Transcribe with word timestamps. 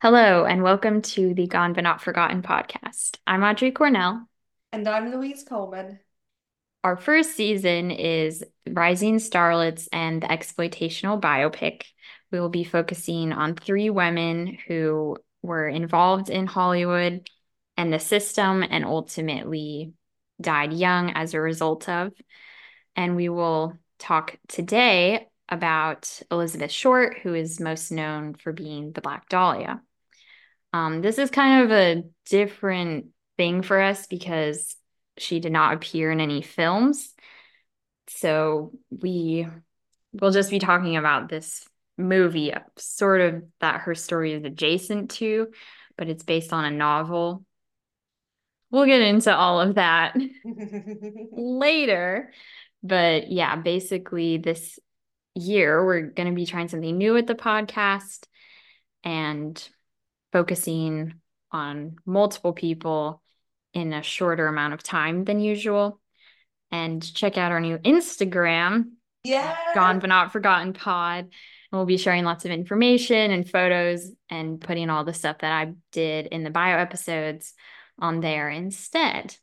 Hello, 0.00 0.44
and 0.44 0.62
welcome 0.62 1.02
to 1.02 1.34
the 1.34 1.48
Gone 1.48 1.72
But 1.72 1.82
Not 1.82 2.00
Forgotten 2.00 2.40
podcast. 2.40 3.16
I'm 3.26 3.42
Audrey 3.42 3.72
Cornell. 3.72 4.28
And 4.70 4.86
I'm 4.86 5.10
Louise 5.10 5.42
Coleman. 5.42 5.98
Our 6.84 6.96
first 6.96 7.34
season 7.34 7.90
is 7.90 8.44
Rising 8.64 9.16
Starlets 9.16 9.88
and 9.90 10.22
the 10.22 10.28
exploitational 10.28 11.20
biopic. 11.20 11.82
We 12.30 12.38
will 12.38 12.48
be 12.48 12.62
focusing 12.62 13.32
on 13.32 13.56
three 13.56 13.90
women 13.90 14.56
who 14.68 15.16
were 15.42 15.66
involved 15.66 16.30
in 16.30 16.46
Hollywood 16.46 17.28
and 17.76 17.92
the 17.92 17.98
system 17.98 18.62
and 18.62 18.84
ultimately 18.84 19.94
died 20.40 20.72
young 20.72 21.10
as 21.10 21.34
a 21.34 21.40
result 21.40 21.88
of. 21.88 22.12
And 22.94 23.16
we 23.16 23.28
will 23.28 23.76
talk 23.98 24.38
today 24.46 25.26
about 25.48 26.20
Elizabeth 26.30 26.70
Short, 26.70 27.18
who 27.18 27.34
is 27.34 27.58
most 27.58 27.90
known 27.90 28.34
for 28.34 28.52
being 28.52 28.92
the 28.92 29.00
Black 29.00 29.28
Dahlia. 29.28 29.82
Um, 30.72 31.00
this 31.00 31.18
is 31.18 31.30
kind 31.30 31.64
of 31.64 31.70
a 31.70 32.04
different 32.26 33.06
thing 33.36 33.62
for 33.62 33.80
us 33.80 34.06
because 34.06 34.76
she 35.16 35.40
did 35.40 35.52
not 35.52 35.74
appear 35.74 36.10
in 36.10 36.20
any 36.20 36.42
films. 36.42 37.14
So 38.08 38.72
we 38.90 39.46
will 40.12 40.30
just 40.30 40.50
be 40.50 40.58
talking 40.58 40.96
about 40.96 41.28
this 41.28 41.66
movie, 41.96 42.52
sort 42.76 43.20
of 43.20 43.42
that 43.60 43.82
her 43.82 43.94
story 43.94 44.32
is 44.32 44.44
adjacent 44.44 45.10
to, 45.10 45.48
but 45.96 46.08
it's 46.08 46.22
based 46.22 46.52
on 46.52 46.64
a 46.64 46.70
novel. 46.70 47.44
We'll 48.70 48.86
get 48.86 49.00
into 49.00 49.34
all 49.34 49.60
of 49.60 49.76
that 49.76 50.16
later. 51.32 52.32
But 52.82 53.30
yeah, 53.30 53.56
basically, 53.56 54.38
this 54.38 54.78
year 55.34 55.84
we're 55.84 56.02
going 56.02 56.28
to 56.28 56.34
be 56.34 56.46
trying 56.46 56.68
something 56.68 56.96
new 56.96 57.14
with 57.14 57.26
the 57.26 57.34
podcast 57.34 58.26
and 59.04 59.68
focusing 60.32 61.14
on 61.50 61.96
multiple 62.04 62.52
people 62.52 63.22
in 63.74 63.92
a 63.92 64.02
shorter 64.02 64.46
amount 64.46 64.74
of 64.74 64.82
time 64.82 65.24
than 65.24 65.40
usual. 65.40 66.00
And 66.70 67.02
check 67.14 67.38
out 67.38 67.52
our 67.52 67.60
new 67.60 67.78
Instagram, 67.78 68.90
yeah, 69.24 69.56
Gone 69.74 70.00
But 70.00 70.08
Not 70.08 70.32
Forgotten 70.32 70.74
Pod. 70.74 71.24
And 71.24 71.30
we'll 71.78 71.86
be 71.86 71.96
sharing 71.96 72.24
lots 72.24 72.44
of 72.44 72.50
information 72.50 73.30
and 73.30 73.48
photos 73.48 74.10
and 74.28 74.60
putting 74.60 74.90
all 74.90 75.04
the 75.04 75.14
stuff 75.14 75.38
that 75.38 75.52
I 75.52 75.72
did 75.92 76.26
in 76.26 76.44
the 76.44 76.50
bio 76.50 76.78
episodes 76.78 77.54
on 77.98 78.20
there 78.20 78.50
instead. 78.50 79.34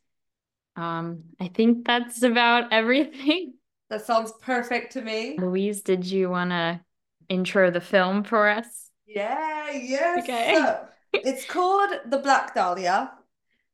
Um, 0.76 1.24
I 1.40 1.48
think 1.48 1.86
that's 1.86 2.22
about 2.22 2.68
everything. 2.72 3.54
That 3.90 4.04
sounds 4.04 4.32
perfect 4.40 4.92
to 4.92 5.02
me. 5.02 5.36
Louise, 5.38 5.82
did 5.82 6.04
you 6.04 6.30
want 6.30 6.50
to 6.50 6.80
intro 7.28 7.70
the 7.70 7.80
film 7.80 8.24
for 8.24 8.48
us? 8.48 8.85
Yeah, 9.06 9.70
yes. 9.70 10.22
Okay. 10.22 10.54
So, 10.54 10.86
it's 11.12 11.44
called 11.46 11.90
The 12.06 12.18
Black 12.18 12.54
Dahlia, 12.54 13.12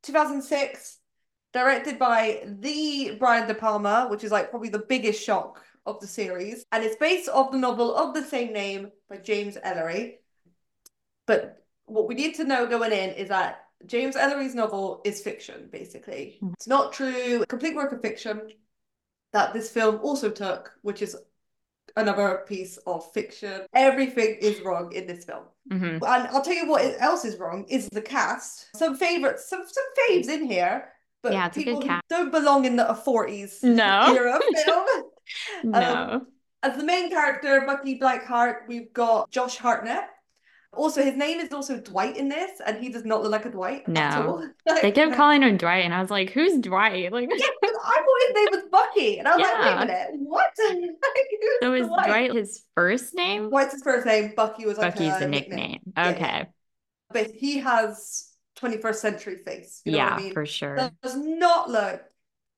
2006, 0.03 0.99
directed 1.51 1.99
by 1.99 2.43
the 2.45 3.15
Brian 3.19 3.47
De 3.47 3.53
Palma, 3.53 4.07
which 4.09 4.23
is 4.23 4.31
like 4.31 4.49
probably 4.49 4.69
the 4.69 4.79
biggest 4.79 5.23
shock 5.23 5.63
of 5.85 5.99
the 5.99 6.07
series. 6.07 6.65
And 6.71 6.83
it's 6.83 6.95
based 6.95 7.29
off 7.29 7.51
the 7.51 7.57
novel 7.57 7.95
of 7.95 8.13
the 8.13 8.23
same 8.23 8.53
name 8.53 8.91
by 9.09 9.17
James 9.17 9.57
Ellroy. 9.57 10.15
But 11.25 11.63
what 11.85 12.07
we 12.07 12.15
need 12.15 12.35
to 12.35 12.43
know 12.43 12.65
going 12.65 12.91
in 12.91 13.11
is 13.11 13.29
that 13.29 13.65
James 13.85 14.15
Ellroy's 14.15 14.55
novel 14.55 15.01
is 15.03 15.21
fiction, 15.21 15.69
basically. 15.71 16.39
Mm. 16.41 16.53
It's 16.53 16.67
not 16.67 16.93
true, 16.93 17.43
complete 17.47 17.75
work 17.75 17.91
of 17.91 18.01
fiction 18.01 18.41
that 19.33 19.53
this 19.53 19.69
film 19.69 19.99
also 20.03 20.29
took, 20.29 20.71
which 20.83 21.01
is 21.01 21.17
another 21.95 22.43
piece 22.47 22.77
of 22.87 23.11
fiction. 23.13 23.61
Everything 23.75 24.37
is 24.41 24.61
wrong 24.61 24.91
in 24.93 25.05
this 25.07 25.25
film. 25.25 25.43
Mhm. 25.71 25.93
And 25.95 26.27
I'll 26.27 26.41
tell 26.41 26.53
you 26.53 26.67
what 26.67 26.83
else 26.99 27.23
is 27.25 27.37
wrong 27.39 27.65
is 27.69 27.87
the 27.91 28.01
cast. 28.01 28.67
Some 28.75 28.95
favorites, 28.97 29.47
some 29.47 29.63
some 29.67 29.83
faves 30.09 30.27
in 30.27 30.45
here, 30.45 30.89
but 31.21 31.33
Yeah, 31.33 31.47
it's 31.47 31.57
a 31.57 31.59
good 31.63 31.65
people 31.75 31.81
cast. 31.87 32.07
don't 32.09 32.31
belong 32.31 32.65
in 32.65 32.75
the 32.75 32.85
40s 33.05 33.63
No. 33.63 34.13
era 34.17 34.39
film. 34.65 35.03
No. 35.63 36.25
As 36.63 36.77
the 36.77 36.83
main 36.83 37.09
character, 37.09 37.61
Bucky 37.65 37.99
Bleichert, 37.99 38.67
we've 38.67 38.91
got 38.93 39.29
Josh 39.29 39.57
Hartnett. 39.57 40.05
Also, 40.75 41.03
his 41.03 41.15
name 41.15 41.39
is 41.39 41.53
also 41.53 41.79
Dwight 41.79 42.17
in 42.17 42.29
this, 42.29 42.59
and 42.65 42.77
he 42.77 42.89
does 42.89 43.05
not 43.05 43.21
look 43.21 43.31
like 43.31 43.45
a 43.45 43.49
Dwight 43.51 43.83
at 43.83 43.87
No. 43.89 44.27
all. 44.27 44.49
They 44.81 44.91
kept 44.91 45.15
calling 45.15 45.43
him 45.43 45.57
Dwight, 45.57 45.85
and 45.85 45.93
I 45.93 46.01
was 46.01 46.09
like, 46.09 46.31
"Who's 46.31 46.59
Dwight?" 46.59 47.11
Like, 47.11 47.29
Yeah, 47.29 47.45
I 47.61 48.03
thought 48.05 48.27
his 48.27 48.35
name 48.35 48.47
was 48.51 48.63
Bucky, 48.71 49.19
and 49.19 49.27
I 49.27 49.35
was 49.35 49.43
like, 49.43 49.59
wait 49.59 49.73
a 49.73 49.79
minute, 49.85 50.29
what? 50.29 50.51
Like, 50.59 50.89
so 51.61 51.73
is 51.73 51.87
Dwight? 51.87 52.07
Dwight 52.07 52.33
his 52.33 52.63
first 52.75 53.13
name? 53.13 53.49
Dwight's 53.49 53.73
his 53.73 53.83
first 53.83 54.05
name. 54.05 54.33
Bucky 54.35 54.65
was 54.65 54.77
like 54.77 54.95
Bucky's 54.95 55.15
a 55.15 55.19
the 55.19 55.27
nickname. 55.27 55.79
Yeah, 55.95 56.09
yeah. 56.09 56.15
Okay, 56.15 56.45
But 57.11 57.31
he 57.31 57.59
has 57.59 58.29
21st 58.55 58.95
century 58.95 59.37
face. 59.37 59.81
You 59.85 59.93
know 59.93 59.97
yeah, 59.99 60.09
I 60.15 60.17
mean? 60.21 60.33
for 60.33 60.45
sure. 60.45 60.91
Does 61.01 61.15
not 61.15 61.69
look 61.69 62.01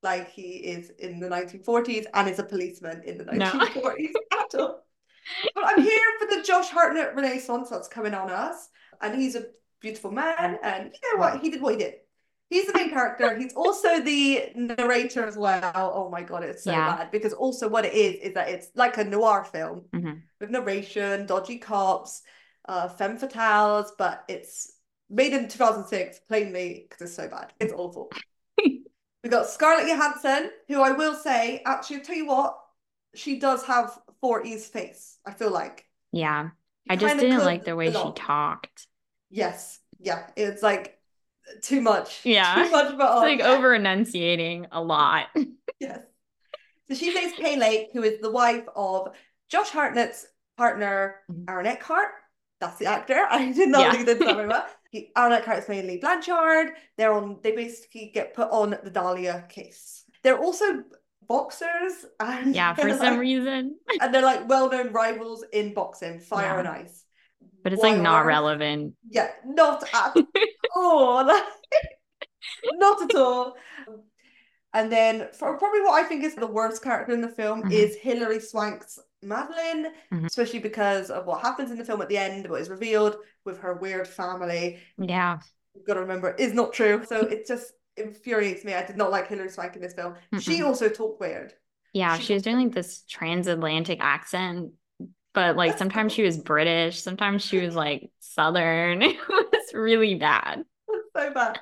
like 0.03 0.29
he 0.29 0.51
is 0.57 0.89
in 0.91 1.19
the 1.19 1.27
1940s 1.27 2.05
and 2.13 2.29
is 2.29 2.39
a 2.39 2.43
policeman 2.43 3.01
in 3.03 3.17
the 3.17 3.25
No. 3.25 3.45
1940s 3.45 4.11
at 4.31 4.55
all. 4.59 4.85
But 5.53 5.65
I'm 5.65 5.81
here 5.81 6.01
for 6.19 6.27
the 6.27 6.43
Josh 6.43 6.69
Hartnett 6.69 7.15
renaissance 7.15 7.69
that's 7.69 7.87
coming 7.87 8.13
on 8.13 8.29
us. 8.29 8.69
And 9.01 9.19
he's 9.19 9.35
a 9.35 9.45
beautiful 9.81 10.11
man. 10.11 10.57
And 10.63 10.91
you 10.93 11.13
know 11.13 11.19
what? 11.19 11.41
He 11.41 11.49
did 11.49 11.61
what 11.61 11.73
he 11.73 11.79
did. 11.79 11.95
He's 12.49 12.67
the 12.67 12.73
main 12.73 12.89
character. 12.89 13.35
He's 13.37 13.53
also 13.53 13.99
the 14.01 14.51
narrator 14.55 15.25
as 15.25 15.35
well. 15.35 15.91
Oh 15.95 16.09
my 16.09 16.21
God, 16.21 16.43
it's 16.43 16.63
so 16.63 16.71
Yeah. 16.71 16.95
bad. 16.95 17.11
Because 17.11 17.33
also 17.33 17.67
what 17.67 17.85
it 17.85 17.93
is, 17.93 18.15
is 18.21 18.33
that 18.35 18.49
it's 18.49 18.67
like 18.75 18.97
a 18.97 19.03
noir 19.03 19.43
film 19.43 19.85
Mhm. 19.93 20.21
with 20.39 20.51
narration, 20.51 21.25
dodgy 21.25 21.57
cops, 21.57 22.21
uh, 22.67 22.87
femme 22.89 23.17
fatales, 23.17 23.89
but 23.97 24.23
it's 24.27 24.73
made 25.09 25.33
in 25.33 25.47
2006, 25.47 26.19
plainly, 26.19 26.87
because 26.87 27.07
it's 27.07 27.15
so 27.15 27.27
bad. 27.27 27.53
It's 27.59 27.73
awful. 27.73 28.11
we 28.63 29.29
got 29.29 29.49
Scarlett 29.49 29.87
Johansson, 29.87 30.51
who 30.67 30.81
I 30.81 30.91
will 30.91 31.15
say, 31.15 31.61
actually, 31.65 31.97
I'll 31.97 32.03
tell 32.03 32.15
you 32.15 32.27
what, 32.27 32.59
she 33.15 33.39
does 33.39 33.63
have 33.65 33.97
40s 34.25 34.61
face, 34.63 35.17
I 35.25 35.31
feel 35.31 35.51
like. 35.51 35.85
Yeah, 36.11 36.49
She 36.85 36.91
I 36.91 36.95
just 36.95 37.19
didn't 37.19 37.45
like 37.45 37.65
the 37.65 37.75
way 37.75 37.91
she 37.91 38.11
talked. 38.15 38.87
Yes, 39.29 39.79
yeah, 39.99 40.27
it's 40.35 40.63
like 40.63 40.97
too 41.61 41.81
much. 41.81 42.21
Yeah. 42.23 42.55
Too 42.63 42.71
much, 42.71 42.97
but 42.97 43.11
It's 43.27 43.39
like 43.39 43.41
over 43.41 43.73
enunciating 43.75 44.67
a 44.71 44.81
lot. 44.81 45.27
Yes. 45.79 45.99
So 46.87 46.95
she 46.95 47.11
plays 47.11 47.33
Kay 47.33 47.57
Lake, 47.57 47.89
who 47.91 48.01
is 48.01 48.21
the 48.21 48.31
wife 48.31 48.63
of 48.77 49.09
Josh 49.49 49.69
Hartnett's 49.71 50.25
partner, 50.57 51.17
Mhm. 51.29 51.49
Aaron 51.49 51.65
Eckhart. 51.65 52.11
That's 52.61 52.77
the 52.77 52.85
actor. 52.85 53.27
I 53.29 53.51
did 53.51 53.69
not 53.69 53.81
Yeah. 53.81 53.91
think 53.91 54.05
this 54.05 54.19
that 54.19 54.35
very 54.35 54.47
well. 54.47 54.65
Aaron 55.17 55.33
Eckhart 55.33 55.59
is 55.59 55.67
Lee 55.67 55.97
Blanchard. 55.97 56.67
They're 56.97 57.11
on. 57.11 57.39
They 57.43 57.51
basically 57.51 58.11
get 58.13 58.33
put 58.33 58.49
on 58.51 58.77
the 58.85 58.89
Dahlia 58.89 59.45
case. 59.49 60.05
They're 60.23 60.39
also 60.39 60.83
boxers, 61.27 62.05
and 62.19 62.55
Yeah, 62.55 62.73
for 62.75 62.89
some 62.89 62.99
like- 62.99 63.19
reason, 63.19 63.77
and 64.01 64.13
they're 64.13 64.21
like 64.21 64.47
well-known 64.47 64.91
rivals 64.91 65.43
in 65.53 65.73
boxing, 65.73 66.19
fire 66.19 66.45
Yeah. 66.53 66.59
and 66.59 66.67
ice. 66.67 67.05
but 67.63 67.73
it's 67.73 67.81
like 67.81 67.99
not 67.99 68.25
relevant. 68.25 68.93
Yeah, 69.09 69.29
not 69.45 69.83
at 69.93 70.13
all. 70.75 71.25
Like, 71.25 71.43
not 72.73 73.01
at 73.01 73.15
all. 73.15 73.55
And 74.73 74.91
then 74.91 75.29
for 75.33 75.57
probably 75.57 75.81
what 75.81 75.93
I 76.03 76.07
think 76.07 76.23
is 76.23 76.35
the 76.35 76.45
worst 76.47 76.83
character 76.83 77.13
in 77.13 77.21
the 77.21 77.29
film 77.29 77.63
Mhm. 77.63 77.71
is 77.71 77.95
Hilary 77.95 78.39
Swank's 78.39 78.99
Madeline, 79.23 79.93
Mhm. 80.11 80.25
especially 80.25 80.59
because 80.59 81.09
of 81.09 81.25
what 81.25 81.41
happens 81.41 81.71
in 81.71 81.77
the 81.77 81.85
film 81.85 82.01
at 82.01 82.09
the 82.09 82.17
end, 82.17 82.47
what 82.49 82.61
is 82.61 82.69
revealed 82.69 83.15
with 83.45 83.59
her 83.61 83.73
weird 83.73 84.07
family. 84.07 84.79
Yeah, 84.97 85.39
You've 85.73 85.85
got 85.85 85.95
to 85.95 86.01
remember 86.01 86.35
is 86.37 86.53
not 86.53 86.71
true. 86.73 87.03
So 87.05 87.17
it's 87.21 87.47
just 87.49 87.73
infuriates 87.97 88.63
me. 88.65 88.73
I 88.73 88.85
did 88.85 88.97
not 88.97 89.11
like 89.11 89.27
Hilary 89.27 89.49
Swank 89.49 89.75
in 89.75 89.81
this 89.81 89.93
film. 89.93 90.15
She 90.35 90.59
Mm-mm. 90.59 90.61
also 90.61 90.89
talked 90.89 91.19
weird. 91.19 91.53
yeah. 91.93 92.17
She 92.17 92.19
She 92.19 92.33
was 92.33 92.43
doing 92.43 92.57
like 92.57 92.73
this 92.73 93.03
transatlantic 93.09 93.99
accent, 94.01 94.73
but 95.33 95.55
like 95.55 95.77
sometimes 95.77 96.13
she 96.13 96.23
was 96.23 96.37
British, 96.37 97.01
sometimes 97.01 97.43
she 97.43 97.59
was 97.59 97.75
like 97.75 98.11
Southern. 98.19 99.01
It 99.17 99.17
was 99.29 99.73
really 99.73 100.15
bad. 100.15 100.65
so 101.15 101.31
bad. 101.33 101.59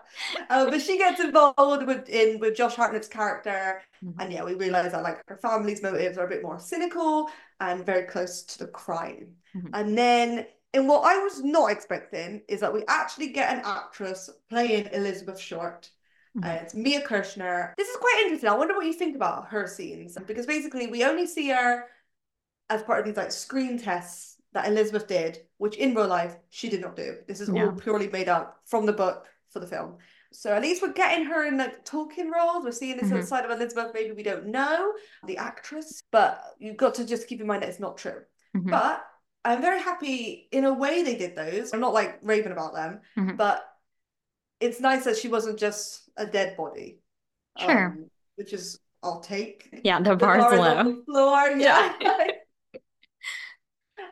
Uh, 0.49 0.69
but 0.69 0.81
she 0.81 0.97
gets 0.97 1.19
involved 1.19 1.85
with 1.85 2.09
in 2.09 2.39
with 2.39 2.55
Josh 2.55 2.75
Hartnett's 2.75 3.07
character, 3.07 3.81
Mhm. 4.03 4.15
and 4.19 4.31
yeah, 4.33 4.43
we 4.43 4.55
realize 4.55 4.91
that 4.91 5.03
like 5.03 5.21
her 5.27 5.37
family's 5.37 5.81
motives 5.83 6.17
are 6.17 6.25
a 6.25 6.29
bit 6.29 6.41
more 6.43 6.59
cynical 6.59 7.29
and 7.59 7.85
very 7.85 8.03
close 8.07 8.43
to 8.43 8.59
the 8.59 8.67
crime. 8.67 9.35
Mhm. 9.55 9.69
And 9.73 9.97
then, 9.97 10.47
in 10.73 10.87
what 10.87 11.01
I 11.05 11.17
was 11.19 11.43
not 11.43 11.71
expecting, 11.71 12.41
is 12.47 12.59
that 12.61 12.73
we 12.73 12.83
actually 12.87 13.29
get 13.29 13.53
an 13.53 13.61
actress 13.65 14.29
playing 14.49 14.87
Elizabeth 14.91 15.39
Short. 15.39 15.89
Uh, 16.41 16.47
it's 16.61 16.73
Mia 16.73 17.01
Kirshner. 17.05 17.73
This 17.77 17.87
is 17.89 17.97
quite 17.97 18.21
interesting. 18.23 18.49
I 18.49 18.55
wonder 18.57 18.73
what 18.73 18.85
you 18.85 18.93
think 18.93 19.15
about 19.15 19.49
her 19.49 19.67
scenes 19.67 20.17
because 20.25 20.45
basically 20.47 20.87
we 20.87 21.03
only 21.03 21.27
see 21.27 21.49
her 21.49 21.85
as 22.69 22.81
part 22.83 22.99
of 22.99 23.05
these 23.05 23.17
like 23.17 23.31
screen 23.31 23.77
tests 23.77 24.37
that 24.53 24.67
Elizabeth 24.67 25.07
did, 25.07 25.39
which 25.57 25.75
in 25.77 25.93
real 25.93 26.07
life 26.07 26.35
she 26.49 26.69
did 26.69 26.81
not 26.81 26.95
do. 26.95 27.17
This 27.27 27.39
is 27.39 27.49
No. 27.49 27.67
all 27.67 27.71
purely 27.73 28.07
made 28.09 28.29
up 28.29 28.59
from 28.65 28.85
the 28.85 28.93
book 28.93 29.27
for 29.51 29.59
the 29.59 29.67
film. 29.67 29.97
So 30.31 30.51
at 30.51 30.63
least 30.63 30.81
we're 30.81 30.93
getting 30.93 31.25
her 31.25 31.45
in 31.45 31.57
like 31.57 31.85
talking 31.85 32.31
roles. 32.31 32.63
We're 32.63 32.71
seeing 32.71 32.97
this 32.97 33.11
other 33.11 33.21
Mhm. 33.21 33.27
side 33.27 33.45
of 33.45 33.51
Elizabeth. 33.51 33.91
Maybe 33.93 34.11
we 34.13 34.23
don't 34.23 34.47
know 34.47 34.93
the 35.27 35.37
actress, 35.37 36.01
but 36.11 36.43
you've 36.57 36.77
got 36.77 36.95
to 36.95 37.05
just 37.05 37.27
keep 37.27 37.41
in 37.41 37.45
mind 37.47 37.61
that 37.61 37.69
it's 37.69 37.79
not 37.79 37.97
true. 37.97 38.23
Mhm. 38.55 38.71
But 38.71 39.05
I'm 39.45 39.61
very 39.61 39.79
happy 39.79 40.47
in 40.51 40.63
a 40.65 40.73
way 40.73 41.03
they 41.03 41.15
did 41.15 41.35
those. 41.35 41.73
I'm 41.73 41.79
not 41.81 41.93
like 41.93 42.17
raving 42.23 42.51
about 42.53 42.73
them, 42.73 43.01
Mhm. 43.17 43.37
but 43.37 43.63
it's 44.63 44.79
nice 44.79 45.03
that 45.05 45.17
she 45.17 45.27
wasn't 45.27 45.59
just 45.59 46.09
a 46.17 46.25
dead 46.25 46.55
body. 46.57 46.99
Sure. 47.59 47.85
Um, 47.87 48.09
which 48.35 48.53
is 48.53 48.79
I'll 49.03 49.19
take. 49.19 49.81
Yeah, 49.83 49.99
the 49.99 50.11
The 50.11 50.15
bar's 50.15 50.43
bar 50.43 50.57
low. 50.83 51.03
floor, 51.05 51.49
yeah. 51.57 51.93
Yeah. 52.01 52.17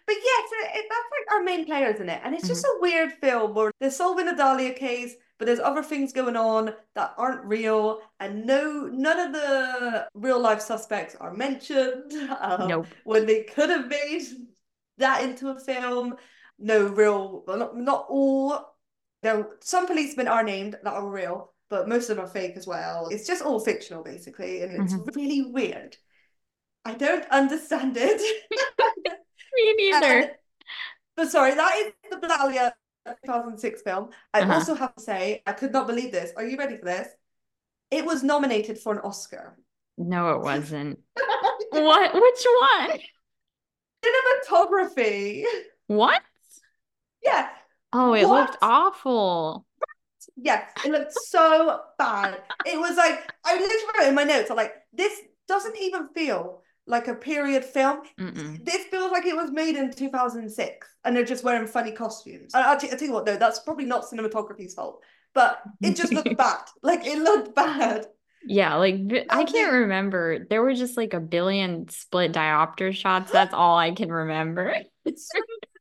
But 0.08 0.16
yeah, 0.16 0.42
so 0.50 0.80
it, 0.80 0.86
that's 0.90 1.10
like 1.12 1.38
our 1.38 1.44
main 1.44 1.66
players 1.66 2.00
in 2.00 2.10
it. 2.10 2.22
And 2.24 2.36
it's 2.36 2.48
just 2.48 2.66
Mm-hmm. 2.66 2.78
a 2.78 2.82
weird 2.82 3.12
film 3.14 3.54
where 3.54 3.72
they're 3.80 3.92
solving 3.92 4.28
a 4.28 4.36
Dahlia 4.36 4.74
case, 4.74 5.14
but 5.38 5.46
there's 5.46 5.60
other 5.60 5.84
things 5.84 6.12
going 6.14 6.36
on 6.36 6.74
that 6.96 7.14
aren't 7.18 7.44
real, 7.46 8.00
and 8.20 8.46
no 8.46 8.88
none 8.92 9.20
of 9.20 9.34
the 9.34 10.08
real 10.14 10.40
life 10.40 10.62
suspects 10.62 11.16
are 11.20 11.34
mentioned. 11.34 12.12
Um, 12.42 12.68
Nope. 12.68 12.88
When 13.04 13.26
they 13.26 13.44
could 13.44 13.70
have 13.70 13.88
made 13.88 14.24
that 14.98 15.24
into 15.24 15.50
a 15.50 15.60
film. 15.60 16.16
No 16.64 16.86
real 16.88 17.44
well 17.48 17.58
not, 17.58 17.76
not 17.78 18.06
all 18.10 18.71
no 19.24 19.48
some 19.62 19.88
policemen 19.88 20.28
are 20.28 20.44
named 20.44 20.78
that 20.84 20.94
are 20.94 21.08
real, 21.10 21.54
but 21.70 21.88
most 21.88 22.10
of 22.10 22.16
them 22.18 22.26
are 22.26 22.30
fake 22.30 22.56
as 22.58 22.68
well. 22.68 23.08
It's 23.10 23.28
just 23.28 23.44
all 23.44 23.60
fictional 23.60 24.04
basically, 24.04 24.62
and 24.64 24.82
it's 24.84 24.94
Mhm. 24.94 25.16
really 25.16 25.44
weird. 25.44 25.98
I 26.86 26.94
don't 26.96 27.26
understand 27.30 27.96
it. 27.98 28.22
Me 29.56 29.74
neither. 29.78 30.06
And- 30.20 30.32
but 31.16 31.30
sorry, 31.30 31.54
that 31.54 31.76
is 31.78 31.94
the 32.22 32.28
Dahlia 32.28 32.74
2006 33.26 33.82
film. 33.82 34.10
I 34.34 34.42
Uh-huh. 34.42 34.54
also 34.54 34.74
have 34.76 34.96
to 34.96 35.02
say, 35.04 35.44
I 35.46 35.54
could 35.54 35.74
not 35.74 35.86
believe 35.88 36.12
this. 36.12 36.32
Are 36.38 36.46
you 36.46 36.58
ready 36.58 36.78
for 36.78 36.86
this? 36.86 37.08
It 37.92 38.06
was 38.06 38.24
nominated 38.24 38.80
for 38.80 38.94
an 38.94 39.00
Oscar. 39.00 39.58
No, 39.98 40.34
it 40.36 40.42
wasn't. 40.50 41.00
What? 41.72 42.14
Which 42.14 42.46
one? 42.62 43.00
Cinematography. 44.04 45.44
What? 45.88 46.22
Yeah, 47.24 47.50
Oh, 47.94 48.14
it 48.14 48.28
looked 48.28 48.58
awful. 48.62 49.66
yes, 50.36 50.72
it 50.86 50.92
looked 50.92 51.14
so 51.14 51.82
bad. 51.98 52.42
It 52.66 52.80
was 52.80 52.98
like, 52.98 53.32
I 53.46 53.54
literally 53.54 53.84
wrote 54.00 54.08
in 54.10 54.16
my 54.16 54.24
notes, 54.24 54.50
I'm 54.50 54.58
like, 54.58 54.74
this 54.94 55.20
doesn't 55.48 55.78
even 55.78 56.10
feel 56.10 56.62
like 56.88 57.08
a 57.08 57.16
period 57.16 57.64
film. 57.64 58.02
Mm-mm. 58.20 58.64
This 58.66 58.86
feels 58.86 59.12
like 59.12 59.26
it 59.26 59.36
was 59.36 59.52
made 59.52 59.76
in 59.76 59.92
2006 59.92 60.88
and 61.04 61.16
they're 61.16 61.26
just 61.26 61.44
wearing 61.44 61.68
funny 61.68 61.92
costumes. 61.92 62.54
And 62.54 62.64
I'll, 62.64 62.80
t- 62.80 62.90
I'll 62.92 62.98
tell 62.98 63.08
you 63.08 63.14
what, 63.14 63.26
though, 63.26 63.38
that's 63.38 63.60
probably 63.60 63.86
not 63.86 64.06
cinematography's 64.06 64.74
fault, 64.74 65.04
but 65.34 65.62
it 65.82 65.96
just 65.96 66.14
looked 66.14 66.36
bad. 66.38 66.62
Like, 66.82 67.06
it 67.06 67.20
looked 67.20 67.56
bad. 67.56 68.08
Yeah, 68.44 68.76
like 68.78 68.96
I 69.30 69.44
can't 69.44 69.72
remember. 69.72 70.48
There 70.50 70.64
were 70.64 70.74
just 70.74 70.98
like 70.98 71.14
a 71.14 71.20
billion 71.20 71.88
split 71.90 72.32
diopter 72.34 72.92
shots. 72.94 73.32
That's 73.32 73.54
all 73.54 73.78
I 73.78 73.92
can 73.92 74.12
remember. 74.12 74.76
Yeah, 75.06 75.12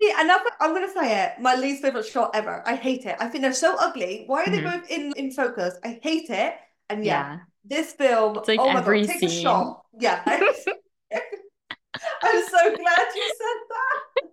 and 0.00 0.28
that's, 0.28 0.44
I'm 0.60 0.72
gonna 0.74 0.92
say 0.92 1.24
it, 1.24 1.40
my 1.40 1.54
least 1.54 1.82
favorite 1.82 2.06
shot 2.06 2.30
ever. 2.34 2.62
I 2.66 2.74
hate 2.76 3.04
it. 3.06 3.16
I 3.20 3.28
think 3.28 3.42
they're 3.42 3.52
so 3.52 3.76
ugly. 3.78 4.24
Why 4.26 4.44
are 4.44 4.50
they 4.50 4.60
Mhm. 4.60 4.80
both 4.80 4.90
in 4.90 5.12
in 5.16 5.30
focus? 5.32 5.78
I 5.84 6.00
hate 6.02 6.30
it. 6.30 6.54
And 6.88 7.04
yeah, 7.04 7.26
Yeah. 7.28 7.38
this 7.64 7.92
film. 7.92 8.36
It's 8.38 8.48
like 8.48 8.60
oh 8.60 8.72
my 8.72 8.80
every 8.80 9.00
god, 9.00 9.06
take 9.08 9.22
a 9.22 9.28
scene. 9.28 9.42
shot. 9.42 9.84
Yeah. 9.98 10.22
I'm 12.22 12.48
so 12.48 12.76
glad 12.76 13.06
you 13.14 13.34
said 13.38 13.60
that. 13.68 14.30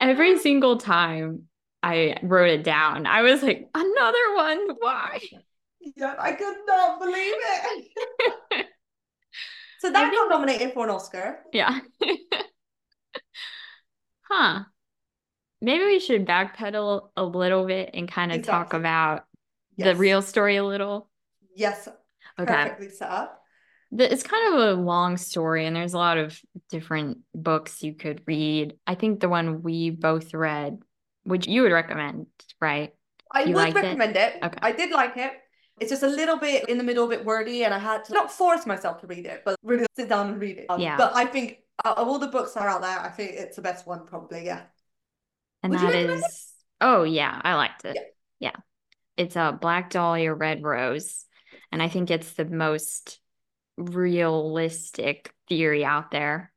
Every 0.00 0.38
single 0.38 0.78
time 0.78 1.48
I 1.82 2.16
wrote 2.22 2.50
it 2.50 2.64
down, 2.64 3.06
I 3.06 3.22
was 3.22 3.42
like, 3.42 3.68
another 3.74 4.34
one. 4.34 4.68
Why? 4.78 5.20
Yeah, 5.96 6.14
I 6.18 6.32
could 6.32 6.56
not 6.66 7.00
believe 7.00 7.34
it. 7.36 7.88
so 9.80 9.90
that 9.90 10.12
got 10.12 10.30
nominated 10.30 10.72
for 10.72 10.84
an 10.84 10.90
Oscar. 10.90 11.40
Yeah. 11.52 11.80
Huh. 14.22 14.64
Maybe 15.62 15.84
we 15.84 16.00
should 16.00 16.26
backpedal 16.26 17.10
a 17.16 17.24
little 17.24 17.64
bit 17.66 17.90
and 17.94 18.10
kind 18.10 18.32
of 18.32 18.42
talk 18.42 18.66
Exactly. 18.74 18.80
about 18.80 19.24
the 19.78 19.94
real 19.94 20.20
story 20.20 20.56
a 20.56 20.64
little. 20.64 21.08
Yes, 21.54 21.88
Okay. 22.38 22.52
perfectly 22.52 22.88
set 22.90 23.08
up. 23.08 23.38
It's 23.96 24.22
kind 24.22 24.54
of 24.54 24.60
a 24.60 24.80
long 24.80 25.16
story, 25.18 25.66
and 25.66 25.76
there's 25.76 25.94
a 25.94 25.98
lot 25.98 26.18
of 26.18 26.38
different 26.70 27.18
books 27.34 27.82
you 27.82 27.94
could 27.94 28.22
read. 28.26 28.74
I 28.86 28.94
think 28.96 29.20
the 29.20 29.28
one 29.28 29.62
we 29.62 29.90
both 29.90 30.34
read, 30.34 30.82
which 31.24 31.46
you 31.46 31.62
would 31.62 31.72
recommend, 31.72 32.26
right? 32.60 32.92
I 33.30 33.42
You 33.42 33.48
would 33.54 33.56
liked 33.56 33.76
it? 33.76 33.82
recommend 33.82 34.16
it. 34.16 34.42
Okay. 34.42 34.58
I 34.62 34.72
did 34.72 34.90
like 34.90 35.16
it. 35.16 35.32
It's 35.78 35.90
just 35.90 36.02
a 36.02 36.08
little 36.08 36.38
bit 36.38 36.68
in 36.68 36.78
the 36.78 36.84
middle, 36.84 37.04
a 37.04 37.08
bit 37.08 37.24
wordy, 37.24 37.64
and 37.64 37.72
I 37.72 37.78
had 37.78 38.04
to 38.06 38.12
not 38.14 38.32
force 38.32 38.66
myself 38.66 39.00
to 39.02 39.06
read 39.06 39.26
it, 39.26 39.42
but 39.44 39.56
really 39.62 39.86
sit 39.96 40.08
down 40.08 40.28
and 40.30 40.40
read 40.40 40.58
it. 40.58 40.66
Yeah. 40.78 40.96
But 40.96 41.14
I 41.14 41.26
think 41.26 41.58
of 41.84 42.08
all 42.08 42.18
the 42.18 42.28
books 42.28 42.52
that 42.54 42.62
are 42.62 42.68
out 42.68 42.82
there, 42.82 42.98
I 42.98 43.10
think 43.10 43.32
it's 43.32 43.56
the 43.56 43.62
best 43.62 43.86
one, 43.86 44.06
probably. 44.06 44.44
Yeah. 44.46 44.62
And 45.62 45.72
Would 45.72 45.80
that 45.80 45.94
recommend 45.94 46.10
it? 46.10 46.10
is, 46.10 46.52
oh 46.80 47.04
yeah, 47.04 47.40
I 47.42 47.54
liked 47.54 47.84
it. 47.84 47.96
Yeah. 47.96 48.02
Yeah. 48.40 48.56
It's 49.16 49.36
a 49.36 49.56
Black 49.60 49.90
Dahlia 49.90 50.34
Red 50.34 50.62
Rose. 50.62 51.24
And 51.70 51.82
I 51.82 51.88
think 51.88 52.10
it's 52.10 52.32
the 52.32 52.44
most 52.44 53.18
realistic 53.76 55.32
theory 55.48 55.84
out 55.84 56.10
there. 56.10 56.52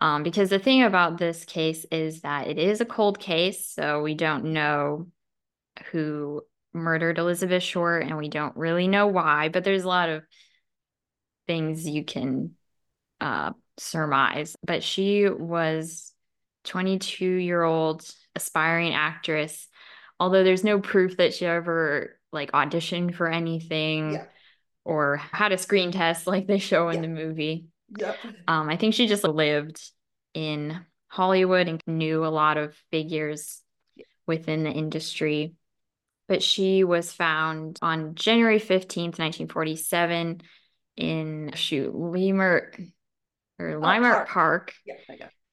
Um, 0.00 0.22
because 0.22 0.48
the 0.50 0.58
thing 0.58 0.82
about 0.82 1.18
this 1.18 1.44
case 1.44 1.84
is 1.90 2.22
that 2.22 2.48
it 2.48 2.58
is 2.58 2.80
a 2.80 2.86
cold 2.86 3.18
case, 3.18 3.68
so 3.68 4.00
we 4.02 4.14
don't 4.14 4.46
know 4.46 5.08
who 5.90 6.42
murdered 6.72 7.18
Elizabeth 7.18 7.62
Short 7.62 8.04
and 8.04 8.16
we 8.16 8.28
don't 8.28 8.56
really 8.56 8.88
know 8.88 9.08
why, 9.08 9.50
but 9.50 9.64
there's 9.64 9.84
a 9.84 9.88
lot 9.88 10.08
of 10.08 10.22
things 11.46 11.86
you 11.86 12.04
can 12.04 12.54
uh 13.20 13.52
surmise. 13.78 14.56
But 14.64 14.82
she 14.82 15.28
was 15.28 16.11
22 16.64 17.26
year 17.26 17.62
old 17.62 18.04
aspiring 18.34 18.94
actress 18.94 19.68
although 20.20 20.44
there's 20.44 20.64
no 20.64 20.78
proof 20.78 21.16
that 21.16 21.34
she 21.34 21.44
ever 21.46 22.18
like 22.32 22.52
auditioned 22.52 23.14
for 23.14 23.28
anything 23.28 24.12
Yeah. 24.12 24.24
or 24.84 25.16
had 25.16 25.52
a 25.52 25.58
screen 25.58 25.92
test 25.92 26.26
like 26.26 26.46
they 26.46 26.58
show 26.58 26.88
in 26.88 26.96
Yeah. 26.96 27.00
the 27.02 27.08
movie 27.08 27.66
Yep. 27.98 28.16
um 28.48 28.68
i 28.70 28.76
think 28.76 28.94
she 28.94 29.06
just 29.06 29.24
lived 29.24 29.80
in 30.34 30.80
hollywood 31.08 31.68
and 31.68 31.82
knew 31.86 32.24
a 32.24 32.28
lot 32.28 32.56
of 32.56 32.74
figures 32.90 33.60
within 34.26 34.62
the 34.64 34.70
industry 34.70 35.54
but 36.28 36.42
she 36.42 36.84
was 36.84 37.12
found 37.12 37.78
on 37.82 38.14
january 38.14 38.60
15th 38.60 39.18
1947 39.18 40.40
in 40.96 41.50
shoot 41.54 41.94
lemur 41.94 42.72
or 43.58 43.66
Leimert 43.80 44.26
Park. 44.26 44.28
Park 44.28 44.74
Yeah. 44.86 44.94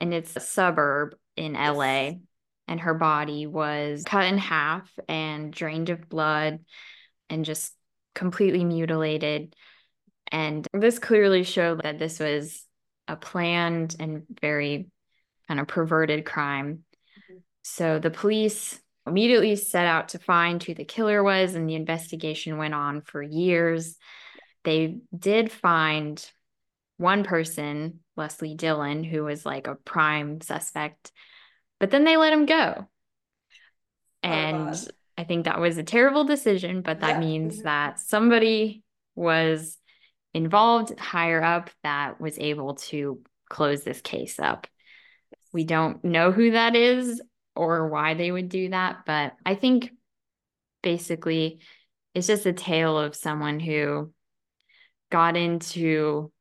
I 0.01 0.05
got 0.05 0.11
it. 0.11 0.21
and 0.21 0.25
it's 0.25 0.35
a 0.35 0.39
suburb 0.39 1.15
in. 1.35 1.53
LA. 1.53 2.19
And 2.67 2.81
her 2.81 2.93
body 2.93 3.47
was 3.47 4.03
cut 4.03 4.25
in 4.25 4.37
half 4.37 4.91
and 5.07 5.51
drained 5.51 5.89
of 5.89 6.07
blood 6.07 6.59
and 7.29 7.45
just 7.45 7.73
completely 8.13 8.63
mutilated. 8.63 9.55
And 10.31 10.67
this 10.73 10.99
clearly 10.99 11.43
showed 11.43 11.81
that 11.83 11.99
this 11.99 12.19
was 12.19 12.65
a 13.07 13.15
planned 13.15 13.95
and 13.99 14.23
very 14.39 14.91
kind 15.47 15.59
of 15.59 15.67
perverted 15.67 16.25
crime. 16.25 16.85
Mhm. 17.31 17.41
So 17.63 17.99
the 17.99 18.11
police 18.11 18.79
immediately 19.07 19.55
set 19.55 19.87
out 19.87 20.09
to 20.09 20.19
find 20.19 20.61
who 20.63 20.75
the 20.75 20.85
killer 20.85 21.23
was, 21.23 21.55
and 21.55 21.67
the 21.67 21.75
investigation 21.75 22.57
went 22.57 22.75
on 22.75 23.01
for 23.01 23.23
years. 23.23 23.97
They 24.63 24.99
did 25.17 25.51
find 25.51 26.23
one 26.97 27.23
person, 27.23 28.03
Leslie 28.19 28.53
Dillon, 28.53 29.03
who 29.03 29.23
was 29.23 29.45
like 29.45 29.65
a 29.65 29.75
prime 29.75 30.41
suspect, 30.41 31.11
but 31.79 31.89
then 31.89 32.03
they 32.03 32.17
let 32.17 32.33
him 32.33 32.45
go. 32.45 32.87
And 34.21 34.71
bad. 34.71 34.91
I 35.17 35.23
think 35.23 35.45
that 35.45 35.59
was 35.59 35.77
a 35.77 35.83
terrible 35.83 36.25
decision, 36.25 36.81
but 36.81 36.99
that 36.99 37.15
Yeah. 37.15 37.19
means 37.19 37.63
that 37.63 37.99
somebody 37.99 38.83
was 39.15 39.77
involved 40.33 40.97
higher 40.99 41.41
up 41.41 41.71
that 41.83 42.21
was 42.21 42.37
able 42.37 42.75
to 42.75 43.21
close 43.49 43.83
this 43.83 44.01
case 44.01 44.39
up. 44.39 44.67
We 45.51 45.63
don't 45.63 46.03
know 46.03 46.31
who 46.31 46.51
that 46.51 46.75
is 46.75 47.21
or 47.55 47.89
why 47.89 48.13
they 48.13 48.31
would 48.31 48.49
do 48.49 48.69
that, 48.69 49.05
but 49.05 49.33
I 49.45 49.55
think 49.55 49.91
basically 50.83 51.59
it's 52.13 52.27
just 52.27 52.45
a 52.45 52.53
tale 52.53 52.97
of 52.97 53.15
someone 53.15 53.59
who 53.59 54.13
got 55.09 55.35
into 55.35 56.31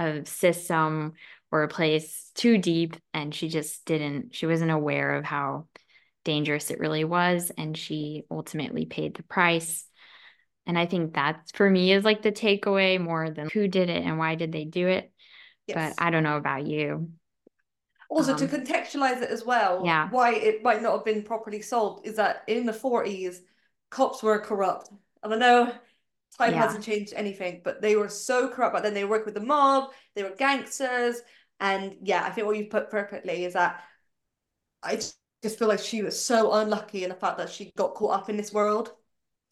a 0.00 0.24
system 0.26 1.14
or 1.52 1.62
a 1.64 1.68
place 1.68 2.32
too 2.34 2.58
deep 2.58 2.96
and 3.14 3.34
she 3.34 3.48
just 3.48 3.84
didn't 3.84 4.34
she 4.34 4.46
wasn't 4.46 4.70
aware 4.70 5.14
of 5.16 5.24
how 5.24 5.66
dangerous 6.24 6.70
it 6.70 6.80
really 6.80 7.04
was 7.04 7.52
and 7.58 7.76
she 7.76 8.24
ultimately 8.30 8.86
paid 8.86 9.14
the 9.14 9.22
price 9.24 9.86
and 10.66 10.78
i 10.78 10.86
think 10.86 11.14
that 11.14 11.50
for 11.54 11.68
me 11.68 11.92
is 11.92 12.04
like 12.04 12.22
the 12.22 12.32
takeaway 12.32 13.00
more 13.00 13.30
than 13.30 13.50
who 13.50 13.68
did 13.68 13.90
it 13.90 14.04
and 14.04 14.18
why 14.18 14.34
did 14.34 14.52
they 14.52 14.64
do 14.64 14.88
it 14.88 15.12
Yes. 15.66 15.94
but 15.96 16.02
i 16.02 16.10
don't 16.10 16.24
know 16.24 16.36
about 16.36 16.66
you 16.66 17.10
Also, 18.08 18.34
to 18.34 18.44
Um, 18.44 18.50
contextualize 18.50 19.22
it 19.22 19.30
as 19.30 19.44
well, 19.44 19.84
Yeah. 19.84 20.08
why 20.10 20.34
it 20.34 20.62
might 20.62 20.82
not 20.82 20.92
have 20.96 21.04
been 21.04 21.22
properly 21.22 21.62
solved 21.62 22.06
is 22.06 22.16
that 22.16 22.42
in 22.48 22.66
the 22.66 22.72
40s, 22.72 23.42
cops 23.88 24.22
were 24.22 24.38
corrupt. 24.40 24.90
And 25.22 25.32
I 25.34 25.36
know 25.38 25.72
time 26.40 26.54
Yeah. 26.54 26.62
hasn't 26.62 26.84
changed 26.84 27.12
anything, 27.14 27.60
but 27.64 27.80
they 27.80 27.96
were 27.96 28.08
so 28.08 28.48
corrupt. 28.48 28.74
But 28.74 28.82
then 28.82 28.94
they 28.94 29.04
worked 29.04 29.26
with 29.26 29.34
the 29.34 29.40
mob, 29.40 29.92
they 30.14 30.22
were 30.22 30.34
gangsters. 30.36 31.20
And 31.60 31.96
yeah, 32.02 32.24
I 32.24 32.30
think 32.30 32.46
what 32.46 32.56
you 32.56 32.66
put 32.66 32.90
perfectly 32.90 33.44
is 33.44 33.52
that 33.52 33.82
I 34.82 34.96
just 34.96 35.58
feel 35.58 35.68
like 35.68 35.80
she 35.80 36.02
was 36.02 36.22
so 36.22 36.52
unlucky 36.52 37.04
in 37.04 37.10
the 37.10 37.14
fact 37.14 37.38
that 37.38 37.50
she 37.50 37.72
got 37.76 37.94
caught 37.94 38.18
up 38.18 38.30
in 38.30 38.36
this 38.36 38.52
world. 38.52 38.92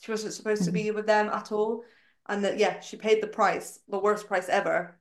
She 0.00 0.11
wasn't 0.11 0.35
supposed 0.35 0.62
mm-hmm. 0.62 0.66
to 0.68 0.85
be 0.85 0.90
with 0.90 1.07
them 1.07 1.28
at 1.28 1.52
all. 1.52 1.83
And 2.28 2.45
that, 2.45 2.59
yeah, 2.59 2.80
she 2.80 2.97
paid 2.97 3.23
the 3.23 3.26
price, 3.26 3.80
the 3.88 3.99
worst 3.99 4.26
price 4.26 4.49
ever, 4.49 4.99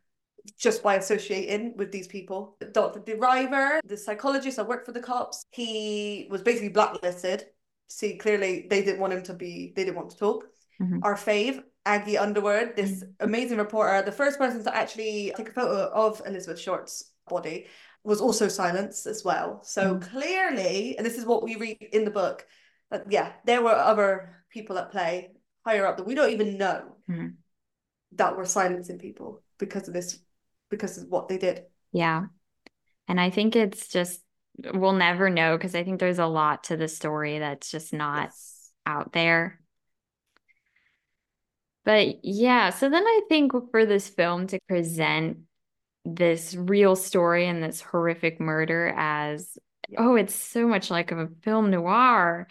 just 0.58 0.82
by 0.82 0.96
associating 0.96 1.76
with 1.76 1.92
these 1.92 2.08
people. 2.08 2.58
Dr. 2.72 3.02
DeRiver, 3.02 3.80
the 3.86 3.98
psychologist 3.98 4.58
that 4.58 4.68
worked 4.68 4.86
for 4.86 4.94
the 4.94 5.02
cops, 5.02 5.46
he 5.52 6.28
was 6.30 6.42
basically 6.42 6.70
blacklisted. 6.70 7.46
See, 7.90 8.18
clearly 8.18 8.68
they 8.70 8.82
didn't 8.82 9.00
want 9.00 9.14
him 9.14 9.24
to 9.24 9.34
be, 9.34 9.74
they 9.76 9.84
didn't 9.84 9.98
want 9.98 10.12
to 10.12 10.18
talk. 10.18 10.46
Mm-hmm. 10.82 11.00
Our 11.04 11.16
fave, 11.16 11.64
Aggie 11.88 12.18
Underwood, 12.18 12.76
this 12.76 13.04
mm-hmm. 13.04 13.12
amazing 13.22 13.58
reporter, 13.58 14.02
the 14.02 14.12
first 14.12 14.38
person 14.38 14.64
to 14.64 14.76
actually 14.76 15.32
take 15.38 15.50
a 15.50 15.54
photo 15.54 15.90
of 15.94 16.22
Elizabeth 16.26 16.60
Short's 16.60 17.12
body, 17.30 17.68
was 18.04 18.22
also 18.22 18.48
silenced 18.48 19.08
as 19.08 19.24
well. 19.24 19.62
So 19.64 19.96
mm. 19.96 20.02
clearly, 20.02 20.98
and 20.98 21.06
this 21.06 21.18
is 21.18 21.26
what 21.26 21.44
we 21.44 21.56
read 21.56 21.78
in 21.92 22.06
the 22.06 22.12
book, 22.12 22.46
that 22.92 23.12
yeah, 23.12 23.34
there 23.46 23.62
were 23.62 23.76
other 23.76 24.36
people 24.50 24.78
at 24.78 24.92
play 24.92 25.32
higher 25.66 25.86
up 25.86 25.98
that 25.98 26.06
we 26.06 26.16
don't 26.16 26.32
even 26.32 26.58
know 26.58 26.96
mm. 27.10 27.34
that 28.14 28.38
were 28.38 28.46
silencing 28.46 29.00
people 29.00 29.42
because 29.58 29.88
of 29.88 29.94
this, 29.94 30.20
because 30.70 30.98
of 30.98 31.10
what 31.10 31.28
they 31.28 31.38
did. 31.38 31.64
Yeah. 31.92 32.26
And 33.10 33.20
I 33.20 33.30
think 33.30 33.56
it's 33.56 33.88
just, 33.88 34.22
we'll 34.74 34.94
never 34.94 35.30
know 35.30 35.58
because 35.58 35.76
I 35.76 35.84
think 35.84 36.00
there's 36.00 36.20
a 36.20 36.28
lot 36.28 36.66
to 36.66 36.78
the 36.78 36.88
story 36.88 37.40
that's 37.40 37.72
just 37.72 37.94
not 37.94 38.28
yes. 38.28 38.72
out 38.86 39.12
there. 39.12 39.60
But 41.88 42.26
yeah, 42.26 42.72
so 42.72 42.90
then 42.90 43.08
I 43.08 43.22
think 43.30 43.54
for 43.72 43.86
this 43.86 44.10
film 44.10 44.48
to 44.48 44.60
present 44.68 45.38
this 46.04 46.54
real 46.54 46.98
story 46.98 47.48
and 47.48 47.64
this 47.64 47.80
horrific 47.80 48.42
murder 48.42 48.94
as 48.98 49.58
oh 49.98 50.16
it's 50.16 50.36
so 50.36 50.68
much 50.68 50.92
like 50.92 51.14
a 51.14 51.30
film 51.44 51.72
noir 51.72 52.50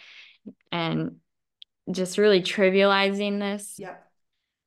and 0.71 1.17
just 1.91 2.17
really 2.17 2.41
trivializing 2.41 3.37
this 3.37 3.75
yeah. 3.77 3.93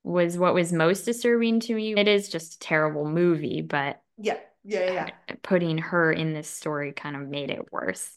was 0.05 0.39
what 0.39 0.55
was 0.55 0.73
most 0.73 1.03
disturbing 1.03 1.59
to 1.59 1.75
me. 1.75 1.95
It 1.97 2.07
is 2.07 2.29
just 2.29 2.55
a 2.55 2.59
terrible 2.61 3.09
movie 3.09 3.63
but 3.63 4.01
yeah 4.19 4.39
yeah 4.63 4.93
yeah. 4.93 5.35
putting 5.43 5.79
her 5.79 6.13
in 6.13 6.33
this 6.33 6.49
story 6.49 6.93
kind 6.93 7.17
of 7.17 7.29
made 7.29 7.51
it 7.51 7.73
worse. 7.73 8.17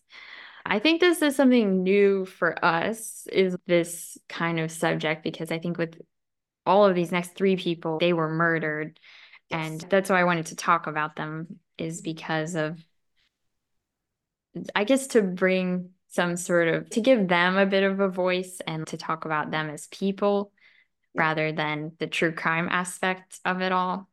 I 0.68 0.78
think 0.78 1.02
this 1.02 1.24
is 1.24 1.36
something 1.36 1.82
new 1.82 2.26
for 2.26 2.64
us 2.64 3.28
is 3.32 3.58
this 3.66 4.20
kind 4.30 4.60
of 4.60 4.72
subject 4.72 5.24
because 5.24 5.52
I 5.52 5.58
think 5.58 5.80
with 5.80 6.00
all 6.66 6.86
of 6.86 6.96
these 6.96 7.12
next 7.12 7.36
three 7.36 7.56
people 7.56 8.00
they 8.00 8.14
were 8.14 8.30
murdered 8.30 9.00
and 9.52 9.82
that's 9.90 10.10
why 10.10 10.20
I 10.20 10.24
wanted 10.24 10.48
to 10.48 10.56
talk 10.56 10.88
about 10.88 11.16
them 11.16 11.60
is 11.78 12.02
because 12.02 12.56
of 12.56 12.80
I 14.76 14.84
guess 14.84 15.08
to 15.08 15.22
bring 15.22 15.92
some 16.10 16.38
sort 16.38 16.68
of 16.68 16.90
to 16.92 17.02
give 17.02 17.28
them 17.28 17.58
a 17.58 17.66
bit 17.66 17.84
of 17.84 18.00
a 18.00 18.10
voice 18.10 18.62
and 18.66 18.86
to 18.88 18.98
talk 18.98 19.26
about 19.26 19.52
them 19.52 19.70
as 19.70 19.88
people 19.88 20.52
rather 21.16 21.52
than 21.52 21.92
the 22.00 22.08
true 22.08 22.32
crime 22.32 22.68
aspect 22.70 23.40
of 23.46 23.62
it 23.62 23.72
all. 23.72 24.10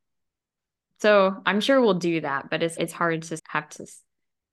So 1.00 1.42
I'm 1.47 1.61
sure 1.61 1.80
we'll 1.80 1.95
do 1.95 2.21
that, 2.21 2.50
but 2.50 2.62
it's 2.62 2.76
it's 2.76 2.92
hard 2.92 3.23
to 3.23 3.40
have 3.49 3.69
to 3.71 3.87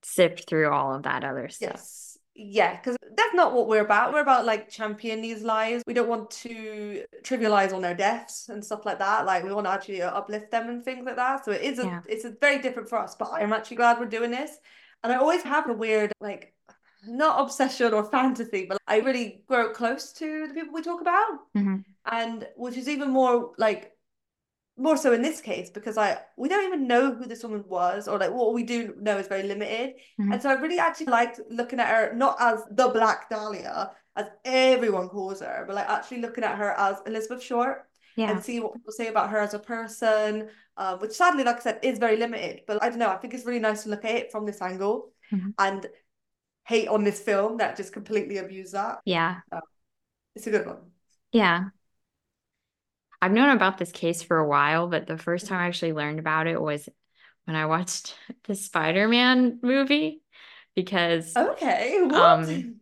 sift 0.04 0.48
through 0.48 0.70
all 0.70 0.96
of 0.96 1.04
that 1.04 1.24
other 1.24 1.50
stuff. 1.50 1.72
Yes 1.75 2.07
yeah, 2.38 2.75
because 2.77 2.96
that's 3.15 3.34
not 3.34 3.53
what 3.53 3.67
we're 3.67 3.82
about. 3.82 4.13
We're 4.13 4.22
about 4.22 4.46
like 4.46 4.70
champion 4.70 5.22
these 5.22 5.41
lives. 5.41 5.84
We 5.88 5.96
don't 5.96 6.08
want 6.08 6.29
to 6.32 7.03
trivialize 7.24 7.74
on 7.74 7.82
their 7.82 7.96
deaths 7.96 8.50
and 8.50 8.63
stuff 8.63 8.86
like 8.86 9.00
that. 9.00 9.25
Like 9.25 9.44
we 9.44 9.51
want 9.51 9.65
to 9.65 9.72
actually 9.72 10.03
uplift 10.03 10.51
them 10.51 10.70
and 10.70 10.86
things 10.86 11.03
like 11.03 11.15
that. 11.15 11.44
So 11.44 11.51
it 11.51 11.62
is 11.62 11.79
a 11.79 11.86
yeah. 11.86 12.01
it's 12.08 12.25
a 12.25 12.36
very 12.39 12.60
different 12.60 12.89
for 12.89 13.00
us. 13.00 13.15
But 13.15 13.32
I'm 13.34 13.53
actually 13.53 13.77
glad 13.77 14.00
we're 14.00 14.06
doing 14.06 14.29
this. 14.29 14.51
And 15.03 15.12
I 15.12 15.15
always 15.15 15.41
have 15.41 15.67
a 15.67 15.74
weird 15.74 16.13
like 16.22 16.53
not 17.08 17.41
obsession 17.41 17.91
or 17.91 18.03
fantasy, 18.12 18.67
but 18.70 18.77
I 18.88 19.00
really 19.00 19.41
grow 19.48 19.74
close 19.74 20.13
to 20.13 20.48
the 20.48 20.53
people 20.53 20.74
we 20.74 20.84
talk 20.84 21.01
about. 21.01 21.39
Mm-hmm. 21.58 21.77
And 22.06 22.48
which 22.56 22.77
is 22.77 22.88
even 22.88 23.10
more 23.10 23.53
like 23.58 23.97
more 24.77 24.96
so 24.96 25.12
in 25.12 25.24
this 25.24 25.41
case 25.41 25.69
because 25.69 25.98
I 25.98 26.19
we 26.38 26.48
don't 26.48 26.65
even 26.65 26.88
know 26.88 27.13
who 27.13 27.25
this 27.25 27.43
woman 27.43 27.63
was 27.67 28.07
or 28.07 28.19
like 28.19 28.31
what 28.31 28.53
we 28.53 28.63
do 28.63 28.93
know 29.00 29.17
is 29.17 29.27
very 29.27 29.43
limited 29.43 29.96
mm-hmm. 30.19 30.31
and 30.31 30.41
so 30.41 30.50
I 30.50 30.53
really 30.53 30.77
actually 30.77 31.07
liked 31.07 31.39
looking 31.50 31.79
at 31.79 31.89
her 31.89 32.15
not 32.15 32.38
as 32.39 32.62
the 32.69 32.88
Black 32.89 33.29
Dahlia 33.29 33.91
as 34.15 34.27
everyone 34.46 35.10
calls 35.10 35.41
her 35.41 35.63
but 35.65 35.75
like 35.75 35.89
actually 35.89 36.22
looking 36.22 36.43
at 36.43 36.57
her 36.57 36.72
as 36.77 36.98
Elizabeth 37.07 37.41
Short 37.41 37.88
yeah. 38.15 38.29
and 38.29 38.43
see 38.43 38.60
what 38.60 38.74
people 38.74 38.93
say 38.93 39.07
about 39.07 39.31
her 39.31 39.39
as 39.39 39.55
a 39.55 39.60
person 39.60 40.50
um, 40.77 41.00
which 41.00 41.12
sadly 41.12 41.43
like 41.43 41.57
I 41.57 41.62
said 41.62 41.79
is 41.81 41.98
very 41.98 42.17
limited 42.17 42.62
but 42.67 42.81
I 42.84 42.89
don't 42.89 43.00
know 43.00 43.10
I 43.10 43.17
think 43.17 43.34
it's 43.34 43.46
really 43.46 43.60
nice 43.60 43.84
to 43.84 43.89
look 43.89 44.05
at 44.05 44.15
it 44.15 44.31
from 44.31 44.46
this 44.46 44.62
angle 44.62 45.12
mm-hmm. 45.31 45.50
and 45.57 45.88
hate 46.65 46.88
on 46.88 47.03
this 47.03 47.19
film 47.19 47.57
that 47.57 47.77
just 47.77 47.93
completely 47.93 48.38
abused 48.38 48.74
that 48.74 49.00
yeah 49.05 49.38
um, 49.51 49.62
it's 50.36 50.46
a 50.46 50.51
good 50.51 50.67
one 50.67 50.77
yeah 51.31 51.65
I've 53.21 53.31
known 53.31 53.50
about 53.50 53.77
this 53.77 53.91
case 53.91 54.21
for 54.21 54.38
a 54.38 54.47
while, 54.47 54.88
but 54.88 55.07
the 55.07 55.17
first 55.17 55.47
time 55.47 55.59
I 55.59 55.67
actually 55.67 55.93
learned 55.93 56.19
about 56.19 56.47
it 56.47 56.62
was 56.62 56.88
when 57.45 57.55
I 57.55 57.65
watched 57.65 58.15
the 58.45 58.55
Spider-Man 58.55 59.59
movie 59.62 60.21
because 60.75 61.36
okay, 61.36 62.00
what? 62.03 62.15
um 62.15 62.75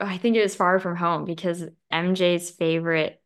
I 0.00 0.18
think 0.18 0.36
it 0.36 0.42
was 0.42 0.54
Far 0.54 0.78
From 0.78 0.96
Home 0.96 1.24
because 1.24 1.64
MJ's 1.92 2.50
favorite 2.50 3.20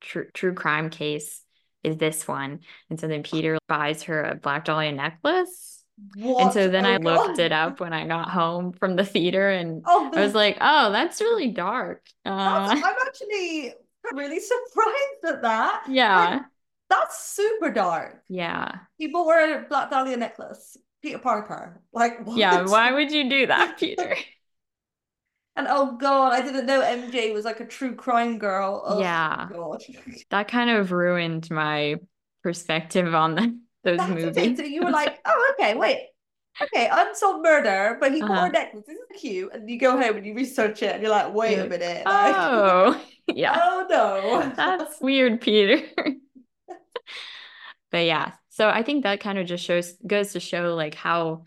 true 0.00 0.26
true 0.32 0.54
crime 0.54 0.90
case 0.90 1.42
is 1.82 1.96
this 1.96 2.26
one. 2.26 2.60
And 2.90 2.98
so 2.98 3.08
then 3.08 3.22
Peter 3.22 3.58
buys 3.68 4.04
her 4.04 4.22
a 4.22 4.34
Black 4.34 4.64
Dahlia 4.64 4.92
necklace. 4.92 5.84
What? 6.16 6.42
And 6.42 6.52
so 6.52 6.68
then 6.68 6.86
oh, 6.86 6.90
I 6.90 6.96
looked 6.96 7.36
God. 7.36 7.38
it 7.38 7.52
up 7.52 7.80
when 7.80 7.92
I 7.92 8.06
got 8.06 8.28
home 8.28 8.72
from 8.72 8.96
the 8.96 9.04
theater 9.04 9.48
and 9.50 9.82
oh, 9.86 10.10
the... 10.12 10.20
I 10.20 10.24
was 10.24 10.34
like, 10.34 10.58
oh, 10.60 10.90
that's 10.90 11.20
really 11.20 11.50
dark. 11.50 12.02
Uh, 12.26 12.30
I'm 12.30 12.82
actually 13.06 13.74
really 14.12 14.40
surprised 14.74 15.24
at 15.26 15.42
that. 15.42 15.84
Yeah. 15.88 16.18
Like, 16.18 16.42
that's 16.90 17.24
super 17.30 17.70
dark. 17.70 18.22
Yeah. 18.28 18.70
People 19.00 19.26
wear 19.26 19.64
a 19.64 19.68
Black 19.68 19.90
Dahlia 19.90 20.16
necklace. 20.16 20.76
Peter 21.02 21.18
Parker. 21.18 21.82
Like, 21.92 22.26
what? 22.26 22.36
Yeah, 22.36 22.66
why 22.66 22.92
would 22.92 23.12
you 23.12 23.28
do 23.28 23.46
that, 23.46 23.76
Peter? 23.78 24.16
and 25.56 25.66
oh 25.70 25.96
god, 25.96 26.32
I 26.32 26.40
didn't 26.40 26.66
know 26.66 26.80
MJ 26.80 27.32
was 27.32 27.44
like 27.44 27.60
a 27.60 27.66
true 27.66 27.94
crime 27.94 28.38
girl. 28.38 28.82
Oh, 28.84 29.00
yeah. 29.00 29.48
God. 29.52 29.82
That 30.30 30.48
kind 30.48 30.70
of 30.70 30.92
ruined 30.92 31.50
my 31.50 31.96
perspective 32.42 33.14
on 33.14 33.34
the, 33.34 33.58
those 33.84 33.98
That's 33.98 34.10
movies. 34.10 34.56
So 34.56 34.64
you 34.64 34.82
were 34.82 34.90
like, 34.90 35.20
oh, 35.26 35.54
okay, 35.54 35.74
wait. 35.74 36.08
Okay, 36.62 36.88
unsolved 36.90 37.42
murder, 37.42 37.98
but 38.00 38.14
he 38.14 38.22
uh-huh. 38.22 38.32
wore 38.32 38.46
a 38.46 38.50
necklace. 38.50 38.84
This 38.86 38.96
is 38.96 39.20
cute. 39.20 39.52
And 39.52 39.68
you 39.68 39.78
go 39.78 40.00
home 40.00 40.16
and 40.16 40.24
you 40.24 40.34
research 40.34 40.82
it 40.84 40.94
and 40.94 41.02
you're 41.02 41.10
like, 41.10 41.34
wait 41.34 41.58
a 41.58 41.66
minute. 41.68 42.06
Like, 42.06 42.34
oh. 42.36 43.00
Yeah. 43.26 43.58
Oh 43.60 43.86
no. 43.88 44.52
That's 44.56 45.00
weird, 45.00 45.40
Peter. 45.40 45.82
but 47.90 48.04
yeah, 48.04 48.32
so 48.50 48.68
I 48.68 48.82
think 48.82 49.02
that 49.02 49.20
kind 49.20 49.38
of 49.38 49.46
just 49.46 49.64
shows 49.64 49.92
goes 50.06 50.32
to 50.32 50.40
show 50.40 50.74
like 50.74 50.94
how 50.94 51.44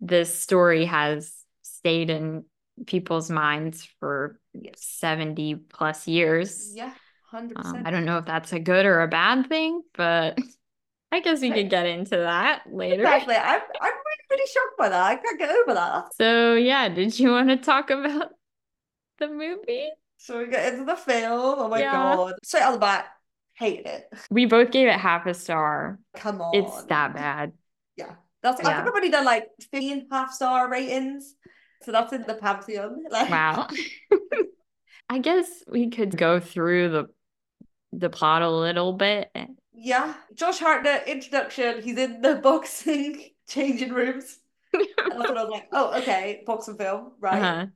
this 0.00 0.38
story 0.38 0.84
has 0.86 1.32
stayed 1.62 2.10
in 2.10 2.44
people's 2.86 3.30
minds 3.30 3.88
for 4.00 4.38
70 4.76 5.56
plus 5.68 6.08
years. 6.08 6.72
Yeah, 6.74 6.92
100%. 7.32 7.52
Um, 7.56 7.82
I 7.84 7.90
don't 7.90 8.04
know 8.04 8.18
if 8.18 8.24
that's 8.24 8.52
a 8.52 8.58
good 8.58 8.86
or 8.86 9.02
a 9.02 9.08
bad 9.08 9.48
thing, 9.48 9.82
but 9.94 10.38
I 11.12 11.20
guess 11.20 11.40
we 11.40 11.50
could 11.50 11.70
get 11.70 11.86
into 11.86 12.16
that 12.16 12.62
later. 12.70 13.02
Exactly. 13.02 13.34
I'm, 13.34 13.60
I'm 13.60 13.92
really 13.92 14.26
pretty 14.28 14.44
shocked 14.46 14.78
by 14.78 14.88
that. 14.88 15.02
I 15.02 15.16
can't 15.16 15.38
get 15.38 15.50
over 15.50 15.74
that. 15.74 16.14
So, 16.14 16.54
yeah, 16.54 16.88
did 16.88 17.18
you 17.18 17.30
want 17.30 17.48
to 17.48 17.56
talk 17.56 17.90
about 17.90 18.30
the 19.18 19.28
movie? 19.28 19.90
So 20.22 20.38
we 20.38 20.46
get 20.46 20.72
into 20.72 20.84
the 20.84 20.94
film. 20.94 21.56
Oh 21.58 21.68
my 21.68 21.80
yeah. 21.80 21.90
god. 21.90 22.34
Straight 22.44 22.62
out 22.62 22.74
the 22.74 22.78
bat, 22.78 23.06
hated 23.54 23.86
it. 23.86 24.08
We 24.30 24.46
both 24.46 24.70
gave 24.70 24.86
it 24.86 24.94
half 24.94 25.26
a 25.26 25.34
star. 25.34 25.98
Come 26.16 26.40
on. 26.40 26.54
It's 26.54 26.84
that 26.84 27.12
bad. 27.12 27.52
Yeah. 27.96 28.14
That's 28.40 28.62
yeah. 28.62 28.68
I 28.68 28.72
think 28.74 28.86
I've 28.86 28.92
already 28.92 29.10
done 29.10 29.24
like 29.24 29.48
15 29.72 30.06
half 30.12 30.32
star 30.32 30.70
ratings. 30.70 31.34
So 31.82 31.90
that's 31.90 32.12
in 32.12 32.22
the 32.22 32.34
pantheon. 32.34 33.02
Like... 33.10 33.30
Wow. 33.30 33.66
I 35.08 35.18
guess 35.18 35.48
we 35.66 35.90
could 35.90 36.16
go 36.16 36.38
through 36.38 36.90
the 36.90 37.06
the 37.92 38.08
plot 38.08 38.42
a 38.42 38.50
little 38.50 38.92
bit. 38.92 39.28
Yeah. 39.74 40.14
Josh 40.34 40.60
Hartnett, 40.60 41.08
introduction. 41.08 41.82
He's 41.82 41.98
in 41.98 42.22
the 42.22 42.36
boxing 42.36 43.30
changing 43.48 43.92
rooms. 43.92 44.38
and 44.72 44.86
that's 44.96 45.18
what 45.18 45.36
I 45.36 45.42
was 45.42 45.50
like, 45.50 45.68
oh, 45.72 45.98
okay, 45.98 46.44
boxing 46.46 46.76
film, 46.76 47.10
right? 47.18 47.42
Uh-huh 47.42 47.66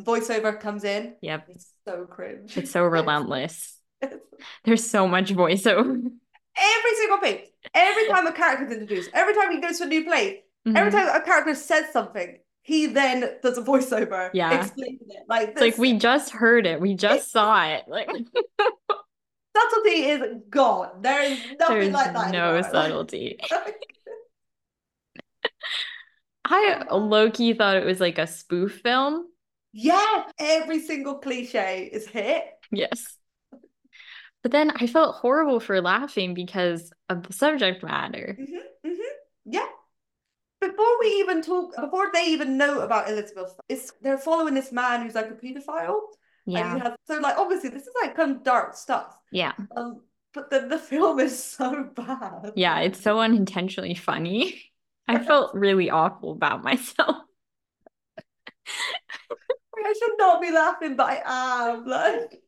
voiceover 0.00 0.58
comes 0.58 0.84
in. 0.84 1.14
Yep. 1.22 1.46
It's 1.50 1.72
so 1.86 2.04
cringe. 2.04 2.56
It's 2.56 2.70
so 2.70 2.84
relentless. 2.84 3.78
There's 4.64 4.88
so 4.88 5.08
much 5.08 5.32
voiceover. 5.32 6.02
Every 6.58 6.94
single 6.96 7.18
page. 7.18 7.44
Every 7.74 8.08
time 8.10 8.26
a 8.26 8.32
character 8.32 8.66
is 8.66 8.72
introduced, 8.72 9.10
every 9.14 9.34
time 9.34 9.52
he 9.52 9.60
goes 9.60 9.78
to 9.78 9.84
a 9.84 9.86
new 9.86 10.04
place, 10.04 10.38
mm-hmm. 10.66 10.76
every 10.76 10.90
time 10.90 11.08
a 11.08 11.24
character 11.24 11.54
says 11.54 11.92
something, 11.92 12.38
he 12.62 12.86
then 12.86 13.30
does 13.42 13.58
a 13.58 13.62
voiceover. 13.62 14.30
Yeah. 14.34 14.60
Explaining 14.60 14.98
it. 15.08 15.22
Like 15.28 15.50
it's 15.50 15.60
like 15.60 15.78
we 15.78 15.98
just 15.98 16.32
heard 16.32 16.66
it. 16.66 16.80
We 16.80 16.94
just 16.94 17.30
saw 17.30 17.64
it. 17.66 17.84
Like 17.86 18.08
subtlety 19.56 19.90
is 19.90 20.22
gone. 20.50 21.02
There 21.02 21.22
is 21.22 21.38
nothing 21.58 21.76
There's 21.78 21.92
like 21.92 22.12
that. 22.12 22.32
No 22.32 22.54
anymore. 22.54 22.70
subtlety. 22.70 23.38
I 26.44 26.84
low 26.92 27.30
key 27.30 27.54
thought 27.54 27.76
it 27.76 27.84
was 27.84 28.00
like 28.00 28.18
a 28.18 28.26
spoof 28.26 28.80
film. 28.82 29.26
Yeah, 29.78 30.24
every 30.38 30.80
single 30.80 31.18
cliche 31.18 31.90
is 31.92 32.06
hit. 32.06 32.44
Yes. 32.72 33.18
But 34.42 34.50
then 34.50 34.70
I 34.70 34.86
felt 34.86 35.16
horrible 35.16 35.60
for 35.60 35.82
laughing 35.82 36.32
because 36.32 36.90
of 37.10 37.24
the 37.24 37.34
subject 37.34 37.82
matter. 37.82 38.38
Mm-hmm, 38.40 38.88
mm-hmm. 38.88 39.14
Yeah. 39.44 39.66
Before 40.62 40.98
we 40.98 41.08
even 41.18 41.42
talk, 41.42 41.76
before 41.78 42.10
they 42.14 42.24
even 42.28 42.56
know 42.56 42.80
about 42.80 43.10
Elizabeth, 43.10 43.54
it's 43.68 43.92
they're 44.00 44.16
following 44.16 44.54
this 44.54 44.72
man 44.72 45.02
who's 45.02 45.14
like 45.14 45.30
a 45.30 45.34
pedophile. 45.34 46.00
Yeah. 46.46 46.78
Have, 46.78 46.96
so 47.06 47.18
like 47.18 47.36
obviously 47.36 47.68
this 47.68 47.82
is 47.82 47.92
like 48.00 48.16
kind 48.16 48.30
of 48.30 48.44
dark 48.44 48.76
stuff. 48.76 49.14
Yeah. 49.30 49.52
Um, 49.76 50.00
but 50.32 50.48
then 50.48 50.70
the 50.70 50.78
film 50.78 51.20
is 51.20 51.42
so 51.58 51.90
bad. 51.94 52.52
Yeah, 52.56 52.80
it's 52.80 53.02
so 53.02 53.20
unintentionally 53.20 53.94
funny. 53.94 54.62
I 55.06 55.18
felt 55.18 55.54
really 55.54 55.90
awful 55.90 56.32
about 56.32 56.64
myself. 56.64 57.16
I 59.86 59.92
should 59.92 60.18
not 60.18 60.42
be 60.42 60.50
laughing, 60.50 60.96
but 60.96 61.06
I 61.06 61.22
am. 61.24 61.86
Like, 61.86 62.42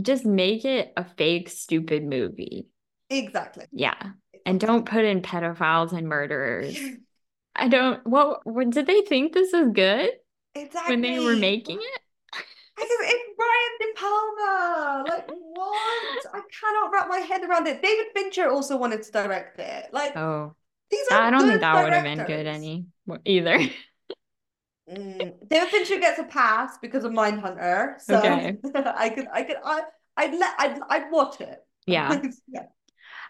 just 0.00 0.24
make 0.24 0.64
it 0.64 0.92
a 0.96 1.04
fake, 1.04 1.48
stupid 1.48 2.04
movie. 2.04 2.68
Exactly. 3.10 3.66
Yeah, 3.72 3.96
and 4.46 4.60
don't 4.60 4.86
put 4.86 5.04
in 5.04 5.22
pedophiles 5.22 5.92
and 5.92 6.08
murderers. 6.08 6.78
I 7.56 7.68
don't. 7.68 8.06
What, 8.06 8.46
what 8.46 8.70
did 8.70 8.86
they 8.86 9.00
think 9.02 9.32
this 9.32 9.52
was 9.52 9.70
good? 9.72 10.10
Exactly. 10.54 10.92
When 10.92 11.00
they 11.00 11.18
were 11.18 11.36
making 11.36 11.78
it. 11.78 12.00
I 12.80 12.82
said 12.82 13.08
it's 13.08 13.24
Brian 13.36 13.74
De 13.80 14.00
Palma. 14.00 15.04
Like 15.08 15.28
what? 15.28 16.26
I 16.32 16.40
cannot 16.60 16.92
wrap 16.92 17.08
my 17.08 17.18
head 17.18 17.42
around 17.42 17.66
it. 17.66 17.82
David 17.82 18.06
Fincher 18.14 18.48
also 18.48 18.76
wanted 18.76 19.02
to 19.02 19.10
direct 19.10 19.58
it. 19.58 19.86
Like 19.92 20.16
oh, 20.16 20.54
these 20.88 21.04
are. 21.10 21.20
I 21.20 21.30
don't 21.30 21.48
think 21.48 21.60
that 21.60 21.72
directors. 21.72 21.84
would 21.84 21.92
have 21.92 22.04
been 22.04 22.26
good 22.26 22.46
any 22.46 22.86
either. 23.24 23.58
Mm. 24.90 25.48
David 25.48 25.68
Fincher 25.68 25.98
gets 25.98 26.18
a 26.18 26.24
pass 26.24 26.78
because 26.78 27.04
of 27.04 27.12
Mindhunter, 27.12 28.00
so 28.00 28.16
Okay. 28.18 28.58
I 28.74 29.10
could, 29.10 29.26
I 29.32 29.42
could, 29.42 29.56
I, 29.64 29.82
I'd 30.16 30.34
let, 30.34 30.54
I'd, 30.58 30.80
I'd 30.88 31.10
watch 31.12 31.40
it. 31.40 31.62
Yeah. 31.86 32.22
yeah. 32.48 32.66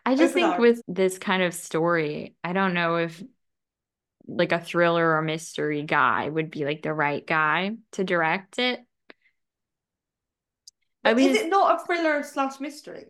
I 0.07 0.15
just 0.17 0.33
Open 0.33 0.35
think 0.35 0.47
arms. 0.55 0.61
with 0.61 0.83
this 0.88 1.19
kind 1.19 1.43
of 1.43 1.55
story, 1.55 2.37
I 2.43 2.53
don't 2.53 2.75
know 2.75 2.97
if 2.97 3.23
like 4.27 4.53
a 4.53 4.61
thriller 4.61 5.17
or 5.17 5.23
mystery 5.23 5.83
guy 5.83 6.29
would 6.29 6.50
be 6.50 6.65
like 6.65 6.83
the 6.83 6.93
right 6.93 7.27
guy 7.27 7.77
to 7.93 8.05
direct 8.05 8.59
it. 8.59 8.81
I 11.05 11.11
Is 11.11 11.17
mean, 11.17 11.35
it 11.35 11.49
not 11.49 11.81
a 11.81 11.85
thriller 11.85 12.23
slash 12.23 12.61
mystery? 12.61 13.07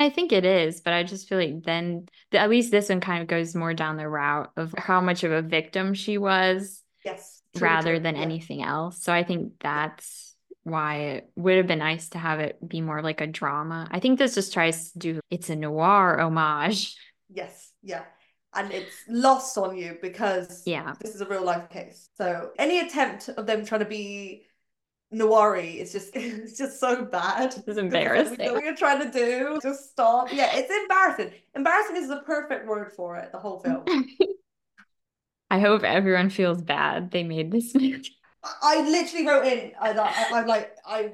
I 0.00 0.10
think 0.10 0.32
it 0.32 0.44
is, 0.44 0.80
but 0.80 0.92
I 0.92 1.04
just 1.04 1.28
feel 1.28 1.38
like 1.38 1.62
then 1.62 2.08
the, 2.30 2.38
at 2.38 2.50
least 2.50 2.70
this 2.70 2.88
one 2.88 3.00
kind 3.00 3.22
of 3.22 3.28
goes 3.28 3.54
more 3.54 3.74
down 3.74 3.96
the 3.96 4.08
route 4.08 4.50
of 4.56 4.74
how 4.76 5.00
much 5.00 5.22
of 5.24 5.30
a 5.32 5.42
victim 5.42 5.94
she 5.94 6.18
was 6.18 6.82
Yes. 7.04 7.43
True, 7.56 7.68
rather 7.68 7.94
true, 7.94 8.00
than 8.00 8.16
yeah. 8.16 8.22
anything 8.22 8.62
else. 8.62 9.02
So 9.02 9.12
I 9.12 9.22
think 9.24 9.52
that's 9.60 10.34
why 10.62 10.96
it 10.96 11.30
would 11.36 11.56
have 11.58 11.66
been 11.66 11.78
nice 11.80 12.08
to 12.10 12.18
have 12.18 12.40
it 12.40 12.58
be 12.66 12.80
more 12.80 13.02
like 13.02 13.20
a 13.20 13.26
drama. 13.26 13.86
I 13.90 14.00
think 14.00 14.18
this 14.18 14.34
just 14.34 14.52
tries 14.52 14.92
to 14.92 14.98
do 14.98 15.20
it's 15.30 15.50
a 15.50 15.56
noir 15.56 16.18
homage. 16.18 16.96
Yes, 17.28 17.70
yeah. 17.82 18.04
And 18.54 18.72
it's 18.72 18.94
lost 19.08 19.58
on 19.58 19.76
you 19.76 19.98
because 20.00 20.62
Yeah. 20.64 20.94
this 21.00 21.14
is 21.14 21.20
a 21.20 21.26
real 21.26 21.44
life 21.44 21.68
case. 21.70 22.08
So 22.16 22.50
any 22.58 22.80
attempt 22.80 23.28
of 23.28 23.46
them 23.46 23.64
trying 23.66 23.80
to 23.80 23.86
be 23.86 24.44
noir 25.10 25.56
is 25.56 25.92
just 25.92 26.10
it's 26.14 26.56
just 26.56 26.80
so 26.80 27.04
bad. 27.04 27.54
It's 27.66 27.78
embarrassing. 27.78 28.52
what 28.52 28.64
you're 28.64 28.76
trying 28.76 29.00
to 29.00 29.10
do. 29.10 29.58
Just 29.62 29.90
stop. 29.90 30.28
Yeah, 30.32 30.50
it's 30.54 30.72
embarrassing. 30.72 31.32
Embarrassing 31.54 31.96
is 31.96 32.08
the 32.08 32.20
perfect 32.24 32.66
word 32.66 32.92
for 32.92 33.16
it, 33.16 33.32
the 33.32 33.38
whole 33.38 33.60
film. 33.60 33.84
I 35.50 35.60
hope 35.60 35.82
everyone 35.84 36.30
feels 36.30 36.62
bad 36.62 37.10
they 37.10 37.22
made 37.22 37.50
this 37.50 37.74
movie. 37.74 38.16
I 38.62 38.82
literally 38.82 39.26
wrote 39.26 39.46
in, 39.46 39.72
I, 39.80 39.92
I, 39.92 40.38
I'm 40.38 40.46
like, 40.46 40.70
I, 40.86 41.12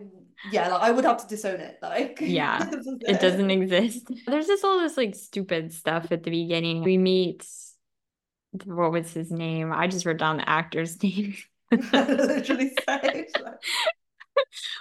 yeah, 0.51 0.69
like, 0.69 0.83
I 0.83 0.91
would 0.91 1.05
have 1.05 1.19
to 1.19 1.29
disown 1.29 1.61
it. 1.61 1.79
Like, 1.83 2.19
Yeah, 2.23 2.69
It 2.73 3.21
doesn't 3.21 3.51
exist. 3.51 4.09
There's 4.27 4.47
just 4.47 4.65
all 4.65 4.81
this 4.81 4.97
like 4.97 5.15
stupid 5.15 5.73
stuff 5.73 6.11
at 6.11 6.23
the 6.23 6.31
beginning. 6.31 6.83
We 6.83 6.99
meet 6.99 7.47
what 8.65 8.91
was 8.91 9.13
his 9.13 9.31
name? 9.31 9.73
I 9.73 9.87
just 9.87 10.05
wrote 10.05 10.17
down 10.19 10.39
the 10.39 10.49
actor's 10.49 11.01
name. 11.03 11.37
literally 11.71 12.73
say. 12.85 13.29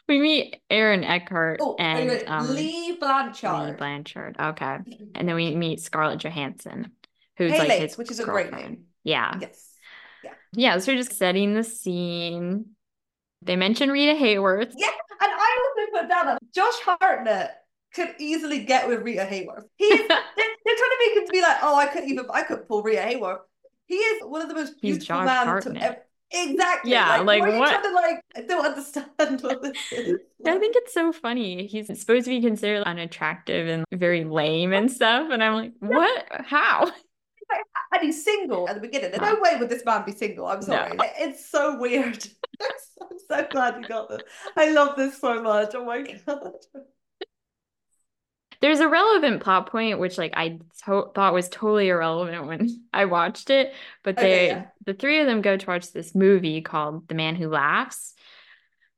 we 0.08 0.20
meet 0.20 0.56
Aaron 0.72 1.04
Eckhart 1.04 1.60
Oh, 1.62 1.76
and 1.78 2.24
um, 2.28 2.56
Lee 2.56 2.92
Lee 2.92 2.98
Blanchard. 2.98 3.78
Blanchard. 3.78 4.38
Okay. 4.40 4.78
And 5.14 5.28
then 5.28 5.36
we 5.36 5.56
meet 5.56 5.82
Scarlett 5.82 6.20
Johansson, 6.20 6.94
who's 7.38 7.52
like 7.52 7.70
his 7.70 7.96
which 7.98 8.10
is 8.10 8.20
a 8.20 8.24
great 8.26 8.50
girlfriend. 8.50 8.78
name. 8.78 8.86
Yeah. 9.04 9.38
Yes. 9.40 9.74
Yeah. 10.24 10.32
Yeah. 10.54 10.78
So 10.80 10.92
we're 10.92 10.98
just 10.98 11.18
setting 11.18 11.54
the 11.54 11.64
scene. 11.64 12.66
They 13.42 13.56
mention 13.56 13.90
Rita 13.90 14.14
Hayworth. 14.22 14.74
Yeah, 14.76 14.88
and 15.22 15.32
I 15.32 15.72
also 15.78 15.92
put 16.02 16.10
down 16.10 16.26
that 16.26 16.40
Josh 16.54 16.74
Hartnett 16.84 17.52
could 17.94 18.16
easily 18.20 18.66
get 18.66 18.88
with 18.88 19.02
Rita 19.02 19.22
Hayworth. 19.22 19.64
He 19.78 19.86
is, 19.86 20.00
they're, 20.08 20.18
they're 20.38 20.76
trying 20.76 20.90
to 20.90 20.98
make 21.00 21.18
him 21.18 21.26
to 21.26 21.32
be 21.32 21.42
like, 21.42 21.58
oh, 21.62 21.76
I 21.78 21.88
couldn't 21.88 22.10
even, 22.10 22.26
I 22.34 22.44
couldn't 22.44 22.68
pull 22.68 22.84
Rita 22.84 23.02
Hayworth. 23.02 23.40
He 23.88 23.96
is 23.96 24.24
one 24.24 24.42
of 24.42 24.50
the 24.50 24.56
most 24.56 24.74
He's 24.82 24.98
beautiful 24.98 25.24
men 25.24 25.46
to 25.46 25.46
Hartnett. 25.46 25.82
ever. 25.84 25.98
Exactly. 26.32 26.92
Yeah, 26.92 27.22
like, 27.22 27.42
you 27.44 27.58
what? 27.58 27.84
to, 27.84 27.94
like, 27.94 28.22
I 28.36 28.42
don't 28.42 28.66
understand 28.66 29.08
what 29.42 29.64
this 29.64 29.78
is. 29.92 30.20
I 30.46 30.60
think 30.60 30.76
it's 30.76 30.94
so 30.94 31.12
funny. 31.12 31.66
He's 31.66 31.88
supposed 31.88 32.26
to 32.26 32.30
be 32.30 32.40
considered 32.40 32.84
unattractive 32.84 33.68
and 33.68 33.84
very 33.92 34.26
lame 34.26 34.72
and 34.74 34.92
stuff. 34.92 35.30
And 35.32 35.44
I'm 35.44 35.56
like, 35.56 35.74
what? 35.80 36.28
How? 36.46 36.92
And 37.92 38.04
he's 38.04 38.24
single 38.24 38.70
at 38.70 38.76
the 38.76 38.82
beginning. 38.82 39.10
There's 39.10 39.22
no 39.22 39.40
way 39.42 39.56
would 39.58 39.68
this 39.68 39.84
man 39.84 40.06
be 40.06 40.12
single. 40.12 40.46
I'm 40.46 40.62
sorry. 40.62 40.96
No. 40.96 41.04
It's 41.18 41.50
so 41.50 41.80
weird. 41.80 42.24
I'm 42.62 43.18
so 43.28 43.48
glad 43.50 43.82
you 43.82 43.88
got 43.88 44.10
this. 44.10 44.22
I 44.56 44.70
love 44.70 44.96
this 44.96 45.20
so 45.20 45.42
much. 45.42 45.72
Oh 45.74 45.86
my 45.86 46.02
god. 46.28 46.52
There's 48.62 48.80
a 48.80 48.88
relevant 48.88 49.42
plot 49.42 49.72
point, 49.72 49.98
which 50.00 50.20
like 50.20 50.34
I 50.36 50.60
to- 50.86 51.10
thought 51.16 51.34
was 51.34 51.50
totally 51.50 51.88
irrelevant 51.88 52.46
when 52.46 52.70
I 52.94 53.06
watched 53.06 53.50
it. 53.50 53.74
But 54.04 54.18
they, 54.18 54.50
yeah. 54.50 54.66
the 54.86 54.94
three 54.94 55.20
of 55.22 55.26
them 55.26 55.42
go 55.42 55.58
to 55.58 55.66
watch 55.66 55.92
this 55.92 56.14
movie 56.14 56.62
called 56.62 57.08
The 57.08 57.16
Man 57.16 57.36
Who 57.36 57.50
Laughs, 57.50 58.14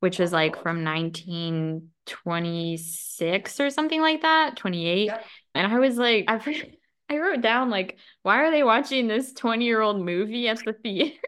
which 0.02 0.20
was 0.20 0.34
like 0.34 0.62
from 0.62 0.84
1926 0.84 3.60
or 3.60 3.70
something 3.70 4.02
like 4.02 4.24
that, 4.24 4.58
28. 4.58 5.06
Yep. 5.06 5.26
And 5.56 5.72
I 5.72 5.80
was 5.80 5.98
like, 5.98 6.26
I, 6.28 6.74
I 7.12 7.17
wrote 7.19 7.41
down 7.41 7.69
like, 7.69 7.97
why 8.24 8.38
are 8.38 8.52
they 8.52 8.63
watching 8.63 9.08
this 9.08 9.34
20 9.34 9.65
year 9.65 9.82
old 9.82 10.00
movie 10.00 10.47
at 10.47 10.63
the 10.63 10.74
theater? 10.74 11.17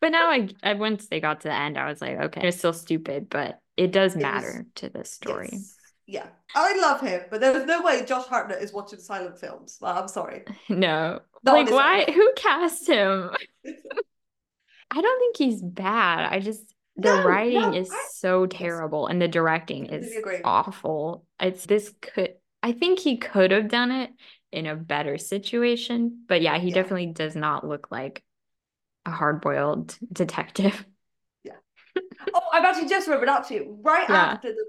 But 0.00 0.10
now 0.10 0.30
I, 0.30 0.48
I 0.62 0.74
once 0.74 1.06
they 1.08 1.20
got 1.20 1.40
to 1.40 1.48
the 1.48 1.54
end, 1.54 1.78
I 1.78 1.88
was 1.88 2.00
like, 2.02 2.18
okay, 2.18 2.46
it's 2.48 2.58
still 2.58 2.72
stupid, 2.74 3.28
but 3.30 3.58
it 3.76 3.92
does 3.92 4.12
It 4.12 4.18
was- 4.18 4.22
matter 4.22 4.66
to 4.76 4.88
the 4.90 5.04
story. 5.04 5.48
Yes. 5.52 5.76
Yeah. 6.06 6.26
I 6.54 6.78
love 6.80 7.00
him, 7.00 7.22
but 7.30 7.40
there's 7.40 7.66
no 7.66 7.82
way 7.82 8.04
Josh 8.04 8.26
Hartnett 8.26 8.62
is 8.62 8.72
watching 8.72 8.98
silent 9.00 9.38
films. 9.38 9.78
Like, 9.80 9.96
I'm 9.96 10.08
sorry. 10.08 10.44
No, 10.68 11.20
Not 11.42 11.52
like 11.52 11.70
why? 11.70 12.04
own. 12.06 12.14
Who 12.14 12.32
cast 12.36 12.86
him? 12.86 13.30
I 14.90 15.00
don't 15.00 15.18
think 15.18 15.36
he's 15.36 15.62
bad. 15.62 16.28
I 16.32 16.38
just 16.40 16.62
the 16.96 17.16
No, 17.16 17.24
writing 17.26 17.60
no, 17.60 17.74
is 17.74 17.90
I- 17.90 18.06
so 18.12 18.46
terrible, 18.46 19.06
and 19.06 19.20
the 19.20 19.28
directing 19.28 19.86
is 19.86 20.14
awful. 20.44 21.24
It's 21.40 21.66
this 21.66 21.92
could. 22.00 22.34
I 22.66 22.72
think 22.72 22.98
he 22.98 23.16
could 23.16 23.52
have 23.52 23.68
done 23.68 23.92
it 23.92 24.10
in 24.50 24.66
a 24.66 24.74
better 24.74 25.18
situation, 25.18 26.24
but 26.26 26.42
yeah, 26.42 26.58
he 26.58 26.68
Yeah. 26.70 26.74
definitely 26.74 27.06
does 27.06 27.36
not 27.36 27.64
look 27.64 27.92
like 27.92 28.24
a 29.04 29.10
hard-boiled 29.12 29.96
detective. 30.12 30.84
Yeah. 31.44 31.52
oh, 32.34 32.42
I've 32.52 32.64
actually 32.64 32.88
just 32.88 33.06
remembered 33.06 33.28
actually 33.28 33.68
right 33.68 34.08
Yeah. 34.08 34.16
after 34.32 34.48
the 34.52 34.64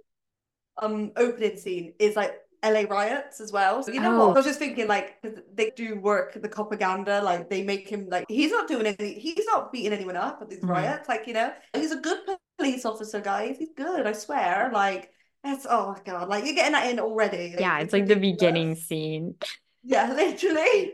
um 0.80 1.12
opening 1.16 1.58
scene 1.58 1.94
is 1.98 2.16
like 2.16 2.36
LA 2.62 2.82
riots 2.82 3.42
as 3.42 3.52
well. 3.52 3.82
So 3.82 3.92
you 3.92 4.00
know 4.00 4.14
Oh. 4.14 4.28
what? 4.28 4.36
I 4.36 4.40
was 4.42 4.46
just 4.46 4.60
thinking 4.60 4.88
like 4.88 5.18
they 5.56 5.72
do 5.76 6.00
work 6.00 6.40
the 6.40 6.50
propaganda, 6.50 7.24
like 7.24 7.50
they 7.50 7.64
make 7.64 7.88
him 7.90 8.10
like 8.10 8.26
he's 8.30 8.52
not 8.52 8.68
doing 8.68 8.86
anything, 8.86 9.20
he's 9.20 9.46
not 9.48 9.72
beating 9.72 9.94
anyone 9.94 10.18
up 10.18 10.40
at 10.44 10.50
these 10.52 10.62
Mhm. 10.62 10.70
riots, 10.70 11.10
like 11.10 11.26
you 11.26 11.34
know. 11.34 11.52
He's 11.74 11.92
a 11.92 11.98
good 12.00 12.20
police 12.60 12.86
officer, 12.86 13.22
guys. 13.22 13.58
He's 13.58 13.74
good, 13.76 14.06
I 14.06 14.12
swear. 14.12 14.70
Like 14.72 15.12
that's 15.48 15.66
oh 15.70 15.94
my 15.94 16.00
god, 16.06 16.30
like 16.30 16.46
you're 16.46 16.56
getting 16.56 16.74
that 16.74 16.90
in 16.92 17.00
already. 17.00 17.56
Yeah, 17.58 17.80
it's 17.80 17.94
like 17.94 18.08
the 18.08 18.16
beginning 18.16 18.76
scene. 18.76 19.36
Yeah, 19.84 20.14
literally. 20.16 20.94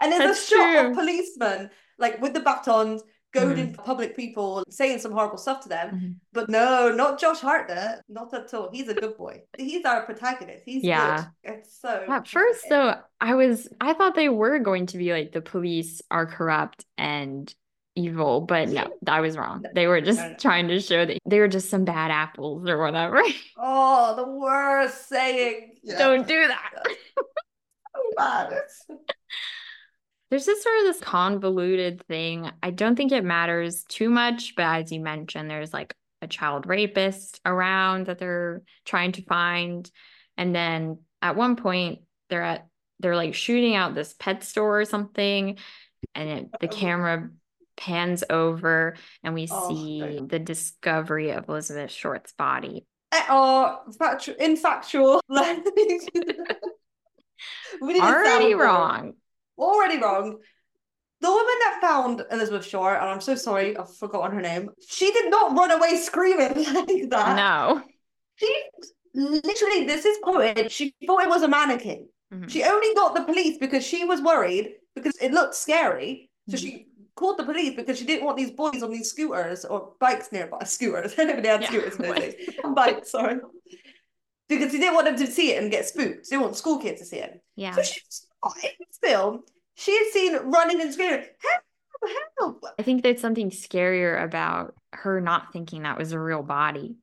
And 0.00 0.12
there's 0.12 0.20
That's 0.24 0.52
a 0.52 0.54
shot 0.56 0.72
true. 0.80 0.90
of 0.90 0.94
policemen 0.96 1.70
like 1.98 2.20
with 2.20 2.34
the 2.34 2.40
batons 2.40 3.02
goading 3.32 3.72
Mhm. 3.74 3.84
public 3.84 4.14
people, 4.16 4.62
saying 4.70 4.98
some 5.00 5.10
horrible 5.12 5.38
stuff 5.38 5.60
to 5.62 5.68
them. 5.68 5.90
Mhm. 5.90 6.14
But 6.32 6.48
no, 6.48 6.92
not 6.92 7.18
Josh 7.20 7.40
Hartnett. 7.40 8.00
Not 8.08 8.32
at 8.32 8.52
all. 8.54 8.70
He's 8.72 8.88
a 8.88 8.94
good 8.94 9.16
boy. 9.16 9.42
He's 9.58 9.84
our 9.84 10.02
protagonist. 10.04 10.62
He's 10.64 10.84
Yeah. 10.84 11.24
good. 11.44 11.54
It's 11.54 11.80
so 11.80 12.04
At 12.08 12.28
first, 12.28 12.64
though, 12.68 12.94
I 13.20 13.34
was 13.34 13.68
I 13.80 13.92
thought 13.94 14.14
they 14.14 14.28
were 14.28 14.58
going 14.60 14.86
to 14.86 14.98
be 14.98 15.12
like 15.12 15.32
the 15.32 15.40
police 15.40 16.00
are 16.12 16.26
corrupt 16.26 16.84
and 16.96 17.52
evil, 17.96 18.40
but 18.40 18.68
no, 18.68 18.88
I 19.06 19.20
was 19.20 19.36
wrong. 19.36 19.64
They 19.74 19.86
were 19.86 20.00
just 20.00 20.20
no, 20.20 20.28
no. 20.28 20.34
trying 20.36 20.68
to 20.68 20.80
show 20.80 21.04
that 21.04 21.18
they 21.26 21.38
were 21.38 21.48
just 21.48 21.70
some 21.70 21.84
bad 21.84 22.10
apples 22.10 22.68
or 22.68 22.78
whatever. 22.78 23.22
Oh, 23.66 24.14
the 24.14 24.28
worst 24.28 25.08
saying. 25.08 25.76
Yeah, 25.82 25.96
Don't 25.96 26.28
do 26.28 26.48
that. 26.48 26.70
Oh 27.96 28.10
so 28.16 28.16
bad. 28.16 28.60
There's 30.28 30.44
this 30.44 30.62
sort 30.62 30.78
of 30.80 30.84
this 30.84 31.00
convoluted 31.00 32.04
thing. 32.06 32.50
I 32.62 32.70
don't 32.70 32.94
think 32.94 33.12
it 33.12 33.24
matters 33.24 33.84
too 33.84 34.10
much, 34.10 34.54
but 34.54 34.64
as 34.64 34.92
you 34.92 35.00
mentioned, 35.00 35.48
there's 35.48 35.72
like 35.72 35.94
a 36.20 36.26
child 36.26 36.66
rapist 36.66 37.40
around 37.46 38.06
that 38.06 38.18
they're 38.18 38.62
trying 38.84 39.12
to 39.12 39.22
find. 39.22 39.90
And 40.36 40.54
then 40.54 40.98
at 41.22 41.36
one 41.36 41.56
point, 41.56 42.00
they're 42.28 42.42
at 42.42 42.66
they're 43.00 43.16
like 43.16 43.34
shooting 43.34 43.74
out 43.74 43.94
this 43.94 44.14
pet 44.18 44.44
store 44.44 44.80
or 44.80 44.84
something, 44.84 45.58
and 46.14 46.28
it, 46.28 46.48
the 46.60 46.68
oh. 46.68 46.76
camera 46.76 47.30
pans 47.76 48.24
over 48.30 48.96
and 49.22 49.34
we 49.34 49.48
Oh, 49.50 49.68
see 49.68 50.00
no. 50.00 50.26
the 50.26 50.38
discovery 50.38 51.30
of 51.30 51.48
Elizabeth 51.48 51.90
Short's 51.90 52.32
body. 52.32 52.86
Eh, 53.12 53.22
Oh, 53.28 53.80
factu- 54.00 54.38
infactual. 54.38 55.20
Like, 55.28 55.64
we 57.80 57.92
didn't 57.94 58.04
Already 58.08 58.54
wrong. 58.54 59.14
Already 59.58 59.98
wrong. 60.00 60.38
The 61.20 61.30
woman 61.30 61.54
that 61.60 61.78
found 61.80 62.24
Elizabeth 62.30 62.66
Short, 62.66 62.96
and 63.00 63.08
I'm 63.08 63.20
so 63.20 63.34
sorry, 63.34 63.76
I've 63.76 63.94
forgotten 63.96 64.32
her 64.34 64.42
name. 64.42 64.70
She 64.88 65.10
did 65.10 65.30
not 65.30 65.56
run 65.56 65.70
away 65.70 65.96
screaming 65.96 66.54
like 66.74 67.08
that. 67.10 67.36
No. 67.36 67.82
She 68.36 68.62
literally, 69.14 69.86
this 69.86 70.04
is 70.04 70.18
quoted. 70.22 70.70
She 70.70 70.94
thought 71.06 71.22
it 71.22 71.28
was 71.28 71.42
a 71.42 71.48
mannequin. 71.48 72.08
Mhm. 72.32 72.50
She 72.50 72.62
only 72.64 72.94
got 72.94 73.14
the 73.14 73.22
police 73.22 73.58
because 73.58 73.84
she 73.86 74.04
was 74.04 74.20
worried 74.20 74.74
because 74.94 75.16
it 75.20 75.32
looked 75.32 75.54
scary. 75.54 76.30
So 76.50 76.56
Mhm. 76.56 76.60
she 76.60 76.86
called 77.14 77.38
the 77.38 77.44
police 77.44 77.74
because 77.76 77.98
she 77.98 78.04
didn't 78.04 78.24
want 78.24 78.36
these 78.36 78.50
boys 78.50 78.82
on 78.82 78.90
these 78.90 79.10
scooters 79.10 79.64
or 79.64 79.92
bikes 80.00 80.32
nearby. 80.32 80.58
Scooters. 80.64 81.14
I 81.18 81.24
never 81.24 81.46
had 81.46 81.62
Yeah. 81.62 81.68
scooters 81.68 81.96
in 81.96 82.02
those 82.02 82.18
days. 82.18 82.50
Bikes, 82.74 83.10
sorry. 83.12 83.36
Because 84.48 84.72
she 84.72 84.78
didn't 84.78 84.94
want 84.94 85.06
them 85.06 85.16
to 85.16 85.26
see 85.26 85.52
it 85.52 85.62
and 85.62 85.70
get 85.70 85.86
spooked. 85.86 86.26
She 86.26 86.30
didn't 86.30 86.42
want 86.42 86.56
school 86.56 86.78
kids 86.78 87.00
to 87.00 87.06
see 87.06 87.18
it. 87.18 87.42
Yeah. 87.56 87.74
So 87.74 87.82
she 87.82 88.00
was 88.06 88.26
in 88.62 88.70
this 88.78 88.98
film. 89.02 89.42
She 89.76 89.96
had 89.96 90.06
seen 90.12 90.36
running 90.50 90.80
and 90.80 90.92
screaming, 90.92 91.24
help, 91.40 92.12
help. 92.38 92.64
I 92.78 92.82
think 92.82 93.02
there's 93.02 93.20
something 93.20 93.50
scarier 93.50 94.22
about 94.22 94.74
her 94.92 95.20
not 95.20 95.52
thinking 95.52 95.82
that 95.82 95.98
was 95.98 96.12
a 96.12 96.18
real 96.20 96.42
body. 96.42 96.96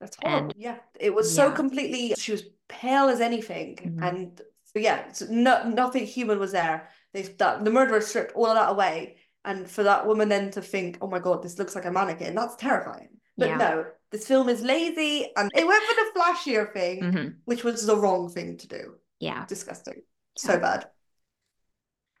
That's 0.00 0.16
horrible. 0.20 0.50
And- 0.50 0.54
yeah, 0.56 0.76
it 0.98 1.14
was 1.14 1.32
so 1.32 1.52
completely. 1.52 2.14
She 2.18 2.32
was 2.32 2.42
pale 2.68 3.08
as 3.08 3.20
anything, 3.20 3.76
Mhm. 3.76 4.02
and 4.08 4.40
yeah, 4.74 5.12
so 5.12 5.26
no, 5.30 5.62
nothing 5.68 6.04
human 6.06 6.38
was 6.40 6.52
there. 6.52 6.88
They 7.14 7.22
that 7.22 7.64
the 7.64 7.70
murderer 7.70 8.00
stripped 8.00 8.32
all 8.34 8.46
of 8.46 8.54
that 8.56 8.70
away, 8.70 9.16
and 9.44 9.68
for 9.68 9.82
that 9.82 10.06
woman 10.06 10.28
then 10.28 10.50
to 10.52 10.62
think, 10.62 10.98
"Oh 11.00 11.08
my 11.08 11.18
god, 11.18 11.42
this 11.42 11.58
looks 11.58 11.74
like 11.74 11.84
a 11.84 11.90
mannequin," 11.90 12.34
that's 12.34 12.56
terrifying. 12.56 13.08
But 13.36 13.48
Yeah. 13.48 13.56
no, 13.56 13.86
this 14.10 14.26
film 14.28 14.48
is 14.48 14.62
lazy, 14.62 15.32
and 15.36 15.50
it 15.54 15.66
went 15.66 15.82
for 15.84 15.94
the 15.94 16.20
flashier 16.20 16.72
thing, 16.72 17.00
Mhm. 17.02 17.36
which 17.44 17.64
was 17.64 17.86
the 17.86 17.96
wrong 17.96 18.28
thing 18.28 18.56
to 18.58 18.68
do. 18.68 18.94
Yeah. 19.20 19.46
Disgusting, 19.46 20.02
so 20.36 20.58
bad. 20.58 20.88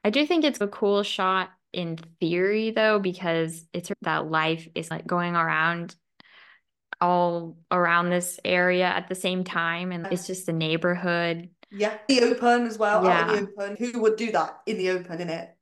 I 0.04 0.10
do 0.10 0.26
think 0.26 0.44
it's 0.44 0.60
a 0.60 0.68
cool 0.68 1.02
shot 1.02 1.50
in 1.72 1.96
theory 2.20 2.70
though, 2.70 2.98
because 2.98 3.64
it's 3.72 3.90
that 4.02 4.30
life 4.30 4.68
is 4.74 4.90
like 4.90 5.06
going 5.06 5.34
around 5.36 5.94
all 7.00 7.56
around 7.70 8.10
this 8.10 8.38
area 8.44 8.86
at 8.86 9.08
the 9.08 9.14
same 9.14 9.42
time. 9.44 9.90
And 9.92 10.06
it's 10.12 10.26
just 10.26 10.48
a 10.48 10.52
neighborhood. 10.52 11.50
Yeah, 11.70 11.98
the 12.08 12.20
open 12.22 12.66
as 12.66 12.78
well. 12.78 13.04
Yeah. 13.04 13.26
the 13.32 13.42
open. 13.42 13.76
Who 13.76 14.00
would 14.00 14.16
do 14.16 14.30
that 14.32 14.60
in 14.66 14.76
the 14.78 14.90
open? 14.90 15.20
In 15.20 15.28
it. 15.30 15.56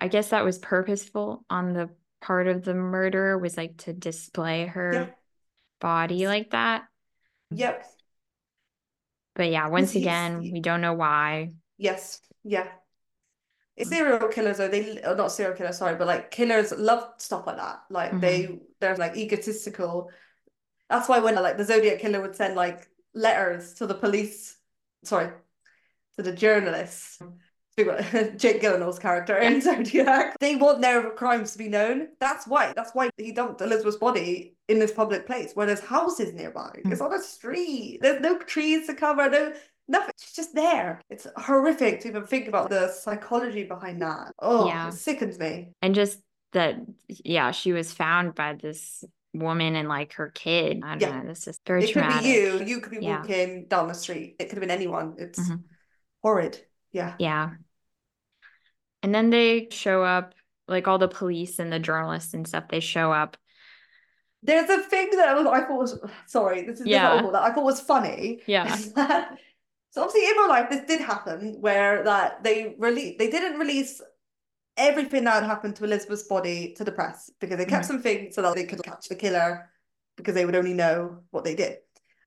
I 0.00 0.08
guess 0.08 0.30
that 0.30 0.44
was 0.44 0.58
purposeful 0.58 1.44
on 1.48 1.72
the 1.72 1.90
part 2.20 2.46
of 2.46 2.64
the 2.64 2.74
murderer 2.74 3.38
was 3.38 3.56
like 3.56 3.76
to 3.78 3.92
display 3.92 4.66
her 4.66 5.14
body 5.80 6.26
like 6.26 6.50
that. 6.50 6.84
Yep. 7.50 7.84
But 9.34 9.50
yeah, 9.50 9.68
once 9.68 9.94
again, 9.94 10.40
we 10.40 10.60
don't 10.60 10.80
know 10.80 10.94
why. 10.94 11.50
Yes, 11.76 12.20
yeah. 12.44 12.68
It's 13.76 13.90
serial 13.90 14.28
killers, 14.28 14.58
though 14.58 14.68
they 14.68 15.02
or 15.02 15.16
not 15.16 15.32
serial 15.32 15.56
killers, 15.56 15.78
sorry, 15.78 15.96
but 15.96 16.06
like 16.06 16.30
killers 16.30 16.72
love 16.72 17.14
stuff 17.18 17.46
like 17.46 17.56
that. 17.56 17.80
Like 17.90 18.12
Mhm. 18.12 18.20
they 18.20 18.60
they're 18.80 18.96
like 18.96 19.16
egotistical. 19.16 20.10
That's 20.88 21.08
why 21.08 21.18
when 21.18 21.34
like 21.34 21.56
the 21.56 21.64
Zodiac 21.64 21.98
killer 21.98 22.20
would 22.20 22.36
send 22.36 22.54
like 22.54 22.88
letters 23.14 23.74
to 23.74 23.86
the 23.86 23.94
police, 23.94 24.56
sorry, 25.02 25.32
to 26.16 26.22
the 26.22 26.32
journalists. 26.32 27.18
Jake 28.36 28.62
Gyllenhaal's 28.62 28.98
character 28.98 29.36
in 29.38 29.60
Zodiac. 29.60 30.38
They 30.38 30.56
want 30.56 30.80
their 30.80 31.10
crimes 31.10 31.52
to 31.52 31.58
be 31.58 31.68
known. 31.68 32.08
That's 32.20 32.46
why. 32.46 32.72
That's 32.76 32.92
why 32.94 33.10
he 33.16 33.32
dumped 33.32 33.60
Elizabeth's 33.60 33.96
body 33.96 34.54
in 34.68 34.78
this 34.78 34.92
public 34.92 35.26
place 35.26 35.52
where 35.54 35.66
there's 35.66 35.80
houses 35.80 36.32
nearby. 36.34 36.70
It's 36.84 37.00
on 37.00 37.12
a 37.12 37.20
street. 37.20 37.98
There's 38.00 38.20
no 38.20 38.38
trees 38.38 38.86
to 38.86 38.94
cover. 38.94 39.28
No 39.28 39.52
nothing. 39.88 40.10
It's 40.10 40.34
just 40.34 40.54
there. 40.54 41.00
It's 41.10 41.26
horrific 41.36 42.00
to 42.00 42.08
even 42.08 42.26
think 42.26 42.46
about 42.48 42.70
the 42.70 42.88
psychology 42.92 43.64
behind 43.64 44.00
that. 44.02 44.32
Oh, 44.38 44.66
Yeah. 44.68 44.88
it 44.88 44.94
sickens 44.94 45.38
me. 45.38 45.70
And 45.82 45.94
just 45.94 46.20
that, 46.52 46.76
yeah, 47.08 47.50
she 47.50 47.72
was 47.72 47.92
found 47.92 48.34
by 48.36 48.54
this 48.54 49.02
woman 49.34 49.74
and 49.74 49.88
like 49.88 50.12
her 50.14 50.30
kid. 50.30 50.80
I 50.84 50.96
don't 50.96 51.00
Yeah. 51.10 51.20
know. 51.22 51.28
This 51.28 51.48
is 51.48 51.58
very 51.66 51.84
It 51.84 51.92
could 51.92 52.22
be 52.22 52.28
you. 52.28 52.62
You 52.64 52.80
could 52.80 52.92
be 53.00 53.04
Yeah. 53.04 53.18
walking 53.18 53.66
down 53.66 53.88
the 53.88 53.94
street. 53.94 54.36
It 54.38 54.44
could 54.44 54.58
have 54.58 54.60
been 54.60 54.70
anyone. 54.70 55.16
It's 55.18 55.40
Mhm. 55.40 55.64
horrid. 56.22 56.64
Yeah. 56.92 57.16
Yeah. 57.18 57.50
And 59.04 59.14
then 59.14 59.28
they 59.28 59.68
show 59.70 60.02
up, 60.02 60.34
like 60.66 60.88
all 60.88 60.96
the 60.96 61.08
police 61.08 61.58
and 61.58 61.70
the 61.70 61.78
journalists 61.78 62.32
and 62.32 62.48
stuff, 62.48 62.68
they 62.70 62.80
show 62.80 63.12
up. 63.12 63.36
There's 64.42 64.70
a 64.70 64.80
thing 64.80 65.10
that 65.10 65.28
I 65.28 65.60
thought 65.60 65.78
was 65.78 65.98
sorry, 66.26 66.62
this 66.62 66.80
is 66.80 66.86
Yeah. 66.86 67.08
horrible 67.10 67.32
that 67.32 67.42
I 67.42 67.52
thought 67.52 67.64
was 67.64 67.80
funny. 67.82 68.40
Yeah. 68.46 68.74
so 69.90 70.02
obviously 70.02 70.24
in 70.26 70.36
real 70.38 70.48
life 70.48 70.70
this 70.70 70.86
did 70.86 71.00
happen 71.00 71.56
where 71.60 72.02
that 72.04 72.42
they 72.42 72.74
release 72.78 73.16
they 73.18 73.28
didn't 73.30 73.58
release 73.58 74.00
everything 74.78 75.24
that 75.24 75.34
had 75.34 75.44
happened 75.44 75.76
to 75.76 75.84
Elizabeth's 75.84 76.24
body 76.24 76.72
to 76.78 76.82
the 76.84 76.92
press 76.92 77.30
because 77.40 77.58
they 77.58 77.66
kept 77.66 77.84
Mhm. 77.84 77.88
some 77.88 78.02
things 78.02 78.34
so 78.34 78.40
that 78.42 78.54
they 78.54 78.64
could 78.64 78.82
catch 78.82 79.08
the 79.08 79.14
killer 79.16 79.70
because 80.16 80.34
they 80.34 80.46
would 80.46 80.56
only 80.56 80.72
know 80.74 81.22
what 81.30 81.44
they 81.44 81.54
did. 81.54 81.78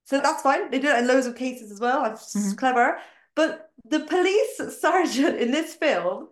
So 0.06 0.20
that's 0.20 0.44
fine. 0.44 0.70
They 0.70 0.80
do 0.80 0.90
it 0.90 1.00
in 1.00 1.08
loads 1.08 1.26
of 1.26 1.36
cases 1.36 1.72
as 1.72 1.80
well. 1.80 2.06
It's 2.06 2.36
Mhm. 2.36 2.56
clever. 2.58 3.00
But 3.36 3.72
the 3.84 4.02
police 4.02 4.58
sergeant 4.80 5.38
in 5.40 5.50
this 5.52 5.74
film 5.76 6.30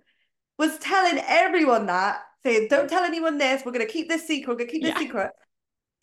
was 0.58 0.78
telling 0.80 1.22
everyone 1.28 1.86
that, 1.88 2.20
saying, 2.44 2.68
Don't 2.70 2.90
tell 2.90 3.04
anyone 3.04 3.38
this, 3.38 3.64
we're 3.66 3.72
gonna 3.72 3.86
keep 3.86 4.08
this 4.10 4.26
secret, 4.28 4.48
we're 4.52 4.58
gonna 4.58 4.72
keep 4.72 4.84
this 4.84 4.92
Yeah. 4.94 5.00
secret. 5.00 5.32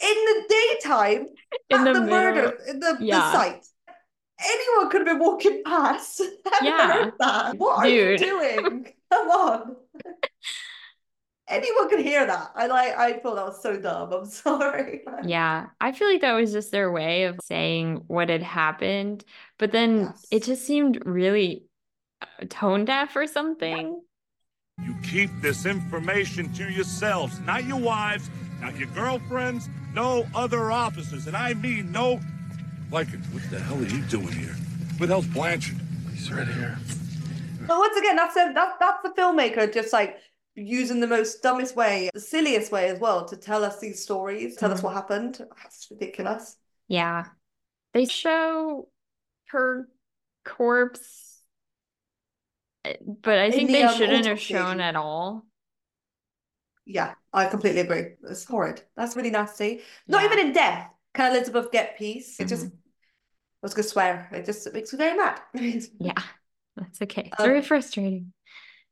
In 0.01 0.15
the 0.15 0.45
daytime, 0.49 1.27
In 1.71 1.79
at 1.87 1.95
the 1.95 2.01
the, 2.01 2.07
murder, 2.07 2.59
in 2.69 2.81
the, 2.81 2.97
the 3.01 3.33
site. 3.33 3.65
Anyone 4.45 4.91
could 4.91 5.07
have 5.07 5.17
been 5.17 5.25
walking 5.25 5.63
past 5.65 6.21
Yeah. 6.63 6.93
heard 7.05 7.13
that. 7.21 7.57
What 7.57 7.79
are 7.79 7.89
you 7.89 8.19
doing? 8.19 8.87
Come 9.13 9.29
on. 9.31 9.77
Anyone 11.49 11.89
could 11.91 12.01
hear 12.01 12.25
that. 12.27 12.51
I 12.55 12.67
like 12.67 12.97
I 12.97 13.13
thought 13.19 13.37
that 13.37 13.45
was 13.47 13.63
so 13.63 13.79
dumb. 13.79 14.13
I'm 14.13 14.25
sorry. 14.31 15.03
Yeah. 15.25 15.67
I 15.81 15.93
feel 15.93 16.09
like 16.11 16.23
that 16.23 16.33
was 16.33 16.51
just 16.53 16.71
their 16.73 16.91
way 16.91 17.25
of 17.25 17.39
saying 17.43 18.05
what 18.07 18.29
had 18.31 18.43
happened. 18.43 19.25
But 19.59 19.71
then 19.71 20.15
it 20.31 20.45
just 20.45 20.65
seemed 20.65 21.05
really 21.05 21.65
uh, 22.23 22.47
tone 22.49 22.85
deaf 22.85 23.15
or 23.17 23.27
something. 23.27 24.01
You 24.81 24.95
keep 25.03 25.31
this 25.41 25.67
information 25.67 26.53
to 26.55 26.71
yourselves, 26.71 27.39
not 27.41 27.65
your 27.65 27.79
wives, 27.81 28.31
not 28.61 28.77
your 28.79 28.89
girlfriends, 28.89 29.69
no 29.95 30.27
other 30.35 30.71
officers. 30.73 31.27
And 31.27 31.37
I 31.37 31.55
mean 31.55 31.93
no. 31.93 32.21
Like, 32.91 33.09
what 33.33 33.43
the 33.51 33.59
hell 33.59 33.79
are 33.79 33.87
you 33.87 34.03
doing 34.03 34.33
here? 34.33 34.55
Where 34.99 35.07
the 35.07 35.15
hell's 35.15 35.27
Blanchard? 35.27 35.79
He's 36.11 36.31
right 36.33 36.47
here. 36.47 36.77
But 37.67 37.79
once 37.79 37.97
again, 37.97 38.17
that's 38.17 38.37
a, 38.37 38.53
that, 38.55 38.75
that's 38.81 39.03
the 39.03 39.11
filmmaker 39.11 39.73
just 39.73 39.93
like 39.93 40.19
using 40.55 41.01
the 41.01 41.07
most 41.07 41.43
dumbest 41.43 41.75
way, 41.75 42.11
the 42.13 42.21
silliest 42.21 42.71
way 42.71 42.89
as 42.89 42.99
well 42.99 43.25
to 43.27 43.37
tell 43.37 43.65
us 43.65 43.79
these 43.79 44.03
stories, 44.03 44.57
tell 44.57 44.71
us 44.73 44.81
Mhm. 44.81 44.85
what 44.85 44.95
happened. 44.95 45.41
That's 45.63 45.89
ridiculous. 45.91 46.57
Yeah. 46.89 47.25
They 47.95 48.05
show 48.05 48.89
her 49.49 49.89
corpse, 50.45 51.32
but 53.23 53.39
I 53.39 53.51
think 53.51 53.69
the, 53.69 53.75
they 53.75 53.83
um, 53.83 53.97
shouldn't 53.97 54.27
have 54.27 54.41
shown 54.41 54.81
at 54.81 54.97
all. 54.97 55.45
Yeah, 56.85 57.15
I 57.33 57.47
completely 57.47 57.81
agree. 57.81 58.17
It's 58.29 58.45
horrid. 58.45 58.83
That's 58.97 59.15
really 59.17 59.31
nasty. 59.31 59.83
Not 60.09 60.23
Yeah. 60.23 60.27
even 60.33 60.47
in 60.47 60.53
death 60.53 60.91
can 61.15 61.31
Elizabeth 61.33 61.71
get 61.71 61.97
peace. 61.97 62.41
It 62.41 62.49
just, 62.49 62.67
Mhm. 62.67 62.73
I 62.73 63.63
was 63.63 63.75
gonna 63.75 63.89
swear, 63.89 64.29
it 64.33 64.45
just 64.45 64.67
it 64.67 64.75
makes 64.75 64.93
me 64.93 64.99
very 64.99 65.17
mad. 65.17 65.41
Yeah. 66.01 66.23
That's 66.77 67.03
okay. 67.03 67.25
It's 67.27 67.41
Um, 67.41 67.47
very 67.47 67.63
frustrating. 67.63 68.33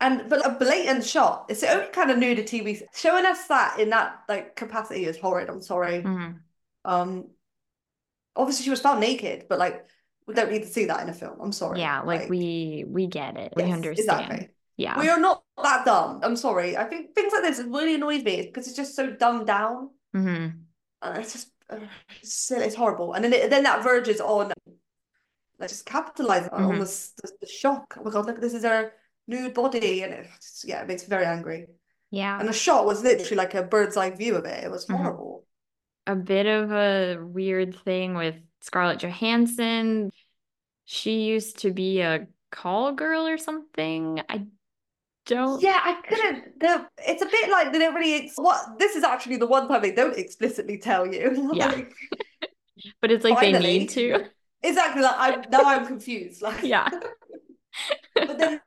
And 0.00 0.28
but 0.30 0.46
a 0.46 0.50
blatant 0.50 1.04
shot. 1.04 1.46
It's 1.48 1.60
the 1.60 1.70
only 1.72 1.88
kind 1.88 2.10
of 2.10 2.18
nudity 2.18 2.62
we 2.62 2.80
showing 2.94 3.26
us 3.26 3.46
that 3.48 3.78
in 3.80 3.90
that 3.90 4.22
like 4.28 4.56
capacity 4.56 5.04
is 5.04 5.18
horrid. 5.18 5.50
I'm 5.50 5.60
sorry. 5.62 6.02
Mhm. 6.02 6.40
Um, 6.84 7.30
obviously 8.36 8.64
she 8.64 8.70
was 8.70 8.80
found 8.80 9.00
naked, 9.00 9.46
but 9.48 9.58
like 9.58 9.86
we 10.30 10.34
don't 10.34 10.50
need 10.50 10.62
to 10.62 10.68
see 10.68 10.86
that 10.86 11.02
in 11.02 11.08
a 11.08 11.12
film. 11.12 11.38
I'm 11.40 11.52
sorry. 11.52 11.80
Yeah, 11.80 12.00
like 12.02 12.28
we 12.30 12.84
we 12.88 13.06
get 13.06 13.36
it. 13.36 13.52
We 13.56 13.64
understand. 13.64 13.98
exactly. 13.98 14.48
Yeah. 14.76 14.98
We 14.98 15.08
are 15.10 15.20
not 15.20 15.42
that 15.62 15.84
dumb. 15.84 16.20
I'm 16.22 16.36
sorry. 16.36 16.76
I 16.76 16.84
think 16.84 17.14
things 17.14 17.32
like 17.32 17.42
this 17.42 17.60
really 17.60 17.94
annoys 17.96 18.22
me 18.24 18.42
because 18.42 18.66
it's 18.66 18.76
just 18.76 18.96
so 18.96 19.10
dumbed 19.10 19.46
down. 19.46 19.90
hmm 20.14 20.46
And 21.02 21.18
it's 21.18 21.32
just 21.34 21.52
uh, 21.68 21.76
it's, 22.20 22.32
silly, 22.32 22.64
it's 22.64 22.74
horrible. 22.74 23.12
And 23.12 23.22
then 23.24 23.32
it, 23.32 23.50
then 23.50 23.64
that 23.64 23.82
verges 23.84 24.20
on 24.20 24.52
like 25.58 25.68
just 25.68 25.84
capitalizing 25.84 26.50
on 26.52 26.72
Mhm. 26.72 26.78
this, 26.80 27.12
the, 27.22 27.30
the 27.42 27.46
shock. 27.46 27.96
Oh 27.98 28.04
my 28.04 28.10
god, 28.10 28.26
look, 28.26 28.40
this 28.40 28.54
is 28.54 28.64
our 28.64 28.92
nude 29.28 29.52
body, 29.54 30.02
and 30.02 30.14
it's, 30.14 30.64
yeah, 30.66 30.80
it 30.82 30.88
makes 30.88 31.02
me 31.02 31.08
very 31.08 31.26
angry. 31.26 31.66
Yeah. 32.10 32.40
And 32.40 32.48
the 32.48 32.52
shot 32.54 32.86
was 32.86 33.02
literally 33.02 33.36
like 33.36 33.54
a 33.54 33.62
bird's 33.62 33.96
eye 33.96 34.10
view 34.10 34.34
of 34.36 34.44
it. 34.46 34.64
It 34.64 34.70
was 34.70 34.86
Mhm. 34.86 34.96
horrible. 34.96 35.46
a 36.06 36.16
bit 36.16 36.46
of 36.46 36.72
a 36.72 37.18
weird 37.22 37.76
thing 37.84 38.14
with 38.14 38.34
Scarlett 38.62 38.98
Johansson. 39.00 40.10
She 40.92 41.20
used 41.20 41.58
to 41.58 41.70
be 41.70 42.00
a 42.00 42.26
call 42.50 42.90
girl 42.90 43.28
or 43.28 43.38
something. 43.38 44.20
I 44.28 44.46
don't. 45.24 45.62
Yeah, 45.62 45.78
I 45.80 46.00
couldn't. 46.02 46.58
The, 46.58 46.84
it's 46.98 47.22
a 47.22 47.26
bit 47.26 47.48
like 47.48 47.70
they 47.70 47.78
don't 47.78 47.94
really. 47.94 48.24
Ex- 48.24 48.32
what 48.34 48.76
this 48.76 48.96
is 48.96 49.04
actually 49.04 49.36
the 49.36 49.46
one 49.46 49.68
time 49.68 49.82
they 49.82 49.92
don't 49.92 50.18
explicitly 50.18 50.78
tell 50.78 51.06
you. 51.06 51.48
Yeah. 51.54 51.68
Like, 51.68 51.92
But 53.00 53.12
it's 53.12 53.22
like 53.22 53.38
they 53.38 53.52
need 53.52 53.90
to. 53.90 54.24
exactly. 54.64 55.02
Like 55.02 55.14
I'm 55.16 55.44
now 55.48 55.62
I'm 55.62 55.86
confused. 55.86 56.42
Like 56.42 56.64
Yeah. 56.64 56.88
but 58.16 58.36
then 58.36 58.60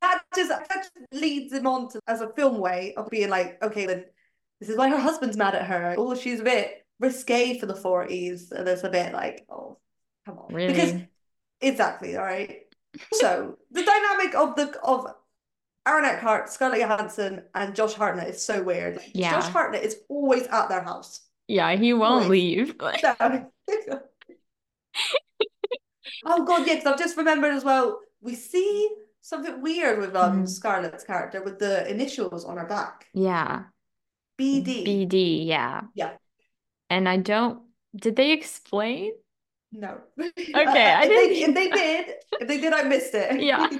that 0.00 0.22
just 0.34 0.48
that 0.48 0.68
just 0.70 0.92
leads 1.12 1.52
him 1.52 1.66
on 1.66 1.90
to 1.90 2.00
as 2.06 2.22
a 2.22 2.32
film 2.32 2.60
way 2.60 2.94
of 2.96 3.10
being 3.10 3.28
like, 3.28 3.62
okay, 3.62 3.84
then 3.84 4.06
this 4.58 4.70
is 4.70 4.78
why 4.78 4.88
her 4.88 4.96
husband's 4.98 5.36
mad 5.36 5.54
at 5.54 5.66
her. 5.66 5.96
Oh, 5.98 6.14
she's 6.14 6.40
a 6.40 6.44
bit 6.44 6.86
risque 6.98 7.58
for 7.58 7.66
the 7.66 7.76
forties, 7.76 8.52
and 8.52 8.66
it's 8.66 8.84
a 8.84 8.88
bit 8.88 9.12
like, 9.12 9.44
oh, 9.50 9.76
come 10.24 10.38
on, 10.38 10.54
because 10.54 10.92
Really? 10.92 11.08
Exactly, 11.60 12.16
all 12.16 12.24
right. 12.24 12.62
So 13.12 13.58
the 13.70 13.82
dynamic 13.84 14.34
of 14.34 14.56
the 14.56 14.78
of 14.82 15.06
Aaron 15.86 16.04
Eckhart, 16.04 16.48
Scarlett 16.50 16.80
Johansson, 16.80 17.42
and 17.54 17.74
Josh 17.74 17.94
Hartnett 17.94 18.28
is 18.28 18.42
so 18.42 18.62
weird. 18.62 18.96
Like, 18.96 19.10
Yeah. 19.14 19.32
Josh 19.32 19.50
Hartnett 19.52 19.84
is 19.84 19.96
always 20.08 20.46
at 20.48 20.68
their 20.68 20.82
house. 20.82 21.20
Yeah, 21.48 21.76
he 21.76 21.92
won't 21.92 22.24
Always. 22.24 22.28
leave. 22.28 22.74
No. 23.86 24.00
oh 26.24 26.44
god, 26.44 26.66
yeah, 26.66 26.74
because 26.74 26.92
I've 26.92 26.98
just 26.98 27.16
remembered 27.16 27.52
as 27.54 27.64
well. 27.64 28.00
We 28.20 28.34
see 28.34 28.88
something 29.20 29.60
weird 29.60 29.98
with 29.98 30.14
um 30.16 30.42
Mhm. 30.44 30.48
Scarlett's 30.48 31.04
character 31.04 31.42
with 31.42 31.58
the 31.58 31.88
initials 31.90 32.44
on 32.44 32.56
her 32.56 32.66
back. 32.66 33.06
yeah. 33.12 33.64
BD. 34.38 34.84
BD, 34.84 35.46
yeah. 35.46 35.82
Yeah. 35.94 36.12
And 36.90 37.08
I 37.08 37.16
don't. 37.16 37.62
Did 37.94 38.16
they 38.16 38.32
explain? 38.32 39.12
No. 39.72 39.98
Okay, 40.18 40.32
I 40.54 41.02
if 41.04 41.08
they, 41.08 41.28
didn't- 41.28 41.48
if 41.48 41.54
they 41.54 41.70
did, 41.70 42.14
if 42.40 42.48
they 42.48 42.60
did, 42.60 42.72
I 42.72 42.82
missed 42.82 43.14
it. 43.14 43.40
Yeah. 43.50 43.66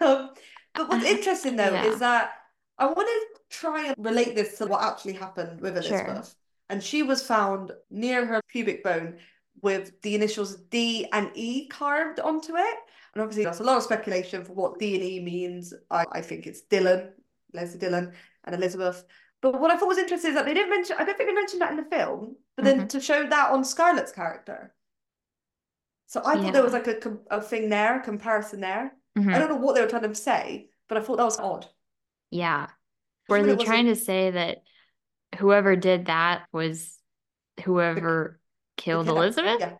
um, 0.00 0.30
but 0.74 0.88
what's 0.88 1.04
interesting 1.04 1.56
though 1.56 1.72
Yeah. 1.72 1.84
is 1.86 1.98
that 2.00 2.32
I 2.78 2.86
want 2.86 3.08
to 3.08 3.56
try 3.56 3.86
and 3.88 3.94
relate 3.98 4.34
this 4.34 4.58
to 4.58 4.66
what 4.66 4.82
actually 4.82 5.12
happened 5.12 5.60
with 5.60 5.82
Sure. 5.84 5.98
Elizabeth. 5.98 6.34
And 6.70 6.82
she 6.82 7.02
was 7.02 7.24
found 7.24 7.72
near 7.90 8.24
her 8.24 8.40
pubic 8.48 8.82
bone 8.82 9.18
with 9.60 10.00
the 10.02 10.14
initials 10.14 10.56
D 10.56 11.06
and 11.12 11.30
E 11.34 11.68
carved 11.68 12.18
onto 12.18 12.56
it. 12.56 12.76
And 13.14 13.22
obviously, 13.22 13.44
that's 13.44 13.60
a 13.60 13.64
lot 13.64 13.76
of 13.76 13.82
speculation 13.82 14.42
for 14.44 14.54
what 14.54 14.78
D 14.78 14.94
and 14.94 15.04
E 15.04 15.20
means. 15.22 15.74
I, 15.90 16.06
I 16.10 16.20
think 16.22 16.46
it's 16.46 16.62
Dillon, 16.62 17.12
Leslie 17.52 17.78
Dillon, 17.78 18.14
and 18.44 18.54
Elizabeth. 18.54 19.04
But 19.42 19.60
what 19.60 19.70
I 19.70 19.76
thought 19.76 19.88
was 19.88 19.98
interesting 19.98 20.30
is 20.30 20.34
that 20.36 20.44
they 20.46 20.54
didn't 20.54 20.70
mention, 20.70 20.96
I 20.98 21.04
don't 21.04 21.16
think 21.18 21.28
they 21.28 21.34
mentioned 21.34 21.60
that 21.62 21.70
in 21.72 21.76
the 21.76 21.84
film, 21.84 22.36
but 22.56 22.64
then 22.64 22.82
Mhm. 22.82 22.88
to 22.90 23.00
show 23.00 23.26
that 23.26 23.50
on 23.50 23.64
Scarlett's 23.64 24.12
character. 24.12 24.72
So 26.06 26.22
I 26.24 26.36
thought 26.36 26.52
there 26.52 26.62
was 26.62 26.72
like 26.72 26.86
a, 26.86 26.98
a 27.30 27.40
thing 27.40 27.68
there, 27.68 27.98
a 27.98 28.02
comparison 28.02 28.60
there. 28.60 28.94
Mhm. 29.18 29.34
I 29.34 29.38
don't 29.38 29.48
know 29.48 29.56
what 29.56 29.74
they 29.74 29.80
were 29.80 29.88
trying 29.88 30.02
to 30.02 30.14
say, 30.14 30.70
but 30.88 30.96
I 30.96 31.00
thought 31.00 31.16
that 31.16 31.24
was 31.24 31.38
odd. 31.40 31.66
Yeah. 32.30 32.68
Were 33.28 33.42
they 33.42 33.56
trying 33.64 33.86
to 33.86 33.96
say 33.96 34.30
that 34.30 34.58
whoever 35.38 35.74
did 35.76 36.06
that 36.06 36.46
was 36.52 36.98
whoever 37.64 38.38
killed 38.76 39.06
kidnap- 39.06 39.16
Elizabeth? 39.22 39.56
Yeah, 39.60 39.72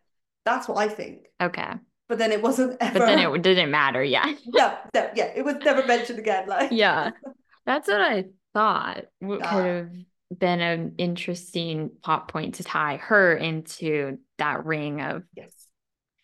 that's 0.44 0.68
what 0.68 0.78
I 0.78 0.88
think. 0.88 1.26
Okay. 1.40 1.72
But 2.08 2.18
then 2.18 2.32
it 2.32 2.42
wasn't 2.42 2.76
ever. 2.80 2.98
But 2.98 3.06
then 3.06 3.18
it 3.18 3.42
didn't 3.42 3.70
matter. 3.70 4.02
Yeah. 4.02 4.34
No, 4.46 4.76
no, 4.94 5.10
yeah, 5.14 5.32
it 5.36 5.44
was 5.44 5.56
never 5.56 5.86
mentioned 5.86 6.18
again. 6.18 6.48
Like, 6.48 6.70
Yeah. 6.72 7.10
That's 7.64 7.86
what 7.88 8.00
I 8.00 8.24
thought 8.54 9.04
what 9.18 9.40
could 9.40 9.64
have 9.66 9.90
been 10.36 10.60
an 10.60 10.94
interesting 10.98 11.90
plot 12.02 12.28
point 12.28 12.56
to 12.56 12.64
tie 12.64 12.96
her 12.96 13.34
into 13.34 14.18
that 14.38 14.64
ring 14.64 15.00
of 15.00 15.24
yes, 15.34 15.66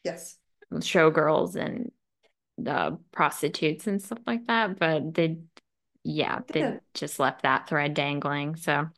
yes, 0.05 0.37
showgirls 0.73 1.57
and 1.57 1.91
the 2.57 2.99
prostitutes 3.13 3.87
and 3.87 4.03
stuff 4.03 4.19
like 4.27 4.47
that. 4.47 4.79
But 4.79 5.15
they, 5.15 5.39
yeah, 6.03 6.41
they 6.49 6.61
Yeah. 6.61 6.79
just 6.95 7.19
left 7.19 7.43
that 7.43 7.69
thread 7.69 7.95
dangling. 7.95 8.57
So 8.57 8.89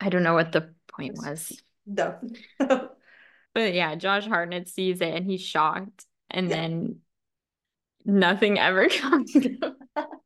I 0.00 0.08
don't 0.08 0.22
know 0.22 0.34
what 0.34 0.52
the 0.52 0.74
point 0.88 1.14
was. 1.16 1.52
no. 1.86 2.18
But 3.54 3.72
yeah, 3.72 3.94
Josh 3.94 4.26
Hartnett 4.26 4.68
sees 4.68 5.00
it 5.00 5.14
and 5.14 5.24
he's 5.24 5.40
shocked. 5.40 6.04
And 6.28 6.50
Yeah. 6.50 6.56
then 6.56 6.96
nothing 8.04 8.58
ever 8.58 8.88
comes. 8.90 9.34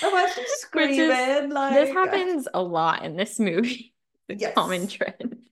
Oh, 0.00 0.26
screaming 0.46 1.50
like 1.50 1.68
This 1.68 1.90
happens 1.90 2.48
a 2.52 2.62
lot 2.62 3.04
in 3.04 3.16
this 3.16 3.38
movie. 3.38 3.90
The 4.28 4.36
Yes. 4.36 4.54
common 4.54 4.86
trend. 4.86 5.48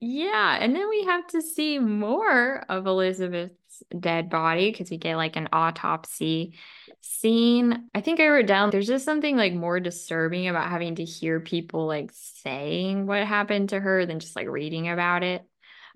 Yeah, 0.00 0.56
and 0.60 0.74
then 0.74 0.88
we 0.88 1.04
have 1.04 1.26
to 1.28 1.42
see 1.42 1.78
more 1.78 2.64
of 2.68 2.86
Elizabeth's 2.86 3.82
dead 3.98 4.30
body 4.30 4.70
because 4.70 4.90
we 4.90 4.96
get 4.96 5.16
like 5.16 5.36
an 5.36 5.48
autopsy 5.52 6.56
scene. 7.00 7.88
I 7.94 8.00
think 8.00 8.20
I 8.20 8.28
wrote 8.28 8.46
down 8.46 8.70
there's 8.70 8.86
just 8.86 9.04
something 9.04 9.36
like 9.36 9.52
more 9.54 9.80
disturbing 9.80 10.48
about 10.48 10.70
having 10.70 10.94
to 10.96 11.04
hear 11.04 11.40
people 11.40 11.86
like 11.86 12.10
saying 12.14 13.06
what 13.06 13.26
happened 13.26 13.70
to 13.70 13.80
her 13.80 14.06
than 14.06 14.20
just 14.20 14.36
like 14.36 14.48
reading 14.48 14.88
about 14.88 15.22
it. 15.24 15.44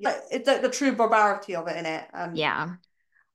Like, 0.00 0.22
it's 0.30 0.46
like 0.48 0.62
the 0.62 0.70
true 0.70 0.92
barbarity 0.94 1.54
of 1.54 1.68
it 1.68 1.76
in 1.76 1.86
it. 1.86 2.08
And 2.12 2.32
um, 2.32 2.36
Yeah. 2.36 2.76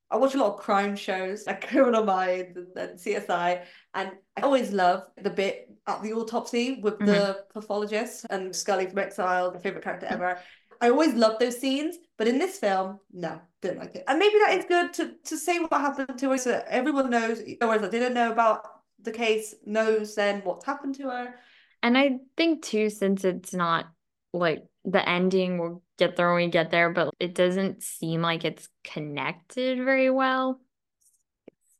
I 0.09 0.17
watch 0.17 0.35
a 0.35 0.37
lot 0.37 0.53
of 0.53 0.59
crime 0.59 0.95
shows 0.95 1.45
like 1.47 1.67
Criminal 1.67 2.03
Minds 2.03 2.57
and, 2.57 2.67
and 2.77 2.99
CSI, 2.99 3.63
and 3.93 4.11
I 4.37 4.41
always 4.41 4.71
love 4.71 5.03
the 5.21 5.29
bit 5.29 5.69
at 5.85 6.01
the 6.01 6.13
autopsy 6.13 6.79
with 6.81 6.99
the 6.99 7.05
mm-hmm. 7.05 7.59
pathologist 7.59 8.25
and 8.29 8.55
Scully 8.55 8.87
from 8.87 8.99
X-Files, 8.99 9.53
my 9.53 9.59
favorite 9.59 9.83
character 9.83 10.07
ever. 10.09 10.39
I 10.79 10.89
always 10.89 11.13
love 11.13 11.39
those 11.39 11.57
scenes, 11.57 11.97
but 12.17 12.27
in 12.27 12.37
this 12.37 12.57
film, 12.57 12.99
no, 13.11 13.41
didn't 13.61 13.79
like 13.79 13.95
it. 13.95 14.03
And 14.07 14.19
maybe 14.19 14.35
that 14.45 14.57
is 14.57 14.65
good 14.65 14.93
to 14.93 15.13
to 15.25 15.37
say 15.37 15.59
what 15.59 15.71
happened 15.71 16.19
to 16.19 16.29
her 16.31 16.37
so 16.37 16.51
that 16.51 16.67
everyone 16.69 17.09
knows, 17.09 17.41
or 17.61 17.77
that 17.77 17.91
didn't 17.91 18.13
know 18.13 18.31
about 18.31 18.61
the 19.01 19.11
case, 19.11 19.55
knows 19.65 20.15
then 20.15 20.41
what's 20.43 20.65
happened 20.65 20.95
to 20.95 21.09
her. 21.09 21.35
And 21.83 21.97
I 21.97 22.19
think 22.35 22.63
too, 22.63 22.89
since 22.89 23.23
it's 23.23 23.53
not 23.53 23.87
like 24.33 24.63
the 24.85 25.07
ending, 25.07 25.57
we'll 25.57 25.81
get 25.97 26.15
there 26.15 26.33
when 26.33 26.45
we 26.45 26.51
get 26.51 26.71
there, 26.71 26.89
but 26.89 27.13
it 27.19 27.33
doesn't 27.35 27.83
seem 27.83 28.21
like 28.21 28.45
it's 28.45 28.69
connected 28.83 29.77
very 29.83 30.09
well. 30.09 30.59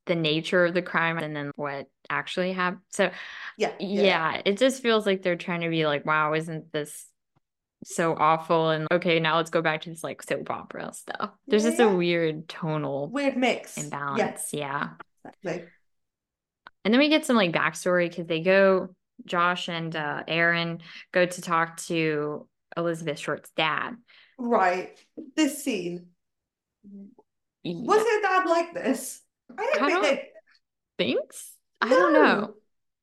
The 0.06 0.16
nature 0.16 0.66
of 0.66 0.74
the 0.74 0.82
crime 0.82 1.18
and 1.18 1.36
then 1.36 1.52
what 1.56 1.88
actually 2.10 2.54
happened. 2.54 2.82
So 2.92 3.12
Yeah, 3.58 3.74
yeah, 3.80 4.42
it 4.46 4.58
just 4.58 4.82
feels 4.82 5.06
like 5.06 5.22
they're 5.22 5.36
trying 5.36 5.62
to 5.62 5.70
be 5.70 5.86
like, 5.86 6.06
wow, 6.06 6.34
isn't 6.34 6.72
this 6.72 7.08
so 7.84 8.16
awful? 8.18 8.70
And 8.70 8.88
okay, 8.92 9.20
now 9.20 9.36
let's 9.38 9.50
go 9.50 9.62
back 9.62 9.82
to 9.82 9.90
this 9.90 10.04
like 10.04 10.24
soap 10.24 10.50
opera 10.50 10.94
stuff. 10.94 11.32
There's 11.48 11.64
Yeah, 11.64 11.72
just 11.72 11.82
a 11.82 11.90
weird 11.90 12.48
tonal 12.48 13.10
Weird 13.10 13.36
mix. 13.36 13.78
Yeah, 13.78 13.84
imbalance. 13.84 14.54
Yeah. 14.54 14.90
exactly. 15.26 15.66
And 16.86 16.94
then 16.94 17.00
we 17.00 17.10
get 17.10 17.26
some 17.26 17.36
like 17.36 17.52
backstory 17.52 18.10
because 18.10 18.28
they 18.28 18.42
go, 18.42 18.96
Josh 19.26 19.68
and 19.68 19.96
uh, 19.96 20.24
Aaron 20.28 20.80
go 21.12 21.26
to 21.26 21.42
talk 21.42 21.78
to 21.88 22.48
Elizabeth 22.78 23.20
Short's 23.20 23.50
dad. 23.58 23.96
Right. 24.38 24.98
This 25.36 25.64
scene. 25.64 26.08
Was 27.64 27.98
Yeah, 27.98 28.04
her 28.04 28.22
dad 28.22 28.50
like 28.50 28.74
this? 28.74 29.22
I 29.58 29.64
don't 29.64 29.84
I 29.84 29.86
think 29.88 30.02
don't 30.02 30.04
they 30.04 30.30
thinks? 30.98 31.54
I 31.82 31.90
don't 31.90 32.14
know. 32.14 32.54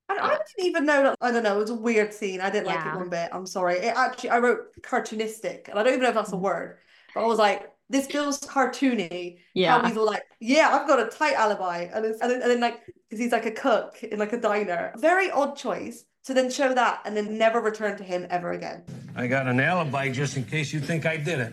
I, 0.09 0.19
I 0.19 0.39
didn't 0.57 0.69
even 0.69 0.87
know 0.87 1.03
that. 1.05 1.19
I 1.21 1.31
don't 1.31 1.43
know. 1.43 1.57
It 1.57 1.61
was 1.61 1.71
a 1.71 1.75
weird 1.75 2.13
scene. 2.13 2.41
I 2.41 2.51
didn't 2.51 2.67
like 2.67 2.85
it 2.87 2.93
one 2.93 3.09
bit. 3.09 3.31
I'm 3.33 3.47
sorry. 3.47 3.79
It 3.79 3.95
actually, 3.97 4.31
I 4.31 4.39
wrote 4.39 4.75
cartoonistic, 4.83 5.69
and 5.69 5.79
I 5.79 5.83
don't 5.83 5.93
even 5.95 6.03
know 6.03 6.09
if 6.11 6.15
that's 6.15 6.33
a 6.33 6.37
Mhm. 6.37 6.41
word. 6.41 6.79
But 7.15 7.25
I 7.25 7.27
was 7.27 7.39
like, 7.39 7.71
this 7.89 8.07
feels 8.07 8.41
cartoony. 8.41 9.39
How 9.63 9.81
Yeah. 9.81 9.89
he's 9.89 9.97
all 9.97 10.05
like, 10.07 10.23
yeah, 10.41 10.69
I've 10.73 10.87
got 10.87 11.01
a 11.01 11.07
tight 11.17 11.35
alibi, 11.35 11.89
and 11.93 12.05
it's, 12.05 12.21
and 12.21 12.31
then, 12.31 12.43
and 12.43 12.51
then 12.51 12.61
like, 12.61 12.81
because 13.09 13.19
he's 13.19 13.33
like 13.33 13.47
a 13.47 13.51
cook 13.53 14.03
in 14.03 14.19
like 14.19 14.33
a 14.33 14.41
diner. 14.41 14.93
Very 14.97 15.31
odd 15.31 15.57
choice 15.57 16.05
to 16.25 16.33
then 16.33 16.51
show 16.51 16.75
that 16.75 17.03
and 17.05 17.17
then 17.17 17.39
never 17.39 17.61
return 17.61 17.97
to 17.99 18.05
him 18.05 18.27
ever 18.31 18.53
again. 18.53 18.83
I 19.15 19.27
got 19.27 19.47
an 19.47 19.61
alibi 19.61 20.11
just 20.11 20.37
in 20.37 20.45
case 20.45 20.73
you 20.73 20.81
think 20.81 21.07
I 21.07 21.17
did 21.17 21.39
it. 21.39 21.53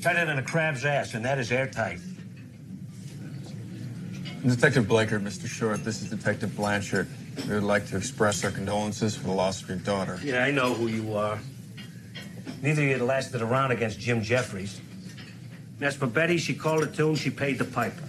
Tied 0.00 0.16
it 0.16 0.28
in 0.28 0.38
a 0.38 0.42
crab's 0.42 0.84
ass, 0.84 1.14
and 1.14 1.24
that 1.24 1.38
is 1.38 1.52
airtight. 1.52 2.00
Detective 4.44 4.86
Bleichert, 4.86 5.22
Mr. 5.22 5.46
Short, 5.46 5.84
this 5.84 6.02
is 6.02 6.10
Detective 6.10 6.54
Blanchard. 6.56 7.08
We 7.48 7.54
would 7.54 7.64
like 7.64 7.86
to 7.88 7.96
express 7.96 8.44
our 8.44 8.50
condolences 8.50 9.16
for 9.16 9.24
the 9.24 9.32
loss 9.32 9.62
of 9.62 9.68
your 9.68 9.78
daughter. 9.78 10.20
Yeah, 10.22 10.44
I 10.44 10.50
know 10.50 10.72
who 10.72 10.86
you 10.86 11.14
are. 11.14 11.38
Neither 12.62 12.82
of 12.82 12.88
you 12.88 13.04
lasted 13.04 13.42
around 13.42 13.72
against 13.72 13.98
Jim 13.98 14.22
Jeffries. 14.22 14.80
And 15.78 15.86
as 15.86 15.96
for 15.96 16.06
Betty, 16.06 16.38
she 16.38 16.54
called 16.54 16.84
a 16.84 16.86
tune, 16.86 17.16
she 17.16 17.28
paid 17.28 17.58
the 17.58 17.64
piper. 17.64 18.05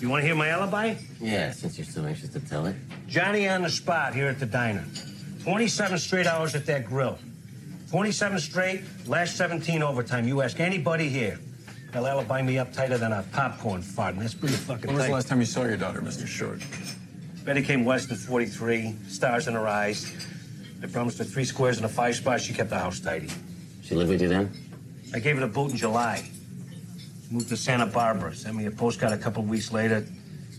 You 0.00 0.08
want 0.08 0.22
to 0.22 0.26
hear 0.26 0.34
my 0.34 0.48
alibi? 0.48 0.94
Yeah, 1.20 1.52
since 1.52 1.78
you're 1.78 1.86
so 1.86 2.04
anxious 2.04 2.28
to 2.30 2.40
tell 2.40 2.66
it. 2.66 2.76
Johnny 3.08 3.48
on 3.48 3.62
the 3.62 3.70
spot 3.70 4.14
here 4.14 4.26
at 4.28 4.38
the 4.38 4.46
diner. 4.46 4.84
27 5.44 5.98
straight 5.98 6.26
hours 6.26 6.54
at 6.54 6.66
that 6.66 6.84
grill. 6.86 7.18
27 7.90 8.40
straight, 8.40 8.82
last 9.06 9.36
17 9.36 9.82
overtime. 9.82 10.26
You 10.26 10.42
ask 10.42 10.58
anybody 10.58 11.08
here. 11.08 11.38
They'll 11.92 12.06
alibi 12.08 12.42
me 12.42 12.58
up 12.58 12.72
tighter 12.72 12.98
than 12.98 13.12
a 13.12 13.22
popcorn 13.32 13.82
fart, 13.82 14.14
and 14.14 14.22
that's 14.22 14.34
pretty 14.34 14.54
fucking 14.56 14.86
When 14.88 14.96
was 14.96 15.04
tight. 15.04 15.08
the 15.08 15.14
last 15.14 15.28
time 15.28 15.38
you 15.40 15.46
saw 15.46 15.64
your 15.64 15.76
daughter, 15.76 16.00
Mr. 16.00 16.26
Short? 16.26 16.60
Betty 17.44 17.62
came 17.62 17.84
west 17.84 18.10
in 18.10 18.16
43, 18.16 18.96
stars 19.06 19.46
in 19.46 19.54
her 19.54 19.68
eyes. 19.68 20.12
I 20.82 20.86
promised 20.86 21.18
her 21.18 21.24
three 21.24 21.44
squares 21.44 21.76
and 21.76 21.86
a 21.86 21.88
five 21.88 22.16
spot. 22.16 22.40
She 22.40 22.52
kept 22.52 22.70
the 22.70 22.78
house 22.78 22.98
tidy. 22.98 23.28
She 23.82 23.94
lived 23.94 24.10
with 24.10 24.20
you 24.22 24.28
then? 24.28 24.50
I 25.14 25.20
gave 25.20 25.36
her 25.36 25.40
the 25.42 25.52
boot 25.52 25.70
in 25.70 25.76
July. 25.76 26.28
Moved 27.30 27.48
to 27.48 27.56
Santa 27.56 27.86
Barbara. 27.86 28.34
Sent 28.34 28.56
me 28.56 28.66
a 28.66 28.70
postcard 28.70 29.12
a 29.12 29.18
couple 29.18 29.42
weeks 29.42 29.72
later. 29.72 30.06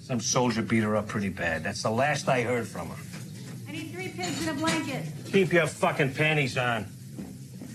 Some 0.03 0.19
soldier 0.19 0.61
beat 0.61 0.83
her 0.83 0.95
up 0.95 1.07
pretty 1.07 1.29
bad. 1.29 1.63
That's 1.63 1.83
the 1.83 1.89
last 1.89 2.27
I 2.27 2.41
heard 2.41 2.67
from 2.67 2.89
her. 2.89 2.95
I 3.67 3.71
need 3.71 3.91
three 3.91 4.09
pigs 4.09 4.47
in 4.47 4.55
a 4.55 4.59
blanket. 4.59 5.03
Keep 5.31 5.53
your 5.53 5.67
fucking 5.67 6.13
panties 6.13 6.57
on. 6.57 6.85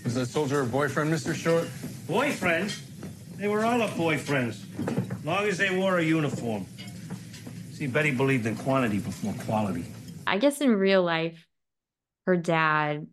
Was 0.03 0.15
that 0.15 0.27
soldier 0.27 0.63
her 0.63 0.69
boyfriend, 0.69 1.11
Mr. 1.13 1.35
Short? 1.35 1.67
Boyfriends? 2.07 2.79
They 3.37 3.47
were 3.47 3.65
all 3.65 3.79
her 3.79 3.93
boyfriends. 3.95 4.63
Long 5.25 5.45
as 5.45 5.57
they 5.57 5.75
wore 5.75 5.99
a 5.99 6.03
uniform. 6.03 6.65
See, 7.73 7.87
Betty 7.87 8.11
believed 8.11 8.45
in 8.45 8.55
quantity 8.55 8.99
before 8.99 9.33
quality. 9.45 9.85
I 10.25 10.37
guess 10.37 10.61
in 10.61 10.75
real 10.75 11.03
life, 11.03 11.45
her 12.25 12.37
dad 12.37 13.07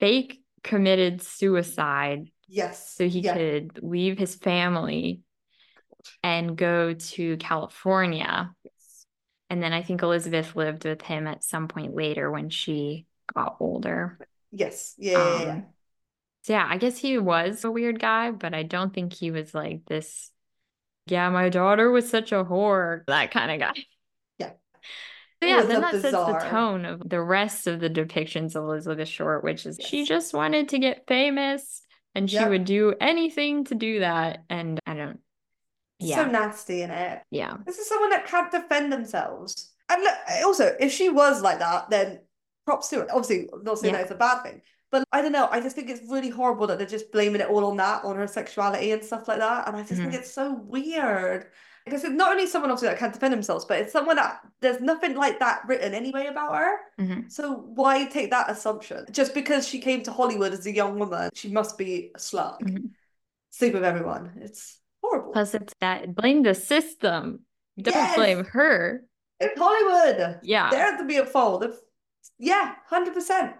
fake 0.00 0.40
committed 0.62 1.22
suicide 1.22 2.30
Yes. 2.48 2.94
so 2.94 3.08
he 3.08 3.22
could 3.22 3.80
leave 3.82 4.18
his 4.18 4.34
family 4.34 5.20
and 6.22 6.56
go 6.56 6.94
to 6.94 7.36
California. 7.38 8.52
And 9.50 9.62
then 9.62 9.72
I 9.72 9.82
think 9.82 10.02
Elizabeth 10.02 10.56
lived 10.56 10.84
with 10.84 11.02
him 11.02 11.26
at 11.26 11.44
some 11.44 11.68
point 11.68 11.94
later 11.94 12.30
when 12.30 12.50
she 12.50 13.06
got 13.34 13.56
older. 13.60 14.18
Yes. 14.50 14.94
Yeah. 14.98 15.12
yeah, 15.12 15.42
yeah. 15.42 15.50
Um, 15.52 15.66
So 16.42 16.52
yeah, 16.52 16.66
I 16.68 16.78
guess 16.78 16.98
he 16.98 17.18
was 17.18 17.64
a 17.64 17.70
weird 17.70 18.00
guy, 18.00 18.30
but 18.30 18.54
I 18.54 18.62
don't 18.62 18.94
think 18.94 19.12
he 19.12 19.30
was 19.30 19.54
like 19.54 19.84
this. 19.86 20.30
Yeah, 21.06 21.28
my 21.30 21.48
daughter 21.48 21.90
was 21.90 22.08
such 22.08 22.32
a 22.32 22.44
whore, 22.44 23.04
that 23.06 23.30
kind 23.30 23.50
of 23.50 23.60
guy. 23.60 23.84
Yeah. 24.38 24.50
So 25.42 25.48
yeah, 25.48 25.62
then 25.62 25.80
that 25.82 26.00
sets 26.00 26.12
the 26.12 26.48
tone 26.50 26.84
of 26.84 27.08
the 27.08 27.20
rest 27.20 27.66
of 27.66 27.78
the 27.78 27.90
depictions 27.90 28.56
of 28.56 28.64
Elizabeth 28.64 29.08
Short, 29.08 29.44
which 29.44 29.66
is 29.66 29.78
she 29.84 30.04
just 30.04 30.34
wanted 30.34 30.70
to 30.70 30.78
get 30.78 31.06
famous 31.06 31.82
and 32.16 32.28
she 32.30 32.36
Yep. 32.36 32.48
would 32.48 32.64
do 32.64 32.94
anything 33.00 33.64
to 33.66 33.74
do 33.74 34.00
that. 34.00 34.42
And 34.50 34.80
I 34.86 34.94
don't, 34.94 35.20
yeah, 36.00 36.16
So 36.16 36.30
nasty 36.30 36.82
in 36.82 36.90
it. 36.90 37.22
yeah, 37.30 37.56
This 37.64 37.78
is 37.78 37.88
someone 37.88 38.10
that 38.10 38.26
can't 38.26 38.50
defend 38.50 38.92
themselves. 38.92 39.72
And 39.88 40.02
look, 40.02 40.14
also, 40.44 40.74
if 40.80 40.90
she 40.92 41.08
was 41.10 41.42
like 41.42 41.60
that, 41.60 41.90
then 41.90 42.20
props 42.64 42.88
to 42.88 42.96
her. 42.96 43.06
Obviously, 43.10 43.48
I'm 43.52 43.62
not 43.62 43.78
saying 43.78 43.92
Yeah. 43.94 43.98
that 43.98 44.06
it's 44.06 44.10
a 44.14 44.16
bad 44.16 44.42
thing. 44.42 44.62
But 44.90 45.04
I 45.12 45.20
don't 45.20 45.32
know. 45.32 45.48
I 45.50 45.60
just 45.60 45.76
think 45.76 45.90
it's 45.90 46.08
really 46.08 46.28
horrible 46.30 46.66
that 46.68 46.78
they're 46.78 46.86
just 46.86 47.12
blaming 47.12 47.40
it 47.40 47.48
all 47.48 47.64
on 47.66 47.76
that, 47.76 48.04
on 48.04 48.16
her 48.16 48.26
sexuality 48.26 48.92
and 48.92 49.04
stuff 49.04 49.28
like 49.28 49.38
that. 49.40 49.68
And 49.68 49.76
I 49.76 49.80
just 49.82 50.00
think 50.00 50.12
Mhm. 50.12 50.18
it's 50.18 50.32
so 50.32 50.54
weird. 50.54 51.50
Because 51.86 52.02
it's 52.02 52.12
not 52.14 52.32
only 52.32 52.46
someone 52.48 52.72
obviously 52.72 52.88
that 52.88 52.98
can't 52.98 53.12
defend 53.12 53.32
themselves, 53.32 53.64
but 53.64 53.78
it's 53.78 53.92
someone 53.92 54.16
that 54.16 54.40
there's 54.60 54.80
nothing 54.80 55.14
like 55.14 55.38
that 55.38 55.62
written 55.68 55.94
anyway 55.94 56.26
about 56.26 56.56
her. 56.56 56.78
Mhm. 56.98 57.30
So 57.30 57.54
why 57.74 58.06
take 58.06 58.30
that 58.30 58.50
assumption? 58.50 59.06
Just 59.12 59.34
because 59.34 59.68
she 59.68 59.78
came 59.78 60.02
to 60.02 60.12
Hollywood 60.12 60.52
as 60.52 60.66
a 60.66 60.72
young 60.74 60.98
woman, 60.98 61.30
she 61.32 61.48
must 61.48 61.78
be 61.78 62.10
a 62.14 62.18
slut. 62.18 62.60
Mhm. 62.60 62.90
Sleep 63.50 63.72
with 63.72 63.84
everyone. 63.84 64.32
It's 64.40 64.80
horrible. 65.00 65.32
Plus, 65.32 65.54
it's 65.54 65.72
that 65.80 66.12
blame 66.12 66.42
the 66.42 66.54
system. 66.54 67.46
Don't 67.80 67.94
Yes. 67.94 68.16
blame 68.16 68.44
her. 68.46 69.04
It's 69.38 69.56
Hollywood. 69.56 70.40
Yeah. 70.42 70.70
They're 70.70 70.96
to 70.96 71.04
be 71.04 71.18
at 71.18 71.28
fault. 71.28 71.64
Yeah, 72.38 72.74
hundred 72.86 73.14
percent. 73.14 73.54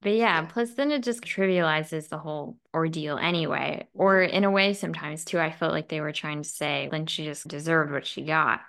But 0.00 0.12
yeah, 0.12 0.42
plus 0.46 0.74
then 0.74 0.92
it 0.92 1.02
just 1.02 1.22
trivializes 1.22 2.08
the 2.08 2.18
whole 2.18 2.56
ordeal 2.72 3.18
anyway. 3.18 3.88
Or 3.94 4.22
in 4.22 4.44
a 4.44 4.50
way, 4.50 4.72
sometimes 4.74 5.24
too, 5.24 5.40
I 5.40 5.50
felt 5.50 5.72
like 5.72 5.88
they 5.88 6.00
were 6.00 6.12
trying 6.12 6.42
to 6.42 6.48
say, 6.48 6.88
then 6.90 7.06
she 7.06 7.24
just 7.24 7.48
deserved 7.48 7.90
what 7.90 8.06
she 8.06 8.22
got. 8.22 8.60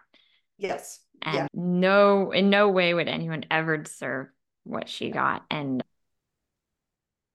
Yes. 0.57 1.01
And 1.21 1.35
Yeah. 1.35 1.47
no, 1.53 2.31
in 2.31 2.49
no 2.49 2.69
way 2.69 2.93
would 2.93 3.07
anyone 3.07 3.45
ever 3.51 3.77
deserve 3.77 4.27
what 4.63 4.89
she 4.89 5.11
got. 5.11 5.45
And 5.51 5.83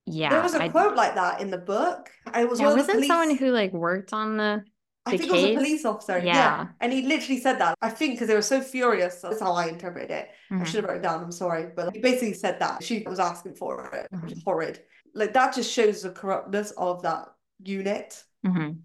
yeah, 0.06 0.30
There 0.30 0.42
was 0.42 0.54
a 0.54 0.62
I, 0.62 0.68
quote 0.68 0.96
like 0.96 1.14
that 1.14 1.40
in 1.40 1.50
the 1.50 1.58
book. 1.58 2.10
I 2.26 2.44
was 2.44 2.60
yeah, 2.60 2.66
one 2.66 2.80
of 2.80 2.86
the 2.86 2.92
wasn't 2.92 3.06
someone 3.06 3.36
who 3.36 3.50
like 3.52 3.72
worked 3.72 4.12
on 4.12 4.36
the, 4.36 4.64
I 5.06 5.10
think 5.16 5.24
it 5.24 5.32
was 5.32 5.44
a 5.44 5.54
police 5.54 5.84
officer. 5.84 6.18
Yeah. 6.18 6.34
Yeah. 6.34 6.66
And 6.80 6.92
he 6.92 7.02
literally 7.02 7.40
said 7.40 7.58
that. 7.58 7.76
I 7.82 7.90
think 7.90 8.14
because 8.14 8.28
they 8.28 8.34
were 8.34 8.42
so 8.42 8.60
furious. 8.62 9.20
That's 9.20 9.40
how 9.40 9.52
I 9.52 9.66
interpreted 9.66 10.10
it. 10.10 10.30
I 10.50 10.54
Mhm. 10.54 10.66
should 10.66 10.76
have 10.76 10.84
wrote 10.84 10.96
it 10.96 11.02
down. 11.02 11.22
I'm 11.22 11.32
sorry. 11.32 11.66
But 11.76 11.92
he 11.94 12.00
basically 12.00 12.32
said 12.34 12.58
that 12.60 12.82
she 12.82 13.02
was 13.06 13.20
asking 13.20 13.54
for 13.56 13.84
it. 13.92 14.08
which 14.22 14.32
is 14.32 14.38
Mhm. 14.40 14.44
horrid. 14.44 14.82
Like 15.14 15.32
that 15.34 15.54
just 15.54 15.70
shows 15.70 16.02
the 16.02 16.10
corruptness 16.10 16.70
of 16.72 17.02
that 17.02 17.28
unit. 17.62 18.24
Mhm. 18.46 18.78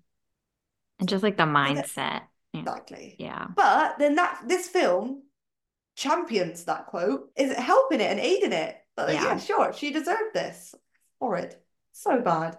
and 1.00 1.08
just 1.08 1.24
like 1.24 1.38
the 1.38 1.44
mindset. 1.44 2.24
Yeah. 2.54 2.60
Exactly. 2.62 3.16
Yeah. 3.20 3.48
But 3.56 3.98
then 4.00 4.16
that 4.16 4.44
this 4.46 4.68
film 4.68 5.24
champions 5.96 6.66
that 6.66 6.88
quote. 6.88 7.32
Is 7.38 7.52
it 7.52 7.60
helping 7.60 8.02
it 8.02 8.12
and 8.12 8.20
aiding 8.20 8.52
it? 8.52 8.76
Like, 8.98 9.14
Yeah. 9.14 9.24
yeah, 9.24 9.38
sure. 9.38 9.72
She 9.74 9.92
deserved 9.92 10.34
this. 10.34 10.76
Horrid. 11.22 11.56
So 11.94 12.20
bad. 12.22 12.58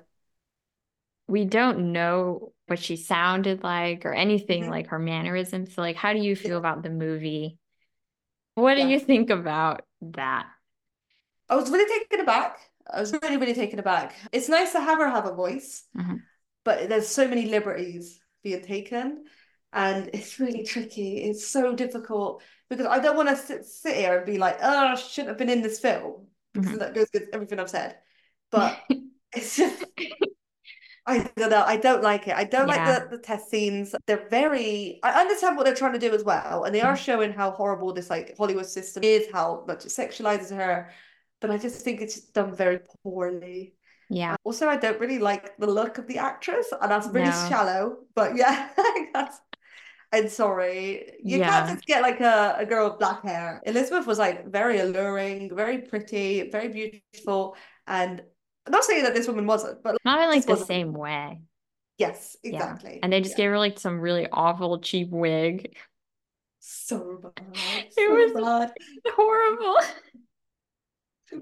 we 1.29 1.44
don't 1.44 1.92
know 1.92 2.53
what 2.70 2.78
she 2.78 2.96
sounded 2.96 3.64
like 3.64 4.06
or 4.06 4.14
anything 4.14 4.64
Mhm. 4.64 4.70
like 4.70 4.87
her 4.88 4.98
mannerisms. 4.98 5.74
So, 5.74 5.83
like, 5.83 5.96
how 5.96 6.12
do 6.12 6.20
you 6.20 6.37
feel 6.37 6.56
about 6.56 6.83
the 6.83 6.90
movie? 6.90 7.59
What 8.54 8.76
do 8.76 8.87
you 8.87 9.00
think 9.00 9.30
about 9.30 9.83
that? 10.02 10.46
I 11.48 11.56
was 11.56 11.70
really 11.70 11.90
taken 12.00 12.20
aback. 12.20 12.59
I 12.88 13.00
was 13.00 13.12
really, 13.12 13.37
really 13.37 13.54
taken 13.54 13.78
aback. 13.78 14.14
It's 14.33 14.48
nice 14.48 14.72
to 14.72 14.80
have 14.80 14.98
her 14.98 15.09
have 15.09 15.26
a 15.26 15.35
voice, 15.35 15.85
Mhm. 15.96 16.22
but 16.64 16.88
there's 16.88 17.09
so 17.09 17.26
many 17.26 17.46
liberties 17.46 18.20
being 18.42 18.62
taken, 18.62 19.24
and 19.72 20.11
it's 20.12 20.38
really 20.38 20.62
tricky. 20.62 21.18
It's 21.24 21.46
so 21.46 21.74
difficult 21.74 22.42
because 22.68 22.87
I 22.87 23.00
don't 23.00 23.16
want 23.16 23.28
to 23.28 23.37
sit, 23.37 23.64
sit 23.64 23.96
here 23.96 24.16
and 24.18 24.26
be 24.26 24.38
like, 24.38 24.59
oh, 24.62 24.94
she 24.96 25.09
shouldn't 25.09 25.28
have 25.30 25.38
been 25.38 25.50
in 25.50 25.62
this 25.62 25.80
film 25.80 26.28
because 26.52 26.76
Mhm. 26.76 26.78
that 26.78 26.94
goes 26.94 27.09
against 27.14 27.35
everything 27.35 27.59
I've 27.59 27.70
said. 27.70 27.98
But 28.50 28.78
it's 29.33 29.56
just, 29.56 29.85
I 31.06 31.30
don't 31.36 31.50
know. 31.50 31.62
I 31.66 31.76
don't 31.76 32.02
like 32.02 32.28
it. 32.28 32.34
I 32.36 32.44
don't 32.44 32.68
Yeah. 32.68 32.84
like 32.84 33.10
the, 33.10 33.16
the 33.16 33.22
test 33.22 33.50
scenes. 33.50 33.94
They're 34.06 34.28
very, 34.28 35.00
I 35.02 35.20
understand 35.20 35.56
what 35.56 35.64
they're 35.64 35.74
trying 35.74 35.94
to 35.94 35.98
do 35.98 36.14
as 36.14 36.24
well, 36.24 36.64
and 36.64 36.74
they 36.74 36.82
are 36.82 36.94
Mhm. 36.94 37.04
showing 37.04 37.32
how 37.32 37.50
horrible 37.52 37.92
this 37.92 38.10
like 38.10 38.36
Hollywood 38.36 38.66
system 38.66 39.02
is, 39.04 39.26
how 39.32 39.64
much 39.66 39.84
it 39.86 39.88
sexualizes 39.88 40.54
her 40.56 40.90
but 41.40 41.50
I 41.50 41.56
just 41.56 41.82
think 41.84 42.02
it's 42.02 42.20
done 42.20 42.54
very 42.54 42.80
poorly. 43.02 43.74
yeah. 44.10 44.36
Also, 44.44 44.68
I 44.68 44.76
don't 44.76 45.00
really 45.00 45.18
like 45.18 45.56
the 45.56 45.66
look 45.66 45.96
of 45.98 46.06
the 46.06 46.18
actress, 46.18 46.70
and 46.80 46.90
that's 46.90 47.08
really 47.08 47.30
No. 47.30 47.46
shallow. 47.48 47.98
But 48.14 48.36
yeah, 48.42 48.68
that's. 49.14 49.40
I'm 50.12 50.28
sorry. 50.28 51.18
You 51.22 51.38
Yeah. 51.38 51.48
can't 51.48 51.68
just 51.76 51.86
get 51.86 52.02
like 52.02 52.20
a, 52.20 52.56
a 52.58 52.66
girl 52.66 52.90
with 52.90 52.98
black 52.98 53.22
hair. 53.22 53.62
Elizabeth 53.64 54.06
was 54.06 54.18
like 54.18 54.46
very 54.48 54.80
alluring, 54.80 55.54
very 55.54 55.78
pretty, 55.78 56.50
very 56.50 56.68
beautiful. 56.68 57.56
And 57.86 58.22
I'm 58.66 58.73
not 58.73 58.85
saying 58.85 59.05
that 59.05 59.14
this 59.14 59.27
woman 59.27 59.46
wasn't, 59.46 59.83
but 59.83 59.96
Not 60.05 60.20
in 60.23 60.29
like 60.29 60.44
the 60.44 60.51
wasn't- 60.53 60.68
same 60.68 60.92
way. 60.92 61.40
yes, 61.99 62.37
Yeah. 62.42 62.53
exactly. 62.57 63.01
And 63.03 63.12
they 63.12 63.20
just 63.20 63.33
Yeah. 63.38 63.44
gave 63.44 63.51
her 63.53 63.59
like 63.59 63.79
some 63.79 64.01
really 64.01 64.29
awful, 64.31 64.79
cheap 64.81 65.11
wig. 65.11 65.77
so 66.62 67.18
bad. 67.23 67.55
It 67.57 67.92
So 67.94 68.14
was- 68.14 68.33
bad. 68.33 68.73
Horrible. 69.14 69.79
So 71.33 71.40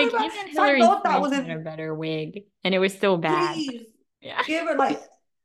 Like 0.00 0.12
bad. 0.12 0.24
even 0.32 0.48
Hilary 0.48 0.80
that 0.80 1.20
was 1.20 1.32
in 1.32 1.50
a 1.50 1.58
better 1.58 1.94
wig, 1.94 2.44
and 2.64 2.74
it 2.74 2.78
was 2.78 2.94
still 2.94 3.18
bad. 3.18 3.54
Please. 3.54 3.86
Yeah. 4.22 4.42
Give 4.44 4.66
her 4.66 4.74
like 4.76 5.00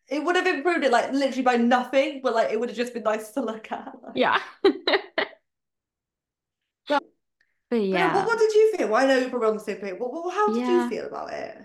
it 0.07 0.23
would 0.23 0.37
have 0.37 0.47
improved 0.47 0.85
it 0.85 0.91
like 0.91 1.11
literally 1.11 1.41
by 1.41 1.57
nothing, 1.57 2.21
but 2.23 2.33
like 2.33 2.51
it 2.51 2.59
would 2.59 2.69
have 2.69 2.77
just 2.77 2.93
been 2.93 3.03
nice 3.03 3.31
to 3.31 3.41
look 3.41 3.69
at. 3.71 3.91
Like, 4.01 4.13
Yeah. 4.15 4.39
Yeah. 4.63 4.73
But 6.87 7.03
But 7.69 7.77
yeah. 7.77 8.15
what, 8.15 8.27
what 8.27 8.39
did 8.39 8.53
you 8.53 8.73
feel? 8.77 8.87
Well, 8.89 9.03
I 9.03 9.07
know 9.07 9.17
you're 9.17 9.29
probably 9.29 9.49
on 9.49 9.57
the 9.57 9.63
same 9.63 9.77
page. 9.77 9.95
What, 9.97 10.11
what, 10.11 10.33
how 10.33 10.53
did 10.53 10.61
Yeah. 10.61 10.83
you 10.83 10.89
feel 10.89 11.07
about 11.07 11.33
it? 11.33 11.57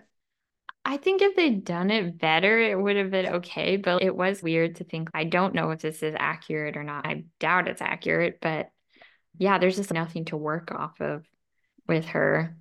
I 0.85 0.97
think 0.97 1.23
if 1.23 1.37
they'd 1.37 1.65
done 1.65 1.91
it 1.91 2.19
better, 2.19 2.59
it 2.61 2.81
would 2.81 2.97
have 2.97 3.11
been 3.11 3.27
okay. 3.35 3.77
But 3.77 4.03
it 4.03 4.15
was 4.15 4.43
weird 4.43 4.77
to 4.77 4.85
think, 4.85 5.11
I 5.15 5.25
don't 5.25 5.55
know 5.55 5.71
if 5.71 5.81
this 5.81 6.03
is 6.03 6.15
accurate 6.19 6.77
or 6.77 6.83
not. 6.83 7.07
I 7.07 7.25
doubt 7.39 7.69
it's 7.69 7.81
accurate, 7.81 8.39
but 8.41 8.71
yeah, 9.39 9.59
there's 9.59 9.77
just 9.77 9.93
nothing 9.93 10.25
to 10.27 10.37
work 10.37 10.73
off 10.73 11.01
of 11.01 11.25
with 11.87 12.07
her. 12.07 12.57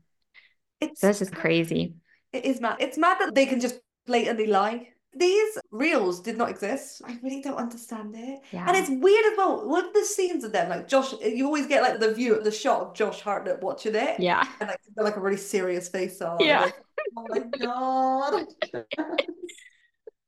It's 0.79 1.01
That's 1.01 1.19
just 1.19 1.33
crazy. 1.33 1.95
It 2.31 2.45
is 2.45 2.61
mad. 2.61 2.77
It's 2.79 2.97
mad 2.97 3.17
that 3.19 3.35
they 3.35 3.45
can 3.47 3.59
just 3.59 3.79
blatantly 4.05 4.47
lie. 4.47 4.89
These 5.13 5.57
reels 5.71 6.21
did 6.21 6.37
not 6.37 6.49
exist. 6.49 7.01
I 7.05 7.19
really 7.21 7.41
don't 7.41 7.57
understand 7.57 8.15
it. 8.15 8.39
Yeah. 8.51 8.65
And 8.67 8.77
it's 8.77 8.89
weird 8.89 9.25
as 9.25 9.37
well. 9.37 9.75
Of 9.75 9.93
the 9.93 10.05
scenes 10.05 10.43
of 10.43 10.53
them, 10.53 10.69
like 10.69 10.87
Josh, 10.87 11.13
you 11.21 11.45
always 11.45 11.67
get 11.67 11.83
like 11.83 11.99
the 11.99 12.13
view, 12.13 12.35
of 12.35 12.43
the 12.45 12.51
shot 12.51 12.81
of 12.81 12.93
Josh 12.93 13.19
Hartnett 13.21 13.61
watching 13.61 13.95
it. 13.95 14.19
Yeah. 14.19 14.47
And 14.61 14.69
like, 14.69 14.79
they're 14.95 15.03
like 15.03 15.17
a 15.17 15.19
really 15.19 15.37
serious 15.37 15.89
face 15.89 16.21
on. 16.21 16.39
Yeah. 16.39 16.61
Like, 16.61 16.75
oh 17.17 17.25
my 17.29 17.39
God. 17.57 18.45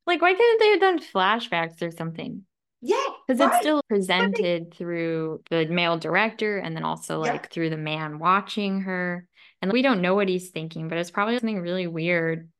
Like, 0.06 0.20
why 0.20 0.34
couldn't 0.34 0.60
they 0.60 0.68
have 0.68 0.80
done 0.80 0.98
flashbacks 0.98 1.80
or 1.80 1.90
something? 1.90 2.42
Yeah. 2.82 3.02
Because 3.26 3.40
it's 3.40 3.56
still 3.60 3.80
presented 3.88 4.74
through 4.74 5.42
the 5.48 5.64
male 5.64 5.96
director 5.96 6.58
and 6.58 6.76
then 6.76 6.84
also 6.84 7.24
Yeah. 7.24 7.32
like 7.32 7.50
through 7.50 7.70
the 7.70 7.78
man 7.78 8.18
watching 8.18 8.82
her. 8.82 9.26
And 9.62 9.72
we 9.72 9.80
don't 9.80 10.02
know 10.02 10.14
what 10.14 10.28
he's 10.28 10.50
thinking, 10.50 10.88
but 10.88 10.98
it's 10.98 11.10
probably 11.10 11.38
something 11.38 11.58
really 11.58 11.86
weird 11.86 12.50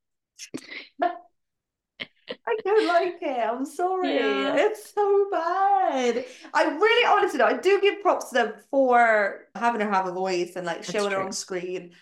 I 2.28 2.56
don't 2.64 2.86
like 2.86 3.18
it. 3.20 3.46
I'm 3.46 3.66
sorry. 3.66 4.14
Yeah. 4.14 4.56
It's 4.56 4.92
so 4.94 5.28
bad. 5.30 6.24
I 6.54 6.64
really 6.64 7.06
honestly 7.06 7.38
know. 7.38 7.46
I 7.46 7.58
do 7.58 7.80
give 7.80 8.00
props 8.02 8.30
to 8.30 8.34
them 8.34 8.52
for 8.70 9.46
having 9.54 9.80
her 9.80 9.90
have 9.90 10.06
a 10.06 10.12
voice 10.12 10.56
and 10.56 10.64
like 10.66 10.78
That's 10.78 10.90
showing 10.90 11.12
her 11.12 11.20
on 11.20 11.32
screen. 11.32 11.92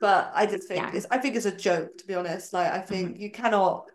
But 0.00 0.32
I 0.34 0.46
just 0.46 0.68
think 0.68 0.80
Yeah. 0.82 0.90
it's 0.94 1.06
I 1.10 1.18
think 1.18 1.36
it's 1.36 1.46
a 1.46 1.56
joke, 1.56 1.98
to 1.98 2.06
be 2.06 2.14
honest. 2.14 2.52
Like 2.52 2.72
I 2.72 2.80
think 2.80 3.12
mm-hmm. 3.12 3.22
you 3.22 3.30
cannot 3.30 3.90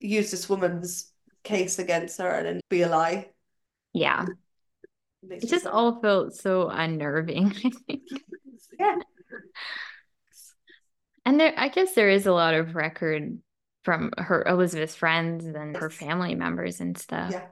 use 0.00 0.30
this 0.30 0.48
woman's 0.48 1.12
case 1.44 1.78
against 1.78 2.18
her 2.18 2.30
and 2.30 2.46
then 2.46 2.60
be 2.70 2.82
a 2.82 2.88
lie. 2.88 3.30
Yeah. 3.92 4.26
It 5.30 5.44
It 5.44 5.48
just 5.48 5.66
all 5.66 6.00
felt 6.00 6.34
so 6.34 6.68
unnerving, 6.68 7.52
I 7.64 7.70
think. 7.86 8.02
yeah. 8.78 8.96
And 11.24 11.40
there, 11.40 11.52
I 11.56 11.68
guess 11.68 11.94
there 11.94 12.08
is 12.08 12.26
a 12.26 12.32
lot 12.32 12.54
of 12.54 12.76
record 12.76 13.38
from 13.86 14.10
her 14.18 14.42
Elizabeth's 14.48 14.96
friends 14.96 15.44
and 15.46 15.76
her 15.76 15.88
family 15.90 16.34
members 16.34 16.80
and 16.80 16.98
stuff. 16.98 17.30
Yeah. 17.30 17.46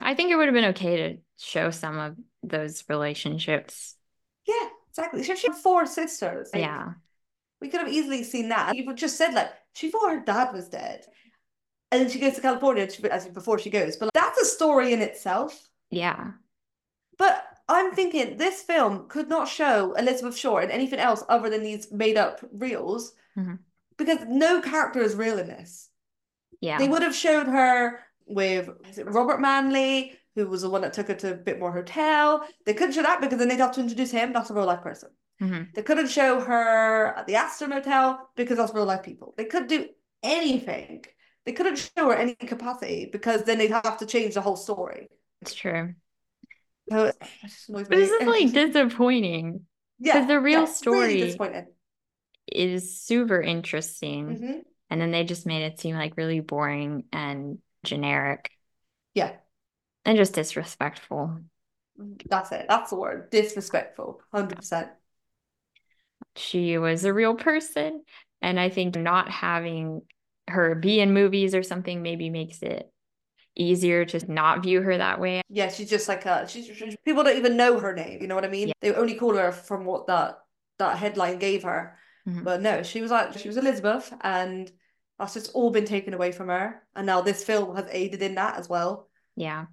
I 0.00 0.14
think 0.14 0.30
it 0.30 0.36
would 0.36 0.46
have 0.46 0.54
been 0.54 0.66
okay 0.76 0.96
to 0.96 1.18
show 1.38 1.72
some 1.72 1.98
of 1.98 2.16
those 2.44 2.84
relationships. 2.88 3.96
Yeah, 4.46 4.68
exactly. 4.88 5.24
She 5.24 5.34
she 5.34 5.48
had 5.48 5.56
four 5.56 5.86
sisters. 5.86 6.50
Like, 6.54 6.62
Yeah. 6.62 6.92
We 7.60 7.68
could 7.68 7.80
have 7.80 7.92
easily 7.92 8.22
seen 8.22 8.48
that. 8.50 8.76
You 8.76 8.94
just 8.94 9.16
said 9.16 9.34
like 9.34 9.50
she 9.74 9.90
thought 9.90 10.12
her 10.12 10.20
dad 10.20 10.52
was 10.54 10.68
dead. 10.68 11.04
And 11.90 12.00
then 12.00 12.08
she 12.10 12.20
goes 12.20 12.34
to 12.36 12.40
California 12.40 12.86
as 13.10 13.26
before 13.26 13.58
she 13.58 13.70
goes. 13.70 13.96
But 13.96 14.10
that's 14.14 14.40
a 14.40 14.44
story 14.44 14.92
in 14.92 15.02
itself. 15.02 15.68
Yeah. 15.90 16.30
But 17.18 17.44
I'm 17.68 17.90
thinking 17.90 18.36
this 18.36 18.62
film 18.62 19.08
could 19.08 19.28
not 19.28 19.48
show 19.48 19.94
Elizabeth 19.94 20.36
Short 20.36 20.62
in 20.62 20.70
anything 20.70 21.00
else 21.00 21.24
other 21.28 21.50
than 21.50 21.64
these 21.64 21.90
made 21.90 22.16
up 22.16 22.38
reels 22.52 23.14
Mhm. 23.36 23.58
Because 24.00 24.24
no 24.26 24.60
character 24.62 25.00
is 25.00 25.14
real 25.14 25.38
in 25.38 25.46
this. 25.46 25.90
Yeah. 26.60 26.78
They 26.78 26.88
would 26.88 27.02
have 27.02 27.14
showed 27.14 27.46
her 27.46 28.00
with 28.26 28.70
Robert 29.04 29.40
Manley, 29.40 30.12
who 30.34 30.46
was 30.48 30.62
the 30.62 30.70
one 30.70 30.80
that 30.82 30.94
took 30.94 31.08
her 31.08 31.14
to 31.14 31.34
Biltmore 31.34 31.72
Hotel. 31.72 32.46
They 32.64 32.74
couldn't 32.74 32.94
show 32.94 33.02
that 33.02 33.20
because 33.20 33.38
then 33.38 33.48
they'd 33.48 33.58
have 33.58 33.72
to 33.72 33.80
introduce 33.80 34.10
him. 34.10 34.32
That's 34.32 34.50
a 34.50 34.54
real 34.54 34.64
life 34.66 34.80
person. 34.82 35.10
Mhm. 35.42 35.74
They 35.74 35.82
couldn't 35.82 36.08
show 36.08 36.40
her 36.40 37.14
at 37.18 37.26
the 37.26 37.34
Aston 37.36 37.70
Hotel 37.72 38.30
because 38.36 38.56
that's 38.56 38.72
real 38.74 38.84
life 38.86 39.02
people. 39.02 39.34
They 39.36 39.44
could 39.44 39.66
do 39.66 39.88
anything. 40.22 41.04
They 41.44 41.52
couldn't 41.52 41.76
show 41.76 42.08
her 42.10 42.14
any 42.14 42.34
capacity 42.34 43.08
because 43.10 43.44
then 43.44 43.58
they'd 43.58 43.70
have 43.70 43.98
to 43.98 44.06
change 44.06 44.34
the 44.34 44.40
whole 44.40 44.56
story. 44.56 45.08
It's 45.42 45.54
true. 45.54 45.94
So 46.90 47.04
it 47.04 47.16
just 47.42 47.72
But 47.72 47.88
this 47.90 48.10
is 48.10 48.26
like 48.26 48.52
disappointing. 48.64 49.66
Yeah, 49.98 50.24
the 50.26 50.40
real 50.40 50.60
yeah, 50.60 50.66
really 50.86 51.32
story- 51.32 51.36
disappointing. 52.50 52.74
Is 52.76 53.00
super 53.00 53.40
interesting. 53.40 54.38
Mhm. 54.38 54.64
And 54.90 55.00
then 55.00 55.10
they 55.12 55.24
just 55.24 55.46
made 55.46 55.62
it 55.62 55.78
seem 55.78 55.94
like 55.96 56.16
really 56.16 56.40
boring 56.40 57.04
and 57.12 57.58
generic 57.84 58.50
Yeah, 59.14 59.36
and 60.04 60.16
just 60.16 60.34
disrespectful. 60.34 61.40
that's 62.28 62.52
it. 62.52 62.66
That's 62.68 62.90
the 62.90 62.96
word. 62.96 63.30
Disrespectful. 63.30 64.22
100%. 64.30 64.90
She 66.36 66.78
was 66.78 67.04
a 67.04 67.12
real 67.12 67.34
person. 67.34 68.02
And 68.42 68.58
I 68.58 68.70
think 68.70 68.96
not 68.96 69.28
having 69.28 70.02
her 70.48 70.74
be 70.74 71.00
in 71.00 71.12
movies 71.12 71.54
or 71.54 71.62
something 71.62 72.02
maybe 72.02 72.30
makes 72.30 72.62
it 72.62 72.90
easier 73.54 74.04
to 74.06 74.32
not 74.32 74.62
view 74.62 74.80
her 74.80 74.96
that 74.96 75.20
way. 75.20 75.42
Yeah, 75.48 75.68
she's 75.68 75.90
just 75.90 76.08
like 76.08 76.24
a 76.24 76.48
she's, 76.48 76.66
she's- 76.66 76.96
people 77.04 77.22
don't 77.24 77.36
even 77.36 77.56
know 77.56 77.78
her 77.78 77.94
name, 77.94 78.22
you 78.22 78.28
know 78.28 78.34
what 78.34 78.44
I 78.44 78.48
mean? 78.48 78.68
Yeah. 78.68 78.74
They 78.80 78.94
only 78.94 79.14
call 79.14 79.34
her 79.36 79.52
from 79.52 79.84
what 79.84 80.06
that 80.06 80.38
that 80.78 80.96
headline 80.96 81.38
gave 81.38 81.64
her. 81.64 81.98
Mhm. 82.28 82.44
But 82.44 82.60
no, 82.60 82.82
she 82.82 83.00
was 83.00 83.10
like 83.10 83.36
she 83.38 83.48
was 83.48 83.56
Elizabeth 83.56 84.12
and 84.20 84.70
that's 85.18 85.34
just 85.34 85.52
all 85.54 85.70
been 85.70 85.84
taken 85.84 86.14
away 86.14 86.32
from 86.32 86.48
her. 86.48 86.82
And 86.96 87.06
now 87.06 87.20
this 87.20 87.44
film 87.44 87.76
has 87.76 87.86
aided 87.90 88.22
in 88.22 88.34
that 88.36 88.58
as 88.58 88.68
well. 88.68 89.08
Yeah. 89.36 89.66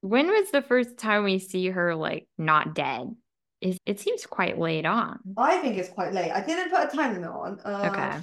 When 0.00 0.28
was 0.28 0.50
the 0.50 0.62
first 0.62 0.98
time 0.98 1.24
we 1.24 1.38
see 1.38 1.70
her 1.70 1.94
like 1.94 2.28
not 2.38 2.74
dead? 2.74 3.14
Is 3.60 3.78
it 3.86 3.98
seems 4.00 4.26
quite 4.26 4.58
late 4.58 4.84
on. 4.86 5.18
I 5.36 5.58
think 5.58 5.78
it's 5.78 5.88
quite 5.88 6.12
late. 6.12 6.30
I 6.30 6.40
didn't 6.44 6.70
put 6.70 6.92
a 6.92 6.96
time 6.96 7.14
limit 7.14 7.30
on. 7.30 7.60
Uh, 7.64 7.90
Okay. 7.92 8.20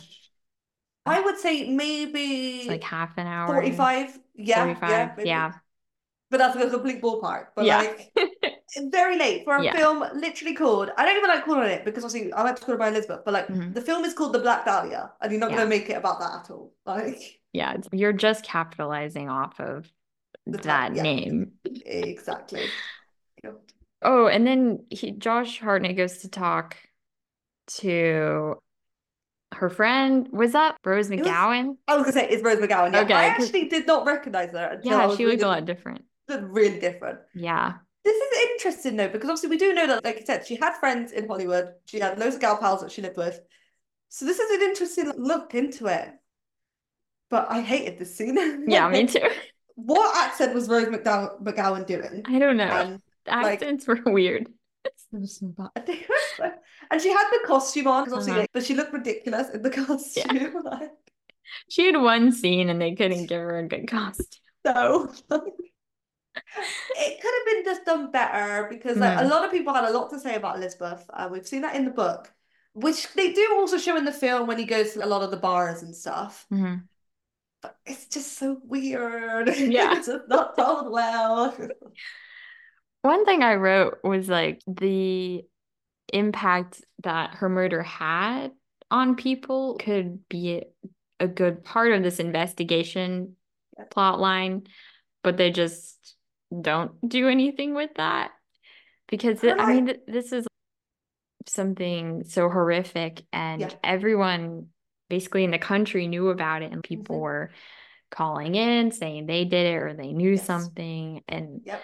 I 1.05 1.19
would 1.19 1.37
say 1.37 1.69
maybe 1.69 2.59
It's 2.59 2.67
like 2.69 2.83
half 2.83 3.17
an 3.17 3.27
hour. 3.27 3.47
45. 3.47 4.17
Yeah, 4.35 4.63
45. 4.63 4.89
yeah, 4.89 5.13
maybe. 5.17 5.29
Yeah. 5.29 5.51
But 6.33 6.39
that's 6.39 6.55
a 6.55 6.67
complete 6.67 6.99
ballpark. 6.99 7.49
But 7.55 7.65
Yeah. 7.65 7.77
like 7.81 8.11
very 8.91 9.19
late 9.19 9.43
for 9.43 9.55
a 9.57 9.63
Yeah. 9.63 9.75
film 9.75 9.99
literally 10.15 10.55
called 10.55 10.89
I 10.97 11.05
don't 11.05 11.15
even 11.17 11.29
like 11.29 11.45
calling 11.45 11.69
it 11.69 11.85
because 11.85 12.03
obviously 12.03 12.33
I 12.33 12.41
like 12.41 12.55
to 12.55 12.63
call 12.65 12.73
it 12.73 12.79
by 12.79 12.87
Elizabeth, 12.87 13.21
but 13.23 13.33
like 13.35 13.47
Mhm. 13.47 13.75
the 13.75 13.81
film 13.81 14.03
is 14.03 14.15
called 14.15 14.33
The 14.33 14.39
Black 14.39 14.65
Dahlia, 14.65 15.11
and 15.21 15.31
you're 15.31 15.39
not 15.39 15.51
Yeah. 15.51 15.57
gonna 15.57 15.69
make 15.69 15.87
it 15.91 15.93
about 15.93 16.19
that 16.21 16.33
at 16.39 16.49
all. 16.49 16.73
Like 16.87 17.39
Yeah. 17.53 17.73
it's- 17.75 17.87
You're 17.91 18.13
just 18.13 18.43
capitalizing 18.43 19.29
off 19.29 19.59
of 19.59 19.91
that 20.47 20.63
time, 20.63 20.93
name. 20.93 21.51
exactly. 21.85 22.65
Oh, 24.01 24.25
and 24.27 24.45
then 24.47 24.85
he 24.89 25.11
Josh 25.11 25.59
Hartnett 25.59 25.95
goes 25.95 26.17
to 26.23 26.29
talk 26.29 26.77
to 27.79 28.55
her 29.53 29.69
friend. 29.69 30.27
Was 30.31 30.53
that 30.53 30.77
Rose 30.83 31.09
was- 31.11 31.19
McGowan? 31.19 31.77
I 31.87 31.95
was 31.95 32.03
gonna 32.05 32.11
say 32.13 32.27
it's 32.27 32.41
Rose 32.43 32.57
McGowan. 32.57 32.91
Yeah. 32.93 33.01
Okay, 33.01 33.13
I 33.13 33.25
actually 33.25 33.69
did 33.69 33.85
not 33.85 34.07
recognize 34.07 34.49
her 34.51 34.65
until 34.73 34.91
Yeah, 34.91 35.05
was 35.05 35.17
she 35.17 35.25
looked 35.27 35.43
a 35.43 35.47
lot 35.47 35.63
different. 35.65 36.05
Looked 36.27 36.43
really 36.43 36.79
different. 36.79 37.19
Yeah. 37.35 37.73
This 38.03 38.15
is 38.15 38.49
interesting 38.51 38.97
though, 38.97 39.07
because 39.09 39.29
obviously 39.29 39.49
we 39.49 39.57
do 39.57 39.73
know 39.73 39.87
that, 39.87 40.03
like 40.03 40.19
you 40.19 40.25
said, 40.25 40.45
she 40.45 40.55
had 40.55 40.75
friends 40.77 41.11
in 41.11 41.27
Hollywood. 41.27 41.73
She 41.85 41.99
had 41.99 42.19
loads 42.19 42.35
of 42.35 42.41
gal 42.41 42.57
pals 42.57 42.81
that 42.81 42.91
she 42.91 43.01
lived 43.01 43.17
with. 43.17 43.39
So 44.09 44.25
this 44.25 44.39
is 44.39 44.51
an 44.51 44.61
interesting 44.69 45.13
look 45.17 45.55
into 45.55 45.87
it. 45.87 46.09
But 47.29 47.47
I 47.49 47.61
hated 47.61 47.97
this 47.99 48.15
scene. 48.15 48.65
Yeah, 48.67 48.89
me 48.89 49.07
too. 49.07 49.19
What 49.75 50.15
accent 50.27 50.53
was 50.53 50.69
Rose 50.69 50.85
McDow- 50.85 51.41
McGowan 51.41 51.87
doing? 51.87 52.21
I 52.27 52.37
don't 52.37 52.57
know. 52.57 52.65
And 52.65 53.01
The 53.25 53.31
like- 53.31 53.53
accents 53.53 53.87
were 53.87 53.99
weird. 54.05 54.47
they 55.11 56.05
were 56.39 56.53
and 56.91 57.01
she 57.01 57.09
had 57.09 57.29
the 57.31 57.39
costume 57.47 57.87
on, 57.87 58.03
'cause 58.03 58.13
obviously, 58.13 58.31
Uh-huh. 58.33 58.41
like, 58.41 58.51
but 58.53 58.63
she 58.63 58.75
looked 58.75 58.93
ridiculous 58.93 59.49
in 59.49 59.63
the 59.63 59.71
costume. 59.71 60.53
Like, 60.63 60.91
She 61.69 61.85
had 61.87 61.95
one 61.99 62.31
scene 62.31 62.69
and 62.69 62.79
they 62.79 62.93
couldn't 62.93 63.25
give 63.25 63.41
her 63.41 63.57
a 63.59 63.67
good 63.67 63.87
costume. 63.87 64.27
no. 64.65 65.11
It 66.35 67.21
could 67.21 67.33
have 67.37 67.45
been 67.45 67.63
just 67.65 67.85
done 67.85 68.11
better 68.11 68.67
because 68.69 68.97
like 68.97 69.19
a 69.19 69.23
Mm. 69.23 69.29
lot 69.29 69.45
of 69.45 69.51
people 69.51 69.73
had 69.73 69.85
a 69.85 69.91
lot 69.91 70.09
to 70.11 70.19
say 70.19 70.35
about 70.35 70.57
Elizabeth. 70.57 71.05
Uh, 71.11 71.29
we've 71.31 71.47
seen 71.47 71.61
that 71.61 71.75
in 71.75 71.85
the 71.85 71.91
book, 71.91 72.31
which 72.73 73.11
they 73.13 73.33
do 73.33 73.49
also 73.55 73.77
show 73.77 73.95
in 73.97 74.05
the 74.05 74.11
film 74.11 74.47
when 74.47 74.57
he 74.57 74.65
goes 74.65 74.93
to 74.93 75.05
a 75.05 75.07
lot 75.07 75.21
of 75.21 75.31
the 75.31 75.37
bars 75.37 75.83
and 75.83 75.95
stuff. 75.95 76.45
Mhm. 76.51 76.83
But 77.61 77.77
it's 77.85 78.07
just 78.07 78.37
so 78.37 78.59
weird. 78.63 79.47
Yeah. 79.57 79.97
it's 79.97 80.09
not 80.27 80.55
told 80.57 80.91
well. 80.91 81.55
One 83.01 83.25
thing 83.25 83.43
I 83.43 83.55
wrote 83.55 83.99
was 84.03 84.29
like 84.29 84.61
the 84.67 85.43
impact 86.11 86.83
that 87.03 87.35
her 87.35 87.49
murder 87.49 87.81
had 87.83 88.51
on 88.91 89.15
people 89.15 89.75
could 89.75 90.27
be 90.29 90.57
a, 91.19 91.25
a 91.25 91.27
good 91.27 91.63
part 91.63 91.91
of 91.93 92.03
this 92.03 92.19
investigation 92.19 93.35
Yeah. 93.77 93.85
plot 93.89 94.19
line, 94.19 94.67
but 95.23 95.37
they 95.37 95.51
just 95.51 95.92
don't 96.61 97.07
do 97.07 97.27
anything 97.27 97.73
with 97.73 97.91
that 97.95 98.31
because 99.07 99.43
it, 99.43 99.59
I 99.59 99.73
mean 99.73 99.85
th- 99.87 100.01
this 100.07 100.31
is 100.31 100.45
something 101.47 102.23
so 102.25 102.49
horrific 102.49 103.23
and 103.33 103.61
Yeah. 103.61 103.69
everyone 103.83 104.67
basically 105.09 105.43
in 105.43 105.51
the 105.51 105.59
country 105.59 106.07
knew 106.07 106.29
about 106.29 106.61
it 106.61 106.71
and 106.71 106.83
people 106.83 107.17
Mhm. 107.17 107.21
were 107.21 107.51
calling 108.09 108.55
in 108.55 108.91
saying 108.91 109.25
they 109.25 109.43
did 109.45 109.65
it 109.67 109.75
or 109.77 109.93
they 109.93 110.13
knew 110.13 110.31
Yes. 110.31 110.45
something 110.45 111.23
and 111.27 111.61
Yep. 111.65 111.83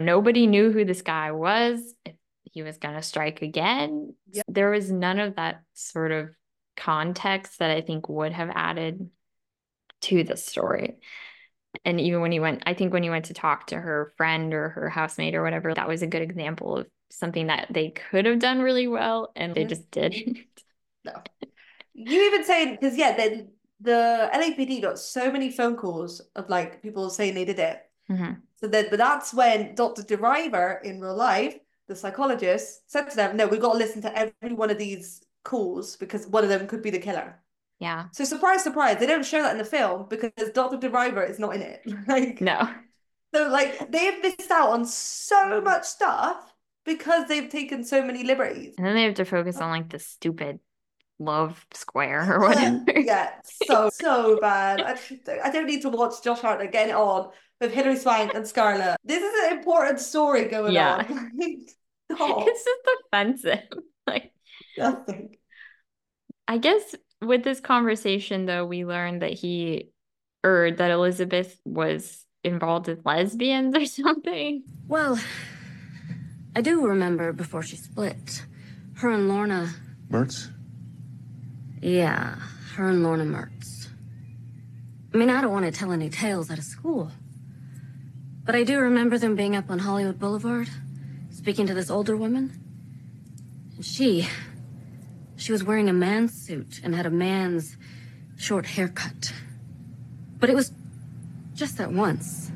nobody 0.00 0.46
knew 0.46 0.72
who 0.72 0.84
this 0.84 1.02
guy 1.02 1.30
was 1.32 1.94
if 2.04 2.16
he 2.44 2.62
was 2.62 2.78
going 2.78 2.94
to 2.96 3.02
strike 3.02 3.42
again 3.42 4.14
Yep. 4.32 4.44
there 4.48 4.70
was 4.70 4.90
none 4.90 5.18
of 5.20 5.36
that 5.36 5.62
sort 5.74 6.10
of 6.10 6.34
context 6.76 7.58
that 7.58 7.70
i 7.70 7.82
think 7.82 8.08
would 8.08 8.32
have 8.32 8.50
added 8.54 9.10
to 10.00 10.24
the 10.24 10.36
story 10.36 10.96
and 11.84 12.00
even 12.00 12.20
when 12.20 12.32
he 12.32 12.40
went 12.40 12.62
i 12.66 12.74
think 12.74 12.92
when 12.92 13.02
he 13.02 13.10
went 13.10 13.24
to 13.24 13.34
talk 13.34 13.66
to 13.66 13.76
her 13.78 14.12
friend 14.16 14.54
or 14.54 14.70
her 14.70 14.88
housemate 14.88 15.34
or 15.34 15.42
whatever 15.42 15.72
that 15.74 15.88
was 15.88 16.02
a 16.02 16.06
good 16.06 16.22
example 16.22 16.76
of 16.76 16.86
something 17.10 17.48
that 17.48 17.66
they 17.70 17.90
could 17.90 18.24
have 18.24 18.38
done 18.38 18.60
really 18.60 18.88
well 18.88 19.32
and 19.36 19.54
they 19.54 19.64
just 19.64 19.90
didn't 19.90 20.38
No. 21.04 21.12
You 21.94 22.22
even 22.26 22.44
say 22.44 22.70
because 22.70 22.96
yeah, 22.96 23.16
the 23.16 23.48
the 23.80 24.30
LAPD 24.32 24.80
got 24.80 24.98
so 24.98 25.30
many 25.30 25.50
phone 25.50 25.76
calls 25.76 26.20
of 26.36 26.48
like 26.48 26.82
people 26.82 27.10
saying 27.10 27.34
they 27.34 27.44
did 27.44 27.58
it. 27.58 27.82
Mhm. 28.10 28.40
So 28.56 28.68
then, 28.68 28.86
but 28.90 28.98
that's 28.98 29.34
when 29.34 29.74
Dr. 29.74 30.02
DeRiver 30.02 30.82
in 30.82 31.00
real 31.00 31.16
life, 31.16 31.58
the 31.88 31.96
psychologist, 31.96 32.90
said 32.90 33.10
to 33.10 33.16
them, 33.16 33.36
"No, 33.36 33.46
we've 33.46 33.60
got 33.60 33.72
to 33.72 33.78
listen 33.78 34.02
to 34.02 34.16
every 34.16 34.54
one 34.54 34.70
of 34.70 34.78
these 34.78 35.22
calls 35.42 35.96
because 35.96 36.26
one 36.26 36.44
of 36.44 36.50
them 36.50 36.66
could 36.66 36.82
be 36.82 36.90
the 36.90 36.98
killer." 36.98 37.42
Yeah 37.78 38.06
So 38.12 38.24
surprise, 38.24 38.62
surprise, 38.62 38.98
they 38.98 39.06
don't 39.06 39.24
show 39.24 39.42
that 39.42 39.52
in 39.52 39.58
the 39.58 39.64
film 39.64 40.06
because 40.08 40.32
Dr. 40.54 40.76
DeRiver 40.78 41.28
is 41.28 41.38
not 41.38 41.54
in 41.54 41.62
it. 41.62 41.82
Like, 42.06 42.40
no 42.40 42.68
so 43.34 43.48
like 43.48 43.90
they've 43.90 44.20
missed 44.22 44.50
out 44.50 44.70
on 44.70 44.84
so 44.84 45.60
much 45.60 45.84
stuff 45.84 46.52
because 46.84 47.28
they've 47.28 47.48
taken 47.48 47.84
so 47.84 48.02
many 48.04 48.24
liberties. 48.24 48.74
and 48.76 48.86
then 48.86 48.94
they 48.94 49.04
have 49.04 49.14
to 49.14 49.24
focus 49.24 49.56
on 49.58 49.70
like 49.70 49.88
the 49.90 49.98
stupid 49.98 50.58
love 51.18 51.64
square 51.72 52.34
or 52.34 52.40
whatever. 52.48 52.84
yeah, 53.00 53.30
so 53.44 53.88
so 53.92 54.38
bad. 54.40 54.80
I, 54.82 54.98
I 55.44 55.50
don't 55.50 55.66
need 55.66 55.82
to 55.82 55.88
watch 55.88 56.22
Josh 56.22 56.40
Hartnett 56.40 56.72
getting 56.72 56.90
it 56.90 56.96
on 56.96 57.30
with 57.60 57.72
Hilary 57.72 57.96
Swank 57.96 58.34
and 58.34 58.46
Scarlett. 58.46 58.98
This 59.04 59.22
is 59.22 59.44
an 59.52 59.58
important 59.58 60.00
story 60.00 60.48
going 60.48 60.72
Yeah. 60.74 60.96
on. 61.08 61.32
no, 61.38 62.44
it's 62.46 62.64
just 62.64 62.80
offensive. 63.12 63.60
Like 64.06 64.32
nothing. 64.76 65.36
I 66.48 66.58
guess 66.58 66.94
with 67.22 67.44
this 67.44 67.60
conversation 67.60 68.46
though, 68.46 68.64
we 68.64 68.84
learned 68.84 69.22
that 69.22 69.32
he 69.32 69.90
or 70.44 70.72
that 70.72 70.90
Elizabeth 70.90 71.58
was 71.64 72.26
involved 72.44 72.88
with 72.88 73.04
lesbians 73.06 73.74
or 73.76 73.86
something. 73.86 74.64
Well, 74.88 75.18
I 76.54 76.60
do 76.60 76.86
remember 76.86 77.32
before 77.32 77.62
she 77.62 77.76
split. 77.76 78.44
Her 78.94 79.10
and 79.10 79.28
Lorna. 79.28 79.70
Mertz? 80.10 80.50
Yeah, 81.80 82.36
her 82.74 82.88
and 82.88 83.02
Lorna 83.02 83.24
Mertz. 83.24 83.88
I 85.14 85.16
mean, 85.16 85.30
I 85.30 85.40
don't 85.40 85.52
want 85.52 85.66
to 85.66 85.72
tell 85.72 85.92
any 85.92 86.08
tales 86.08 86.50
out 86.50 86.58
of 86.58 86.64
school. 86.64 87.10
But 88.44 88.54
I 88.54 88.64
do 88.64 88.78
remember 88.78 89.18
them 89.18 89.36
being 89.36 89.54
up 89.54 89.70
on 89.70 89.78
Hollywood 89.78 90.18
Boulevard, 90.18 90.68
speaking 91.30 91.66
to 91.66 91.74
this 91.74 91.90
older 91.90 92.16
woman. 92.16 92.52
And 93.76 93.84
she. 93.84 94.28
She 95.42 95.50
was 95.50 95.64
wearing 95.64 95.88
a 95.88 95.92
man's 95.92 96.40
suit 96.40 96.80
and 96.84 96.94
had 96.94 97.04
a 97.04 97.10
man's 97.10 97.76
short 98.36 98.64
haircut. 98.64 99.32
But 100.38 100.50
it 100.50 100.54
was 100.54 100.70
just 101.52 101.78
that 101.78 101.90
once. 101.90 102.52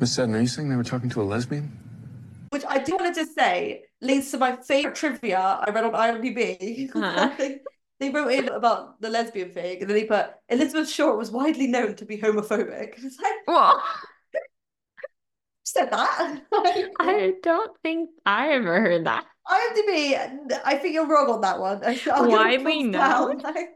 Miss 0.00 0.14
Saddon, 0.14 0.36
are 0.36 0.40
you 0.40 0.46
saying 0.46 0.70
they 0.70 0.76
were 0.76 0.84
talking 0.84 1.10
to 1.10 1.20
a 1.20 1.22
lesbian? 1.22 1.76
Which 2.48 2.64
I 2.66 2.78
do 2.78 2.96
want 2.96 3.14
to 3.14 3.20
just 3.20 3.34
say 3.34 3.82
leads 4.00 4.30
to 4.30 4.38
my 4.38 4.56
favorite 4.56 4.94
trivia 4.94 5.38
I 5.38 5.70
read 5.70 5.84
on 5.84 5.92
IMDb. 5.92 6.96
Uh-huh. 6.96 7.30
they, 7.38 7.60
they 8.00 8.08
wrote 8.08 8.32
in 8.32 8.48
about 8.48 9.02
the 9.02 9.10
lesbian 9.10 9.50
thing, 9.50 9.82
and 9.82 9.90
then 9.90 9.96
they 9.98 10.04
put 10.04 10.30
Elizabeth 10.48 10.88
Short 10.88 11.18
was 11.18 11.30
widely 11.30 11.66
known 11.66 11.94
to 11.96 12.06
be 12.06 12.16
homophobic. 12.16 12.94
It's 13.04 13.20
like, 13.20 13.34
Well, 13.46 13.82
who 14.32 14.38
said 15.64 15.90
that? 15.90 16.40
I 17.00 17.34
don't 17.42 17.76
think 17.82 18.08
I 18.24 18.52
ever 18.52 18.80
heard 18.80 19.04
that. 19.04 19.26
IMDb, 19.48 20.58
I 20.64 20.76
think 20.76 20.94
you're 20.94 21.06
wrong 21.06 21.30
on 21.30 21.40
that 21.40 21.58
one. 21.58 21.82
I'll 21.84 21.92
give 21.94 22.06
it 22.06 22.28
Widely 22.28 22.82
thumbs 22.82 22.92
known? 22.92 23.38
down. 23.38 23.38
Like, 23.38 23.68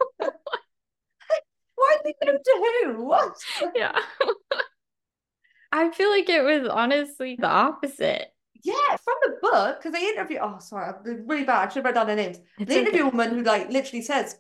widely 1.79 2.15
to 2.23 2.39
who? 2.85 3.05
What? 3.05 3.35
Yeah. 3.75 3.99
I 5.75 5.91
feel 5.91 6.11
like 6.11 6.29
it 6.29 6.43
was 6.43 6.69
honestly 6.69 7.37
the 7.41 7.47
opposite. 7.49 8.29
Yeah, 8.63 8.75
from 9.03 9.15
the 9.23 9.39
book, 9.41 9.79
because 9.79 9.93
they 9.93 10.07
interview. 10.07 10.39
Oh, 10.43 10.59
sorry, 10.61 10.93
I'm 10.93 11.27
really 11.27 11.45
bad. 11.45 11.69
I 11.69 11.73
should 11.73 11.77
have 11.77 11.85
written 11.87 11.95
down 11.95 12.07
their 12.09 12.17
names. 12.17 12.39
It's 12.59 12.69
They 12.69 12.81
interview 12.81 13.03
a 13.05 13.07
woman 13.09 13.31
who, 13.31 13.43
like, 13.43 13.71
literally 13.71 14.03
says 14.03 14.39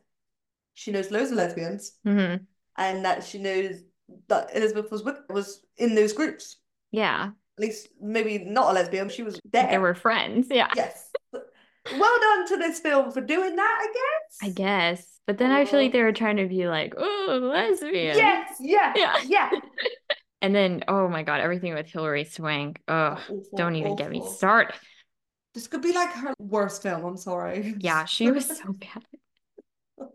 she 0.74 0.92
knows 0.92 1.10
loads 1.10 1.30
of 1.30 1.38
lesbians 1.38 1.92
Mhm. 2.06 2.46
and 2.76 3.04
that 3.04 3.24
she 3.24 3.38
knows 3.38 3.82
that 4.28 4.54
Elizabeth 4.54 4.90
was 4.92 5.02
with, 5.02 5.16
was 5.30 5.64
in 5.78 5.94
those 5.94 6.12
groups. 6.12 6.58
Yeah. 6.92 7.30
At 7.58 7.62
least, 7.62 7.88
maybe 8.00 8.38
not 8.38 8.70
a 8.70 8.74
lesbian, 8.74 9.08
she 9.08 9.22
was 9.22 9.40
there. 9.50 9.66
They 9.68 9.78
were 9.78 9.94
friends. 9.94 10.48
Yeah. 10.50 10.70
Yes. 10.76 11.10
Well 11.90 12.20
done 12.20 12.46
to 12.48 12.56
this 12.58 12.78
film 12.80 13.10
for 13.10 13.20
doing 13.20 13.56
that, 13.56 13.78
I 13.80 13.86
guess. 13.92 14.38
I 14.42 14.52
guess. 14.52 15.20
But 15.26 15.38
then 15.38 15.50
I 15.50 15.64
feel 15.64 15.80
like 15.80 15.92
they 15.92 16.02
were 16.02 16.12
trying 16.12 16.36
to 16.36 16.46
be 16.46 16.66
like, 16.68 16.94
oh, 16.96 17.38
lesbian. 17.42 18.16
Yes, 18.16 18.56
yeah, 18.60 18.92
Yeah. 18.96 19.16
yeah. 19.26 19.50
And 20.42 20.52
then, 20.52 20.82
oh 20.88 21.06
my 21.08 21.22
God, 21.22 21.40
everything 21.40 21.72
with 21.72 21.86
Hilary 21.88 22.24
Swank. 22.24 22.80
Oh, 22.88 22.94
Awful, 22.94 23.44
don't 23.56 23.76
even 23.76 23.94
get 23.94 24.10
me 24.10 24.20
started. 24.26 24.74
This 25.54 25.68
could 25.68 25.82
be 25.82 25.92
like 25.92 26.10
her 26.14 26.34
worst 26.40 26.82
film. 26.82 27.04
I'm 27.04 27.16
sorry. 27.16 27.76
Yeah, 27.78 28.06
she 28.06 28.28
was 28.32 28.46
so 28.48 28.72
bad. 28.72 30.08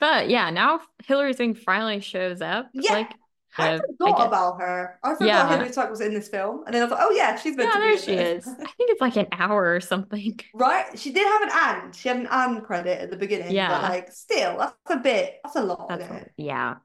But 0.00 0.28
yeah, 0.28 0.50
now 0.50 0.80
Hilary 1.04 1.32
Swank 1.34 1.58
finally 1.58 2.00
shows 2.00 2.40
up. 2.40 2.70
Yeah, 2.74 2.92
Like, 2.92 3.12
I 3.58 3.78
forgot 3.98 4.16
guess- 4.18 4.26
about 4.26 4.60
her. 4.60 4.98
I 5.02 5.10
forgot 5.14 5.26
Yeah. 5.26 5.48
Hilary 5.48 5.72
Swank 5.72 5.90
was 5.90 6.00
in 6.00 6.14
this 6.14 6.28
film, 6.28 6.62
and 6.64 6.74
then 6.74 6.82
I 6.82 6.84
was 6.86 6.92
like, 6.92 7.00
"Oh 7.02 7.10
yeah, 7.10 7.36
she's 7.36 7.56
meant 7.56 7.68
Yeah, 7.68 7.80
to 7.80 7.86
there 7.86 7.98
she 7.98 8.14
this." 8.16 8.46
is. 8.46 8.52
I 8.54 8.56
think 8.56 8.90
it's 8.90 9.00
like 9.00 9.16
an 9.16 9.26
hour 9.32 9.74
or 9.74 9.80
something. 9.80 10.38
Right? 10.54 10.98
She 10.98 11.12
did 11.12 11.26
have 11.26 11.42
an 11.42 11.50
and. 11.84 11.94
She 11.94 12.08
had 12.08 12.16
an 12.18 12.28
and 12.30 12.62
credit 12.62 13.00
at 13.00 13.10
the 13.10 13.16
beginning. 13.16 13.52
Yeah. 13.52 13.68
But 13.68 13.82
like, 13.90 14.12
still, 14.12 14.58
that's 14.58 14.74
a 14.90 14.96
bit. 14.96 15.40
That's 15.44 15.56
a 15.56 15.62
lot. 15.62 15.88
That's 15.88 16.10
it? 16.10 16.32
yeah. 16.36 16.76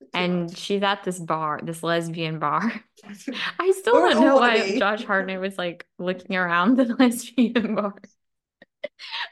Too 0.00 0.08
And 0.14 0.42
much. 0.44 0.56
she's 0.58 0.82
at 0.82 1.02
this 1.04 1.18
bar, 1.18 1.60
this 1.62 1.82
lesbian 1.82 2.38
bar. 2.38 2.72
I 3.58 3.72
still 3.72 3.94
don't 3.94 4.20
know 4.20 4.36
why. 4.36 4.78
Josh 4.78 5.04
Hartnett 5.06 5.40
was 5.40 5.56
like 5.58 5.86
looking 5.98 6.36
around 6.36 6.76
the 6.76 6.84
lesbian 6.98 7.74
bar. 7.74 7.94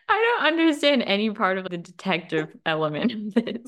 I 0.09 0.37
don't 0.39 0.47
understand 0.53 1.03
any 1.03 1.31
part 1.31 1.59
of 1.59 1.69
the 1.69 1.77
detective 1.79 2.49
element 2.65 3.13
of 3.13 3.35
this. 3.35 3.59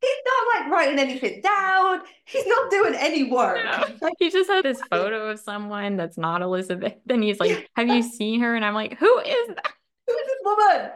He's 0.00 0.10
not 0.24 0.62
like 0.62 0.72
writing 0.72 0.98
anything 0.98 1.40
down. 1.40 2.02
He's 2.24 2.46
not 2.46 2.70
doing 2.70 2.94
any 2.94 3.30
work. 3.30 3.58
No. 3.64 4.10
He 4.18 4.30
just 4.30 4.48
had 4.48 4.64
this 4.64 4.80
photo 4.90 5.30
of 5.30 5.40
someone 5.40 5.96
that's 5.96 6.18
not 6.18 6.42
Elizabeth, 6.42 6.94
and 7.08 7.22
he's 7.22 7.40
like, 7.40 7.68
"Have 7.76 7.88
you 7.88 8.02
seen 8.02 8.40
her?" 8.40 8.54
And 8.54 8.64
I'm 8.64 8.74
like, 8.74 8.98
"Who 8.98 9.18
is 9.18 9.48
that?" 9.48 9.72
Who 10.06 10.14
is 10.14 10.26
this 10.26 10.36
woman? 10.44 10.90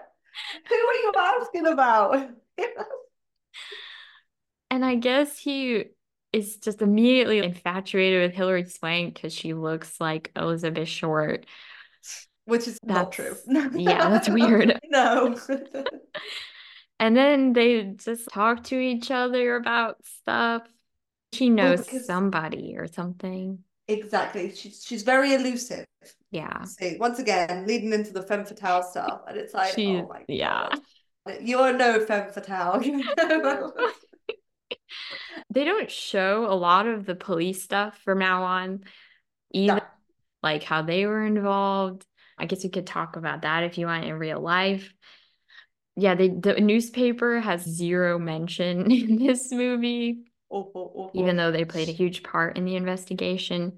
Who 0.69 0.75
are 0.75 0.95
you 0.95 1.13
asking 1.17 1.67
about? 1.67 2.31
And 4.71 4.85
I 4.85 4.95
guess 4.95 5.39
he 5.39 5.85
is 6.33 6.57
just 6.57 6.81
immediately 6.81 7.39
infatuated 7.39 8.23
with 8.23 8.35
Hilary 8.35 8.65
Swank 8.65 9.15
because 9.15 9.35
she 9.35 9.53
looks 9.53 10.01
like 10.01 10.33
Elizabeth 10.35 10.89
Short. 10.89 11.45
Which 12.47 12.67
is 12.67 12.79
not 12.83 13.13
true. 13.13 13.37
Yeah, 13.47 14.09
that's 14.09 14.31
weird. 14.31 14.81
No. 14.87 15.37
And 17.03 17.17
then 17.17 17.53
they 17.53 17.83
just 17.97 18.29
talk 18.31 18.63
to 18.65 18.79
each 18.79 19.11
other 19.11 19.57
about 19.57 19.97
stuff. 20.05 20.63
She 21.33 21.51
knows 21.51 21.85
because- 21.85 22.07
somebody 22.07 22.77
or 22.79 22.87
something. 22.87 23.59
exactly. 23.89 24.55
She's 24.55 24.85
she's 24.87 25.03
very 25.03 25.35
elusive. 25.35 25.85
Yeah. 26.31 26.63
See, 26.65 26.97
once 27.01 27.19
again, 27.19 27.67
leading 27.67 27.93
into 27.93 28.13
the 28.13 28.23
femme 28.23 28.45
fatale 28.45 28.85
stuff, 28.85 29.23
and 29.27 29.37
it's 29.37 29.53
like, 29.53 29.75
She- 29.75 29.97
oh 29.97 30.07
my 30.07 30.23
yeah. 30.29 30.69
God. 31.27 31.39
You're 31.41 31.73
no 31.73 31.99
femme 32.07 32.31
fatale. 32.33 32.81
They 35.51 35.65
don't 35.65 35.91
show 35.91 36.47
a 36.47 36.55
lot 36.55 36.87
of 36.87 37.05
the 37.05 37.15
police 37.15 37.63
stuff 37.63 37.99
from 38.05 38.19
now 38.21 38.45
on, 38.45 38.85
even 39.53 39.77
No. 39.77 39.83
like 40.43 40.63
how 40.63 40.83
they 40.83 41.05
were 41.07 41.25
involved. 41.25 42.07
I 42.39 42.47
guess 42.47 42.65
we 42.65 42.71
could 42.71 42.87
talk 42.87 43.17
about 43.17 43.43
that 43.43 43.65
if 43.65 43.77
you 43.77 43.87
want 43.87 44.05
in 44.05 44.15
real 44.15 44.41
life. 44.41 44.93
Yeah, 45.97 46.14
they, 46.14 46.28
the 46.28 46.55
newspaper 46.55 47.40
has 47.40 47.62
zero 47.62 48.18
mention 48.18 48.90
in 48.90 49.16
this 49.16 49.53
movie, 49.53 50.24
Awful, 50.49 50.93
awful. 50.95 51.20
even 51.20 51.36
though 51.36 51.51
they 51.53 51.64
played 51.64 51.88
a 51.88 51.93
huge 51.93 52.22
part 52.22 52.57
in 52.57 52.64
the 52.64 52.76
investigation. 52.76 53.74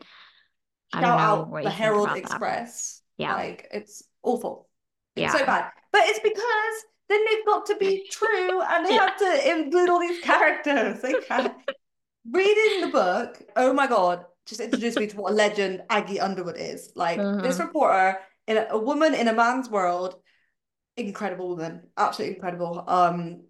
I 0.92 1.00
Shout 1.00 1.02
don't 1.02 1.16
know 1.50 1.56
out 1.56 1.62
the 1.64 1.70
Herald 1.70 2.04
about 2.06 2.14
that. 2.14 2.22
Express. 2.22 3.02
Yeah. 3.18 3.34
Like 3.34 3.68
it's 3.72 4.02
awful. 4.22 4.68
It's 5.16 5.22
Yeah. 5.22 5.38
so 5.38 5.46
bad. 5.46 5.70
But 5.92 6.02
it's 6.06 6.20
because 6.20 6.84
then 7.08 7.20
they've 7.24 7.46
got 7.46 7.66
to 7.66 7.76
be 7.76 8.06
true 8.10 8.60
and 8.62 8.86
they 8.86 8.90
Yeah. 8.94 9.08
have 9.08 9.18
to 9.18 9.50
include 9.58 9.88
all 9.90 10.00
these 10.00 10.20
characters. 10.20 11.00
They 11.02 11.14
can't. 11.14 11.52
Reading 12.30 12.80
the 12.80 12.88
book, 12.88 13.42
oh 13.56 13.72
my 13.74 13.86
God, 13.86 14.24
just 14.46 14.60
introduced 14.60 14.98
me 14.98 15.06
to 15.08 15.16
what 15.16 15.32
a 15.32 15.34
legend 15.34 15.82
Aggie 15.90 16.20
Underwood 16.20 16.56
is. 16.58 16.90
Like 16.96 17.18
this 17.18 17.58
Mhm. 17.58 17.66
reporter 17.66 18.18
in 18.46 18.56
a, 18.56 18.66
a 18.70 18.78
woman 18.78 19.14
in 19.14 19.28
a 19.28 19.32
man's 19.34 19.68
world, 19.68 20.16
incredible 20.96 21.48
woman, 21.48 21.82
absolutely 21.96 22.36
incredible. 22.36 22.84
Um, 22.86 23.42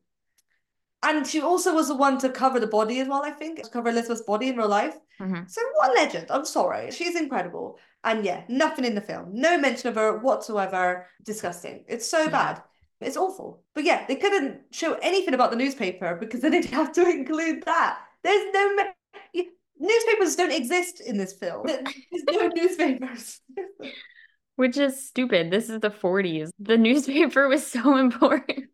and 1.02 1.26
she 1.26 1.40
also 1.42 1.74
was 1.74 1.88
the 1.88 1.94
one 1.94 2.18
to 2.18 2.30
cover 2.30 2.58
the 2.58 2.66
body 2.66 3.00
as 3.00 3.08
well, 3.08 3.22
I 3.22 3.30
think, 3.30 3.62
to 3.62 3.68
cover 3.68 3.90
Elizabeth's 3.90 4.22
body 4.22 4.48
in 4.48 4.56
real 4.56 4.68
life. 4.68 4.96
Mhm. 5.20 5.48
So 5.50 5.60
what 5.74 5.90
a 5.90 5.94
legend. 5.94 6.26
I'm 6.30 6.46
sorry. 6.46 6.90
She's 6.90 7.14
incredible. 7.14 7.78
And 8.04 8.24
yeah, 8.24 8.44
nothing 8.48 8.84
in 8.84 8.94
the 8.94 9.00
film. 9.00 9.28
No 9.32 9.58
mention 9.58 9.88
of 9.88 9.96
her 9.96 10.18
whatsoever. 10.18 11.06
Disgusting. 11.22 11.84
It's 11.88 12.08
so 12.08 12.22
Yeah. 12.24 12.30
bad. 12.30 12.62
It's 13.00 13.16
awful. 13.18 13.62
But 13.74 13.84
yeah, 13.84 14.06
they 14.06 14.16
couldn't 14.16 14.62
show 14.72 14.94
anything 15.02 15.34
about 15.34 15.50
the 15.50 15.56
newspaper 15.56 16.16
because 16.16 16.40
then 16.40 16.52
they'd 16.52 16.64
have 16.80 16.92
to 16.92 17.06
include 17.06 17.64
that. 17.64 17.98
There's 18.22 18.52
no 18.54 18.74
me- 18.74 19.50
newspapers 19.78 20.36
don't 20.36 20.52
exist 20.52 21.00
in 21.00 21.18
this 21.18 21.34
film. 21.34 21.66
There's 21.66 22.24
no 22.30 22.48
newspapers. 22.54 23.40
Which 24.56 24.76
is 24.76 25.06
stupid. 25.06 25.50
This 25.50 25.68
is 25.68 25.80
the 25.80 25.90
40s. 25.90 26.50
The 26.58 26.78
newspaper 26.86 27.48
was 27.48 27.66
so 27.66 27.96
important. 27.98 28.66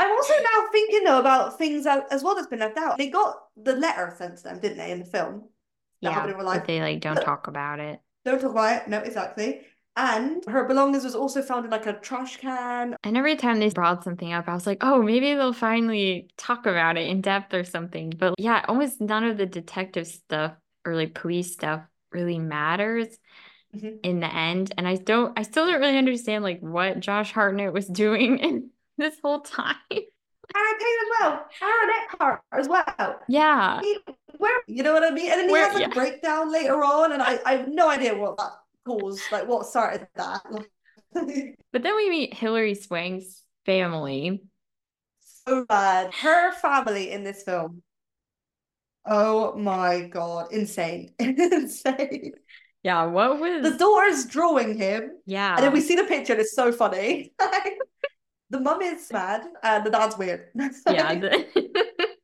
I'm 0.00 0.10
also 0.12 0.32
now 0.34 0.66
thinking 0.70 1.04
though 1.04 1.18
about 1.18 1.58
things 1.58 1.84
out- 1.86 2.12
as 2.12 2.22
well 2.22 2.34
that's 2.36 2.46
been 2.46 2.60
left 2.60 2.78
out. 2.78 2.98
They 2.98 3.08
got 3.10 3.36
the 3.56 3.74
letter 3.74 4.14
sent 4.16 4.36
to 4.38 4.42
them, 4.44 4.60
didn't 4.60 4.78
they, 4.78 4.92
in 4.92 5.00
the 5.00 5.04
film? 5.04 5.48
Yeah, 6.00 6.10
happened 6.12 6.32
in 6.32 6.36
real 6.38 6.46
life. 6.46 6.60
but 6.60 6.66
they 6.68 6.80
like 6.80 7.00
don't 7.00 7.16
But- 7.16 7.24
talk 7.24 7.46
about 7.48 7.80
it. 7.80 8.00
Don't 8.24 8.40
talk 8.40 8.50
about 8.52 8.82
it. 8.82 8.88
No, 8.88 8.98
exactly. 8.98 9.62
And 9.96 10.44
her 10.46 10.64
belongings 10.64 11.02
was 11.02 11.16
also 11.16 11.42
found 11.42 11.64
in 11.64 11.72
like 11.72 11.86
a 11.86 11.94
trash 11.94 12.36
can. 12.36 12.94
And 13.02 13.16
every 13.16 13.34
time 13.34 13.58
they 13.58 13.68
brought 13.70 14.04
something 14.04 14.32
up, 14.32 14.46
I 14.48 14.54
was 14.54 14.64
like, 14.66 14.78
oh, 14.82 15.02
maybe 15.02 15.34
they'll 15.34 15.52
finally 15.52 16.28
talk 16.36 16.66
about 16.66 16.96
it 16.96 17.08
in 17.08 17.20
depth 17.20 17.52
or 17.52 17.64
something. 17.64 18.12
But 18.16 18.34
yeah, 18.38 18.64
almost 18.68 19.00
none 19.00 19.24
of 19.24 19.36
the 19.38 19.46
detective 19.46 20.06
stuff 20.06 20.52
or 20.84 20.94
like 20.94 21.14
police 21.14 21.52
stuff 21.52 21.82
really 22.12 22.38
matters. 22.38 23.08
Mhm. 23.80 24.00
in 24.02 24.20
the 24.20 24.32
end. 24.34 24.72
And 24.78 24.86
I 24.88 24.96
don't, 24.96 25.38
I 25.38 25.42
still 25.42 25.66
don't 25.66 25.80
really 25.80 25.98
understand 25.98 26.44
like 26.44 26.60
what 26.60 27.00
Josh 27.00 27.32
Hartnett 27.32 27.72
was 27.72 27.86
doing 28.04 28.38
in 28.38 28.70
this 28.96 29.16
whole 29.22 29.40
time. 29.40 29.76
Aaron 29.90 30.78
Payne 30.78 30.98
as 31.02 31.20
well. 31.20 31.46
Aaron 31.62 31.90
Eckhart 32.02 32.40
as 32.52 32.68
well. 32.68 33.20
Yeah. 33.28 33.80
He, 33.82 33.98
where 34.38 34.60
you 34.66 34.82
know 34.82 34.92
what 34.94 35.02
I 35.04 35.10
mean? 35.10 35.30
And 35.30 35.40
then 35.40 35.48
he 35.48 35.52
Where- 35.52 35.68
has 35.68 35.76
a 35.76 35.80
yeah. 35.80 35.88
breakdown 35.88 36.50
later 36.52 36.82
on, 36.84 37.12
and 37.12 37.22
I, 37.22 37.38
I 37.44 37.52
have 37.56 37.68
no 37.68 37.88
idea 37.90 38.14
what 38.14 38.36
that 38.38 38.52
caused, 38.86 39.20
like 39.32 39.46
what 39.48 39.66
started 39.66 40.06
that. 40.16 40.42
But 41.72 41.82
then 41.82 41.96
we 41.96 42.08
meet 42.10 42.34
Hilary 42.34 42.74
Swank's 42.74 43.42
family. 43.66 44.42
so 45.20 45.64
bad. 45.64 46.12
Her 46.14 46.52
family 46.52 47.10
in 47.10 47.24
this 47.24 47.42
film. 47.42 47.82
Oh 49.06 49.54
my 49.56 50.02
god, 50.02 50.52
insane. 50.52 51.12
insane. 51.18 52.32
Yeah, 52.82 53.06
what 53.06 53.40
was 53.40 53.62
The 53.70 53.76
daughter's 53.76 54.24
drawing 54.26 54.78
him, 54.78 55.10
yeah. 55.26 55.56
and 55.56 55.64
then 55.64 55.72
we 55.72 55.80
see 55.80 55.96
the 55.96 56.04
picture, 56.04 56.32
and 56.34 56.40
it's 56.40 56.54
so 56.54 56.70
funny. 56.70 57.32
the 58.50 58.60
mum 58.60 58.80
is 58.82 59.10
mad, 59.12 59.42
and 59.62 59.84
the 59.84 59.90
dad's 59.90 60.16
weird. 60.16 60.48
yeah. 60.54 61.14
the- 61.14 62.16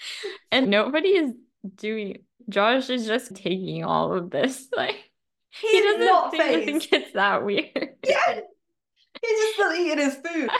and 0.52 0.68
nobody 0.70 1.10
is 1.10 1.32
doing 1.76 2.24
Josh 2.48 2.88
is 2.90 3.06
just 3.06 3.34
taking 3.36 3.84
all 3.84 4.14
of 4.14 4.30
this. 4.30 4.66
Like 4.74 5.10
he 5.50 5.80
doesn't 5.82 6.06
not 6.06 6.30
think, 6.30 6.42
phased. 6.42 6.90
think 6.90 6.92
it's 6.92 7.12
that 7.12 7.44
weird. 7.44 7.90
Yeah. 8.06 8.40
He's 9.20 9.38
just 9.38 9.54
still 9.54 9.72
eating 9.72 9.98
his 9.98 10.14
food. 10.14 10.50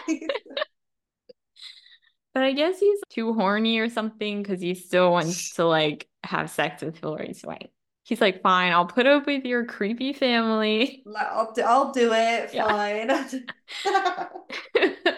But 2.34 2.42
I 2.44 2.52
guess 2.52 2.78
he's 2.78 3.00
too 3.08 3.32
horny 3.32 3.78
or 3.78 3.88
something 3.88 4.42
because 4.42 4.60
he 4.60 4.74
still 4.74 5.10
wants 5.10 5.54
to 5.54 5.64
like 5.64 6.06
have 6.22 6.50
sex 6.50 6.82
with 6.82 6.98
Hilary 6.98 7.32
Swank. 7.32 7.70
He's 8.10 8.20
like, 8.20 8.42
fine, 8.42 8.72
I'll 8.72 8.86
put 8.86 9.06
up 9.06 9.24
with 9.26 9.44
your 9.44 9.64
creepy 9.64 10.12
family. 10.12 11.04
I'll 11.16 11.52
do, 11.52 11.62
I'll 11.62 11.92
do 11.92 12.12
it. 12.12 12.52
Yeah. 12.52 12.66
Fine. 12.66 13.46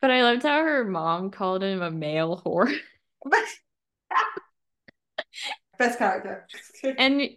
but 0.00 0.10
I 0.12 0.22
loved 0.22 0.44
how 0.44 0.62
her 0.62 0.84
mom 0.84 1.32
called 1.32 1.64
him 1.64 1.82
a 1.82 1.90
male 1.90 2.40
whore. 2.46 2.72
Best 5.78 5.98
character. 5.98 6.46
And 6.98 7.30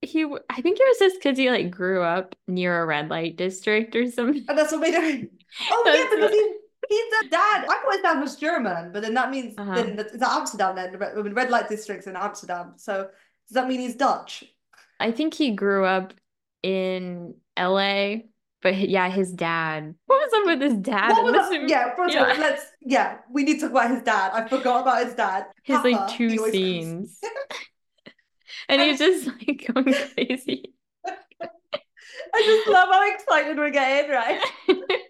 he, 0.00 0.24
I 0.50 0.60
think 0.62 0.78
it 0.80 0.84
was 0.84 0.98
just 0.98 1.22
because 1.22 1.36
he 1.36 1.50
like 1.50 1.70
grew 1.70 2.02
up 2.02 2.34
near 2.48 2.82
a 2.82 2.86
red 2.86 3.10
light 3.10 3.36
district 3.36 3.94
or 3.94 4.10
something. 4.10 4.46
And 4.48 4.56
that's 4.58 4.72
what 4.72 4.80
made 4.80 4.94
him. 4.94 5.28
Oh 5.70 5.82
yeah, 5.86 6.04
because 6.04 6.20
what- 6.22 6.32
he, 6.32 6.54
he's 6.88 7.26
a 7.26 7.28
dad. 7.28 7.66
I 7.68 7.80
thought 7.84 7.92
his 7.92 8.00
dad 8.02 8.20
was 8.20 8.36
German, 8.36 8.92
but 8.92 9.02
then 9.02 9.12
that 9.14 9.30
means 9.30 9.54
Uh-huh. 9.58 9.74
then 9.74 9.98
it's 9.98 10.22
Amsterdam 10.22 10.74
then. 10.74 10.90
the 10.92 10.98
Red, 10.98 11.18
I 11.18 11.22
mean, 11.22 11.34
red 11.34 11.50
light 11.50 11.68
districts 11.68 12.06
in 12.06 12.16
Amsterdam. 12.16 12.72
So 12.76 13.10
does 13.48 13.54
that 13.54 13.68
mean 13.68 13.80
he's 13.80 13.96
Dutch? 13.96 14.44
I 15.00 15.10
think 15.10 15.34
he 15.34 15.50
grew 15.50 15.84
up 15.84 16.14
in 16.62 17.34
LA, 17.58 18.16
but 18.62 18.76
yeah, 18.76 19.08
his 19.10 19.32
dad. 19.32 19.94
What 20.06 20.20
was 20.20 20.32
up 20.40 20.46
with 20.46 20.60
his 20.70 20.78
dad? 20.78 21.10
What 21.10 21.24
was 21.24 21.32
this 21.32 21.48
that? 21.48 21.60
movie? 21.60 21.70
Yeah, 21.70 21.94
first 21.96 22.14
of 22.14 22.22
all, 22.22 22.36
let's 22.38 22.64
yeah, 22.80 23.18
we 23.30 23.42
need 23.44 23.54
to 23.54 23.60
talk 23.62 23.70
about 23.72 23.90
his 23.90 24.02
dad. 24.02 24.30
I 24.32 24.48
forgot 24.48 24.82
about 24.82 25.04
his 25.04 25.14
dad. 25.14 25.46
His 25.64 25.82
like 25.82 26.08
two 26.08 26.28
he 26.28 26.38
always 26.38 26.52
comes- 26.52 26.62
scenes. 26.62 27.20
And 28.68 28.80
he's 28.80 28.98
just 28.98 29.26
like 29.26 29.68
going 29.74 29.92
crazy. 29.92 30.72
I 32.34 32.42
just 32.44 32.68
love 32.68 32.88
how 32.90 33.12
excited 33.12 33.56
we're 33.56 33.70
getting, 33.70 34.10
right? 34.10 34.40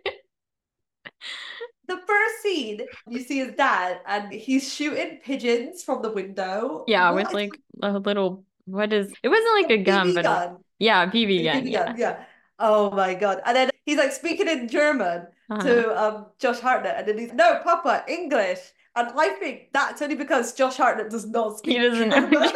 The 1.89 1.97
first 2.07 2.43
scene, 2.43 2.81
you 3.09 3.21
see 3.21 3.39
his 3.39 3.55
dad, 3.57 4.01
and 4.07 4.33
he's 4.33 4.73
shooting 4.73 5.19
pigeons 5.25 5.83
from 5.83 6.01
the 6.03 6.11
window. 6.13 6.85
Yeah, 6.87 7.11
What 7.11 7.25
with 7.27 7.35
like 7.35 7.51
a 7.83 7.99
little 7.99 8.45
what 8.67 8.93
is 8.93 9.13
it 9.23 9.29
wasn't 9.29 9.63
like 9.63 9.71
a 9.71 9.83
gun, 9.83 10.09
BB 10.11 10.15
but 10.15 10.21
a- 10.25 10.29
gun. 10.29 10.57
yeah, 10.79 11.07
BB 11.07 11.41
A 11.41 11.45
gun. 11.53 11.63
BB 11.65 11.71
Yeah. 11.73 11.87
gun, 11.87 11.97
yeah. 11.99 12.25
Oh 12.59 12.91
my 12.93 13.15
god! 13.15 13.43
And 13.45 13.57
then 13.57 13.71
he's 13.85 13.99
like 13.99 14.13
speaking 14.13 14.47
in 14.49 14.69
German 14.69 15.27
Uh-huh. 15.51 15.63
to 15.63 16.03
um 16.03 16.27
Josh 16.39 16.61
Hartnett, 16.61 16.95
and 16.99 17.09
then 17.09 17.19
he's 17.19 17.33
no, 17.33 17.59
Papa, 17.65 18.05
English. 18.09 18.61
And 18.95 19.09
I 19.19 19.31
think 19.41 19.73
that's 19.73 20.01
only 20.03 20.15
because 20.17 20.53
Josh 20.55 20.77
Hartnett 20.77 21.11
does 21.11 21.27
not 21.27 21.59
speak 21.59 21.77
He 21.79 21.83
doesn't 21.83 22.09
know 22.11 22.21
German. 22.21 22.33
German. 22.33 22.53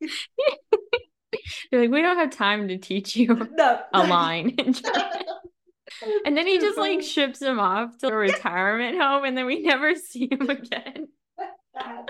You're 1.70 1.82
like, 1.82 1.90
we 1.90 2.02
don't 2.02 2.16
have 2.16 2.30
time 2.30 2.68
to 2.68 2.78
teach 2.78 3.16
you 3.16 3.34
no, 3.56 3.80
a 3.92 4.06
line 4.06 4.50
in 4.58 4.72
German. 4.72 5.02
And 6.24 6.36
then 6.36 6.46
he 6.46 6.58
just 6.58 6.78
like 6.78 7.02
ships 7.02 7.42
him 7.42 7.60
off 7.60 7.98
to 7.98 8.08
a 8.08 8.16
retirement 8.16 8.98
home 8.98 9.24
and 9.24 9.36
then 9.36 9.46
we 9.46 9.60
never 9.60 9.94
see 9.96 10.28
him 10.30 10.48
again. 10.48 11.08
I 11.76 12.04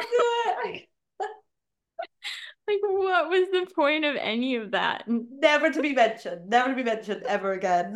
do 0.00 0.70
it. 0.70 0.88
Like, 2.66 2.80
what 2.82 3.28
was 3.28 3.48
the 3.50 3.66
point 3.74 4.04
of 4.04 4.16
any 4.16 4.56
of 4.56 4.70
that? 4.70 5.04
Never 5.06 5.70
to 5.70 5.82
be 5.82 5.92
mentioned. 5.92 6.48
Never 6.48 6.70
to 6.70 6.76
be 6.76 6.82
mentioned 6.82 7.22
ever 7.24 7.52
again. 7.52 7.94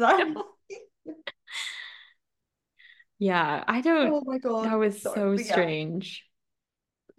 Yeah, 3.18 3.64
I 3.66 3.80
don't. 3.80 4.12
oh 4.12 4.22
my 4.24 4.38
god. 4.38 4.66
That 4.66 4.78
was 4.78 5.02
Sorry, 5.02 5.14
so 5.16 5.36
but 5.36 5.44
yeah. 5.44 5.52
strange. 5.52 6.24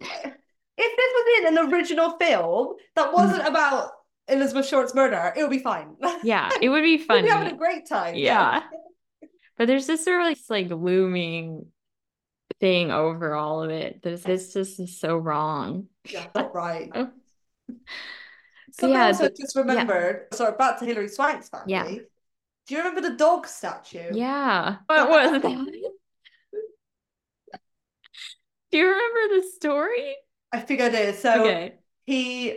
If 0.00 0.96
this 0.96 1.12
was 1.12 1.40
in 1.40 1.58
an 1.58 1.72
original 1.72 2.16
film 2.18 2.76
that 2.96 3.12
wasn't 3.12 3.42
mm. 3.42 3.48
about 3.48 3.90
Elizabeth 4.30 4.66
Short's 4.66 4.94
murder, 4.94 5.32
it 5.36 5.42
would 5.42 5.50
be 5.50 5.58
fine. 5.58 5.96
Yeah, 6.22 6.50
it 6.60 6.68
would 6.68 6.82
be 6.82 6.98
fun. 6.98 7.16
We'd 7.22 7.22
be 7.24 7.28
having 7.30 7.54
a 7.54 7.56
great 7.56 7.86
time. 7.88 8.14
Yeah. 8.14 8.62
But 9.58 9.66
there's 9.66 9.86
this 9.86 10.04
sort 10.06 10.22
of 10.22 10.38
like, 10.48 10.70
looming 10.70 11.66
thing 12.60 12.90
over 12.90 13.34
all 13.34 13.62
of 13.62 13.68
it. 13.70 14.02
This 14.02 14.22
this 14.22 14.54
just 14.54 14.80
is 14.80 14.98
so 14.98 15.18
wrong. 15.18 15.88
Yeah, 16.10 16.28
right. 16.54 16.90
So 18.72 18.88
Yeah, 18.88 19.04
I 19.04 19.06
also 19.08 19.24
the- 19.24 19.34
just 19.38 19.54
remembered, 19.56 20.28
sorry, 20.32 20.56
back 20.56 20.78
to 20.78 20.86
Hilary 20.86 21.08
Swank's 21.08 21.50
family. 21.50 21.72
Yeah. 21.72 21.84
Do 21.88 22.74
you 22.74 22.78
remember 22.78 23.02
the 23.02 23.16
dog 23.16 23.46
statue? 23.46 24.12
Yeah. 24.14 24.76
What 24.86 25.10
was 25.10 25.42
that? 25.42 25.42
Do 28.70 28.78
you 28.78 28.86
remember 28.86 29.40
the 29.40 29.50
story? 29.56 30.16
I 30.52 30.60
think 30.60 30.80
I 30.80 30.88
did. 30.88 31.16
So 31.16 31.42
Okay. 31.42 31.74
he 32.06 32.56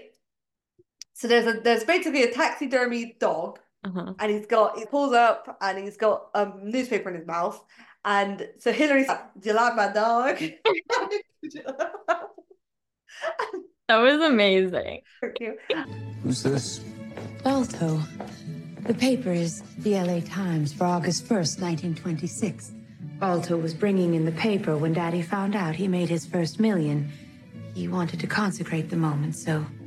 so 1.23 1.29
there's 1.29 1.47
a 1.47 1.53
there's 1.61 1.85
basically 1.85 2.23
a 2.23 2.31
taxidermy 2.33 3.15
dog 3.17 3.59
Uh-huh. 3.85 4.13
and 4.19 4.29
he's 4.33 4.45
got 4.45 4.77
he 4.77 4.85
pulls 4.85 5.13
up 5.13 5.57
and 5.61 5.77
he's 5.83 5.95
got 5.95 6.27
a 6.33 6.51
newspaper 6.61 7.07
in 7.11 7.15
his 7.15 7.25
mouth 7.25 7.63
and 8.03 8.49
so 8.59 8.73
Hilary's 8.73 9.07
like, 9.07 9.23
Do 9.39 9.47
you 9.49 9.55
like 9.55 9.73
my 9.77 9.87
dog? 10.03 10.33
That 13.89 13.97
was 13.97 14.21
amazing. 14.21 15.01
Who's 16.23 16.43
this? 16.43 16.79
Balto. 17.43 18.01
The 18.81 18.93
paper 18.93 19.31
is 19.31 19.61
the 19.79 19.95
LA 19.95 20.19
Times 20.21 20.73
for 20.73 20.85
August 20.85 21.23
1st, 21.25 21.61
1926. 21.61 22.71
Balto 23.19 23.57
was 23.57 23.73
bringing 23.73 24.13
in 24.15 24.25
the 24.25 24.31
paper 24.33 24.77
when 24.77 24.93
Daddy 24.93 25.21
found 25.21 25.55
out 25.55 25.75
he 25.75 25.87
made 25.87 26.09
his 26.09 26.25
first 26.25 26.59
million. 26.59 27.09
He 27.75 27.87
wanted 27.87 28.19
to 28.21 28.27
consecrate 28.27 28.89
the 28.89 28.97
moment, 28.97 29.35
so 29.35 29.65
he 29.79 29.82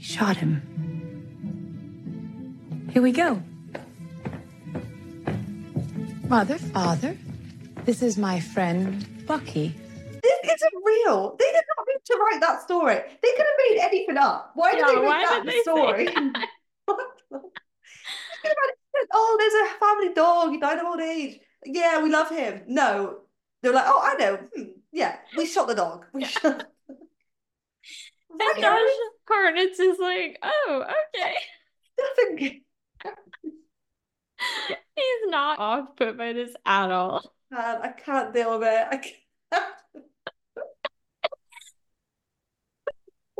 shot 0.00 0.36
him. 0.36 0.62
Here 2.92 3.02
we 3.02 3.12
go. 3.12 3.42
Mother, 6.28 6.58
father, 6.58 7.16
this 7.84 8.02
is 8.02 8.16
my 8.16 8.40
friend 8.40 9.06
Bucky. 9.26 9.74
This 10.22 10.52
isn't 10.54 10.74
real. 10.84 11.36
They 11.38 11.44
did 11.46 11.64
not 11.76 11.86
need 11.88 12.00
to 12.04 12.18
write 12.18 12.40
that 12.40 12.62
story. 12.62 12.94
They 12.94 13.30
could 13.32 13.38
have 13.38 13.70
made 13.70 13.78
anything 13.80 14.16
up. 14.16 14.52
Why 14.54 14.72
did 14.72 14.80
Yeah, 14.80 14.86
they 14.86 14.94
make 15.00 15.10
that 15.28 15.42
they 15.46 15.60
story? 15.62 16.04
that? 16.06 16.14
They 18.42 18.48
could 18.48 18.56
have 18.56 18.56
had, 18.94 19.06
oh, 19.12 19.36
there's 19.38 19.54
a 19.70 19.78
family 19.78 20.14
dog. 20.14 20.50
He 20.52 20.58
died 20.60 20.78
of 20.78 20.86
old 20.86 21.00
age. 21.00 21.40
Yeah, 21.64 22.02
we 22.02 22.10
love 22.10 22.30
him. 22.30 22.62
No, 22.68 23.18
they're 23.62 23.72
like, 23.72 23.84
oh, 23.86 24.00
I 24.02 24.14
know. 24.16 24.36
Hmm, 24.56 24.62
yeah, 24.92 25.16
we 25.36 25.46
shot 25.46 25.68
the 25.68 25.74
dog. 25.74 26.06
We 26.12 26.24
shot. 26.24 26.66
And 28.40 28.62
Josh 28.62 28.80
Hartnett's 29.28 29.78
is 29.78 29.98
like, 29.98 30.38
oh, 30.42 30.84
okay. 31.14 31.34
That's 31.96 32.18
Nothing. 32.30 32.62
He's 34.96 35.26
not 35.26 35.58
off 35.58 35.96
put 35.96 36.16
by 36.16 36.32
this 36.32 36.54
at 36.64 36.90
all. 36.90 37.32
Man, 37.50 37.82
I 37.82 37.88
can't 37.88 38.32
deal 38.32 38.58
with 38.58 38.68
it. 38.68 38.86
I 38.90 38.96
can't. 38.96 39.14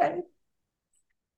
Okay. 0.02 0.20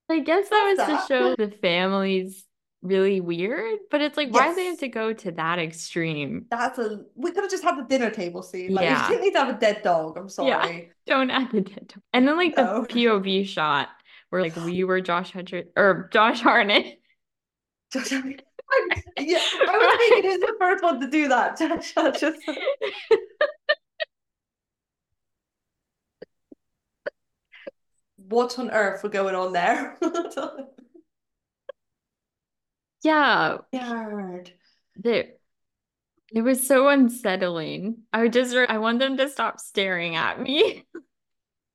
I 0.08 0.20
guess 0.20 0.48
that 0.48 0.76
was 0.76 0.78
What's 0.78 1.08
to 1.08 1.12
show 1.12 1.34
the 1.36 1.50
family's 1.50 2.44
really 2.82 3.20
weird, 3.20 3.78
but 3.90 4.00
it's 4.00 4.16
like, 4.16 4.30
why 4.32 4.48
do 4.48 4.54
they 4.54 4.66
have 4.66 4.78
to 4.80 4.88
go 4.88 5.12
to 5.12 5.30
that 5.32 5.58
extreme? 5.58 6.46
That's 6.50 6.78
a. 6.78 7.04
We 7.14 7.30
could 7.32 7.44
have 7.44 7.50
just 7.50 7.62
had 7.64 7.78
the 7.78 7.84
dinner 7.84 8.10
table 8.10 8.42
scene. 8.42 8.74
Like, 8.74 8.84
Yeah. 8.84 9.08
we 9.08 9.14
didn't 9.14 9.24
need 9.24 9.32
to 9.32 9.38
have 9.38 9.56
a 9.56 9.58
dead 9.58 9.82
dog. 9.82 10.18
I'm 10.18 10.28
sorry. 10.28 10.48
Yeah. 10.48 10.92
Don't 11.06 11.30
add 11.30 11.50
the 11.52 11.60
dead 11.62 11.88
dog. 11.88 12.02
And 12.12 12.26
then 12.26 12.36
like 12.36 12.56
the 12.56 12.62
POV 12.62 13.46
shot 13.46 13.88
where 14.30 14.42
like 14.42 14.56
we 14.64 14.84
were 14.84 15.00
Josh 15.00 15.32
Hutcher 15.32 15.64
or 15.76 16.08
Josh 16.12 16.40
Hartnett. 16.40 16.98
Just, 17.92 18.10
yeah, 19.18 19.38
I 19.38 19.78
was 19.78 19.96
thinking 19.98 20.30
he's 20.30 20.40
the 20.40 20.54
first 20.58 20.82
one 20.82 21.00
to 21.00 21.08
do 21.08 21.28
that. 21.28 21.58
Just 21.58 21.94
what 28.16 28.58
on 28.58 28.70
earth 28.70 29.02
were 29.02 29.08
going 29.08 29.34
on 29.34 29.52
there? 29.52 29.98
Yeah, 33.02 33.58
Weird. 33.72 34.52
there 34.96 35.32
it 36.34 36.40
was 36.40 36.66
so 36.66 36.88
unsettling. 36.88 37.98
I 38.12 38.22
would 38.22 38.32
just 38.32 38.54
I 38.56 38.78
want 38.78 39.00
them 39.00 39.16
to 39.18 39.28
stop 39.28 39.60
staring 39.60 40.16
at 40.16 40.40
me. 40.40 40.84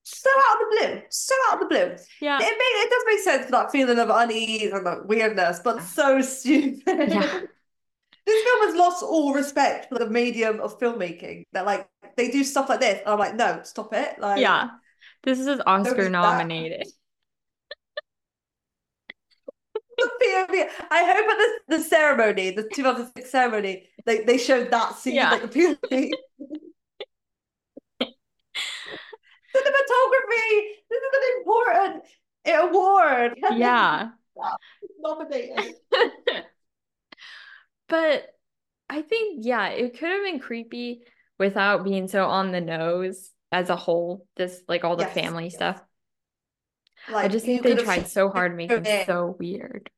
So 0.09 0.29
out 0.29 0.55
of 0.55 0.59
the 0.59 0.87
blue. 0.87 1.01
So 1.09 1.35
out 1.49 1.55
of 1.55 1.59
the 1.59 1.65
blue. 1.65 1.95
Yeah. 2.21 2.37
It 2.37 2.39
make, 2.39 2.51
it 2.51 2.89
does 2.89 3.03
make 3.07 3.19
sense 3.19 3.45
for 3.47 3.51
that 3.51 3.73
feeling 3.73 3.99
of 3.99 4.09
unease 4.09 4.71
and 4.71 4.85
like 4.85 5.03
weirdness, 5.03 5.59
but 5.61 5.81
so 5.83 6.21
stupid. 6.21 7.09
Yeah. 7.09 7.41
This 8.25 8.43
film 8.43 8.67
has 8.67 8.75
lost 8.75 9.03
all 9.03 9.33
respect 9.33 9.87
for 9.89 9.99
the 9.99 10.09
medium 10.09 10.61
of 10.61 10.79
filmmaking. 10.79 11.43
They're 11.51 11.63
like 11.63 11.89
they 12.15 12.31
do 12.31 12.45
stuff 12.45 12.69
like 12.69 12.79
this, 12.79 12.99
and 13.01 13.09
I'm 13.09 13.19
like, 13.19 13.35
no, 13.35 13.61
stop 13.63 13.93
it. 13.93 14.17
Like 14.17 14.39
Yeah. 14.39 14.69
This 15.23 15.39
is 15.39 15.61
Oscar 15.67 16.09
nominated. 16.09 16.87
the 19.73 19.81
POV. 20.21 20.69
I 20.91 21.03
hope 21.05 21.27
at 21.29 21.37
the, 21.37 21.77
the 21.77 21.83
ceremony, 21.83 22.51
the 22.51 22.69
2006 22.73 23.29
ceremony, 23.31 23.87
they, 24.05 24.23
they 24.23 24.37
showed 24.37 24.71
that 24.71 24.95
scene, 24.95 25.15
Yeah. 25.15 25.31
like 25.31 25.51
the 25.51 25.77
POV. 25.91 26.11
Cinematography. 29.55 30.61
This 30.89 31.01
is 31.01 31.13
an 31.13 31.23
important 31.39 32.03
award. 32.47 33.39
Yeah. 33.59 34.09
Nominated. 34.99 35.75
But 37.87 38.27
I 38.89 39.01
think, 39.01 39.45
yeah, 39.45 39.69
it 39.69 39.97
could 39.97 40.09
have 40.09 40.23
been 40.23 40.39
creepy 40.39 41.03
without 41.39 41.83
being 41.83 42.07
so 42.07 42.25
on 42.25 42.51
the 42.51 42.61
nose 42.61 43.31
as 43.51 43.69
a 43.69 43.75
whole, 43.75 44.27
just 44.37 44.67
like 44.67 44.83
all 44.83 44.95
the 44.95 45.03
Yes, 45.03 45.13
family 45.13 45.45
yes. 45.45 45.55
stuff. 45.55 45.81
I 47.13 47.27
just 47.27 47.45
think 47.45 47.63
they 47.63 47.75
tried 47.75 48.07
so 48.07 48.29
hard 48.29 48.51
to 48.51 48.55
make 48.57 48.69
them 48.69 48.85
it. 48.85 49.05
so 49.05 49.35
weird. 49.39 49.89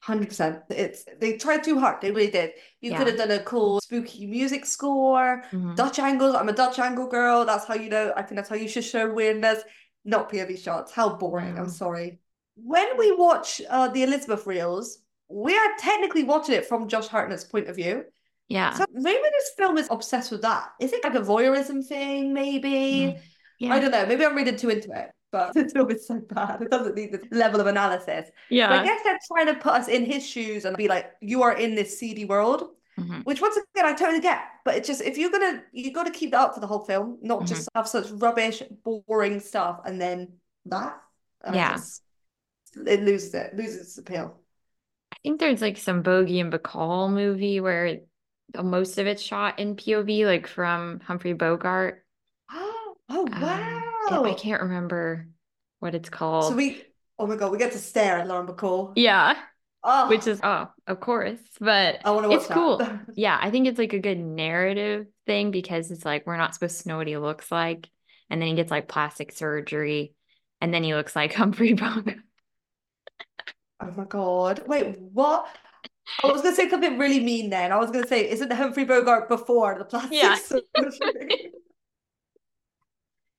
Hundred 0.00 0.28
percent. 0.28 0.60
It's 0.68 1.04
they 1.20 1.36
tried 1.36 1.62
too 1.62 1.78
hard. 1.78 2.00
They 2.00 2.10
really 2.10 2.30
did. 2.30 2.52
You 2.80 2.90
Yeah. 2.90 2.98
could 2.98 3.06
have 3.06 3.16
done 3.16 3.30
a 3.30 3.38
cool 3.44 3.80
spooky 3.80 4.26
music 4.26 4.66
score, 4.66 5.44
Mhm. 5.52 5.76
Dutch 5.76 6.00
angles. 6.00 6.34
I'm 6.34 6.48
a 6.48 6.52
Dutch 6.52 6.80
angle 6.80 7.06
girl. 7.06 7.44
That's 7.44 7.66
how 7.66 7.74
you 7.74 7.88
know. 7.88 8.12
I 8.16 8.22
think 8.22 8.34
that's 8.36 8.48
how 8.48 8.56
you 8.56 8.68
should 8.68 8.82
show 8.84 9.12
weirdness. 9.12 9.62
Not 10.04 10.28
POV 10.28 10.56
shots. 10.56 10.90
How 10.90 11.10
boring. 11.14 11.54
No. 11.54 11.62
I'm 11.62 11.68
sorry. 11.68 12.18
When 12.56 12.98
we 12.98 13.14
watch 13.14 13.62
uh, 13.70 13.88
the 13.88 14.02
Elizabeth 14.02 14.44
reels, 14.44 14.98
we 15.28 15.56
are 15.56 15.70
technically 15.78 16.24
watching 16.24 16.56
it 16.56 16.66
from 16.66 16.88
Josh 16.88 17.06
Hartnett's 17.06 17.44
point 17.44 17.68
of 17.68 17.76
view. 17.76 18.04
Yeah. 18.48 18.74
So 18.74 18.84
maybe 18.92 19.22
this 19.22 19.52
film 19.56 19.78
is 19.78 19.86
obsessed 19.88 20.32
with 20.32 20.42
that. 20.42 20.72
Is 20.80 20.92
it 20.92 21.04
like 21.04 21.14
a 21.14 21.20
voyeurism 21.20 21.86
thing? 21.86 22.34
Maybe. 22.34 22.70
Mm. 23.14 23.20
Yeah. 23.60 23.72
I 23.74 23.78
don't 23.78 23.92
know. 23.92 24.04
Maybe 24.04 24.26
I'm 24.26 24.34
reading 24.34 24.56
too 24.56 24.68
into 24.70 24.90
it. 24.90 25.12
But 25.32 25.52
it's 25.56 25.74
is 25.74 26.06
so 26.06 26.20
bad. 26.20 26.60
It 26.62 26.70
doesn't 26.70 26.94
need 26.94 27.10
this 27.12 27.22
level 27.30 27.60
of 27.60 27.66
analysis. 27.66 28.30
But 28.50 28.60
I 28.72 28.84
guess 28.84 29.00
they're 29.02 29.18
trying 29.26 29.46
to 29.46 29.54
put 29.54 29.72
us 29.72 29.88
in 29.88 30.04
his 30.04 30.24
shoes 30.26 30.64
and 30.66 30.76
be 30.76 30.88
like, 30.88 31.10
you 31.20 31.42
are 31.42 31.54
in 31.56 31.74
this 31.74 31.98
seedy 31.98 32.26
world, 32.26 32.68
Mhm. 33.00 33.24
which 33.24 33.40
once 33.40 33.56
again 33.56 33.86
I 33.86 33.94
totally 33.94 34.20
get. 34.20 34.42
But 34.66 34.76
it's 34.76 34.86
just 34.86 35.00
if 35.00 35.16
you're 35.16 35.30
gonna 35.30 35.62
you 35.72 35.90
got 35.92 36.04
to 36.04 36.12
keep 36.12 36.32
that 36.32 36.40
up 36.40 36.54
for 36.54 36.60
the 36.60 36.66
whole 36.66 36.84
film, 36.84 37.18
not 37.22 37.38
Mm-hmm. 37.38 37.46
just 37.46 37.68
have 37.74 37.88
such 37.88 38.10
rubbish, 38.10 38.62
boring 38.84 39.40
stuff 39.40 39.80
and 39.86 39.98
then 39.98 40.34
that. 40.66 41.00
I 41.42 41.54
Yeah. 41.54 41.72
just- 41.72 42.02
it 42.86 43.00
loses 43.02 43.34
it, 43.34 43.56
loses 43.56 43.80
its 43.80 43.98
appeal. 43.98 44.38
I 45.12 45.16
think 45.22 45.40
there's 45.40 45.62
like 45.62 45.78
some 45.78 46.02
Bogey 46.02 46.40
and 46.40 46.52
Bacall 46.52 47.10
movie 47.10 47.60
where 47.60 48.00
most 48.62 48.98
of 48.98 49.06
it's 49.06 49.22
shot 49.22 49.58
in 49.58 49.76
POV, 49.76 50.26
like 50.26 50.46
from 50.46 51.00
Humphrey 51.00 51.32
Bogart. 51.32 52.04
oh 52.50 52.96
Um, 53.08 53.24
wow! 53.40 53.91
It- 54.12 54.28
I 54.28 54.32
oh. 54.32 54.34
can't 54.34 54.62
remember 54.62 55.28
what 55.80 55.94
it's 55.94 56.08
called. 56.08 56.50
So 56.52 56.56
we, 56.56 56.82
oh 57.18 57.26
my 57.26 57.36
god, 57.36 57.52
we 57.52 57.58
get 57.58 57.72
to 57.72 57.78
stare 57.78 58.18
at 58.18 58.28
Lauren 58.28 58.46
Bacall. 58.46 58.92
Yeah, 58.96 59.36
Oh, 59.84 60.08
which 60.08 60.28
is 60.28 60.38
oh, 60.44 60.68
of 60.86 61.00
course, 61.00 61.40
but 61.60 62.00
I 62.04 62.12
want 62.12 62.24
to 62.24 62.28
watch 62.28 62.38
it's 62.38 62.46
that. 62.48 62.54
cool. 62.54 62.80
Yeah, 63.16 63.36
I 63.40 63.50
think 63.50 63.66
it's 63.66 63.78
like 63.78 63.92
a 63.92 63.98
good 63.98 64.18
narrative 64.18 65.06
thing 65.26 65.50
because 65.50 65.90
it's 65.90 66.04
like 66.04 66.24
we're 66.24 66.36
not 66.36 66.54
supposed 66.54 66.82
to 66.82 66.88
know 66.88 66.98
what 66.98 67.08
he 67.08 67.16
looks 67.16 67.50
like, 67.50 67.88
and 68.30 68.40
then 68.40 68.48
he 68.48 68.54
gets 68.54 68.70
like 68.70 68.86
plastic 68.86 69.32
surgery, 69.32 70.14
and 70.60 70.72
then 70.72 70.84
he 70.84 70.94
looks 70.94 71.16
like 71.16 71.32
Humphrey 71.34 71.72
Bogart. 71.72 72.18
Oh 73.80 73.90
my 73.96 74.04
god. 74.04 74.62
Wait, 74.68 75.00
what? 75.00 75.46
I 76.22 76.28
was 76.28 76.42
gonna 76.42 76.54
say 76.54 76.68
something 76.68 76.96
really 76.96 77.18
mean 77.18 77.50
then. 77.50 77.72
I 77.72 77.76
was 77.78 77.90
gonna 77.90 78.06
say, 78.06 78.30
isn't 78.30 78.48
the 78.48 78.54
Humphrey 78.54 78.84
Bogart 78.84 79.28
before 79.28 79.76
the 79.78 79.84
plastic 79.84 80.12
Yeah. 80.12 80.36
surgery? 80.36 81.50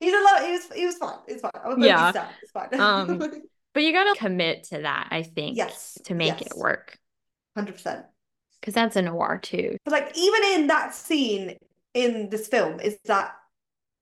He's 0.03 0.13
a 0.13 0.21
lot. 0.23 0.43
He 0.45 0.51
was. 0.51 0.71
He 0.75 0.85
was 0.85 0.97
fine. 0.97 1.17
It's 1.27 1.41
fine. 1.41 1.51
I'm 1.63 1.81
a 1.81 1.85
Yeah. 1.85 2.27
It's 2.41 2.51
fine. 2.51 2.79
Um, 2.79 3.19
But 3.73 3.81
you 3.81 3.91
gotta 3.91 4.13
commit 4.19 4.65
to 4.65 4.79
that, 4.83 5.07
I 5.09 5.23
think, 5.23 5.57
yes. 5.57 5.97
to 6.05 6.13
make 6.13 6.41
it 6.41 6.53
work 6.55 6.95
Hundred 7.57 7.73
percent. 7.73 8.05
because 8.61 8.75
that's 8.75 8.95
a 8.95 9.01
noir 9.01 9.39
too. 9.41 9.77
But 9.83 9.91
like, 9.93 10.15
even 10.15 10.43
in 10.53 10.67
that 10.67 10.93
scene 10.93 11.57
in 11.95 12.29
this 12.29 12.47
film, 12.47 12.79
is 12.79 12.99
that 13.05 13.31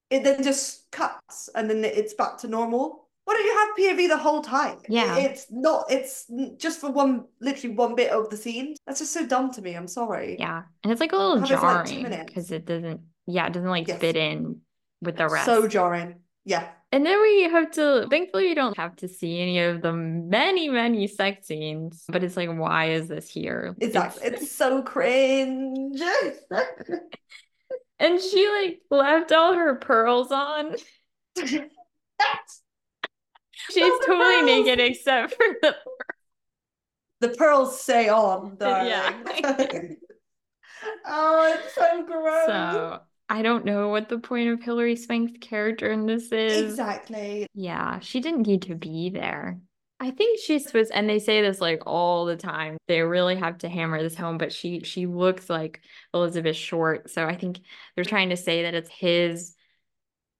it 0.09 0.25
then 0.25 0.43
just 0.43 0.91
cuts 0.91 1.49
and 1.55 1.69
then 1.69 1.85
it's 1.85 2.13
back 2.13 2.37
to 2.39 2.49
normal. 2.49 3.07
Why 3.23 3.35
don't 3.35 3.45
you 3.45 3.57
have 3.57 3.97
POV 3.97 4.07
the 4.09 4.17
whole 4.17 4.41
time? 4.41 4.79
Yeah. 4.89 5.15
it's 5.19 5.47
not. 5.49 5.85
It's 5.89 6.25
just 6.57 6.81
for 6.81 6.91
one, 6.91 7.25
literally 7.39 7.73
one 7.75 7.95
bit 7.95 8.11
of 8.11 8.29
the 8.29 8.35
scene. 8.35 8.75
That's 8.85 8.99
just 8.99 9.13
so 9.13 9.25
dumb 9.25 9.53
to 9.53 9.61
me. 9.61 9.75
I'm 9.75 9.87
sorry. 9.87 10.35
Yeah, 10.37 10.63
and 10.83 10.91
it's 10.91 10.99
like 10.99 11.13
a 11.13 11.15
little 11.15 11.39
Have 11.39 11.49
it 11.49 11.59
for, 11.59 11.65
like, 11.65 11.85
jarring 11.85 12.25
because 12.25 12.51
it 12.51 12.65
doesn't. 12.65 12.99
Yeah, 13.25 13.47
it 13.47 13.53
doesn't 13.53 13.69
like 13.69 13.87
Yes. 13.87 14.01
fit 14.01 14.17
in 14.17 14.59
with 15.01 15.17
the 15.17 15.27
rest. 15.27 15.45
So 15.45 15.67
jarring. 15.67 16.15
Yeah. 16.45 16.67
And 16.93 17.05
then 17.05 17.21
we 17.21 17.43
have 17.43 17.71
to, 17.71 18.05
thankfully, 18.09 18.47
we 18.47 18.53
don't 18.53 18.75
have 18.77 18.95
to 18.97 19.07
see 19.07 19.39
any 19.39 19.59
of 19.59 19.81
the 19.81 19.93
many, 19.93 20.67
many 20.69 21.07
sex 21.07 21.47
scenes. 21.47 22.03
But 22.09 22.23
it's 22.23 22.35
like, 22.35 22.49
why 22.49 22.91
is 22.91 23.07
this 23.07 23.29
here? 23.29 23.75
Exactly. 23.79 24.27
It's- 24.27 24.41
It's 24.43 24.51
so 24.55 24.81
cringe. 24.81 26.01
and 27.99 28.19
she 28.19 28.49
like 28.49 28.81
left 28.89 29.31
all 29.31 29.53
her 29.53 29.75
pearls 29.75 30.31
on. 30.31 30.75
She's 33.69 33.91
totally 34.05 34.05
pearls. 34.05 34.45
naked 34.45 34.79
except 34.79 35.33
for 35.35 35.45
the. 35.61 35.75
the 37.21 37.29
pearls 37.29 37.79
say 37.79 38.09
on, 38.09 38.57
darling. 38.57 38.87
Yeah. 38.89 39.13
oh, 41.05 41.53
it's 41.57 41.75
so 41.75 42.03
gross. 42.03 42.45
So 42.47 42.99
I 43.32 43.41
don't 43.43 43.63
know 43.63 43.88
what 43.88 44.09
the 44.09 44.19
point 44.19 44.49
of 44.49 44.61
Hilary 44.61 44.97
Swank's 44.97 45.38
character 45.39 45.89
in 45.89 46.05
this 46.05 46.34
is. 46.34 46.71
Exactly. 46.71 47.47
Yeah, 47.53 47.99
she 47.99 48.19
didn't 48.19 48.45
need 48.45 48.63
to 48.63 48.75
be 48.75 49.09
there. 49.09 49.57
I 50.01 50.11
think 50.11 50.39
she's 50.39 50.73
was, 50.73 50.89
and 50.89 51.09
they 51.09 51.19
say 51.19 51.41
this 51.41 51.61
like 51.61 51.84
all 51.86 52.25
the 52.25 52.36
time. 52.36 52.75
They 52.89 53.01
really 53.01 53.38
have 53.38 53.59
to 53.59 53.69
hammer 53.69 54.03
this 54.03 54.15
home, 54.15 54.38
but 54.38 54.51
she 54.51 54.82
she 54.82 55.05
looks 55.05 55.49
like 55.49 55.79
Elizabeth 56.13 56.57
Short. 56.57 57.09
So 57.09 57.25
I 57.25 57.38
think 57.38 57.59
they're 57.95 58.03
trying 58.03 58.29
to 58.29 58.38
say 58.38 58.63
that 58.63 58.73
it's 58.73 58.89
his 58.89 59.55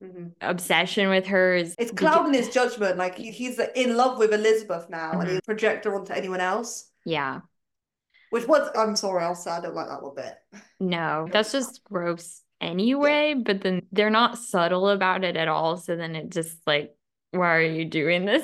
Mhm. 0.04 0.34
obsession 0.42 1.10
with 1.10 1.28
her 1.28 1.56
is 1.56 1.76
It's 1.78 1.92
clouding 1.92 2.34
his 2.34 2.50
judgment. 2.50 2.98
Like 2.98 3.18
he, 3.18 3.32
he's 3.32 3.58
in 3.76 3.96
love 3.96 4.18
with 4.18 4.34
Elizabeth 4.34 4.90
now, 4.90 5.12
and 5.20 5.30
Mhm. 5.30 5.34
he 5.36 5.40
project 5.46 5.86
her 5.86 5.96
onto 5.96 6.12
anyone 6.12 6.42
else. 6.42 6.90
Yeah, 7.06 7.42
Which 8.32 8.48
was, 8.48 8.70
I'm 8.76 8.96
sorry, 8.96 9.24
I'll 9.24 9.36
say 9.36 9.52
I 9.52 9.62
don't 9.62 9.76
like 9.76 9.88
that 9.88 10.02
one 10.02 10.16
bit. 10.16 10.36
no, 10.80 11.28
that's 11.32 11.52
just 11.52 11.84
gross 11.84 12.42
anyway. 12.62 13.34
But 13.34 13.62
then 13.62 13.82
they're 13.92 14.10
not 14.10 14.38
subtle 14.38 14.90
about 14.90 15.24
it 15.24 15.36
at 15.36 15.48
all. 15.48 15.78
So 15.78 15.96
then 15.96 16.16
it 16.16 16.30
just 16.30 16.58
like, 16.66 16.96
why 17.32 17.56
are 17.56 17.62
you 17.62 17.86
doing 17.86 18.26
this? 18.26 18.44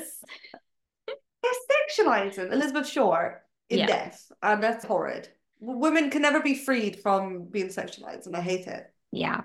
They're 1.06 2.04
sexualizing 2.04 2.52
Elizabeth 2.52 2.88
Short 2.88 3.42
in 3.70 3.80
Yeah. 3.80 3.86
death, 3.86 4.30
and 4.42 4.62
that's 4.62 4.84
horrid. 4.84 5.28
Women 5.60 6.10
can 6.10 6.22
never 6.22 6.40
be 6.40 6.54
freed 6.54 7.00
from 7.00 7.44
being 7.44 7.68
sexualized, 7.68 8.26
and 8.26 8.36
I 8.36 8.40
hate 8.40 8.66
it. 8.66 8.92
Yeah, 9.12 9.42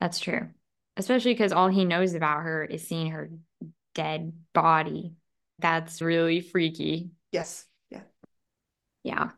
that's 0.00 0.18
true. 0.18 0.48
Especially 0.96 1.32
because 1.32 1.52
all 1.52 1.68
he 1.68 1.84
knows 1.84 2.14
about 2.14 2.42
her 2.42 2.64
is 2.64 2.86
seeing 2.86 3.10
her 3.12 3.30
dead 3.94 4.32
body. 4.52 5.14
That's 5.58 6.02
really 6.02 6.40
freaky. 6.40 7.10
Yes. 7.30 7.64
Yeah. 7.90 8.02
Yeah. 9.02 9.30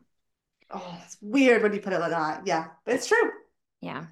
Oh, 0.71 0.99
it's 1.05 1.17
weird 1.21 1.63
when 1.63 1.73
you 1.73 1.79
put 1.79 1.93
it 1.93 1.99
like 1.99 2.11
that. 2.11 2.45
Yeah, 2.45 2.67
but 2.85 2.95
it's 2.95 3.07
true. 3.07 3.31
Yeah. 3.81 4.05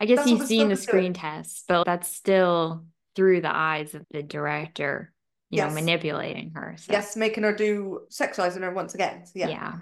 I 0.00 0.06
guess 0.06 0.16
That's 0.18 0.30
he's 0.30 0.46
seen 0.46 0.68
the 0.68 0.76
stuff 0.76 0.80
is 0.80 0.86
doing. 0.86 1.06
screen 1.06 1.12
test, 1.14 1.64
but 1.68 1.84
that's 1.84 2.08
still 2.14 2.86
through 3.14 3.42
the 3.42 3.54
eyes 3.54 3.94
of 3.94 4.04
the 4.10 4.22
director, 4.22 5.12
you 5.50 5.60
know, 5.60 5.70
manipulating 5.70 6.52
her. 6.54 6.76
So, 6.78 6.92
Yes, 6.92 7.16
making 7.16 7.44
her 7.44 7.54
do 7.54 8.02
sexualizing 8.10 8.62
her 8.62 8.72
once 8.72 8.94
again. 8.94 9.26
So, 9.26 9.32
yeah. 9.36 9.48
yeah. 9.48 9.80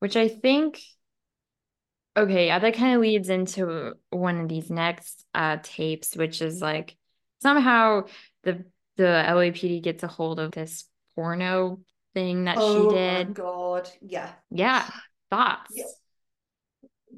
Which 0.00 0.16
I 0.16 0.28
think, 0.28 0.80
okay, 2.16 2.46
yeah, 2.46 2.58
that 2.58 2.74
kind 2.74 2.94
of 2.94 3.00
leads 3.00 3.28
into 3.28 3.94
one 4.10 4.40
of 4.40 4.48
these 4.48 4.70
next 4.70 5.24
uh 5.34 5.58
tapes, 5.62 6.16
which 6.16 6.42
is 6.42 6.60
like 6.60 6.96
somehow 7.42 8.06
the 8.42 8.64
the 8.96 9.04
LAPD 9.04 9.80
gets 9.80 10.02
a 10.02 10.08
hold 10.08 10.40
of 10.40 10.52
this 10.52 10.84
porno 11.14 11.80
thing 12.14 12.44
that 12.44 12.58
Oh 12.58 12.82
she 12.82 12.86
my 12.86 13.24
did. 13.24 13.34
God. 13.34 13.88
Yeah. 14.00 14.32
Yeah. 14.50 14.88
Thoughts. 15.30 15.70
Yeah. 15.74 15.84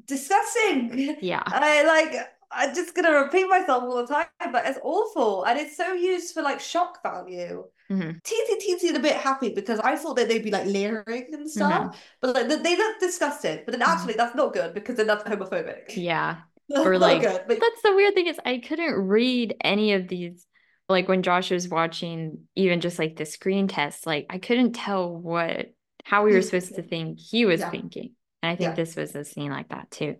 Disgusting. 0.05 1.17
Yeah. 1.21 1.43
I 1.47 1.83
like 1.83 2.15
I'm 2.51 2.75
just 2.75 2.93
gonna 2.95 3.11
repeat 3.11 3.47
myself 3.49 3.83
all 3.83 4.05
the 4.05 4.13
time, 4.13 4.27
but 4.51 4.65
it's 4.65 4.79
awful 4.83 5.43
and 5.43 5.57
it's 5.59 5.75
so 5.75 5.93
used 5.93 6.33
for 6.33 6.43
like 6.43 6.59
shock 6.59 7.01
value. 7.01 7.63
Mhm. 7.91 8.21
Teensy 8.21 8.55
teensy 8.63 8.95
a 8.95 8.99
bit 8.99 9.15
happy 9.15 9.49
because 9.53 9.79
I 9.79 9.95
thought 9.95 10.15
that 10.17 10.27
they'd 10.27 10.43
be 10.43 10.51
like 10.51 10.65
leering 10.67 11.27
and 11.33 11.49
stuff, 11.49 11.99
but 12.21 12.35
like 12.35 12.47
they- 12.63 12.77
look 12.77 12.99
disgusted. 12.99 13.63
But 13.65 13.71
then 13.73 13.81
actually, 13.81 14.13
that's 14.13 14.35
not 14.35 14.53
good 14.53 14.73
because 14.73 14.95
then 14.97 15.07
that's 15.07 15.23
homophobic. 15.23 15.95
Yeah. 15.95 16.37
That's 16.69 16.85
Or 16.85 16.97
like 16.97 17.21
good. 17.21 17.41
But 17.45 17.59
that's 17.59 17.81
the 17.83 17.93
weird 17.93 18.13
thing 18.13 18.27
is 18.27 18.39
I 18.45 18.57
couldn't 18.59 18.93
read 18.93 19.53
any 19.61 19.93
of 19.93 20.07
these 20.07 20.47
like 20.87 21.09
when 21.09 21.21
Josh 21.21 21.51
was 21.51 21.67
watching 21.67 22.39
even 22.55 22.79
just 22.79 22.97
like 22.97 23.17
the 23.17 23.25
screen 23.25 23.67
test, 23.67 24.05
like 24.07 24.27
I 24.29 24.37
couldn't 24.37 24.71
tell 24.71 25.13
what 25.13 25.73
how 26.05 26.23
we 26.23 26.33
were 26.33 26.41
supposed 26.41 26.73
to 26.75 26.81
think 26.81 27.19
he 27.19 27.45
was 27.45 27.59
Yeah. 27.59 27.69
thinking. 27.69 28.11
And 28.43 28.51
I 28.51 28.55
think 28.57 28.71
Yeah. 28.71 28.75
this 28.75 28.95
was 28.97 29.15
a 29.15 29.23
scene 29.23 29.49
like 29.51 29.69
that 29.69 29.89
too. 29.89 30.17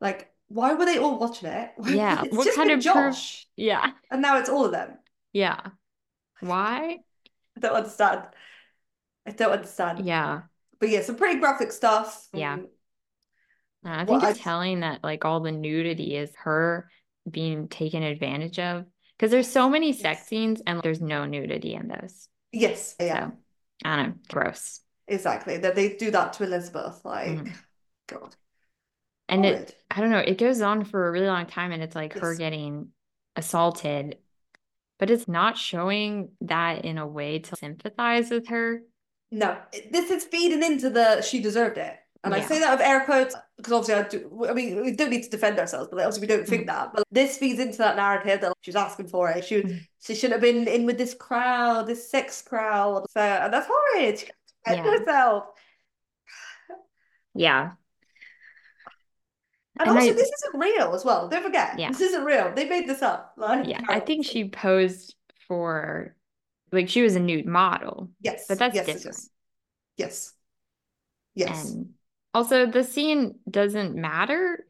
like, 0.00 0.32
why 0.46 0.72
were 0.74 0.84
they 0.84 0.96
all 0.98 1.18
watching 1.18 1.48
it? 1.50 1.72
Yeah. 1.84 2.22
It's 2.24 2.34
what 2.36 2.44
just 2.44 2.56
kind 2.56 2.70
of 2.70 2.76
proof? 2.80 2.84
Josh, 2.94 3.46
Yeah. 3.56 3.90
and 4.10 4.22
now 4.22 4.38
it's 4.38 4.48
all 4.48 4.64
of 4.64 4.70
them. 4.70 4.96
Yeah. 5.32 5.60
Why? 6.40 6.98
I 7.56 7.60
don't 7.60 7.74
understand. 7.74 8.22
I 9.26 9.32
don't 9.32 9.50
understand. 9.52 10.06
Yeah. 10.06 10.42
But 10.78 10.88
yeah, 10.90 11.02
some 11.02 11.16
pretty 11.16 11.40
graphic 11.40 11.72
stuff. 11.72 12.28
Yeah. 12.32 12.54
Um, 12.54 12.68
And 13.84 13.92
I 13.94 14.04
Well, 14.04 14.20
think 14.20 14.30
it's 14.30 14.40
I- 14.40 14.42
telling 14.42 14.80
that 14.80 15.02
like 15.02 15.24
all 15.24 15.40
the 15.40 15.50
nudity 15.52 16.16
is 16.16 16.32
her 16.36 16.88
being 17.28 17.66
taken 17.68 18.02
advantage 18.04 18.58
of. 18.60 18.86
Because 19.16 19.32
there's 19.32 19.50
so 19.50 19.68
many 19.68 19.92
sex 19.92 20.20
Yes. 20.20 20.28
scenes 20.28 20.62
and 20.64 20.80
there's 20.80 21.00
no 21.00 21.24
nudity 21.26 21.74
in 21.74 21.88
those. 21.88 22.28
Yes, 22.52 22.94
yeah, 23.00 23.30
So 23.30 23.36
I 23.84 23.96
don't 23.96 24.08
know. 24.10 24.14
Gross. 24.28 24.80
Exactly. 25.08 25.58
That 25.58 25.74
they 25.74 25.96
do 25.96 26.10
that 26.10 26.34
to 26.34 26.44
Elizabeth. 26.44 27.04
Like, 27.04 27.28
Mhm. 27.28 27.52
God. 28.08 28.36
And 29.28 29.44
it. 29.44 29.76
I 29.90 30.00
don't 30.00 30.10
know, 30.10 30.18
it 30.18 30.38
goes 30.38 30.62
on 30.62 30.84
for 30.84 31.06
a 31.06 31.10
really 31.10 31.26
long 31.26 31.46
time 31.46 31.72
and 31.72 31.82
it's 31.82 31.94
like 31.94 32.14
her 32.14 32.34
getting 32.34 32.88
assaulted, 33.36 34.18
but 34.98 35.10
it's 35.10 35.28
not 35.28 35.58
showing 35.58 36.30
that 36.40 36.84
in 36.84 36.96
a 36.98 37.06
way 37.06 37.38
to 37.40 37.56
sympathize 37.56 38.30
with 38.30 38.48
her. 38.48 38.82
No, 39.30 39.58
this 39.90 40.10
is 40.10 40.24
feeding 40.24 40.62
into 40.62 40.88
the 40.88 41.20
she 41.20 41.40
deserved 41.40 41.76
it. 41.76 41.98
And 42.24 42.34
I 42.34 42.40
say 42.40 42.58
that 42.58 42.72
with 42.72 42.80
air 42.80 43.04
quotes 43.04 43.34
because 43.56 43.72
obviously 43.72 43.94
I 43.94 44.08
do, 44.08 44.46
I 44.48 44.52
mean, 44.52 44.82
we 44.82 44.92
don't 44.92 45.10
need 45.10 45.22
to 45.24 45.30
defend 45.30 45.58
ourselves, 45.58 45.88
but 45.90 46.00
obviously 46.00 46.22
we 46.22 46.26
don't 46.26 46.44
Mm. 46.44 46.48
think 46.48 46.66
that. 46.66 46.92
But 46.94 47.04
this 47.10 47.38
feeds 47.38 47.60
into 47.60 47.78
that 47.78 47.96
narrative 47.96 48.40
that 48.40 48.54
she's 48.62 48.74
asking 48.76 49.08
for 49.08 49.30
it. 49.30 49.44
She, 49.44 49.62
Mm. 49.62 49.80
she 50.00 50.14
should 50.14 50.32
have 50.32 50.40
been 50.40 50.66
in 50.66 50.84
with 50.84 50.98
this 50.98 51.14
crowd, 51.14 51.86
this 51.86 52.10
sex 52.10 52.42
crowd. 52.42 53.06
So, 53.10 53.20
and 53.20 53.52
that's 53.52 53.68
horrid. 53.70 54.30
She 54.68 54.74
can't 54.74 54.84
defend 54.84 54.86
Yeah. 54.86 54.98
herself. 55.14 55.44
Yeah. 57.34 57.70
And, 59.80 59.88
And 59.88 59.96
also, 59.98 60.10
I- 60.10 60.12
this 60.12 60.30
isn't 60.32 60.58
real 60.60 60.94
as 60.94 61.04
well. 61.04 61.28
Don't 61.28 61.42
forget, 61.42 61.78
Yeah. 61.78 61.88
this 61.90 62.00
isn't 62.00 62.24
real. 62.24 62.52
They 62.52 62.68
made 62.68 62.88
this 62.88 63.00
up. 63.02 63.34
Like, 63.36 63.66
Yeah. 63.68 63.80
I 63.88 64.00
think 64.00 64.24
she 64.26 64.48
posed 64.48 65.14
for 65.46 66.14
like 66.72 66.88
she 66.88 67.00
was 67.02 67.16
a 67.16 67.20
nude 67.20 67.46
model. 67.46 68.10
Yes, 68.20 68.44
but 68.48 68.58
that's 68.58 68.74
yes, 68.74 68.86
yes, 68.88 68.96
different. 68.96 69.20
yes, 69.96 70.34
yes. 71.34 71.70
And 71.70 71.94
also 72.34 72.66
the 72.66 72.84
scene 72.84 73.38
doesn't 73.50 73.94
matter 73.94 74.66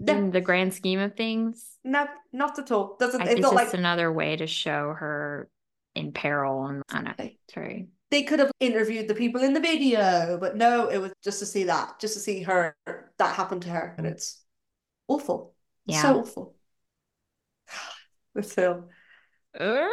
No, 0.00 0.14
in 0.16 0.30
the 0.32 0.40
grand 0.40 0.74
scheme 0.74 0.98
of 0.98 1.14
things. 1.14 1.78
no, 1.84 2.08
not 2.32 2.58
at 2.58 2.72
all. 2.72 2.96
Doesn't 2.98 3.20
I- 3.20 3.24
it's 3.26 3.32
It's 3.34 3.40
not 3.42 3.52
just 3.54 3.66
like 3.66 3.74
another 3.78 4.10
way 4.12 4.34
to 4.34 4.46
show 4.48 4.94
her 4.94 5.48
in 5.94 6.10
peril 6.12 6.66
and 6.66 6.82
I 6.88 7.02
know. 7.02 7.14
It's 7.18 7.54
very 7.54 7.86
they 8.12 8.22
could 8.22 8.40
have 8.40 8.52
interviewed 8.60 9.08
the 9.08 9.14
people 9.14 9.42
in 9.42 9.54
the 9.54 9.60
video, 9.60 10.36
but 10.38 10.54
no, 10.54 10.88
it 10.88 10.98
was 10.98 11.12
just 11.24 11.38
to 11.38 11.46
see 11.46 11.64
that, 11.64 11.98
just 11.98 12.12
to 12.12 12.20
see 12.20 12.42
her 12.42 12.76
that 13.18 13.34
happened 13.34 13.62
to 13.62 13.70
her, 13.70 13.94
and 13.96 14.06
it's 14.06 14.38
awful. 15.08 15.54
Yeah. 15.86 16.02
so 16.02 16.20
awful. 16.20 16.54
This 18.34 18.54
film. 18.54 18.88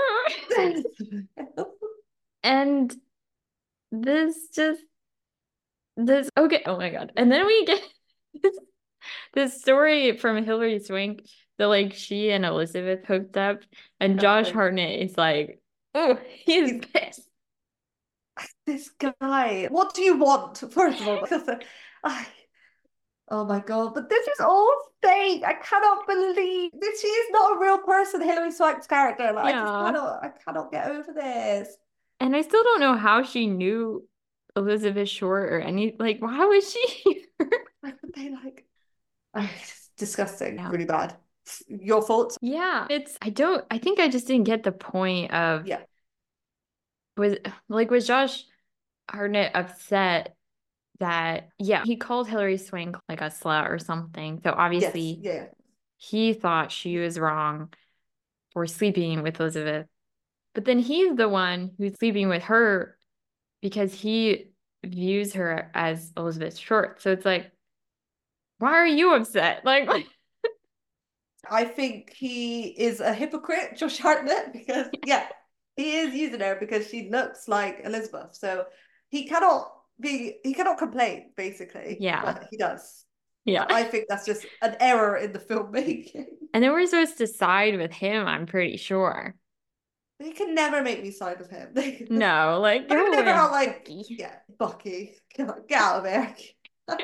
And 2.42 2.96
this 3.92 4.48
just 4.56 4.82
this 5.98 6.30
okay, 6.38 6.64
oh 6.66 6.78
my 6.78 6.90
god. 6.90 7.12
And 7.18 7.30
then 7.30 7.46
we 7.46 7.66
get 7.66 7.82
this 9.34 9.60
story 9.60 10.18
from 10.18 10.46
Hilary 10.46 10.80
Swank 10.80 11.28
that 11.58 11.68
like 11.68 11.94
she 11.94 12.32
and 12.32 12.46
Elizabeth 12.46 13.06
hooked 13.06 13.36
up 13.36 13.60
and 14.00 14.22
Josh 14.22 14.52
Hartnett 14.52 15.02
is 15.02 15.18
like, 15.18 15.60
oh, 15.96 16.18
he's 16.46 16.72
He's- 16.72 16.86
pissed. 16.94 17.29
This 18.66 18.90
guy. 19.00 19.68
What 19.70 19.94
do 19.94 20.02
you 20.02 20.18
want? 20.18 20.58
First 20.72 21.02
of 21.02 21.08
all, 21.08 21.22
because 21.22 21.50
I, 22.04 22.28
oh 23.30 23.46
my 23.46 23.60
god! 23.60 23.94
But 23.94 24.10
this 24.10 24.28
is 24.28 24.40
all 24.40 24.72
fake. 25.02 25.44
I 25.46 25.54
cannot 25.54 26.08
believe 26.08 26.72
that 26.72 26.98
she 27.02 27.08
is 27.08 27.32
not 27.32 27.58
a 27.58 27.60
real 27.60 27.80
person. 27.80 28.22
Hilary 28.22 28.52
Swank's 28.52 28.88
character. 28.88 29.32
Like, 29.34 29.46
I 29.46 29.52
just 29.54 29.74
cannot. 29.74 30.24
I 30.24 30.30
cannot 30.46 30.72
get 30.72 30.88
over 30.88 31.14
this. 31.14 31.76
And 32.20 32.36
I 32.36 32.42
still 32.42 32.64
don't 32.64 32.82
know 32.82 32.96
how 32.96 33.24
she 33.24 33.48
knew 33.48 34.08
Elizabeth 34.56 35.10
Short 35.10 35.52
or 35.52 35.60
any 35.60 35.96
like 35.98 36.22
why 36.22 36.46
was 36.46 36.72
she 36.72 36.86
here? 37.04 37.50
Why 37.82 37.94
would 38.02 38.14
they 38.14 38.30
like? 38.30 38.66
Oh, 39.34 39.50
it's 39.62 39.90
disgusting. 39.98 40.56
Yeah. 40.56 40.70
Really 40.70 40.86
bad. 40.86 41.16
Your 41.68 42.02
fault. 42.02 42.38
Yeah, 42.42 42.86
it's 42.90 43.18
I 43.22 43.30
don't 43.30 43.66
I 43.72 43.78
think 43.80 44.00
I 44.00 44.08
just 44.08 44.28
didn't 44.28 44.46
get 44.46 44.64
the 44.64 44.72
point 44.72 45.32
of 45.34 45.68
Yeah. 45.68 45.82
Was 47.20 47.36
like 47.68 47.92
was 47.92 48.08
Josh 48.08 48.44
Hartnett 49.10 49.52
upset 49.56 50.36
that 51.00 51.50
yeah, 51.58 51.84
he 51.86 51.96
called 51.96 52.28
Hilary 52.28 52.58
Swank 52.58 52.98
like 53.08 53.22
a 53.22 53.26
slut 53.26 53.70
or 53.70 53.80
something. 53.80 54.42
So 54.44 54.50
Yes. 54.50 54.58
obviously 54.58 55.20
Yeah. 55.22 55.46
he 55.98 56.34
thought 56.34 56.72
she 56.72 56.98
was 56.98 57.20
wrong 57.20 57.74
for 58.54 58.66
sleeping 58.66 59.22
with 59.22 59.40
Elizabeth. 59.40 59.88
But 60.54 60.66
then 60.66 60.80
he's 60.80 61.16
the 61.16 61.30
one 61.30 61.72
who's 61.78 61.96
sleeping 61.98 62.28
with 62.30 62.44
her 62.44 62.98
because 63.62 63.94
he 63.94 64.52
views 64.84 65.34
her 65.34 65.72
as 65.74 66.12
Elizabeth 66.18 66.58
Short. 66.58 67.02
So 67.02 67.12
it's 67.12 67.26
like, 67.26 67.52
why 68.58 68.72
are 68.72 68.88
you 68.88 69.14
upset? 69.14 69.62
Like, 69.66 69.90
I 71.50 71.66
think 71.66 72.14
he 72.14 72.64
is 72.64 73.00
a 73.00 73.14
hypocrite, 73.14 73.78
Josh 73.78 73.98
Hartnett, 73.98 74.52
because 74.54 74.88
yeah, 75.06 75.28
he 75.80 75.98
is 75.98 76.14
using 76.14 76.42
her 76.42 76.58
because 76.60 76.90
she 76.90 77.10
looks 77.10 77.48
like 77.48 77.82
Elizabeth. 77.86 78.36
So 78.36 78.66
he 79.08 79.26
cannot 79.26 79.72
be 80.00 80.36
he 80.44 80.54
cannot 80.54 80.78
complain, 80.78 81.32
basically. 81.38 81.96
Yeah. 82.02 82.22
But 82.22 82.48
he 82.52 82.58
does. 82.58 83.06
yeah. 83.46 83.66
I 83.70 83.84
think 83.84 84.06
that's 84.10 84.26
just 84.26 84.46
an 84.62 84.76
error 84.82 85.16
in 85.18 85.32
the 85.32 85.40
filmmaking. 85.40 86.26
And 86.52 86.64
then 86.64 86.72
we're 86.72 86.88
supposed 86.88 87.20
to 87.20 87.28
side 87.28 87.78
with 87.78 87.92
him, 87.92 88.26
I'm 88.26 88.48
pretty 88.48 88.78
sure. 88.78 89.36
They 90.20 90.32
can 90.32 90.56
never 90.56 90.82
make 90.82 91.04
me 91.04 91.12
side 91.12 91.38
with 91.38 91.52
him. 91.52 91.76
No, 92.10 92.60
like, 92.60 92.86
I 92.86 92.88
go 92.88 92.96
don't 92.96 93.28
how 93.28 93.52
like 93.52 93.86
Bucky. 93.86 94.04
yeah, 94.10 94.34
Bucky. 94.58 95.16
Get 95.36 95.48
out 95.48 95.68
get 95.68 95.80
out 95.80 95.98
of 95.98 96.04
there. 96.04 96.36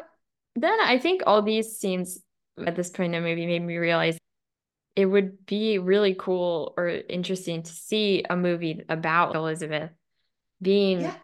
Then 0.56 0.80
I 0.82 0.98
think 0.98 1.22
all 1.28 1.42
these 1.42 1.78
scenes 1.78 2.18
at 2.66 2.76
this 2.76 2.90
point 2.90 3.14
in 3.14 3.22
the 3.24 3.30
movie 3.30 3.46
made 3.46 3.62
me 3.62 3.78
realize 3.78 4.18
it 4.96 5.06
would 5.06 5.46
be 5.46 5.78
really 5.78 6.16
cool 6.18 6.74
or 6.78 6.88
interesting 6.88 7.64
to 7.64 7.72
see 7.72 8.24
a 8.30 8.36
movie 8.36 8.82
about 8.88 9.36
Elizabeth 9.36 9.92
being 10.62 11.02
Yeah. 11.02 11.16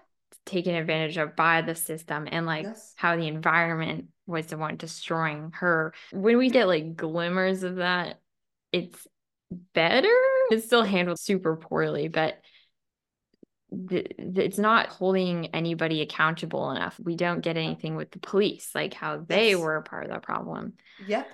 taken 0.45 0.75
advantage 0.75 1.17
of 1.17 1.35
by 1.35 1.61
the 1.61 1.75
system 1.75 2.27
and 2.29 2.45
like 2.45 2.65
Yes. 2.65 2.93
how 2.97 3.15
the 3.15 3.27
environment 3.27 4.07
was 4.27 4.47
the 4.47 4.57
one 4.57 4.75
destroying 4.77 5.51
her. 5.55 5.93
When 6.11 6.37
we 6.37 6.49
get 6.49 6.67
like 6.67 6.95
glimmers 6.95 7.63
of 7.63 7.75
that, 7.77 8.19
it's 8.71 9.07
better. 9.73 10.07
It's 10.49 10.65
still 10.65 10.83
handled 10.83 11.19
super 11.19 11.55
poorly, 11.55 12.07
but 12.07 12.39
th- 13.89 14.11
it's 14.19 14.57
not 14.57 14.87
holding 14.87 15.47
anybody 15.47 16.01
accountable 16.01 16.71
enough. 16.71 16.99
We 17.01 17.15
don't 17.15 17.41
get 17.41 17.57
anything 17.57 17.95
with 17.95 18.11
the 18.11 18.19
police, 18.19 18.73
like 18.75 18.93
how 18.93 19.17
they 19.17 19.51
Yes. 19.51 19.59
were 19.59 19.77
a 19.77 19.81
part 19.83 20.05
of 20.05 20.11
the 20.11 20.19
problem. 20.19 20.73
Yep. 21.07 21.27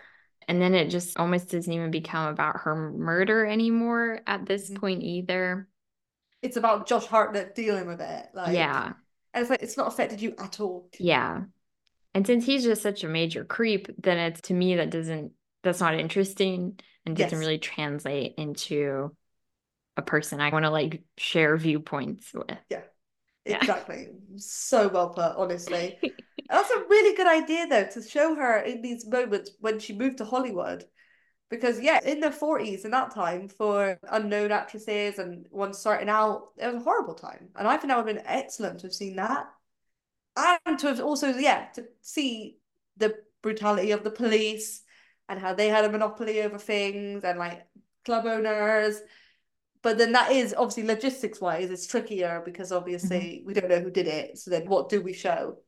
And 0.48 0.62
then 0.62 0.74
it 0.76 0.90
just 0.90 1.18
almost 1.20 1.50
doesn't 1.52 1.72
even 1.72 1.92
become 1.92 2.28
about 2.30 2.62
her 2.62 2.76
murder 2.76 3.46
anymore 3.46 4.22
at 4.28 4.46
this 4.46 4.70
Mhm. 4.70 4.76
point 4.76 5.04
either. 5.04 5.68
It's 6.42 6.58
about 6.58 6.88
Josh 6.88 7.06
Hartnett 7.06 7.56
dealing 7.56 7.88
with 7.88 8.02
it. 8.02 8.30
Like 8.34 8.56
yeah. 8.56 8.94
and 9.34 9.42
it's 9.42 9.50
like 9.50 9.62
it's 9.62 9.78
not 9.78 9.88
affected 9.88 10.22
you 10.22 10.36
at 10.40 10.60
all. 10.60 10.90
Yeah. 11.00 11.44
And 12.14 12.28
since 12.28 12.46
he's 12.46 12.64
just 12.64 12.82
such 12.82 13.04
a 13.04 13.08
major 13.10 13.46
creep, 13.46 13.88
then 14.02 14.18
it's 14.18 14.42
to 14.44 14.54
me 14.54 14.76
that 14.78 14.90
doesn't 14.90 15.34
that's 15.64 15.80
not 15.80 15.96
interesting 15.96 16.80
and 17.06 17.18
doesn't 17.18 17.40
Yes. 17.40 17.40
really 17.40 17.60
translate 17.60 18.36
into 18.38 19.16
a 19.98 20.02
person 20.04 20.42
I 20.42 20.52
want 20.52 20.66
to 20.66 20.72
like 20.72 21.04
share 21.18 21.58
viewpoints 21.58 22.34
with. 22.34 22.60
Yeah. 22.70 22.84
Exactly. 23.56 24.10
So 24.38 24.88
well 24.88 25.10
put, 25.10 25.36
honestly. 25.36 25.98
That's 26.50 26.72
a 26.72 26.84
really 26.90 27.16
good 27.16 27.28
idea, 27.28 27.68
though, 27.68 27.88
to 27.88 28.08
show 28.08 28.36
her 28.36 28.60
in 28.60 28.82
these 28.82 29.06
moments 29.06 29.52
when 29.60 29.80
she 29.80 29.94
moved 29.94 30.20
to 30.20 30.26
Hollywood. 30.26 30.86
Because, 31.50 31.80
yeah, 31.80 32.00
in 32.04 32.20
the 32.20 32.30
40s 32.30 32.84
in 32.86 32.92
that 32.92 33.14
time, 33.14 33.48
for 33.50 33.98
unknown 34.10 34.52
actresses 34.52 35.18
and 35.18 35.46
ones 35.50 35.78
starting 35.78 36.10
out, 36.10 36.50
it 36.58 36.66
was 36.68 36.76
a 36.76 36.80
horrible 36.86 37.14
time. 37.14 37.50
And 37.56 37.68
I 37.68 37.78
think 37.78 37.90
that 37.90 37.98
would 37.98 38.08
have 38.08 38.16
been 38.16 38.28
excellent 38.28 38.80
to 38.80 38.88
have 38.88 38.94
seen 38.94 39.16
that. 39.16 39.48
And 40.36 40.78
to 40.80 40.88
have 40.88 41.00
also, 41.00 41.30
yeah, 41.30 41.68
to 41.76 41.86
see 42.02 42.58
the 42.98 43.16
brutality 43.42 43.92
of 43.92 44.04
the 44.04 44.12
police, 44.12 44.84
and 45.30 45.40
how 45.40 45.54
they 45.54 45.68
had 45.68 45.86
a 45.86 45.92
monopoly 45.92 46.42
over 46.42 46.58
things 46.58 47.24
and 47.24 47.38
like 47.38 47.66
club 48.06 48.26
owners. 48.26 49.02
But 49.88 49.98
then 49.98 50.12
that 50.12 50.34
is 50.34 50.54
obviously 50.54 50.84
logistics 50.84 51.40
wise, 51.40 51.70
it's 51.70 51.88
trickier 51.88 52.42
because 52.44 52.74
obviously 52.74 53.42
we 53.46 53.54
don't 53.54 53.70
know 53.70 53.80
who 53.80 53.90
did 53.90 54.06
it. 54.06 54.38
So 54.38 54.52
then 54.52 54.68
what 54.68 54.90
do 54.90 55.02
we 55.02 55.14
show? 55.14 55.60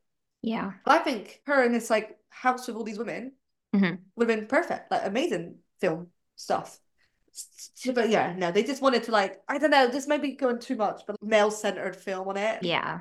Yeah. 0.41 0.74
But 0.84 0.99
I 0.99 1.03
think 1.05 1.41
her 1.45 1.63
in 1.63 1.72
this 1.72 1.89
like 1.89 2.17
house 2.28 2.67
with 2.67 2.76
all 2.76 2.84
these 2.84 2.97
women 2.97 3.32
Mhm. 3.74 3.99
would 4.17 4.30
have 4.30 4.38
been 4.39 4.47
perfect, 4.47 4.91
like 4.91 5.05
amazing 5.05 5.59
film 5.80 6.11
stuff. 6.36 6.78
But 7.93 8.09
yeah, 8.09 8.36
no, 8.38 8.51
they 8.51 8.63
just 8.63 8.82
wanted 8.82 9.03
to 9.03 9.11
like 9.13 9.41
I 9.47 9.57
don't 9.57 9.72
know, 9.72 9.88
this 9.88 10.05
might 10.05 10.22
be 10.22 10.34
going 10.36 10.59
too 10.59 10.76
much, 10.76 11.03
but 11.07 11.15
male 11.24 11.49
centered 11.49 11.95
film 11.95 12.28
on 12.28 12.36
it. 12.36 12.61
Yeah. 12.61 12.99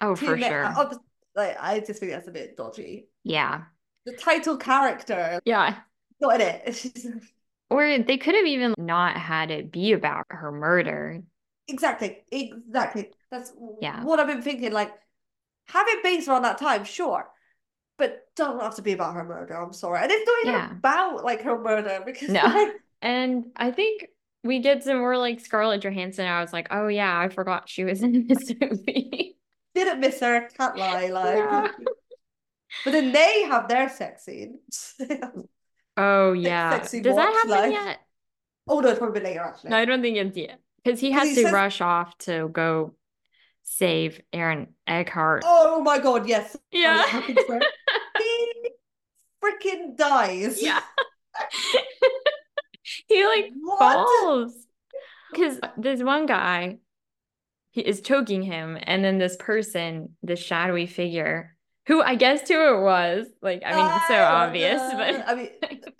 Oh, 0.00 0.16
for 0.16 0.36
ma- 0.36 0.48
sure. 0.48 0.64
I'll 0.64 1.04
like 1.36 1.56
I 1.60 1.78
just 1.78 2.00
think 2.00 2.10
that's 2.10 2.26
a 2.26 2.32
bit 2.32 2.56
dodgy. 2.56 3.10
Yeah. 3.22 3.66
The 4.06 4.16
title 4.16 4.56
character, 4.56 5.38
Yeah. 5.44 5.82
not 6.20 6.40
in 6.40 6.40
it. 6.40 7.22
Or 7.68 7.98
they 7.98 8.16
could 8.18 8.34
have 8.34 8.46
even 8.46 8.74
not 8.78 9.16
had 9.16 9.50
it 9.50 9.72
be 9.72 9.92
about 9.92 10.26
her 10.30 10.52
murder. 10.52 11.20
Exactly, 11.68 12.22
exactly. 12.30 13.10
That's 13.30 13.52
Yeah. 13.80 14.04
what 14.04 14.20
I've 14.20 14.28
been 14.28 14.42
thinking. 14.42 14.72
Like, 14.72 14.92
have 15.68 15.86
it 15.88 16.02
based 16.02 16.28
around 16.28 16.42
that 16.42 16.58
time, 16.58 16.84
sure, 16.84 17.28
but 17.98 18.26
don't 18.36 18.60
have 18.60 18.76
to 18.76 18.82
be 18.82 18.92
about 18.92 19.14
her 19.14 19.24
murder. 19.24 19.54
I'm 19.54 19.72
sorry, 19.72 20.00
and 20.02 20.12
it's 20.12 20.26
not 20.26 20.38
even 20.42 20.54
Yeah. 20.60 20.70
about 20.78 21.24
like 21.24 21.42
her 21.42 21.58
murder 21.58 22.02
because 22.06 22.28
No. 22.28 22.42
like, 22.44 22.74
And 23.02 23.46
I 23.56 23.70
think 23.72 24.06
we 24.44 24.60
get 24.60 24.84
some 24.84 24.98
more 24.98 25.18
like 25.18 25.40
Scarlett 25.40 25.82
Johansson. 25.82 26.26
I 26.26 26.40
was 26.40 26.52
like, 26.52 26.68
oh 26.70 26.88
yeah, 26.88 27.18
I 27.18 27.28
forgot 27.28 27.68
she 27.68 27.84
was 27.84 28.02
in 28.02 28.26
this 28.26 28.52
movie. 28.60 29.36
didn't 29.74 30.00
miss 30.00 30.20
her. 30.20 30.48
Can't 30.56 30.76
lie, 30.76 31.08
like. 31.08 31.36
Yeah. 31.36 31.68
But 32.84 32.92
then 32.92 33.12
they 33.12 33.42
have 33.42 33.68
their 33.68 33.88
sex 33.88 34.24
scene. 34.24 34.60
Oh 35.96 36.32
yeah. 36.32 36.70
sexy 36.70 37.00
Does 37.00 37.16
that 37.16 37.32
happen 37.32 37.50
like- 37.50 37.72
yet? 37.72 37.98
oh 38.68 38.80
no, 38.80 38.88
it's 38.88 38.98
probably 38.98 39.20
later 39.20 39.40
actually. 39.40 39.70
No, 39.70 39.76
I 39.76 39.84
don't 39.84 40.02
think 40.02 40.16
it's 40.16 40.36
yet. 40.36 40.60
Because 40.84 41.00
he 41.00 41.10
has 41.12 41.28
he 41.28 41.34
to 41.36 41.42
says- 41.42 41.52
rush 41.52 41.80
off 41.80 42.16
to 42.18 42.48
go 42.48 42.94
save 43.62 44.20
Aaron 44.32 44.68
Eckhart. 44.86 45.42
Oh 45.44 45.80
my 45.82 45.98
god, 45.98 46.28
yes. 46.28 46.56
Yeah. 46.70 47.02
I 47.12 47.20
think 47.22 47.40
so. 47.46 47.60
he 48.18 48.70
freaking 49.42 49.96
dies. 49.96 50.62
Yeah. 50.62 50.80
he 53.08 53.26
like 53.26 53.52
What? 53.60 53.94
falls. 54.22 54.54
Because 55.32 55.58
this 55.76 56.02
one 56.02 56.26
guy 56.26 56.78
he 57.70 57.80
is 57.82 58.00
choking 58.00 58.42
him, 58.42 58.78
and 58.82 59.04
then 59.04 59.18
this 59.18 59.36
person, 59.36 60.16
this 60.22 60.40
shadowy 60.40 60.86
figure, 60.86 61.55
who 61.86 62.02
I 62.02 62.14
guess 62.16 62.48
who 62.48 62.76
it 62.76 62.80
was, 62.80 63.26
like 63.42 63.62
I 63.64 63.76
mean, 63.76 63.86
it's 63.86 64.08
so 64.08 64.14
Ah, 64.14 64.46
obvious, 64.46 64.80
uh, 64.80 64.96
but 64.96 65.28
I 65.28 65.34
mean, 65.34 65.48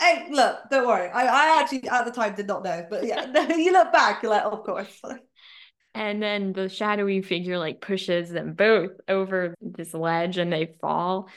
hey, 0.00 0.28
look, 0.30 0.58
don't 0.70 0.86
worry. 0.86 1.08
I, 1.08 1.26
I 1.26 1.60
actually 1.60 1.88
at 1.88 2.04
the 2.04 2.10
time 2.10 2.34
did 2.34 2.46
not 2.46 2.64
know, 2.64 2.86
but 2.90 3.04
yeah, 3.04 3.26
you 3.56 3.72
look 3.72 3.92
back, 3.92 4.22
you're 4.22 4.30
like, 4.30 4.44
of 4.44 4.64
course. 4.64 5.00
and 5.94 6.22
then 6.22 6.52
the 6.52 6.68
shadowy 6.68 7.22
figure 7.22 7.58
like 7.58 7.80
pushes 7.80 8.30
them 8.30 8.54
both 8.54 8.92
over 9.08 9.54
this 9.60 9.94
ledge 9.94 10.38
and 10.38 10.52
they 10.52 10.76
fall. 10.80 11.28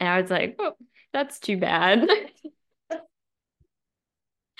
And 0.00 0.08
I 0.08 0.20
was 0.20 0.30
like, 0.30 0.56
oh, 0.58 0.74
that's 1.12 1.38
too 1.38 1.56
bad. 1.56 2.06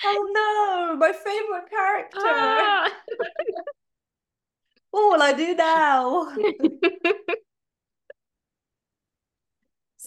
Oh 0.04 0.92
no, 0.92 0.96
my 0.96 1.12
favorite 1.12 1.70
character. 1.70 2.18
Ah. 2.22 2.92
What 4.90 5.12
will 5.12 5.22
I 5.22 5.32
do 5.32 5.54
now? 5.54 6.32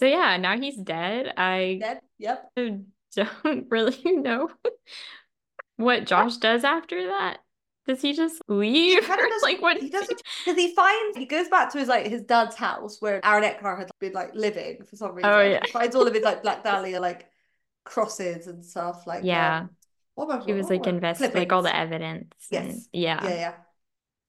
So 0.00 0.06
yeah, 0.06 0.36
now 0.38 0.58
he's 0.58 0.76
dead. 0.76 1.32
I 1.36 1.78
Dead? 1.80 2.00
Yep. 2.18 2.50
don't 2.56 3.66
really 3.70 4.00
know 4.04 4.48
what 5.76 6.06
Josh 6.06 6.38
does 6.38 6.64
after 6.64 7.08
that. 7.08 7.38
Does 7.86 8.00
he 8.02 8.12
just 8.14 8.40
leave? 8.48 9.06
does- 9.06 9.42
like 9.42 9.60
what? 9.60 9.76
he 9.78 9.90
doesn't 9.90 10.22
because 10.44 10.58
he 10.58 10.74
finds 10.74 11.18
he 11.18 11.26
goes 11.26 11.48
back 11.48 11.70
to 11.72 11.78
his 11.78 11.88
like 11.88 12.06
his 12.06 12.22
dad's 12.22 12.56
house 12.56 12.96
where 13.00 13.20
Aaron 13.24 13.44
Eckhart 13.44 13.78
had 13.78 13.90
been 14.00 14.12
like 14.14 14.34
living 14.34 14.84
for 14.88 14.96
some 14.96 15.14
reason. 15.14 15.30
Oh, 15.30 15.40
yeah. 15.42 15.60
He 15.64 15.70
finds 15.70 15.94
all 15.94 16.06
of 16.06 16.14
his 16.14 16.22
like 16.24 16.42
Black 16.42 16.64
Dahlia 16.64 16.98
like 17.00 17.26
crosses 17.84 18.46
and 18.46 18.64
stuff 18.64 19.06
like 19.06 19.24
Yeah. 19.24 19.60
um, 19.60 19.70
what 20.14 20.30
I- 20.30 20.44
He 20.44 20.54
was 20.54 20.64
what 20.64 20.70
like 20.70 20.86
am 20.86 20.94
I- 20.94 20.96
invest 20.96 21.20
like 21.34 21.52
all 21.52 21.62
the 21.62 21.76
evidence. 21.76 22.32
Yes. 22.50 22.64
and- 22.72 22.82
yeah. 22.92 23.22
Yeah, 23.24 23.34
yeah. 23.34 23.54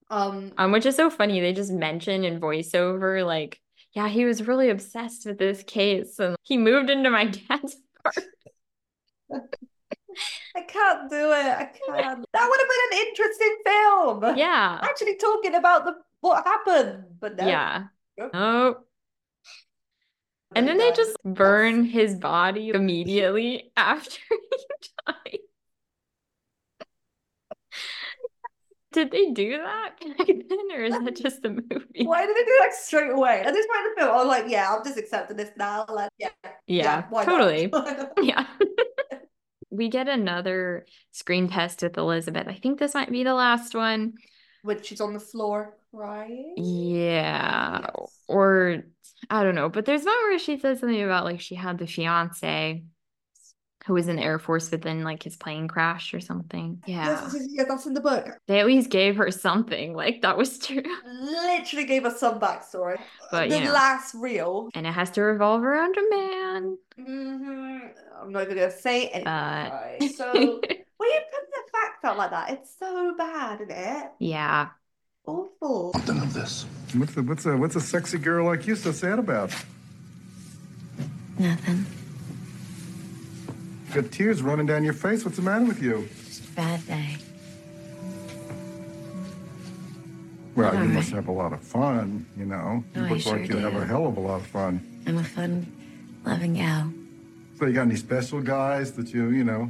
Um 0.10 0.52
Um, 0.58 0.72
which 0.74 0.86
is 0.86 0.98
so 0.98 1.10
funny. 1.10 1.40
They 1.40 1.54
just 1.54 1.72
mention 1.72 2.26
in 2.26 2.42
voiceover, 2.42 3.26
like, 3.26 3.61
yeah, 3.94 4.08
he 4.08 4.26
was 4.26 4.48
really 4.48 4.70
obsessed 4.70 5.26
with 5.26 5.38
this 5.38 5.64
case 5.64 6.20
and 6.20 6.36
he 6.44 6.58
moved 6.58 6.90
into 6.90 7.10
my 7.10 7.26
dad's 7.50 7.76
apartment. 8.00 8.28
I 10.56 10.62
can't 10.62 11.10
do 11.10 11.32
it. 11.32 11.46
I 11.46 11.66
can't. 11.66 12.26
That 12.34 12.50
would 12.50 12.60
have 12.60 12.70
been 12.70 13.00
an 13.00 13.08
interesting 13.08 13.58
film. 13.66 14.38
Yeah. 14.38 14.80
Actually 14.84 15.16
talking 15.18 15.56
about 15.56 15.86
the 15.86 15.96
what 16.20 16.46
happened, 16.46 17.06
but 17.20 17.38
no. 17.38 17.48
Yeah. 17.48 17.84
Nope. 18.18 18.32
Oh. 18.34 18.76
And 20.54 20.68
then 20.68 20.78
they 20.78 20.92
just 20.92 21.16
burn 21.24 21.86
his 21.86 22.16
body 22.16 22.70
immediately 22.70 23.72
after 23.78 24.20
he 24.30 24.38
died. 25.08 25.40
Did 28.92 29.12
they 29.12 29.32
do 29.32 29.58
that 29.58 29.92
back 30.18 30.28
then, 30.28 30.72
or 30.76 30.84
is 30.84 30.94
that 30.98 31.16
just 31.16 31.46
a 31.46 31.50
movie? 31.50 32.04
Why 32.06 32.26
did 32.26 32.36
they 32.36 32.44
do 32.44 32.58
that 32.62 32.74
straight 32.74 33.12
away? 33.12 33.42
At 33.42 33.54
this 33.54 33.66
point 33.68 33.86
in 33.86 33.92
the 33.96 34.02
film, 34.02 34.12
I 34.12 34.18
was 34.18 34.28
like, 34.28 34.46
yeah, 34.48 34.74
I'm 34.76 34.84
just 34.84 34.98
accepting 34.98 35.38
this 35.38 35.52
now. 35.58 35.86
Like, 35.90 36.10
yeah, 36.18 36.30
Yeah, 36.68 37.04
not? 37.12 37.26
totally. 37.26 37.72
Yeah. 38.22 38.46
we 39.70 39.88
get 39.90 40.08
another 40.10 40.86
screen 41.12 41.48
test 41.48 41.82
with 41.82 41.98
Elizabeth. 41.98 42.48
I 42.48 42.56
think 42.56 42.80
this 42.80 42.94
might 42.94 43.10
be 43.12 43.24
the 43.24 43.34
last 43.34 43.74
one. 43.74 44.14
when 44.64 44.82
she's 44.84 45.00
on 45.02 45.14
the 45.14 45.20
floor 45.20 45.78
crying. 45.96 46.56
Yeah. 46.58 47.88
Yes. 47.98 48.14
Or 48.28 48.84
I 49.30 49.44
don't 49.44 49.56
know, 49.56 49.70
but 49.70 49.86
there's 49.86 50.04
one 50.04 50.16
where 50.24 50.40
she 50.40 50.60
says 50.60 50.80
something 50.82 51.02
about 51.02 51.24
like 51.26 51.40
she 51.40 51.56
had 51.56 51.78
the 51.78 51.88
fiance 51.88 52.84
who 53.86 53.94
was 53.94 54.08
in 54.08 54.18
the 54.18 54.22
Air 54.22 54.40
Force, 54.40 54.70
but 54.70 54.82
then 54.82 55.04
like 55.04 55.24
his 55.24 55.36
plane 55.36 55.68
crashed 55.68 56.14
or 56.14 56.20
something. 56.20 56.82
Yeah. 56.86 57.22
Yes, 57.24 57.34
yes, 57.34 57.48
yes, 57.50 57.66
that's 57.68 57.86
in 57.86 57.94
the 57.94 58.02
book. 58.02 58.38
They 58.48 58.60
always 58.60 58.88
gave 58.88 59.16
her 59.18 59.32
something. 59.32 59.94
Like 59.94 60.22
that 60.22 60.38
was 60.38 60.60
true. 60.60 60.84
Literally 61.06 61.86
gave 61.86 62.06
us 62.06 62.20
some 62.20 62.40
backstory. 62.40 63.00
But, 63.32 63.50
the 63.50 63.58
you 63.58 63.66
know. 63.66 63.74
last 63.74 64.14
reel. 64.14 64.70
And 64.74 64.86
it 64.86 64.92
has 64.92 65.10
to 65.12 65.22
revolve 65.22 65.64
around 65.64 65.96
a 65.98 66.10
man. 66.10 66.78
hmm 66.98 67.80
I'm 68.22 68.32
not 68.32 68.44
even 68.44 68.56
gonna 68.56 68.72
say 68.72 69.08
anything. 69.08 69.28
Uh, 69.28 69.70
right? 69.72 70.12
So 70.16 70.32
when 70.32 71.10
you 71.10 71.20
put 71.32 71.50
the 71.50 71.72
facts 71.72 72.04
out 72.04 72.18
like 72.18 72.30
that, 72.32 72.52
it's 72.52 72.76
so 72.78 73.16
bad, 73.18 73.62
isn't 73.62 73.72
it? 73.72 74.12
yeah. 74.20 74.70
Awful. 75.26 75.94
Something 75.94 76.18
of 76.20 76.34
this. 76.34 76.66
What's 76.96 77.16
a, 77.16 77.22
what's 77.22 77.46
a 77.46 77.56
what's 77.56 77.76
a 77.76 77.82
sexy 77.82 78.18
girl 78.18 78.46
like 78.46 78.66
you 78.66 78.76
so 78.76 78.92
sad 78.92 79.20
about? 79.20 79.52
Nothing. 81.38 81.86
You 83.94 84.02
got 84.02 84.12
tears 84.12 84.42
running 84.42 84.66
down 84.66 84.86
your 84.86 84.94
face. 84.94 85.26
What's 85.26 85.36
the 85.36 85.44
matter 85.44 85.66
with 85.66 85.84
you? 85.84 86.08
Just 86.26 86.46
a 86.46 86.52
bad 86.54 86.88
day. 86.88 87.18
Well, 90.56 90.74
you 90.76 90.90
must 90.90 91.12
have 91.12 91.28
a 91.28 91.32
lot 91.32 91.52
of 91.52 91.62
fun, 91.62 92.26
you 92.38 92.46
know. 92.46 92.86
You 92.96 93.02
Oh, 93.04 93.08
look 93.10 93.20
sure 93.20 93.38
like 93.38 93.50
you 93.50 93.58
have 93.58 93.76
a 93.76 93.86
hell 93.86 94.08
of 94.08 94.16
a 94.16 94.20
lot 94.20 94.40
of 94.40 94.48
fun. 94.48 95.04
I'm 95.06 95.18
a 95.18 95.24
fun, 95.24 95.70
loving 96.26 96.54
gal. 96.54 96.94
So 97.60 97.66
you 97.66 97.74
got 97.74 97.82
any 97.82 97.98
special 97.98 98.42
guys 98.42 98.94
that 98.94 99.14
you, 99.14 99.30
you 99.32 99.44
know? 99.44 99.70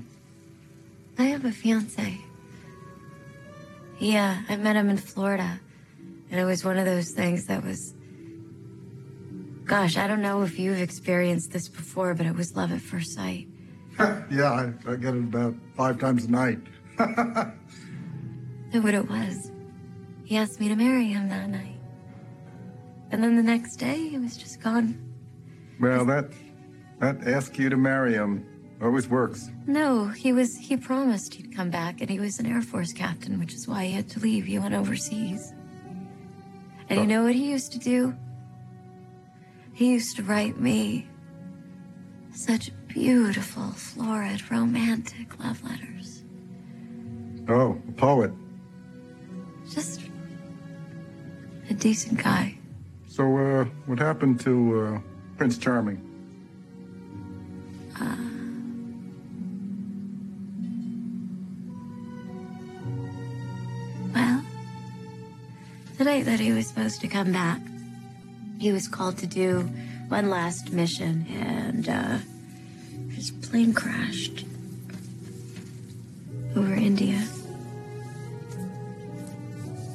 I 1.17 1.23
have 1.23 1.43
a 1.45 1.51
fiance. 1.51 2.19
Yeah, 3.99 4.43
I 4.49 4.55
met 4.55 4.75
him 4.75 4.89
in 4.89 4.97
Florida. 4.97 5.59
And 6.29 6.39
it 6.39 6.45
was 6.45 6.63
one 6.63 6.77
of 6.77 6.85
those 6.85 7.11
things 7.11 7.45
that 7.45 7.63
was. 7.63 7.93
Gosh, 9.65 9.97
I 9.97 10.07
don't 10.07 10.21
know 10.21 10.43
if 10.43 10.59
you've 10.59 10.79
experienced 10.79 11.51
this 11.51 11.67
before, 11.67 12.13
but 12.13 12.25
it 12.27 12.35
was 12.35 12.55
love 12.55 12.71
at 12.71 12.81
first 12.81 13.13
sight. 13.13 13.47
yeah, 14.31 14.51
I, 14.51 14.91
I 14.91 14.95
get 14.95 15.15
it 15.15 15.23
about 15.23 15.55
five 15.75 15.99
times 15.99 16.25
a 16.25 16.31
night. 16.31 16.59
know 16.99 18.81
what 18.81 18.93
it 18.93 19.09
was. 19.09 19.51
He 20.23 20.37
asked 20.37 20.59
me 20.59 20.69
to 20.69 20.75
marry 20.75 21.05
him 21.05 21.29
that 21.29 21.49
night. 21.49 21.79
And 23.11 23.23
then 23.23 23.35
the 23.35 23.43
next 23.43 23.75
day, 23.75 24.07
he 24.07 24.17
was 24.17 24.37
just 24.37 24.61
gone. 24.61 24.97
well, 25.79 26.05
that 26.05 26.31
that 26.99 27.27
ask 27.27 27.57
you 27.57 27.69
to 27.69 27.77
marry 27.77 28.13
him 28.13 28.45
always 28.81 29.07
works. 29.09 29.49
No, 29.67 30.07
he 30.07 30.31
was. 30.31 30.55
He 30.55 30.77
promised 30.77 31.33
he'd 31.33 31.55
come 31.55 31.69
back, 31.69 31.99
and 31.99 32.09
he 32.09 32.19
was 32.19 32.39
an 32.39 32.45
Air 32.45 32.61
Force 32.61 32.93
captain, 32.93 33.39
which 33.39 33.53
is 33.53 33.67
why 33.67 33.85
he 33.85 33.91
had 33.91 34.09
to 34.09 34.19
leave. 34.19 34.45
He 34.45 34.57
went 34.59 34.73
overseas. 34.73 35.53
And 36.89 36.99
you 36.99 37.05
oh. 37.05 37.05
know 37.05 37.23
what 37.23 37.35
he 37.35 37.49
used 37.51 37.71
to 37.73 37.79
do? 37.79 38.15
He 39.73 39.91
used 39.91 40.15
to 40.17 40.23
write 40.23 40.59
me 40.59 41.07
such 42.33 42.71
Beautiful, 42.93 43.71
florid, 43.71 44.51
romantic 44.51 45.39
love 45.39 45.63
letters. 45.63 46.23
Oh, 47.47 47.81
a 47.87 47.91
poet. 47.93 48.31
Just 49.69 50.01
a 51.69 51.73
decent 51.73 52.21
guy. 52.21 52.57
So, 53.07 53.37
uh, 53.37 53.65
what 53.85 53.99
happened 53.99 54.39
to 54.41 54.81
uh, 54.81 54.99
Prince 55.37 55.57
Charming? 55.57 55.99
Uh, 57.99 58.15
well, 64.13 64.43
the 65.97 66.03
night 66.03 66.25
that 66.25 66.39
he 66.39 66.51
was 66.51 66.67
supposed 66.67 66.99
to 67.01 67.07
come 67.07 67.31
back, 67.31 67.61
he 68.59 68.71
was 68.71 68.87
called 68.87 69.17
to 69.19 69.27
do 69.27 69.61
one 70.09 70.29
last 70.29 70.71
mission, 70.73 71.25
and 71.29 71.87
uh, 71.87 72.17
his 73.21 73.29
plane 73.29 73.71
crashed 73.71 74.45
over 76.55 76.73
India. 76.73 77.23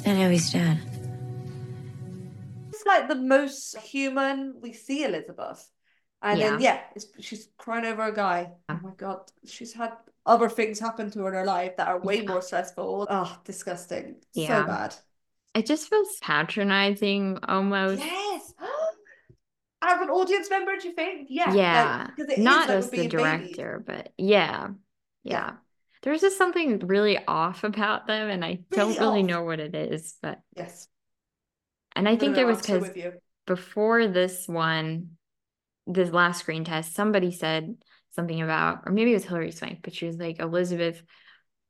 And 0.05 0.21
now 0.21 0.29
he's 0.29 0.53
dead. 0.53 0.79
It's 2.69 2.87
like 2.87 3.09
the 3.09 3.17
most 3.17 3.77
human 3.79 4.55
we 4.63 4.73
see 4.73 5.03
Elizabeth. 5.03 5.69
And 6.23 6.41
then, 6.41 6.61
yeah, 6.61 6.83
it's, 6.95 7.07
she's 7.19 7.49
crying 7.59 7.85
over 7.85 8.05
a 8.05 8.15
guy. 8.15 8.53
Oh 8.69 8.79
my 8.81 8.93
God. 8.97 9.23
She's 9.45 9.73
had 9.73 9.95
other 10.25 10.49
things 10.49 10.79
happen 10.79 11.11
to 11.11 11.23
her 11.23 11.29
in 11.31 11.35
her 11.35 11.45
life 11.45 11.77
that 11.79 11.89
are 11.89 11.99
way 11.99 12.23
more 12.23 12.43
stressful. 12.43 13.09
Oh, 13.11 13.39
disgusting. 13.45 14.19
Yeah. 14.35 14.61
So 14.61 14.67
bad. 14.69 14.95
It 15.57 15.67
just 15.67 15.91
feels 15.91 16.17
patronizing 16.23 17.41
almost. 17.43 18.03
Yes. 18.05 18.46
As 19.87 20.01
an 20.01 20.11
audience 20.11 20.51
member, 20.51 20.77
do 20.77 20.89
you 20.89 20.95
think? 20.95 21.29
Yeah. 21.31 21.55
Yeah. 21.55 22.07
Is 22.19 22.39
Not 22.39 22.69
like 22.69 22.79
as 22.79 22.91
the 22.91 23.09
director, 23.09 23.83
but 23.87 24.13
yeah. 24.19 24.69
Yeah. 25.23 25.53
There's 26.03 26.21
just 26.21 26.39
something 26.39 26.79
really 26.81 27.19
off 27.27 27.65
about 27.65 28.07
them, 28.07 28.29
and 28.31 28.45
I 28.45 28.61
don't 28.71 28.89
Really 28.89 28.99
really 28.99 29.21
off. 29.23 29.27
know 29.29 29.43
what 29.43 29.61
it 29.61 29.75
is, 29.75 30.15
but 30.23 30.41
Yes. 30.57 30.89
and 31.95 32.09
I 32.09 32.13
No, 32.13 32.19
think 32.19 32.37
no, 32.37 32.43
it 32.43 32.47
was 32.47 32.61
because 32.61 32.91
before 33.47 34.07
this 34.07 34.47
one, 34.47 35.17
this 35.87 36.11
last 36.11 36.41
screen 36.41 36.65
test, 36.65 36.95
somebody 36.95 37.31
said 37.31 37.77
something 38.11 38.41
about, 38.41 38.83
or 38.87 38.93
maybe 38.93 39.11
it 39.13 39.15
was 39.15 39.25
Hilary 39.25 39.53
Swank, 39.53 39.81
but 39.83 39.95
she 39.95 40.07
was 40.07 40.17
like, 40.17 40.39
Elizabeth 40.41 41.03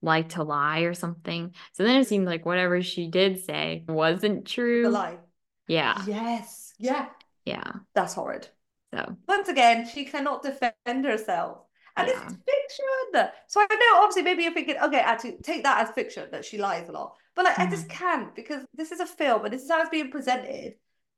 liked 0.03 0.33
to 0.33 0.43
lie 0.43 0.81
or 0.81 0.95
something. 0.95 1.55
So 1.73 1.83
then 1.85 2.01
it 2.01 2.07
seemed 2.07 2.27
like 2.27 2.45
whatever 2.45 2.83
she 2.83 3.09
did 3.09 3.45
say 3.45 3.85
wasn't 3.89 4.47
true. 4.47 4.83
The 4.83 4.91
lie. 4.91 5.19
Yeah. 5.67 6.03
Yes. 6.07 6.75
Yeah. 6.79 7.07
Yeah. 7.47 7.73
That's 7.95 8.15
horrid. 8.15 8.49
So 8.93 9.17
Once 9.27 9.49
again, 9.49 9.89
she 9.89 10.05
cannot 10.05 10.43
defend 10.43 11.05
herself. 11.05 11.59
And 11.97 12.09
Yeah. 12.09 12.15
it's 12.15 12.35
fiction. 12.35 13.31
So 13.49 13.61
I 13.61 13.75
know, 13.75 14.03
obviously, 14.03 14.23
maybe 14.23 14.43
you're 14.43 14.53
thinking, 14.53 14.77
okay, 14.83 15.01
actually, 15.01 15.39
take 15.43 15.63
that 15.63 15.81
as 15.89 15.95
fiction 15.95 16.29
that 16.33 16.45
she 16.45 16.59
lies 16.59 16.89
a 16.89 16.93
lot. 16.93 17.15
But 17.35 17.47
like, 17.47 17.59
I 17.59 17.63
Mm-hmm. 17.63 17.71
just 17.71 17.89
can't 17.89 18.35
because 18.35 18.63
this 18.75 18.93
is 18.93 19.01
a 19.01 19.07
film 19.07 19.45
and 19.45 19.55
this 19.55 19.63
is 19.63 19.71
how 19.71 19.81
it's 19.81 19.91
being 19.91 20.11
presented. 20.11 20.75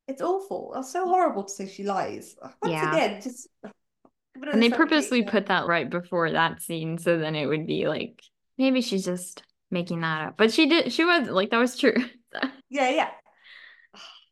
It's 0.07 0.22
awful. 0.22 0.74
It's 0.76 0.93
so 0.93 1.07
horrible 1.07 1.45
to 1.45 1.53
say 1.53 1.66
she 1.68 1.85
lies. 1.85 2.37
Once 2.43 2.55
Yeah. 2.72 2.95
again, 2.95 3.20
just. 3.22 3.49
and 4.35 4.62
they 4.62 4.70
purposely 4.70 5.22
put 5.22 5.47
that 5.47 5.66
right 5.66 5.91
before 5.91 6.31
that 6.31 6.62
scene 6.62 6.97
so 6.99 7.18
then 7.18 7.35
it 7.35 7.47
would 7.47 7.66
be 7.66 7.89
like 7.89 8.22
maybe 8.57 8.81
she's 8.81 9.05
just 9.05 9.43
making 9.70 10.01
that 10.01 10.29
up. 10.29 10.37
But 10.37 10.53
she 10.53 10.66
did 10.66 10.93
she 10.93 11.05
was 11.05 11.29
like 11.29 11.51
that 11.51 11.59
was 11.59 11.76
true. 11.76 11.95
Yeah, 12.70 12.91
yeah. 12.91 13.09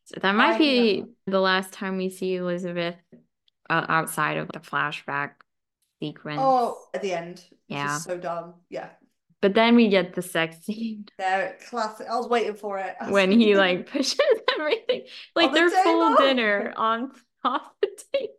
So 0.07 0.20
that 0.20 0.34
might 0.34 0.54
I 0.54 0.59
be 0.59 1.00
know. 1.00 1.09
the 1.26 1.40
last 1.40 1.72
time 1.72 1.96
we 1.96 2.11
see 2.11 2.36
Elizabeth 2.36 2.94
uh, 3.68 3.86
outside 3.88 4.36
of 4.36 4.48
the 4.48 4.61
flashback 4.61 5.32
sequence. 6.00 6.40
Oh, 6.40 6.78
at 6.94 7.02
the 7.02 7.12
end. 7.12 7.44
Yeah. 7.68 7.98
so 7.98 8.16
dumb. 8.16 8.54
Yeah. 8.70 8.90
But 9.42 9.54
then 9.54 9.74
we 9.74 9.88
get 9.88 10.14
the 10.14 10.22
sex 10.22 10.59
scene 10.64 11.07
They're 11.18 11.57
classic. 11.68 12.07
I 12.09 12.16
was 12.16 12.28
waiting 12.28 12.54
for 12.54 12.78
it. 12.78 12.94
When 13.09 13.32
he 13.32 13.57
like 13.57 13.90
pushes 13.90 14.18
everything 14.59 15.02
like 15.34 15.50
the 15.52 15.59
their 15.59 15.70
full 15.70 16.16
dinner 16.16 16.72
on 16.76 17.11
off 17.44 17.68
the 17.82 17.88
table. 18.12 18.32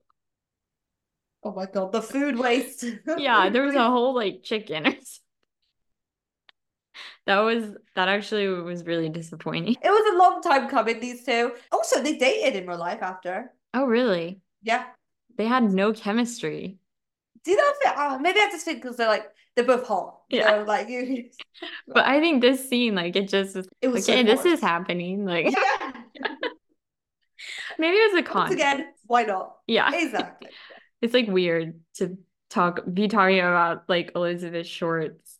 Oh 1.43 1.53
my 1.53 1.65
god, 1.65 1.91
the 1.91 2.01
food 2.01 2.37
waste. 2.37 2.83
Yeah, 3.17 3.49
there 3.49 3.63
was 3.63 3.75
a 3.75 3.89
whole 3.89 4.15
like 4.15 4.43
chicken 4.43 4.87
or 4.87 4.91
something. 4.91 5.26
That 7.27 7.39
was 7.39 7.75
that 7.95 8.07
actually 8.07 8.47
was 8.47 8.85
really 8.85 9.09
disappointing. 9.09 9.75
It 9.83 9.89
was 9.89 10.13
a 10.13 10.17
long 10.17 10.41
time 10.41 10.69
coming, 10.69 11.01
these 11.01 11.25
two. 11.25 11.51
Also, 11.73 12.01
they 12.01 12.17
dated 12.17 12.55
in 12.63 12.67
real 12.67 12.79
life 12.79 13.01
after. 13.01 13.51
Oh, 13.73 13.85
really? 13.85 14.39
Yeah. 14.63 14.85
They 15.37 15.45
had 15.45 15.63
no 15.71 15.91
chemistry. 15.91 16.77
Do 17.43 17.51
you 17.51 17.57
know 17.57 17.69
if 17.69 17.91
it, 17.91 17.95
oh, 17.97 18.17
maybe 18.19 18.39
I 18.39 18.49
just 18.49 18.63
think 18.63 18.81
because 18.81 18.95
they're 18.95 19.09
like 19.09 19.27
they're 19.57 19.65
both 19.65 19.85
hot. 19.85 20.19
Yeah. 20.29 20.51
know, 20.51 20.63
like 20.63 20.87
you 20.87 21.25
But 21.87 22.05
I 22.05 22.21
think 22.21 22.41
this 22.41 22.69
scene, 22.69 22.95
like, 22.95 23.17
it 23.17 23.27
just 23.27 23.57
was 23.57 23.67
It 23.81 23.89
was 23.89 24.05
so 24.05 24.23
this 24.23 24.45
is 24.45 24.61
happening. 24.61 25.25
Like, 25.25 25.47
Yeah. 25.47 25.91
maybe 27.77 27.97
it 27.97 28.13
was 28.13 28.21
a 28.21 28.23
con. 28.23 28.43
Once 28.43 28.53
again, 28.53 28.85
why 29.05 29.23
not? 29.23 29.57
Yeah. 29.67 29.91
Exactly. 29.93 30.49
It's 31.01 31.13
like 31.13 31.27
weird 31.27 31.81
to 31.95 32.17
talk, 32.49 32.81
be 32.91 33.09
talking 33.09 33.39
about 33.39 33.89
like 33.89 34.13
Elizabeth 34.15 34.65
Short's 34.65 35.36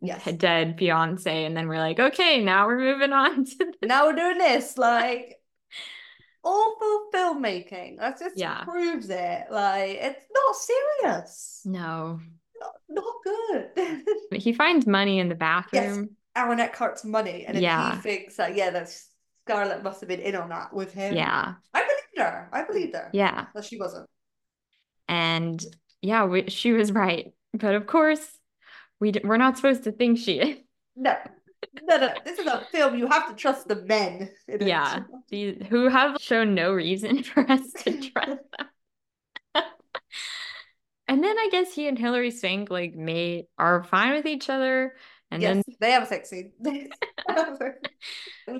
Yes. 0.00 0.24
dead 0.36 0.76
fiance, 0.78 1.44
and 1.44 1.56
then 1.56 1.68
we're 1.68 1.78
like, 1.78 1.98
okay, 1.98 2.42
now 2.42 2.66
we're 2.66 2.78
moving 2.78 3.12
on 3.12 3.44
to 3.46 3.56
the 3.80 3.86
Now 3.86 4.06
we're 4.06 4.14
doing 4.16 4.38
this, 4.38 4.76
like 4.78 5.36
awful 6.44 7.08
filmmaking. 7.12 7.98
That 7.98 8.18
just 8.18 8.36
Yeah. 8.38 8.64
proves 8.64 9.10
it. 9.10 9.46
Like 9.50 9.98
it's 10.00 10.24
not 10.32 10.56
serious. 10.56 11.60
no. 11.64 12.20
Not, 12.58 12.74
not 12.88 13.14
good. 13.24 14.02
He 14.42 14.52
finds 14.54 14.86
money 14.86 15.18
in 15.18 15.28
the 15.28 15.34
bathroom 15.34 15.82
yes. 16.00 16.08
Aaron 16.34 16.58
Eckhart's 16.60 17.04
money, 17.04 17.44
and 17.46 17.58
Yeah. 17.58 17.96
he 17.96 18.00
thinks 18.00 18.36
that 18.36 18.54
yeah, 18.56 18.70
that 18.70 18.90
Scarlett 19.44 19.82
must 19.82 20.00
have 20.00 20.08
been 20.08 20.20
in 20.20 20.34
on 20.36 20.48
that 20.50 20.72
with 20.72 20.92
him. 20.92 21.14
Yeah. 21.14 21.54
I 21.74 21.80
believed 21.82 22.18
her. 22.18 22.48
I 22.52 22.64
believed 22.64 22.94
her. 22.94 23.10
Yeah. 23.12 23.46
But 23.54 23.64
she 23.64 23.78
wasn't. 23.78 24.08
And 25.08 25.62
yeah, 26.02 26.24
we, 26.24 26.48
she 26.50 26.72
was 26.72 26.92
right. 26.92 27.32
But 27.54 27.74
of 27.74 27.86
course, 27.86 28.26
we 29.00 29.12
d- 29.12 29.20
we're 29.24 29.36
not 29.36 29.56
supposed 29.56 29.84
to 29.84 29.92
think 29.92 30.18
she 30.18 30.38
is. 30.38 30.58
No. 30.96 31.16
No, 31.82 31.96
no, 31.98 32.10
this 32.24 32.38
is 32.38 32.46
a 32.46 32.66
film. 32.70 32.96
You 32.96 33.06
have 33.06 33.28
to 33.28 33.34
trust 33.34 33.68
the 33.68 33.76
men. 33.76 34.30
in 34.48 34.62
it. 34.62 34.66
Yeah, 34.66 35.00
these 35.28 35.62
who 35.68 35.88
have 35.88 36.20
shown 36.20 36.54
no 36.54 36.72
reason 36.72 37.22
for 37.22 37.50
us 37.50 37.72
to 37.84 38.00
trust 38.10 38.40
them. 38.58 38.68
and 41.08 41.24
then 41.24 41.38
I 41.38 41.48
guess 41.50 41.72
he 41.72 41.88
and 41.88 41.98
Hilary 41.98 42.30
Swank 42.30 42.70
like 42.70 42.94
made 42.94 43.46
are 43.58 43.82
fine 43.84 44.12
with 44.12 44.26
each 44.26 44.48
other, 44.48 44.94
and 45.30 45.42
yes, 45.42 45.54
then 45.54 45.76
they 45.80 45.90
have 45.92 46.04
a 46.04 46.06
sex 46.06 46.30
scene. 46.30 46.52
We've 46.60 46.88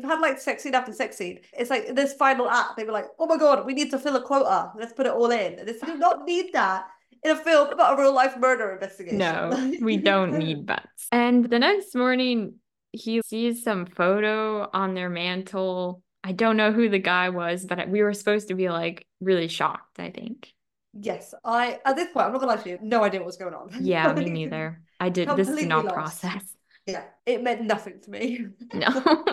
had 0.04 0.20
like 0.20 0.40
sex 0.40 0.62
scene 0.62 0.74
after 0.74 0.92
sex 0.92 1.16
scene. 1.16 1.40
It's 1.52 1.70
like 1.70 1.94
this 1.94 2.14
final 2.14 2.48
act, 2.50 2.76
they 2.76 2.84
were 2.84 2.92
like, 2.92 3.06
oh 3.18 3.26
my 3.26 3.36
god, 3.36 3.66
we 3.66 3.74
need 3.74 3.90
to 3.92 3.98
fill 3.98 4.16
a 4.16 4.22
quota. 4.22 4.72
Let's 4.76 4.92
put 4.92 5.06
it 5.06 5.12
all 5.12 5.30
in. 5.30 5.64
This 5.64 5.80
do 5.80 5.96
not 5.96 6.24
need 6.24 6.52
that 6.54 6.86
in 7.26 7.32
a 7.32 7.36
film 7.36 7.68
about 7.70 7.98
a 7.98 8.02
real 8.02 8.14
life 8.14 8.36
murder 8.38 8.70
investigation. 8.72 9.18
no, 9.18 9.72
we 9.80 9.96
don't 9.96 10.38
need 10.38 10.64
butts. 10.64 11.08
And 11.10 11.44
the 11.44 11.58
next 11.58 11.94
morning, 11.94 12.54
he 12.92 13.20
sees 13.22 13.62
some 13.62 13.86
photo 13.86 14.68
on 14.72 14.94
their 14.94 15.10
mantle. 15.10 16.02
I 16.22 16.32
don't 16.32 16.56
know 16.56 16.72
who 16.72 16.88
the 16.88 16.98
guy 16.98 17.30
was, 17.30 17.64
but 17.64 17.88
we 17.88 18.02
were 18.02 18.14
supposed 18.14 18.48
to 18.48 18.54
be 18.54 18.68
like 18.68 19.06
really 19.20 19.48
shocked. 19.48 19.98
I 19.98 20.10
think. 20.10 20.52
Yes, 20.94 21.34
I 21.44 21.80
at 21.84 21.96
this 21.96 22.08
point, 22.12 22.26
I'm 22.26 22.32
not 22.32 22.40
gonna 22.40 22.52
lie 22.52 22.62
to 22.62 22.70
you, 22.70 22.78
no 22.80 23.02
idea 23.02 23.20
what 23.20 23.26
was 23.26 23.36
going 23.36 23.54
on. 23.54 23.70
Yeah, 23.80 24.12
me 24.12 24.24
neither. 24.30 24.80
I 25.00 25.08
did. 25.08 25.28
This 25.36 25.48
did 25.48 25.68
not 25.68 25.84
lost. 25.84 25.94
process. 26.22 26.54
Yeah, 26.86 27.02
it 27.26 27.42
meant 27.42 27.62
nothing 27.62 28.00
to 28.02 28.10
me. 28.10 28.46
No. 28.72 28.88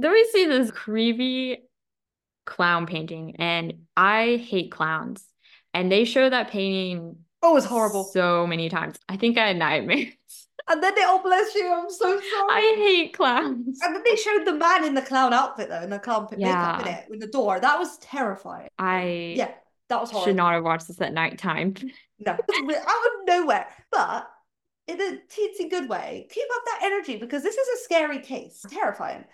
then 0.00 0.10
we 0.10 0.28
see 0.32 0.46
this 0.46 0.72
creepy 0.72 1.68
clown 2.44 2.86
painting, 2.86 3.36
and 3.38 3.84
I 3.96 4.44
hate 4.44 4.72
clowns. 4.72 5.24
And 5.74 5.90
they 5.90 6.04
show 6.04 6.28
that 6.28 6.48
painting 6.50 7.16
Oh, 7.42 7.56
it's 7.56 7.66
horrible. 7.66 8.04
so 8.04 8.46
many 8.46 8.68
times. 8.68 8.98
I 9.08 9.16
think 9.16 9.36
I 9.38 9.48
had 9.48 9.56
nightmares. 9.56 10.08
And 10.68 10.80
then 10.80 10.94
they, 10.94 11.02
oh 11.04 11.20
bless 11.24 11.52
you, 11.56 11.74
I'm 11.74 11.90
so 11.90 12.06
sorry. 12.06 12.22
I 12.52 12.74
hate 12.78 13.14
clowns. 13.14 13.80
And 13.82 13.96
then 13.96 14.02
they 14.06 14.14
showed 14.14 14.44
the 14.46 14.52
man 14.52 14.84
in 14.84 14.94
the 14.94 15.02
clown 15.02 15.32
outfit 15.32 15.68
though, 15.68 15.82
in 15.82 15.90
the 15.90 15.98
clown 15.98 16.28
makeup 16.30 16.82
in 16.82 16.86
it, 16.86 17.06
with 17.10 17.18
the 17.18 17.26
door. 17.26 17.58
That 17.58 17.80
was 17.80 17.98
terrifying. 17.98 18.68
I 18.78 19.34
Yeah, 19.36 19.50
that 19.88 20.00
was 20.00 20.12
horrible. 20.12 20.26
should 20.28 20.36
not 20.36 20.52
have 20.54 20.62
watched 20.62 20.86
this 20.86 21.00
at 21.00 21.12
nighttime. 21.12 21.74
No, 22.20 22.32
out 22.32 22.38
of 22.38 23.26
nowhere. 23.26 23.66
But 23.90 24.30
in 24.86 25.00
a 25.00 25.18
teensy 25.28 25.68
good 25.68 25.88
way, 25.88 26.28
keep 26.30 26.46
up 26.54 26.62
that 26.66 26.80
energy 26.84 27.16
because 27.16 27.42
this 27.42 27.56
is 27.56 27.80
a 27.80 27.82
scary 27.82 28.20
case. 28.20 28.64
Terrifying. 28.70 29.24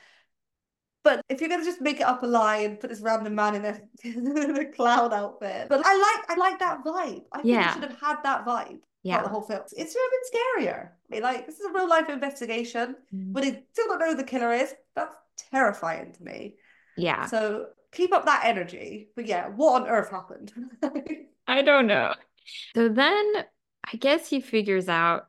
But 1.05 1.23
if 1.29 1.41
you're 1.41 1.49
gonna 1.49 1.65
just 1.65 1.81
make 1.81 2.01
it 2.01 2.07
up 2.07 2.23
a 2.23 2.27
lie 2.27 2.59
and 2.59 2.79
put 2.81 2.91
this 2.91 3.01
random 3.01 3.35
man 3.35 3.55
in 3.55 3.65
a, 3.65 3.81
in 4.05 4.57
a 4.57 4.65
clown 4.73 5.13
outfit, 5.13 5.69
but 5.69 5.81
I 5.85 5.97
like 5.97 6.31
I 6.31 6.37
like 6.37 6.59
that 6.59 6.85
vibe. 6.85 7.23
I 7.33 7.37
think 7.39 7.47
Yeah. 7.55 7.73
should 7.73 7.85
have 7.85 7.99
had 8.01 8.17
that 8.25 8.45
vibe. 8.45 8.81
Yeah. 9.05 9.23
the 9.23 9.29
whole 9.29 9.43
film. 9.43 9.61
It's 9.77 9.97
even 9.97 10.21
scarier. 10.67 10.89
I 10.89 11.15
mean, 11.15 11.23
like 11.23 11.47
this 11.47 11.59
is 11.61 11.65
a 11.67 11.73
real 11.73 11.89
life 11.89 12.09
investigation, 12.11 12.97
Mm. 13.15 13.33
but 13.33 13.43
they 13.45 13.63
still 13.73 13.87
don't 13.89 14.01
know 14.01 14.09
who 14.11 14.17
the 14.17 14.25
killer 14.25 14.53
is. 14.53 14.75
That's 14.97 15.15
terrifying 15.51 16.13
to 16.15 16.23
me. 16.23 16.57
Yeah. 16.97 17.27
So 17.27 17.67
keep 17.93 18.13
up 18.13 18.27
that 18.27 18.43
energy. 18.45 19.09
But 19.15 19.27
yeah, 19.27 19.49
what 19.49 19.83
on 19.83 19.89
earth 19.89 20.11
happened? 20.11 20.53
I 21.47 21.63
don't 21.63 21.87
know. 21.87 22.13
So 22.75 22.89
then 22.89 23.33
I 23.91 23.97
guess 23.99 24.29
he 24.29 24.41
figures 24.41 24.89
out 24.89 25.29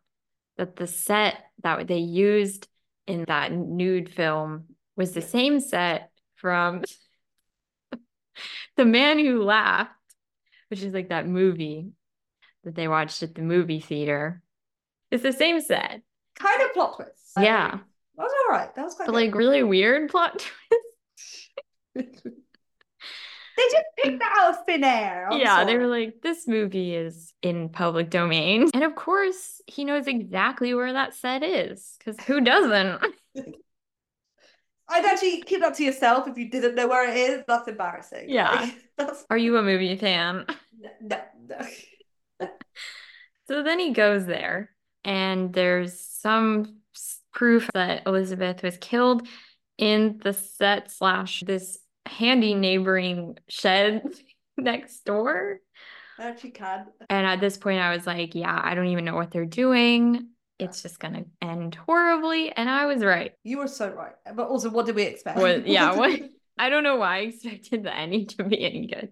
that 0.57 0.75
the 0.75 0.87
set 0.87 1.37
that 1.63 1.87
they 1.87 1.99
used 1.99 2.67
in 3.07 3.23
that 3.27 3.51
nude 3.53 4.09
film 4.09 4.65
was 4.99 5.13
the 5.13 5.21
same 5.21 5.59
set 5.61 6.11
from 6.35 6.83
The 8.75 8.85
Man 8.85 9.17
Who 9.17 9.41
Laughed, 9.43 9.91
which 10.69 10.83
is 10.83 10.93
like 10.93 11.09
that 11.09 11.25
movie 11.25 11.91
that 12.65 12.75
they 12.75 12.87
watched 12.89 13.23
at 13.23 13.33
the 13.33 13.41
movie 13.41 13.79
theater. 13.79 14.41
It's 15.09 15.23
the 15.23 15.31
same 15.33 15.61
set. 15.61 16.01
kind 16.35 16.61
of 16.61 16.73
plot 16.73 16.97
twist. 16.97 17.31
Yeah. 17.39 17.71
That 18.17 18.23
was 18.23 18.31
all 18.49 18.55
right. 18.55 18.75
That 18.75 18.83
was 18.83 18.93
quite 18.95 19.05
But 19.05 19.13
good. 19.13 19.25
like 19.27 19.35
really 19.35 19.63
weird 19.63 20.09
plot 20.11 20.39
twist. 21.95 22.27
they 23.55 23.63
just 23.71 23.85
picked 23.97 24.19
that 24.19 24.37
out 24.41 24.59
of 24.59 24.65
thin 24.65 24.83
air. 24.83 25.29
I'm 25.31 25.39
yeah, 25.39 25.63
they 25.63 25.77
were 25.77 25.87
like, 25.87 26.21
this 26.21 26.45
movie 26.45 26.93
is 26.93 27.33
in 27.41 27.69
public 27.69 28.09
domain. 28.09 28.69
And 28.73 28.83
of 28.83 28.95
course, 28.95 29.61
he 29.67 29.85
knows 29.85 30.07
exactly 30.07 30.73
where 30.73 30.91
that 30.93 31.13
set 31.15 31.41
is. 31.43 31.95
Because 31.97 32.19
who 32.25 32.41
doesn't? 32.41 33.01
I'd 34.89 35.05
actually 35.05 35.41
keep 35.41 35.61
that 35.61 35.75
to 35.75 35.83
yourself 35.83 36.27
if 36.27 36.37
you 36.37 36.49
didn't 36.49 36.75
know 36.75 36.87
where 36.87 37.09
it 37.09 37.15
is. 37.15 37.43
That's 37.47 37.67
embarrassing. 37.67 38.29
Yeah. 38.29 38.51
Like, 38.51 38.75
that's 38.97 39.25
Are 39.29 39.37
you 39.37 39.57
a 39.57 39.63
movie 39.63 39.95
fan? 39.95 40.45
no, 41.01 41.17
no. 41.47 42.47
So 43.47 43.63
then 43.63 43.79
he 43.79 43.93
goes 43.93 44.27
there, 44.27 44.69
and 45.03 45.51
there's 45.51 45.99
some 45.99 46.81
proof 47.33 47.67
that 47.73 48.03
Elizabeth 48.05 48.61
was 48.61 48.77
killed 48.77 49.27
in 49.79 50.19
the 50.23 50.33
set 50.33 50.91
slash 50.91 51.41
this 51.47 51.79
handy 52.05 52.53
neighboring 52.53 53.39
shed 53.47 54.03
next 54.55 55.03
door. 55.03 55.61
That 56.19 56.39
she 56.39 56.51
can. 56.51 56.85
And 57.09 57.25
at 57.25 57.39
this 57.39 57.57
point, 57.57 57.79
I 57.79 57.95
was 57.95 58.05
like, 58.05 58.35
yeah, 58.35 58.59
I 58.63 58.75
don't 58.75 58.87
even 58.87 59.05
know 59.05 59.15
what 59.15 59.31
they're 59.31 59.45
doing. 59.45 60.27
It's 60.59 60.81
just 60.81 60.99
gonna 60.99 61.23
end 61.41 61.75
horribly. 61.75 62.51
And 62.51 62.69
I 62.69 62.85
was 62.85 63.03
right. 63.03 63.31
You 63.43 63.59
were 63.59 63.67
so 63.67 63.89
right. 63.89 64.13
But 64.35 64.47
also, 64.49 64.69
what 64.69 64.85
did 64.85 64.95
we 64.95 65.03
expect? 65.03 65.37
What, 65.39 65.65
yeah, 65.67 65.95
what? 65.95 66.19
I 66.57 66.69
don't 66.69 66.83
know 66.83 66.97
why 66.97 67.17
I 67.17 67.19
expected 67.21 67.83
the 67.83 67.95
ending 67.95 68.27
to 68.27 68.43
be 68.43 68.61
any 68.61 68.87
good. 68.87 69.09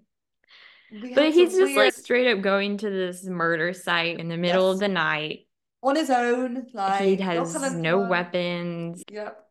We 0.91 1.13
But 1.13 1.31
he's 1.33 1.53
just 1.53 1.75
like 1.75 1.93
straight 1.93 2.29
up 2.31 2.41
going 2.41 2.77
to 2.79 2.89
this 2.89 3.23
murder 3.25 3.73
site 3.73 4.19
in 4.19 4.27
the 4.27 4.37
middle 4.37 4.69
of 4.71 4.79
the 4.79 4.87
night. 4.89 5.47
on 5.81 5.95
his 5.95 6.09
own. 6.09 6.67
Like 6.73 7.01
he 7.03 7.15
has 7.17 7.53
no 7.73 7.99
fun. 8.01 8.09
weapons. 8.09 9.03
Yep. 9.09 9.43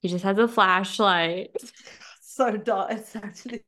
He 0.00 0.08
just 0.08 0.24
has 0.24 0.38
a 0.38 0.48
flashlight. 0.48 1.50
So 2.20 2.56
dark. 2.56 2.90
It's 2.90 3.14
actually 3.14 3.62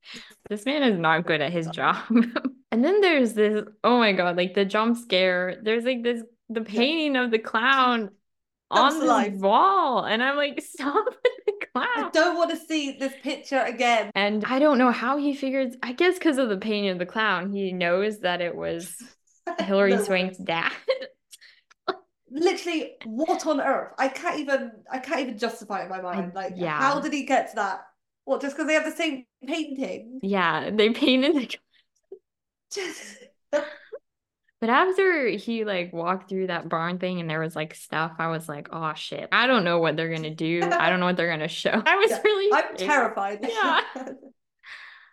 This 0.51 0.65
man 0.67 0.83
is 0.83 0.99
not 0.99 1.25
good 1.25 1.41
at 1.41 1.53
his 1.53 1.69
job. 1.69 1.99
and 2.11 2.85
then 2.85 3.01
there's 3.01 3.35
this, 3.35 3.65
oh 3.85 3.99
my 3.99 4.11
god, 4.13 4.37
like 4.37 4.55
the 4.55 4.65
jump 4.65 4.97
scare. 4.99 5.61
There's 5.63 5.85
like 5.85 6.03
this 6.03 6.21
the 6.49 6.61
painting 6.63 7.17
of 7.17 7.31
the 7.31 7.39
clown 7.39 8.11
on 8.71 9.07
life. 9.07 9.33
the 9.33 9.39
wall. 9.39 10.05
And 10.05 10.23
I'm 10.23 10.37
like, 10.37 10.61
stop 10.67 11.05
the 11.47 11.53
I 11.75 12.09
don't 12.13 12.37
want 12.37 12.51
to 12.51 12.57
see 12.57 12.97
this 12.99 13.13
picture 13.23 13.61
again. 13.61 14.11
And 14.15 14.45
I 14.47 14.59
don't 14.59 14.79
know 14.79 14.91
how 14.91 15.19
he 15.19 15.35
figures, 15.35 15.75
I 15.83 15.93
guess 15.93 16.15
because 16.15 16.39
of 16.39 16.49
the 16.49 16.57
painting 16.57 16.91
of 16.91 16.99
the 16.99 17.07
clown, 17.07 17.53
he 17.53 17.73
knows 17.73 18.21
that 18.21 18.41
it 18.41 18.55
was 18.57 18.97
Hilary 19.61 19.95
No. 19.95 20.03
Swank's 20.03 20.39
dad. 20.39 20.73
Literally, 22.31 22.95
what 23.05 23.47
on 23.47 23.61
earth? 23.61 23.93
I 23.99 24.09
can't 24.09 24.41
even. 24.41 24.73
I 24.91 24.99
can't 24.99 25.21
even 25.21 25.39
justify 25.39 25.83
it 25.83 25.85
in 25.85 25.91
my 25.91 26.03
mind. 26.03 26.33
Like, 26.35 26.55
yeah. 26.57 26.77
how 26.79 27.01
did 27.01 27.13
he 27.13 27.25
get 27.25 27.51
to 27.51 27.57
that? 27.57 27.87
Well, 28.27 28.41
Just 28.41 28.57
because 28.57 28.67
they 28.67 28.75
have 28.75 28.85
the 28.85 28.91
same 28.91 29.25
painting? 29.47 30.19
yeah, 30.23 30.71
they 30.71 30.91
painted 30.91 31.37
the 31.37 31.57
Just. 32.73 33.19
But 34.61 34.71
after 34.71 35.29
he 35.29 35.65
like 35.65 35.93
walked 35.93 36.29
through 36.31 36.47
that 36.47 36.69
barn 36.69 36.99
thing 36.99 37.21
and 37.21 37.29
there 37.29 37.41
was 37.41 37.55
like 37.55 37.75
stuff, 37.75 38.13
I 38.19 38.29
was 38.29 38.49
like, 38.49 38.69
oh 38.73 38.95
shit, 38.95 39.29
I 39.31 39.47
don't 39.47 39.65
know 39.65 39.79
what 39.81 39.97
they're 39.97 40.09
gonna 40.11 40.35
do. 40.35 40.63
I 40.79 40.89
don't 40.89 40.99
know 40.99 41.07
what 41.07 41.17
they're 41.17 41.29
gonna 41.31 41.47
show. 41.49 41.83
I 41.87 41.97
was 41.97 42.11
Yeah, 42.11 42.21
really 42.25 42.57
I'm 42.57 42.77
terrified. 42.77 43.41
Yeah. 43.43 43.81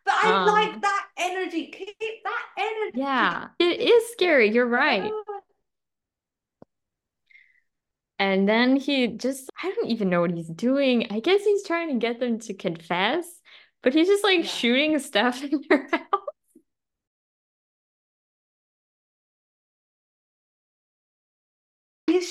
But 0.05 0.15
I 0.15 0.31
Um, 0.33 0.71
like 0.71 0.81
that 0.81 1.07
energy. 1.17 1.67
Keep 1.67 2.23
that 2.23 2.45
energy. 2.57 2.99
Yeah, 2.99 3.47
it 3.59 3.79
is 3.81 4.11
scary. 4.11 4.51
You're 4.51 4.65
right. 4.67 5.11
And 8.19 8.47
then 8.47 8.75
he 8.75 9.07
just, 9.07 9.49
I 9.61 9.71
don't 9.71 9.89
even 9.89 10.09
know 10.09 10.21
what 10.21 10.31
he's 10.31 10.49
doing. 10.49 11.07
I 11.11 11.19
guess 11.19 11.43
he's 11.43 11.63
trying 11.65 11.89
to 11.89 11.95
get 12.05 12.19
them 12.19 12.39
to 12.41 12.53
confess, 12.53 13.25
but 13.81 13.93
he's 13.93 14.07
just 14.07 14.23
like 14.23 14.43
Yeah. 14.43 14.47
shooting 14.47 14.99
stuff 14.99 15.43
in 15.43 15.61
their 15.69 15.87
house. 15.89 16.22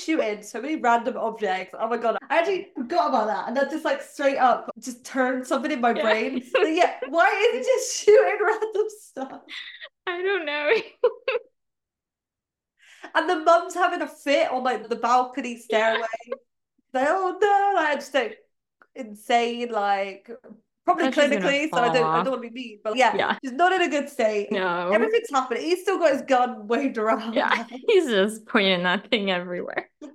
Shooting 0.03 0.43
so 0.43 0.61
many 0.61 0.75
random 0.75 1.17
objects. 1.17 1.73
Oh 1.77 1.87
my 1.87 1.97
god, 1.97 2.17
I 2.29 2.39
actually 2.39 2.67
forgot 2.75 3.09
about 3.09 3.27
that, 3.27 3.47
and 3.47 3.57
that 3.57 3.69
just 3.71 3.85
like 3.85 4.01
straight 4.01 4.37
up 4.37 4.69
just 4.79 5.05
turned 5.05 5.45
something 5.47 5.71
in 5.71 5.81
my 5.81 5.93
Yeah. 5.93 6.01
brain. 6.01 6.41
Yeah, 6.63 6.95
why 7.09 7.29
is 7.29 7.67
he 7.67 7.71
just 7.73 7.97
shooting 8.05 8.39
random 8.41 8.85
stuff? 8.89 9.41
I 10.07 10.21
don't 10.21 10.45
know. 10.45 10.71
And 13.13 13.29
the 13.29 13.35
mum's 13.37 13.75
having 13.75 14.01
a 14.01 14.07
fit 14.07 14.51
on 14.51 14.63
like 14.63 14.89
the 14.89 14.95
balcony 14.95 15.57
stairway. 15.57 16.07
Like, 16.93 17.07
oh 17.09 17.37
no, 17.41 17.71
like 17.81 17.99
just 17.99 18.13
like 18.13 18.39
insane, 18.95 19.69
like 19.71 20.29
probably 20.85 21.05
Thought 21.05 21.13
she 21.13 21.21
was 21.21 21.29
gonna 21.29 21.41
clinically. 21.47 21.69
So 21.73 21.77
I 21.77 21.93
don't, 21.93 22.05
I 22.05 22.23
don't 22.23 22.31
want 22.31 22.43
to 22.43 22.49
be 22.49 22.53
mean, 22.53 22.79
but 22.83 22.95
yeah, 22.97 23.15
Yeah. 23.15 23.37
she's 23.43 23.53
not 23.53 23.71
in 23.73 23.81
a 23.81 23.89
good 23.89 24.09
state. 24.09 24.51
No. 24.51 24.91
Everything's 24.91 25.29
happening. 25.31 25.63
He's 25.63 25.81
still 25.81 25.97
got 25.99 26.11
his 26.13 26.21
gun 26.23 26.67
waved 26.67 26.97
around. 26.97 27.33
Yeah, 27.33 27.65
he's 27.87 28.05
just 28.07 28.45
pointing 28.45 28.83
that 28.83 29.09
thing 29.09 29.31
everywhere. 29.31 29.89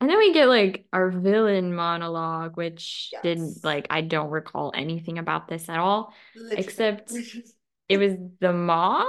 And 0.00 0.10
then 0.10 0.18
we 0.18 0.34
get 0.34 0.48
like 0.48 0.84
our 0.92 1.08
villain 1.08 1.74
monologue, 1.74 2.58
which 2.58 3.10
didn't 3.22 3.64
like 3.64 3.86
I 3.88 4.02
don't 4.02 4.28
recall 4.28 4.70
anything 4.74 5.16
about 5.18 5.48
this 5.48 5.66
at 5.70 5.78
all. 5.78 6.12
Literally. 6.36 6.62
Except- 6.62 7.12
It 7.88 7.96
was 7.98 8.12
the 8.40 8.52
mom? 8.52 9.06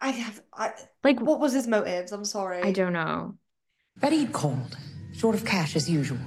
I 0.00 0.10
have. 0.10 0.40
I, 0.54 0.72
Like 1.04 1.20
what 1.20 1.38
was 1.40 1.52
his 1.52 1.66
motives? 1.66 2.12
I'm 2.12 2.24
sorry. 2.24 2.62
I 2.62 2.72
don't 2.72 2.94
know. 2.94 3.36
Betty'd 4.00 4.32
called, 4.32 4.78
short 5.14 5.34
of 5.34 5.44
cash 5.44 5.76
as 5.76 5.90
usual. 5.90 6.18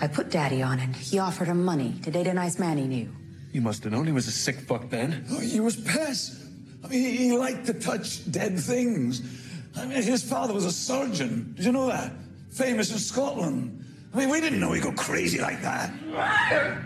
I 0.00 0.06
put 0.06 0.30
Daddy 0.30 0.62
on 0.62 0.80
and 0.80 0.96
he 0.96 1.18
offered 1.18 1.48
her 1.48 1.54
money 1.54 1.94
to 2.02 2.10
date 2.10 2.26
a 2.26 2.32
nice 2.32 2.58
man 2.58 2.78
he 2.78 2.86
knew. 2.86 3.14
You 3.52 3.60
must 3.60 3.84
have 3.84 3.92
known 3.92 4.06
he 4.06 4.12
was 4.12 4.28
a 4.28 4.32
sick 4.32 4.56
fuck 4.60 4.88
then. 4.88 5.24
Oh, 5.30 5.40
he 5.40 5.60
was 5.60 5.76
pissed. 5.76 6.40
I 6.82 6.88
mean, 6.88 7.02
he, 7.02 7.16
he 7.16 7.32
liked 7.36 7.66
to 7.66 7.74
touch 7.74 8.30
dead 8.30 8.58
things. 8.58 9.22
I 9.76 9.86
mean, 9.86 10.02
his 10.02 10.22
father 10.22 10.54
was 10.54 10.64
a 10.64 10.72
surgeon. 10.72 11.52
Did 11.56 11.66
you 11.66 11.72
know 11.72 11.88
that? 11.88 12.12
Famous 12.50 12.90
in 12.90 12.98
Scotland. 12.98 13.84
I 14.14 14.18
mean, 14.18 14.30
we 14.30 14.40
didn't 14.40 14.58
know 14.60 14.72
he'd 14.72 14.82
go 14.82 14.92
crazy 14.92 15.38
like 15.38 15.60
that. 15.62 15.92
Liar! 16.06 16.84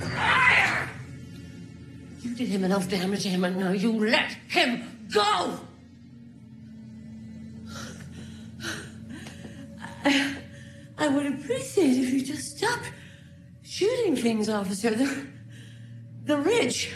Liar! 0.00 0.88
You 2.20 2.34
did 2.34 2.48
him 2.48 2.64
enough 2.64 2.88
damage 2.88 3.22
to 3.22 3.28
him, 3.28 3.44
and 3.44 3.56
now 3.56 3.72
you 3.72 3.92
let 3.92 4.36
him 4.48 5.08
go! 5.12 5.58
I, 11.00 11.08
would 11.08 11.26
appreciate 11.26 11.96
if 11.96 12.10
you 12.12 12.22
just 12.22 12.56
stopped 12.56 12.92
shooting 13.62 14.14
things, 14.16 14.48
officer. 14.48 14.90
The, 14.90 15.26
the 16.24 16.36
rich 16.38 16.92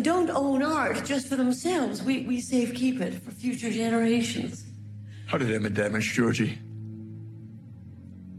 don't 0.00 0.30
own 0.30 0.62
art 0.62 1.04
just 1.04 1.26
for 1.28 1.36
themselves. 1.36 2.02
We, 2.02 2.22
we 2.22 2.40
safekeep 2.40 3.00
it 3.00 3.22
for 3.22 3.32
future 3.32 3.70
generations. 3.70 4.64
How 5.26 5.38
did 5.38 5.52
Emmett 5.52 5.74
damage 5.74 6.12
Georgie? 6.12 6.58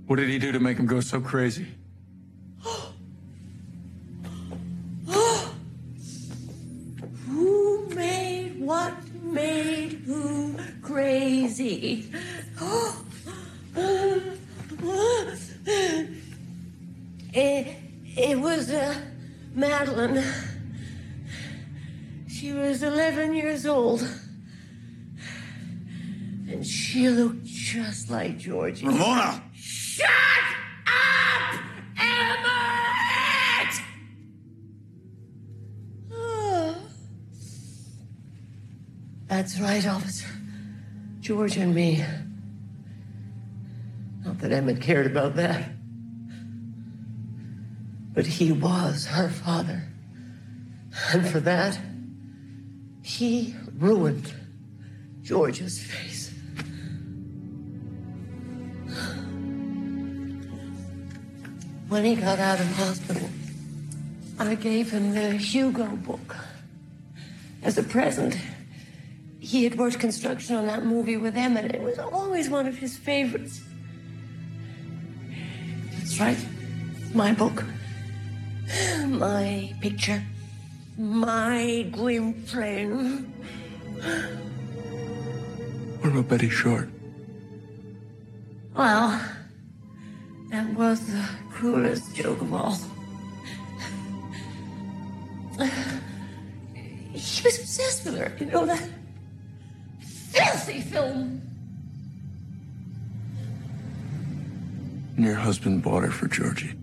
What 0.07 0.15
did 0.15 0.29
he 0.29 0.39
do 0.39 0.51
to 0.51 0.59
make 0.59 0.77
him 0.77 0.85
go 0.85 0.99
so 0.99 1.21
crazy? 1.21 1.67
Like 28.11 28.37
Georgie. 28.37 28.85
Ramona! 28.85 29.41
Shut 29.53 30.07
up, 30.85 31.59
Emmett! 31.97 33.81
Oh. 36.11 36.75
That's 39.27 39.59
right, 39.59 39.87
officer. 39.87 40.27
George 41.21 41.57
and 41.57 41.73
me. 41.73 42.05
Not 44.25 44.37
that 44.39 44.51
Emmett 44.51 44.81
cared 44.81 45.07
about 45.07 45.35
that. 45.37 45.69
But 48.13 48.27
he 48.27 48.51
was 48.51 49.05
her 49.05 49.29
father. 49.29 49.87
And 51.13 51.25
for 51.27 51.39
that, 51.39 51.79
he 53.01 53.55
ruined 53.77 54.33
George's 55.21 55.81
face. 55.81 56.10
When 61.91 62.05
he 62.05 62.15
got 62.15 62.39
out 62.39 62.57
of 62.57 62.67
hospital, 62.77 63.29
I 64.39 64.55
gave 64.55 64.91
him 64.91 65.13
the 65.13 65.31
Hugo 65.31 65.87
book 65.87 66.37
as 67.63 67.77
a 67.77 67.83
present. 67.83 68.37
He 69.41 69.65
had 69.65 69.77
worked 69.77 69.99
construction 69.99 70.55
on 70.55 70.67
that 70.67 70.85
movie 70.85 71.17
with 71.17 71.35
Emmett. 71.35 71.75
It 71.75 71.81
was 71.81 71.99
always 71.99 72.49
one 72.49 72.65
of 72.65 72.77
his 72.77 72.97
favorites. 72.97 73.59
That's 75.97 76.17
right. 76.17 76.37
My 77.13 77.33
book. 77.33 77.65
My 79.07 79.75
picture. 79.81 80.23
My 80.97 81.85
Gwynplaine. 81.91 83.33
What 85.99 86.13
about 86.13 86.29
Betty 86.29 86.47
Short? 86.47 86.87
Well, 88.77 89.21
that 90.51 90.73
was 90.75 91.07
the 91.07 91.27
cruelest 91.49 92.13
joke 92.15 92.41
of 92.41 92.53
all. 92.53 92.77
He 97.13 97.43
was 97.43 97.59
obsessed 97.59 98.05
with 98.05 98.17
her. 98.17 98.31
You 98.39 98.45
know 98.47 98.65
that 98.65 98.83
filthy 99.99 100.81
film. 100.81 101.41
And 105.15 105.25
your 105.25 105.35
husband 105.35 105.83
bought 105.83 106.03
her 106.03 106.11
for 106.11 106.27
Georgie. 106.27 106.73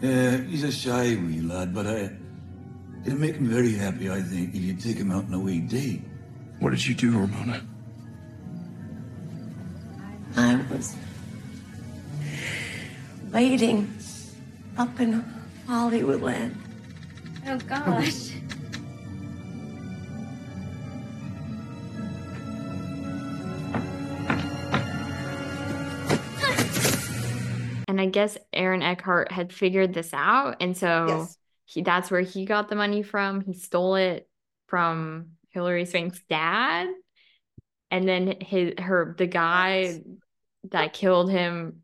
Yeah, 0.00 0.36
he's 0.38 0.64
a 0.64 0.72
shy 0.72 1.16
wee 1.16 1.40
lad, 1.40 1.74
but 1.74 1.86
I, 1.86 2.10
it'd 3.06 3.18
make 3.18 3.36
him 3.36 3.48
very 3.48 3.72
happy, 3.72 4.10
I 4.10 4.20
think, 4.20 4.54
if 4.54 4.60
you'd 4.60 4.80
take 4.80 4.96
him 4.96 5.10
out 5.10 5.24
on 5.24 5.34
a 5.34 5.38
wee 5.38 5.60
date. 5.60 6.02
What 6.58 6.70
did 6.70 6.86
you 6.86 6.94
do, 6.94 7.18
Ramona? 7.18 7.62
I 10.36 10.56
was 10.70 10.96
waiting 13.32 13.92
up 14.76 14.98
in 15.00 15.24
Hollywood 15.66 16.22
land. 16.22 16.56
Oh 17.46 17.58
gosh. 17.58 18.32
And 27.86 28.00
I 28.00 28.06
guess 28.06 28.36
Aaron 28.52 28.82
Eckhart 28.82 29.30
had 29.30 29.52
figured 29.52 29.92
this 29.94 30.12
out. 30.12 30.56
And 30.60 30.76
so 30.76 31.06
Yes. 31.08 31.38
he 31.64 31.82
that's 31.82 32.10
where 32.10 32.22
he 32.22 32.44
got 32.44 32.68
the 32.68 32.74
money 32.74 33.02
from. 33.02 33.40
He 33.40 33.52
stole 33.54 33.96
it 33.96 34.28
from 34.66 35.32
Hilary 35.50 35.84
Swank's 35.84 36.20
dad. 36.28 36.88
And 37.90 38.08
then 38.08 38.36
his 38.40 38.74
her 38.78 39.14
the 39.16 39.26
guy 39.26 40.00
that 40.70 40.92
killed 40.92 41.30
him 41.30 41.82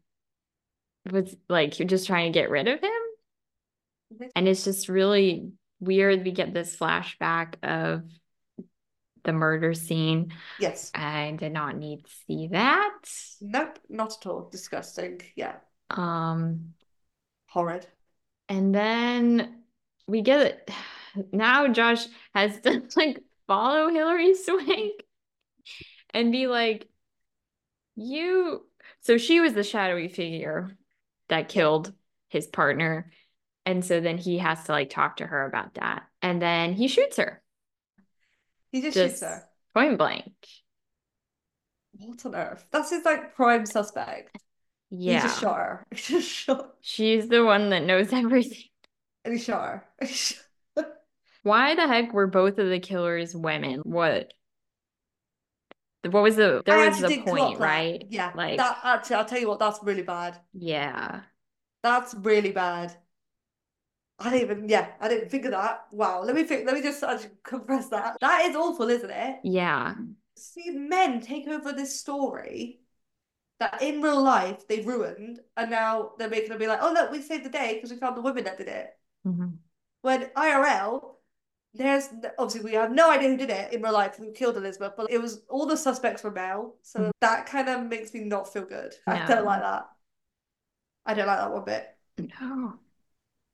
was 1.10 1.36
like 1.48 1.78
you're 1.78 1.88
just 1.88 2.06
trying 2.06 2.32
to 2.32 2.38
get 2.38 2.50
rid 2.50 2.68
of 2.68 2.80
him. 2.80 4.28
And 4.34 4.48
it's 4.48 4.64
just 4.64 4.88
really 4.88 5.52
weird. 5.78 6.24
We 6.24 6.32
get 6.32 6.52
this 6.52 6.76
flashback 6.76 7.54
of 7.62 8.02
the 9.22 9.32
murder 9.32 9.74
scene. 9.74 10.32
Yes. 10.58 10.90
I 10.94 11.36
did 11.38 11.52
not 11.52 11.76
need 11.76 12.04
to 12.04 12.10
see 12.26 12.48
that. 12.48 12.98
Nope, 13.40 13.78
not 13.88 14.16
at 14.20 14.26
all. 14.26 14.48
Disgusting. 14.50 15.20
Yeah. 15.36 15.56
Um, 15.90 16.74
Horrid. 17.46 17.86
and 18.48 18.74
then 18.74 19.62
we 20.06 20.22
get 20.22 20.46
it. 20.46 20.70
Now 21.32 21.68
Josh 21.68 22.06
has 22.34 22.60
to 22.60 22.82
like 22.96 23.20
follow 23.46 23.88
Hilary 23.88 24.34
Swank 24.34 25.02
and 26.14 26.32
be 26.32 26.46
like, 26.46 26.88
you. 27.96 28.64
So 29.02 29.18
she 29.18 29.40
was 29.40 29.54
the 29.54 29.64
shadowy 29.64 30.08
figure 30.08 30.76
that 31.28 31.48
killed 31.48 31.92
his 32.28 32.46
partner. 32.46 33.10
And 33.66 33.84
so 33.84 34.00
then 34.00 34.18
he 34.18 34.38
has 34.38 34.64
to 34.64 34.72
like 34.72 34.90
talk 34.90 35.18
to 35.18 35.26
her 35.26 35.46
about 35.46 35.74
that. 35.74 36.04
And 36.22 36.40
then 36.40 36.72
he 36.72 36.88
shoots 36.88 37.16
her. 37.16 37.42
He 38.72 38.82
just, 38.82 38.94
Just 38.94 39.14
shoots 39.20 39.22
her. 39.22 39.48
point 39.74 39.98
blank. 39.98 40.32
What 41.92 42.24
on 42.26 42.34
earth? 42.34 42.64
That's 42.70 42.90
his 42.90 43.04
like 43.04 43.34
prime 43.34 43.66
suspect. 43.66 44.36
He 44.90 45.12
Yeah. 45.12 45.22
just 45.22 45.40
shot 45.40 45.56
her. 45.58 45.86
Just 45.94 46.28
shot 46.28 46.74
She's 46.80 47.28
the 47.28 47.44
one 47.44 47.70
that 47.70 47.84
knows 47.84 48.12
everything. 48.12 48.64
and 49.24 49.34
he 49.34 49.40
shot 49.40 49.84
her. 50.00 50.08
Why 51.42 51.74
the 51.74 51.86
heck 51.86 52.12
were 52.12 52.26
both 52.26 52.58
of 52.58 52.68
the 52.68 52.80
killers 52.80 53.34
women? 53.34 53.80
What? 53.80 54.32
What 56.08 56.22
was 56.22 56.36
the 56.36 56.62
there 56.64 56.78
I 56.78 56.88
was 56.88 57.00
the 57.00 57.22
point, 57.22 57.58
right? 57.58 58.02
Yeah. 58.08 58.32
Like 58.34 58.56
that 58.58 58.78
actually, 58.84 59.16
I'll 59.16 59.24
tell 59.24 59.38
you 59.38 59.48
what, 59.48 59.58
that's 59.58 59.80
really 59.82 60.02
bad. 60.02 60.38
yeah. 60.52 61.22
That's 61.82 62.14
really 62.14 62.52
bad. 62.52 62.94
I 64.18 64.30
didn't 64.30 64.50
even, 64.50 64.68
yeah, 64.68 64.88
I 65.00 65.08
didn't 65.08 65.30
think 65.30 65.46
of 65.46 65.52
that. 65.52 65.86
Wow. 65.92 66.22
Let 66.22 66.34
me 66.34 66.44
think, 66.44 66.66
let 66.66 66.74
me 66.74 66.82
just 66.82 67.02
compress 67.42 67.88
that. 67.88 68.16
That 68.20 68.44
is 68.46 68.54
awful, 68.56 68.88
isn't 68.90 69.10
it? 69.10 69.36
Yeah. 69.44 69.94
See 70.36 70.70
men 70.70 71.20
take 71.20 71.48
over 71.48 71.72
this 71.72 71.98
story 71.98 72.80
that 73.60 73.82
in 73.82 74.00
real 74.02 74.22
life 74.22 74.66
they 74.68 74.80
ruined, 74.80 75.40
and 75.56 75.70
now 75.70 76.12
they're 76.18 76.28
making 76.30 76.52
it 76.52 76.58
be 76.58 76.66
like, 76.66 76.80
oh 76.82 76.92
look, 76.92 77.10
we 77.12 77.20
saved 77.22 77.44
the 77.44 77.50
day 77.50 77.74
because 77.74 77.90
we 77.90 77.96
found 77.98 78.16
the 78.16 78.22
women 78.22 78.44
that 78.44 78.58
did 78.58 78.68
it. 78.68 78.90
Mhm. 79.26 79.56
When 80.02 80.24
IRL, 80.36 81.16
there's 81.74 82.08
obviously 82.38 82.68
we 82.68 82.76
have 82.76 82.90
no 82.90 83.10
idea 83.10 83.28
who 83.28 83.36
did 83.36 83.50
it 83.50 83.72
in 83.72 83.82
real 83.82 83.92
life 83.92 84.16
who 84.16 84.32
killed 84.32 84.56
Elizabeth, 84.56 84.94
but 84.96 85.10
it 85.10 85.18
was 85.22 85.42
all 85.48 85.66
the 85.66 85.76
suspects 85.76 86.24
were 86.24 86.30
male, 86.30 86.74
so 86.82 87.00
mm-hmm. 87.00 87.10
that 87.20 87.46
kind 87.46 87.68
of 87.68 87.86
makes 87.86 88.12
me 88.12 88.20
not 88.20 88.52
feel 88.52 88.64
good. 88.64 88.92
I 89.06 89.26
don't 89.26 89.44
like 89.44 89.62
that. 89.62 89.88
I 91.06 91.14
don't 91.14 91.26
like 91.26 91.38
that 91.38 91.52
one 91.52 91.64
bit. 91.64 91.86
No. 92.40 92.74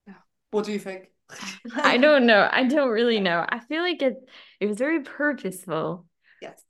no. 0.07 0.13
What 0.51 0.65
do 0.65 0.71
you 0.71 0.79
think? 0.79 1.11
I 1.75 1.97
don't 1.97 2.25
know. 2.25 2.47
I 2.51 2.63
don't 2.63 2.89
really 2.89 3.19
know. 3.19 3.45
I 3.47 3.59
feel 3.59 3.81
like 3.81 4.01
it 4.01 4.17
it 4.59 4.65
was 4.65 4.77
very 4.77 5.01
purposeful. 5.01 6.05
Yes. 6.41 6.61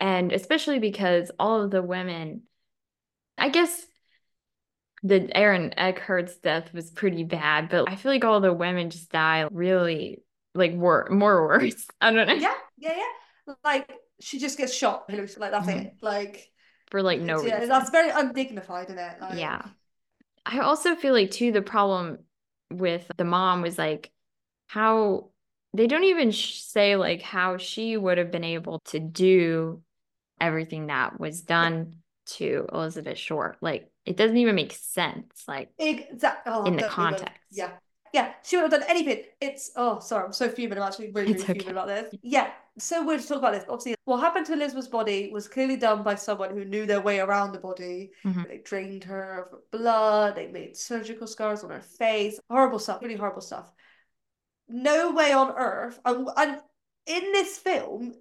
And 0.00 0.32
especially 0.32 0.80
because 0.80 1.30
all 1.38 1.62
of 1.62 1.70
the 1.70 1.82
women, 1.82 2.42
I 3.38 3.50
guess 3.50 3.86
the 5.04 5.30
Aaron 5.36 5.74
Eckhart's 5.76 6.36
death 6.36 6.72
was 6.72 6.90
pretty 6.90 7.22
bad, 7.22 7.68
but 7.68 7.88
I 7.88 7.94
feel 7.96 8.10
like 8.10 8.24
all 8.24 8.40
the 8.40 8.52
women 8.52 8.90
just 8.90 9.10
die 9.10 9.46
really 9.50 10.22
like 10.54 10.72
wor 10.74 11.08
more 11.10 11.46
worse. 11.46 11.86
I 12.00 12.12
don't 12.12 12.26
know. 12.26 12.34
Yeah, 12.34 12.54
yeah, 12.78 12.96
yeah. 12.96 13.54
Like 13.64 13.90
she 14.20 14.38
just 14.38 14.58
gets 14.58 14.74
shot. 14.74 15.04
Like 15.08 15.18
that's 15.18 15.36
it. 15.36 15.40
Mm-hmm. 15.40 15.88
Like 16.04 16.50
For 16.90 17.02
like 17.02 17.20
no 17.20 17.42
yeah, 17.42 17.54
reason. 17.54 17.68
that's 17.68 17.90
very 17.90 18.10
undignified, 18.10 18.86
isn't 18.86 18.98
it? 18.98 19.20
Like, 19.20 19.38
Yeah. 19.38 19.62
I 20.44 20.58
also 20.60 20.94
feel 20.96 21.12
like 21.14 21.30
too 21.30 21.52
the 21.52 21.62
problem 21.62 22.18
with 22.70 23.08
the 23.16 23.24
mom 23.24 23.62
was 23.62 23.78
like 23.78 24.10
how 24.66 25.30
they 25.74 25.86
don't 25.86 26.04
even 26.04 26.30
sh- 26.32 26.60
say 26.60 26.96
like 26.96 27.22
how 27.22 27.56
she 27.56 27.96
would 27.96 28.18
have 28.18 28.30
been 28.30 28.44
able 28.44 28.80
to 28.86 28.98
do 28.98 29.82
everything 30.40 30.88
that 30.88 31.18
was 31.20 31.42
done 31.42 31.96
to 32.26 32.66
Elizabeth 32.72 33.18
Short. 33.18 33.56
Like 33.60 33.90
it 34.04 34.16
doesn't 34.16 34.36
even 34.36 34.54
make 34.54 34.72
sense. 34.72 35.44
Like 35.46 35.70
Exactly. 35.78 36.52
Oh, 36.52 36.64
In 36.64 36.74
the 36.74 36.80
don't 36.82 36.86
even- 36.86 36.90
context. 36.90 37.36
Yeah. 37.50 37.70
Yeah. 38.12 38.32
She 38.42 38.56
would 38.56 38.62
have 38.70 38.80
done 38.80 38.88
anything. 38.88 39.24
It's 39.40 39.70
oh 39.76 39.98
sorry, 40.00 40.24
I'm 40.26 40.32
so 40.32 40.48
fuming. 40.48 40.78
I'm 40.78 40.84
actually 40.84 41.10
really, 41.12 41.32
really 41.32 41.44
fuming 41.44 41.68
about 41.70 41.86
this. 41.88 42.14
Yeah. 42.22 42.50
So 42.78 43.04
weird 43.04 43.20
to 43.20 43.28
talk 43.28 43.38
about 43.38 43.52
this. 43.52 43.64
Obviously, 43.68 43.94
what 44.04 44.18
happened 44.20 44.46
to 44.46 44.54
Elizabeth's 44.54 44.88
body 44.88 45.30
was 45.32 45.46
clearly 45.48 45.76
done 45.76 46.02
by 46.02 46.14
someone 46.14 46.50
who 46.56 46.64
knew 46.64 46.86
their 46.86 47.00
way 47.00 47.20
around 47.20 47.52
the 47.52 47.58
body. 47.58 48.12
Mhm. 48.24 48.48
They 48.48 48.58
drained 48.58 49.04
her 49.04 49.48
of 49.52 49.70
blood, 49.70 50.36
they 50.36 50.46
made 50.48 50.76
surgical 50.76 51.26
scars 51.26 51.64
on 51.64 51.70
her 51.70 51.82
face. 51.82 52.38
Horrible 52.50 52.78
stuff, 52.78 53.02
really 53.02 53.16
horrible 53.16 53.42
stuff. 53.42 53.70
No 54.68 55.12
way 55.12 55.32
on 55.32 55.50
earth. 55.56 55.98
And, 56.04 56.28
and 56.36 56.60
in 57.06 57.32
this 57.32 57.58
film, 57.58 58.14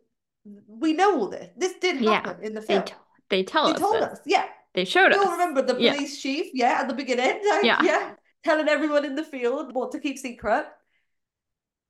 we 0.68 0.94
know 0.94 1.18
all 1.20 1.28
this. 1.30 1.50
This 1.56 1.74
did 1.80 2.02
Yeah, 2.02 2.12
happen 2.14 2.44
in 2.44 2.54
the 2.54 2.62
they 2.62 2.68
film. 2.68 2.84
t- 2.84 2.94
they 3.30 3.44
tell 3.44 3.68
They 3.68 3.74
us 3.74 3.80
told 3.80 3.96
this. 3.96 4.04
us, 4.04 4.20
yeah. 4.26 4.48
They 4.74 4.86
showed 4.86 5.14
You 5.14 5.20
us. 5.22 5.26
all 5.26 5.32
remember 5.34 5.62
the 5.62 5.80
Yeah. 5.80 5.94
police 5.94 6.22
chief, 6.22 6.48
yeah, 6.54 6.80
at 6.82 6.88
the 6.88 6.94
beginning, 6.94 7.42
like, 7.48 7.64
Yeah. 7.64 7.82
yeah, 7.84 8.14
telling 8.44 8.68
everyone 8.68 9.06
in 9.06 9.16
the 9.16 9.24
field 9.24 9.74
what 9.74 9.92
to 9.92 10.00
keep 10.00 10.18
secret. 10.18 10.66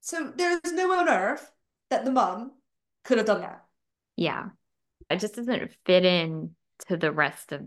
So 0.02 0.34
there 0.36 0.60
is 0.64 0.74
no 0.74 0.90
way 0.90 0.98
on 0.98 1.10
earth 1.10 1.52
that 1.90 2.06
the 2.06 2.12
mum 2.12 2.52
could 3.04 3.18
have 3.18 3.28
done 3.28 3.42
that. 3.42 3.66
Yeah. 4.16 4.50
It 5.10 5.20
just 5.20 5.36
doesn't 5.36 5.72
fit 5.86 6.06
in 6.06 6.56
to 6.88 6.98
the 6.98 7.12
rest 7.12 7.52
of 7.52 7.62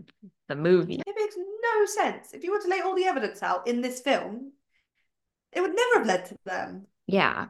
the 0.47 0.55
movie. 0.55 1.01
It 1.05 1.15
makes 1.17 1.35
no 1.37 1.85
sense. 1.85 2.33
If 2.33 2.43
you 2.43 2.51
were 2.51 2.59
to 2.59 2.67
lay 2.67 2.81
all 2.81 2.95
the 2.95 3.05
evidence 3.05 3.41
out 3.41 3.67
in 3.67 3.81
this 3.81 4.01
film, 4.01 4.51
it 5.51 5.61
would 5.61 5.75
never 5.75 5.99
have 5.99 6.07
led 6.07 6.25
to 6.25 6.37
them. 6.45 6.87
Yeah. 7.07 7.47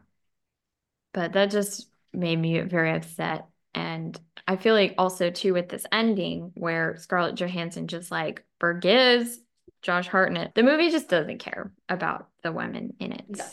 But 1.14 1.34
that 1.34 1.50
just 1.50 1.90
made 2.14 2.38
me 2.38 2.60
very 2.62 2.92
upset. 2.92 3.48
And 3.74 4.20
I 4.48 4.56
feel 4.56 4.74
like 4.74 4.96
also 4.98 5.32
too 5.32 5.54
with 5.54 5.70
this 5.70 5.86
ending 5.92 6.52
where 6.56 6.98
Scarlett 6.98 7.36
Johansson 7.36 7.88
just 7.88 8.12
like 8.12 8.44
forgives 8.60 9.40
Josh 9.86 10.08
Hartnett. 10.08 10.56
The 10.56 10.64
movie 10.64 10.90
just 10.90 11.10
doesn't 11.10 11.38
care 11.38 11.72
about 11.90 12.28
the 12.42 12.52
women 12.52 12.96
in 13.00 13.12
it. 13.12 13.26
No. 13.30 13.46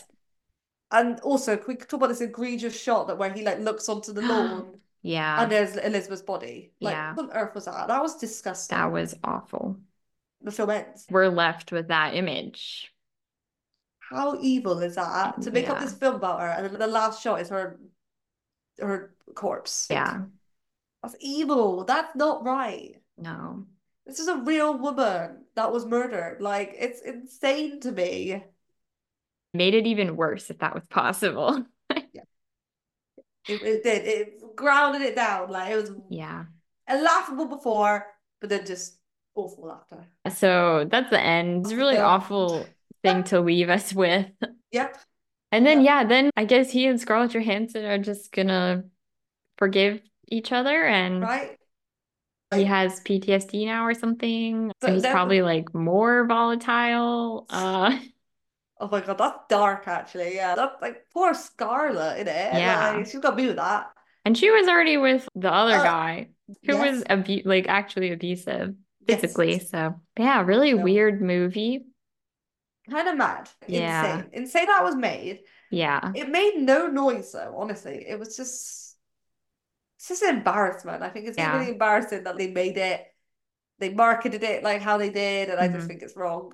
And 0.91 1.19
also, 1.19 1.57
can 1.57 1.65
we 1.67 1.75
talk 1.75 1.93
about 1.93 2.07
this 2.07 2.21
egregious 2.21 2.79
shot 2.81 3.05
that 3.07 3.19
where 3.19 3.31
he 3.31 3.43
like 3.43 3.59
looks 3.59 3.87
onto 3.87 4.13
the 4.13 4.21
lawn 4.31 4.79
Yeah. 5.03 5.43
and 5.43 5.51
there's 5.51 5.75
Elizabeth's 5.77 6.23
body? 6.23 6.71
Like, 6.81 6.93
Yeah. 6.93 7.13
what 7.13 7.29
on 7.29 7.37
earth 7.37 7.53
was 7.53 7.65
that? 7.65 7.87
That 7.87 8.01
was 8.01 8.15
disgusting. 8.15 8.75
That 8.75 8.91
was 8.91 9.13
awful. 9.23 9.77
The 10.41 10.49
film 10.51 10.71
ends. 10.71 11.05
We're 11.07 11.27
left 11.29 11.71
with 11.71 11.89
that 11.89 12.15
image. 12.15 12.91
How 13.99 14.39
evil 14.41 14.79
is 14.79 14.95
that 14.95 15.39
to 15.43 15.51
make 15.51 15.69
up 15.69 15.79
this 15.79 15.93
film 15.93 16.15
about 16.15 16.41
her, 16.41 16.47
and 16.47 16.65
then 16.65 16.79
the 16.79 16.87
last 16.87 17.21
shot 17.21 17.41
is 17.41 17.49
her, 17.49 17.79
her 18.79 19.13
corpse. 19.35 19.87
Yeah. 19.89 20.23
That's 21.03 21.15
evil. 21.19 21.83
That's 21.85 22.15
not 22.15 22.43
right. 22.43 22.95
No. 23.17 23.65
This 24.07 24.19
is 24.19 24.27
a 24.27 24.37
real 24.37 24.77
woman 24.77 25.42
that 25.55 25.71
was 25.71 25.85
murdered. 25.85 26.41
Like, 26.41 26.75
it's 26.77 27.01
insane 27.01 27.79
to 27.81 27.91
me. 27.91 28.43
Made 29.53 29.73
it 29.75 29.85
even 29.87 30.15
worse 30.15 30.49
if 30.49 30.59
that 30.59 30.73
was 30.73 30.85
possible. 30.89 31.65
It, 33.45 33.61
it 33.61 33.83
did. 33.83 34.07
It 34.07 34.55
grounded 34.55 35.01
it 35.01 35.15
down. 35.15 35.49
Like, 35.49 35.69
it 35.71 35.75
was 35.75 35.91
yeah. 36.09 36.45
laughable 36.89 37.45
before, 37.45 38.05
but 38.39 38.49
then 38.49 38.65
just 38.65 38.97
awful 39.35 39.69
after. 39.69 40.05
So 40.33 40.87
that's 40.89 41.09
the 41.09 41.19
end. 41.19 41.65
It's 41.65 41.73
a 41.73 41.75
really 41.75 41.95
Yeah. 41.95 42.05
awful 42.05 42.65
thing 43.03 43.23
to 43.25 43.41
leave 43.41 43.69
us 43.69 43.93
with. 43.93 44.27
Yep. 44.71 44.97
And 45.51 45.65
then, 45.65 45.81
yeah, 45.81 46.05
then 46.05 46.31
I 46.37 46.45
guess 46.45 46.71
he 46.71 46.87
and 46.87 46.99
Scarlett 46.99 47.31
Johansson 47.31 47.85
are 47.85 47.97
just 47.97 48.31
gonna 48.31 48.85
forgive 49.57 50.01
each 50.29 50.51
other 50.51 50.85
and 50.85 51.21
Right? 51.21 51.57
He 52.53 52.65
has 52.65 52.99
PTSD 53.01 53.65
now 53.65 53.85
or 53.85 53.93
something. 53.93 54.71
So 54.81 54.87
So 54.87 54.93
he's 54.93 55.05
probably 55.07 55.41
like 55.41 55.73
more 55.73 56.25
volatile. 56.27 57.45
Uh 57.49 57.99
Oh 58.79 58.87
my 58.87 59.01
god, 59.01 59.17
that's 59.17 59.39
dark 59.49 59.87
actually. 59.87 60.35
Yeah, 60.35 60.55
that's 60.55 60.81
like 60.81 61.05
poor 61.13 61.33
Scarlett 61.33 62.19
in 62.19 62.27
it. 62.27 62.53
Yeah. 62.53 62.91
Like, 62.97 63.05
she's 63.05 63.19
got 63.19 63.31
to 63.31 63.35
be 63.35 63.47
with 63.47 63.55
that. 63.57 63.91
and 64.25 64.37
she 64.37 64.51
was 64.51 64.67
already 64.67 64.97
with 64.97 65.27
the 65.35 65.51
other 65.51 65.77
Uh, 65.77 65.83
guy 65.83 66.29
who 66.65 66.73
yes. 66.73 66.81
was 66.95 67.03
abu 67.09 67.41
like 67.45 67.67
actually 67.67 68.11
abusive 68.11 68.75
Yes. 69.07 69.21
physically. 69.21 69.59
So 69.59 70.01
yeah, 70.17 70.41
really 70.43 70.73
weird 70.73 71.21
movie. 71.21 71.85
Kind 72.89 73.07
of 73.07 73.17
mad. 73.17 73.49
Yeah. 73.67 74.17
Insane. 74.17 74.29
Insane 74.33 74.65
that 74.67 74.83
was 74.83 74.95
made. 74.95 75.39
Yeah. 75.71 76.11
It 76.13 76.29
made 76.29 76.55
no 76.57 76.87
noise 76.87 77.31
though, 77.31 77.55
honestly. 77.57 78.05
It 78.07 78.19
was 78.19 78.35
just 78.35 78.82
it's 80.03 80.09
just 80.09 80.23
an 80.23 80.35
embarrassment. 80.35 81.01
I 81.01 81.09
think 81.09 81.27
it's 81.27 81.37
Yeah. 81.37 81.53
really 81.53 81.71
embarrassing 81.71 82.25
that 82.25 82.37
they 82.37 82.51
made 82.51 82.77
it. 82.77 83.07
They 83.79 83.93
marketed 83.93 84.43
it 84.43 84.61
like 84.63 84.81
how 84.81 84.97
they 84.97 85.09
did, 85.09 85.49
and 85.49 85.59
I 85.59 85.69
just 85.69 85.87
Mhm. 85.87 85.87
think 85.87 86.01
it's 86.01 86.17
wrong. 86.17 86.53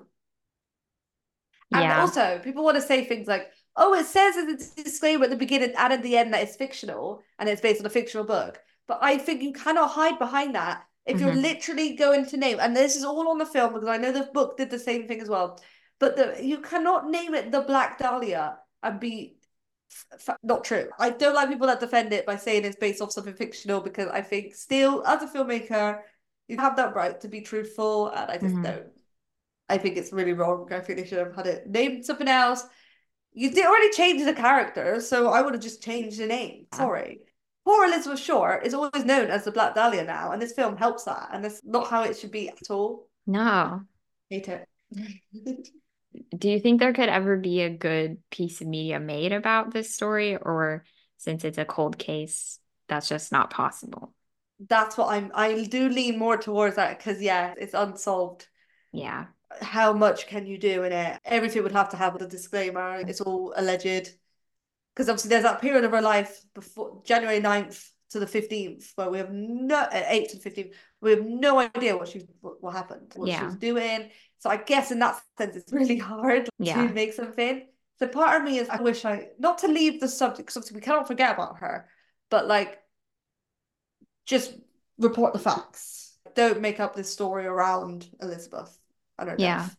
And 1.72 1.82
Yeah. 1.82 2.00
also, 2.00 2.38
people 2.38 2.64
want 2.64 2.76
to 2.76 2.82
say 2.82 3.04
things 3.04 3.26
like, 3.26 3.50
oh, 3.76 3.94
it 3.94 4.06
says 4.06 4.36
in 4.36 4.46
the 4.46 4.82
disclaimer 4.84 5.24
at 5.24 5.30
the 5.30 5.36
beginning 5.36 5.74
and 5.76 5.92
at 5.92 6.02
the 6.02 6.16
end 6.16 6.32
that 6.32 6.42
it's 6.42 6.56
fictional 6.56 7.22
and 7.38 7.48
it's 7.48 7.60
based 7.60 7.80
on 7.80 7.86
a 7.86 7.90
fictional 7.90 8.24
book. 8.26 8.60
But 8.86 8.98
I 9.02 9.18
think 9.18 9.42
you 9.42 9.52
cannot 9.52 9.90
hide 9.90 10.18
behind 10.18 10.54
that. 10.54 10.84
If 11.06 11.20
you're 11.20 11.32
Mhm. 11.32 11.34
literally 11.34 11.96
going 11.96 12.26
to 12.26 12.36
name, 12.36 12.58
and 12.60 12.76
this 12.76 12.94
is 12.96 13.04
all 13.04 13.28
on 13.28 13.38
the 13.38 13.46
film 13.46 13.72
because 13.72 13.88
I 13.88 13.96
know 13.96 14.12
the 14.12 14.30
book 14.32 14.56
did 14.56 14.70
the 14.70 14.78
same 14.78 15.08
thing 15.08 15.20
as 15.20 15.28
well, 15.28 15.60
but 15.98 16.16
the 16.16 16.44
you 16.44 16.58
cannot 16.60 17.08
name 17.08 17.34
it 17.34 17.50
the 17.50 17.62
Black 17.62 17.98
Dahlia 17.98 18.58
and 18.82 19.00
be 19.00 19.39
f- 20.14 20.36
not 20.42 20.64
true. 20.64 20.88
I 20.98 21.10
don't 21.10 21.34
like 21.34 21.48
people 21.48 21.66
that 21.66 21.80
defend 21.80 22.12
it 22.12 22.26
by 22.26 22.36
saying 22.36 22.64
it's 22.64 22.76
based 22.76 23.00
off 23.00 23.12
something 23.12 23.34
fictional 23.34 23.80
because 23.80 24.08
I 24.08 24.22
think 24.22 24.54
still, 24.54 25.04
as 25.06 25.22
a 25.22 25.26
filmmaker, 25.26 26.00
you 26.48 26.56
have 26.58 26.76
that 26.76 26.94
right 26.94 27.20
to 27.20 27.28
be 27.28 27.40
truthful, 27.40 28.08
and 28.08 28.30
I 28.30 28.38
just 28.38 28.54
Mhm. 28.54 28.64
don't. 28.64 28.92
I 29.68 29.78
think 29.78 29.96
it's 29.96 30.12
really 30.12 30.32
wrong. 30.32 30.72
I 30.72 30.80
think 30.80 30.98
they 30.98 31.06
should 31.06 31.18
have 31.18 31.34
had 31.34 31.46
it 31.46 31.68
named 31.68 32.04
something 32.04 32.26
else. 32.28 32.64
You 33.32 33.50
did 33.50 33.64
already 33.66 33.90
change 33.90 34.24
the 34.24 34.34
character, 34.34 35.00
so 35.00 35.28
I 35.28 35.42
would 35.42 35.54
have 35.54 35.62
just 35.62 35.82
changed 35.82 36.18
the 36.18 36.26
name. 36.26 36.66
Sorry. 36.74 37.20
Poor 37.64 37.84
Elizabeth 37.84 38.18
Short 38.18 38.66
is 38.66 38.74
always 38.74 39.04
known 39.04 39.30
as 39.30 39.44
the 39.44 39.52
Black 39.52 39.74
Dahlia 39.76 40.02
now, 40.02 40.32
and 40.32 40.42
this 40.42 40.54
film 40.54 40.76
helps 40.76 41.04
that, 41.04 41.28
and 41.32 41.44
that's 41.44 41.62
not 41.64 41.88
how 41.88 42.02
it 42.02 42.16
should 42.18 42.32
be 42.32 42.48
at 42.48 42.70
all. 42.70 43.08
No. 43.26 43.82
Hate 44.28 44.48
it. 44.48 44.68
Do 46.36 46.48
you 46.48 46.58
think 46.58 46.80
there 46.80 46.92
could 46.92 47.08
ever 47.08 47.36
be 47.36 47.62
a 47.62 47.70
good 47.70 48.18
piece 48.30 48.60
of 48.60 48.66
media 48.66 48.98
made 48.98 49.32
about 49.32 49.72
this 49.72 49.94
story, 49.94 50.36
or 50.36 50.84
since 51.18 51.44
it's 51.44 51.58
a 51.58 51.64
cold 51.64 51.98
case, 51.98 52.58
that's 52.88 53.08
just 53.08 53.30
not 53.30 53.50
possible? 53.50 54.12
That's 54.68 54.96
what 54.96 55.08
I'm. 55.08 55.30
I 55.34 55.64
do 55.64 55.88
lean 55.88 56.18
more 56.18 56.36
towards 56.36 56.76
that 56.76 56.98
because 56.98 57.22
yeah, 57.22 57.54
it's 57.56 57.74
unsolved. 57.74 58.46
Yeah. 58.92 59.26
How 59.60 59.92
much 59.92 60.26
can 60.26 60.46
you 60.46 60.58
do 60.58 60.84
in 60.84 60.92
it? 60.92 61.20
Everything 61.24 61.62
would 61.62 61.72
have 61.72 61.90
to 61.90 61.96
have 61.96 62.16
a 62.16 62.26
disclaimer. 62.26 63.00
It's 63.06 63.20
all 63.20 63.52
alleged. 63.56 64.10
Because 64.94 65.08
obviously 65.08 65.30
there's 65.30 65.44
that 65.44 65.60
period 65.60 65.84
of 65.84 65.92
her 65.92 66.02
life 66.02 66.40
before 66.54 67.02
January 67.04 67.40
9th 67.40 67.88
to 68.10 68.18
the 68.18 68.26
15th 68.26 68.90
where 68.96 69.08
we 69.08 69.18
have 69.18 69.30
no 69.30 69.76
uh, 69.78 69.88
8th 69.90 70.30
to 70.30 70.38
the 70.38 70.50
15th 70.50 70.74
we 71.00 71.10
have 71.12 71.24
no 71.24 71.60
idea 71.60 71.96
what 71.96 72.08
she 72.08 72.26
what, 72.40 72.74
happened 72.74 73.12
what 73.14 73.28
she 73.28 73.32
Yeah. 73.32 73.44
was 73.46 73.56
doing 73.56 74.10
so 74.40 74.50
I 74.50 74.56
guess 74.56 74.90
in 74.90 74.98
that 74.98 75.20
sense 75.38 75.54
it's 75.56 75.72
really 75.72 75.98
hard 76.12 76.48
Yeah. 76.58 76.86
to 76.86 76.92
make 76.92 77.12
something. 77.12 77.66
So 78.00 78.08
part 78.08 78.40
of 78.40 78.44
me 78.48 78.58
is 78.58 78.68
I 78.68 78.80
wish 78.82 79.04
I 79.04 79.28
not 79.38 79.58
to 79.58 79.68
leave 79.68 80.00
the 80.00 80.08
subject 80.08 80.52
because 80.52 80.72
we 80.72 80.80
cannot 80.80 81.06
forget 81.06 81.34
about 81.34 81.58
her 81.58 81.88
but 82.30 82.46
like 82.48 82.78
just 84.26 84.54
report 84.98 85.32
the 85.32 85.38
facts. 85.38 86.16
Don't 86.34 86.60
make 86.60 86.80
up 86.80 86.94
this 86.94 87.10
story 87.12 87.46
around 87.46 88.08
Elizabeth. 88.20 88.76
And 89.18 89.28
her 89.30 89.36
Yeah. 89.38 89.58
death 89.58 89.76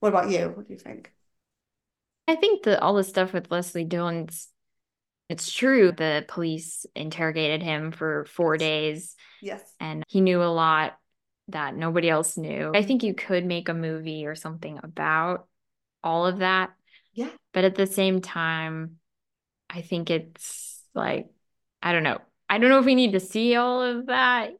what 0.00 0.08
about 0.08 0.30
you? 0.30 0.48
What 0.48 0.66
do 0.66 0.72
you 0.72 0.78
think? 0.78 1.12
I 2.26 2.34
think 2.36 2.62
that 2.62 2.80
all 2.80 2.94
the 2.94 3.04
stuff 3.04 3.34
with 3.34 3.50
Leslie 3.50 3.84
Dillon's, 3.84 4.48
it's 5.28 5.52
true. 5.52 5.92
The 5.92 6.24
police 6.26 6.86
interrogated 6.96 7.62
him 7.62 7.92
for 7.92 8.24
four 8.24 8.56
days. 8.56 9.14
Yes. 9.42 9.62
And 9.78 10.02
he 10.08 10.22
knew 10.22 10.42
a 10.42 10.44
lot 10.46 10.96
that 11.52 11.76
nobody 11.76 12.08
else 12.08 12.36
knew. 12.36 12.72
I 12.74 12.82
think 12.82 13.02
you 13.02 13.14
could 13.14 13.44
make 13.44 13.68
a 13.68 13.74
movie 13.74 14.26
or 14.26 14.34
something 14.34 14.78
about 14.82 15.46
all 16.02 16.26
of 16.26 16.38
that. 16.38 16.70
Yeah. 17.12 17.30
But 17.52 17.64
at 17.64 17.74
the 17.74 17.86
same 17.86 18.20
time, 18.20 18.96
I 19.68 19.82
think 19.82 20.10
it's 20.10 20.82
like, 20.94 21.28
I 21.82 21.92
don't 21.92 22.02
know. 22.02 22.18
I 22.48 22.58
don't 22.58 22.70
know 22.70 22.78
if 22.80 22.84
we 22.84 22.94
need 22.94 23.12
to 23.12 23.20
see 23.20 23.54
all 23.56 23.82
of 23.82 24.06
that. 24.06 24.52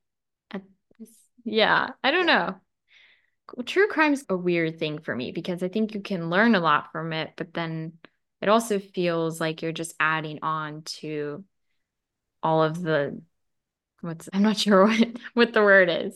Yeah, 1.44 1.90
I 2.04 2.10
don't 2.10 2.26
know. 2.26 2.56
True 3.66 3.88
crime's 3.88 4.24
a 4.28 4.36
weird 4.36 4.78
thing 4.78 5.00
for 5.00 5.14
me 5.14 5.32
because 5.32 5.62
I 5.62 5.68
think 5.68 5.94
you 5.94 6.00
can 6.00 6.30
learn 6.30 6.54
a 6.54 6.60
lot 6.60 6.92
from 6.92 7.12
it, 7.12 7.32
but 7.36 7.52
then 7.52 7.94
it 8.40 8.48
also 8.48 8.78
feels 8.78 9.40
like 9.40 9.60
you're 9.60 9.72
just 9.72 9.94
adding 9.98 10.38
on 10.42 10.82
to 10.82 11.44
all 12.42 12.62
of 12.62 12.80
the 12.80 13.20
what's 14.00 14.28
I'm 14.32 14.42
not 14.42 14.56
sure 14.58 14.86
what 14.86 15.08
what 15.34 15.52
the 15.52 15.62
word 15.62 15.88
is. 15.88 16.14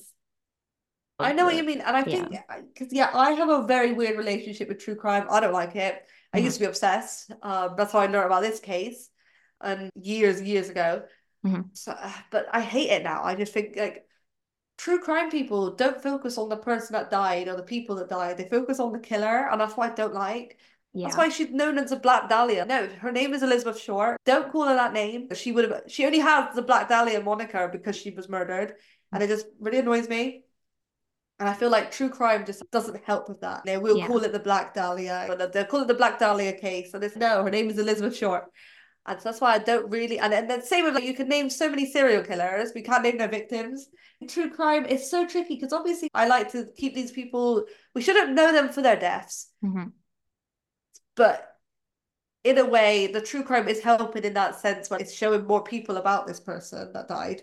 I 1.19 1.33
know 1.33 1.45
what 1.45 1.55
you 1.55 1.63
mean, 1.63 1.81
and 1.81 1.97
I 1.97 2.03
think 2.03 2.29
because 2.75 2.93
yeah, 2.93 3.11
I 3.15 3.33
have 3.33 3.49
a 3.49 3.67
very 3.67 3.93
weird 3.93 4.19
relationship 4.19 4.69
with 4.69 4.79
true 4.79 4.97
crime. 4.97 5.27
I 5.31 5.41
don't 5.41 5.53
like 5.53 5.77
it. 5.77 6.03
I 6.33 6.41
Mhm. 6.41 6.45
used 6.45 6.57
to 6.57 6.61
be 6.61 6.67
obsessed. 6.67 7.31
Um, 7.43 7.75
that's 7.77 7.93
how 7.93 8.01
I 8.01 8.07
learned 8.07 8.27
about 8.27 8.43
this 8.43 8.59
case, 8.61 9.11
and 9.61 9.91
years, 9.95 10.43
years 10.43 10.69
ago. 10.69 11.05
Mhm. 11.47 11.71
So, 11.77 11.93
uh, 11.93 12.13
but 12.31 12.47
I 12.53 12.61
hate 12.61 12.91
it 12.91 13.03
now. 13.05 13.23
I 13.23 13.37
just 13.37 13.53
think 13.53 13.77
like 13.77 14.09
true 14.77 14.99
crime 14.99 15.31
people 15.31 15.71
don't 15.71 16.03
focus 16.03 16.37
on 16.37 16.49
the 16.49 16.57
person 16.57 16.95
that 16.95 17.11
died 17.11 17.47
or 17.47 17.57
the 17.57 17.63
people 17.63 17.95
that 17.97 18.09
died. 18.09 18.37
They 18.37 18.49
focus 18.49 18.81
on 18.81 18.93
the 18.93 18.99
killer, 18.99 19.49
and 19.49 19.61
that's 19.61 19.77
what 19.77 19.93
I 19.93 19.95
don't 19.95 20.15
like. 20.15 20.59
That's 21.07 21.17
why 21.17 21.29
she's 21.29 21.51
known 21.51 21.79
as 21.79 21.91
a 21.93 21.97
Black 21.97 22.29
Dahlia. 22.29 22.65
No, 22.67 22.87
her 22.87 23.11
name 23.13 23.35
is 23.35 23.43
Elizabeth 23.43 23.79
Short. 23.81 24.21
Don't 24.25 24.51
call 24.53 24.67
her 24.67 24.75
that 24.75 24.93
name. 24.93 25.29
She 25.35 25.53
would 25.53 25.71
have. 25.71 25.83
She 25.89 26.07
only 26.07 26.21
has 26.21 26.55
the 26.55 26.63
Black 26.63 26.89
Dahlia 26.89 27.21
moniker 27.21 27.69
because 27.69 27.97
she 27.97 28.11
was 28.11 28.29
murdered, 28.29 28.75
and 29.13 29.23
it 29.23 29.29
just 29.29 29.47
really 29.61 29.79
annoys 29.79 30.09
me. 30.09 30.45
And 31.41 31.49
I 31.49 31.53
feel 31.53 31.69
like 31.71 31.91
true 31.91 32.09
crime 32.11 32.47
just 32.47 32.63
doesn't 32.71 33.03
help 33.05 33.29
with 33.29 33.41
that. 33.41 33.65
They 33.65 33.77
will 33.77 33.99
Yeah. 33.99 34.07
call 34.07 34.23
it 34.23 34.33
the 34.33 34.39
Black 34.39 34.73
Dahlia, 34.73 35.27
or 35.29 35.37
they'll 35.37 35.65
call 35.65 35.81
it 35.83 35.89
the 35.89 35.95
Black 35.95 36.19
Dahlia 36.19 36.53
case. 36.53 36.95
And 36.95 37.03
it's 37.03 37.17
no, 37.17 37.43
her 37.43 37.51
name 37.51 37.69
is 37.71 37.79
Elizabeth 37.79 38.17
Short. 38.17 38.45
And 39.07 39.21
so 39.21 39.29
that's 39.29 39.41
why 39.41 39.55
I 39.55 39.59
don't 39.59 39.91
really. 39.91 40.19
And, 40.19 40.33
and 40.33 40.49
then 40.49 40.63
same 40.63 40.85
with 40.85 40.95
like 40.95 41.05
you 41.05 41.13
can 41.15 41.29
name 41.29 41.51
so 41.51 41.69
many 41.69 41.87
serial 41.91 42.23
killers, 42.23 42.73
we 42.75 42.83
can't 42.83 43.03
name 43.03 43.19
their 43.19 43.29
victims. 43.29 43.89
True 44.29 44.49
crime 44.51 44.87
is 44.87 45.11
so 45.11 45.27
tricky 45.27 45.57
because 45.57 45.73
obviously 45.73 46.09
I 46.15 46.27
like 46.29 46.53
to 46.53 46.67
keep 46.77 46.95
these 46.95 47.11
people. 47.11 47.65
We 47.95 48.01
shouldn't 48.01 48.33
know 48.33 48.53
them 48.53 48.71
for 48.71 48.81
their 48.81 48.97
deaths, 48.97 49.51
Mhm. 49.63 49.93
but 51.17 51.51
in 52.45 52.59
a 52.59 52.65
way, 52.65 53.09
the 53.09 53.21
true 53.21 53.43
crime 53.43 53.69
is 53.69 53.81
helping 53.83 54.23
in 54.25 54.35
that 54.35 54.61
sense 54.61 54.89
when 54.89 55.01
it's 55.01 55.13
showing 55.13 55.47
more 55.47 55.63
people 55.65 55.97
about 55.97 56.27
this 56.27 56.41
person 56.41 56.93
that 56.93 57.09
died. 57.09 57.43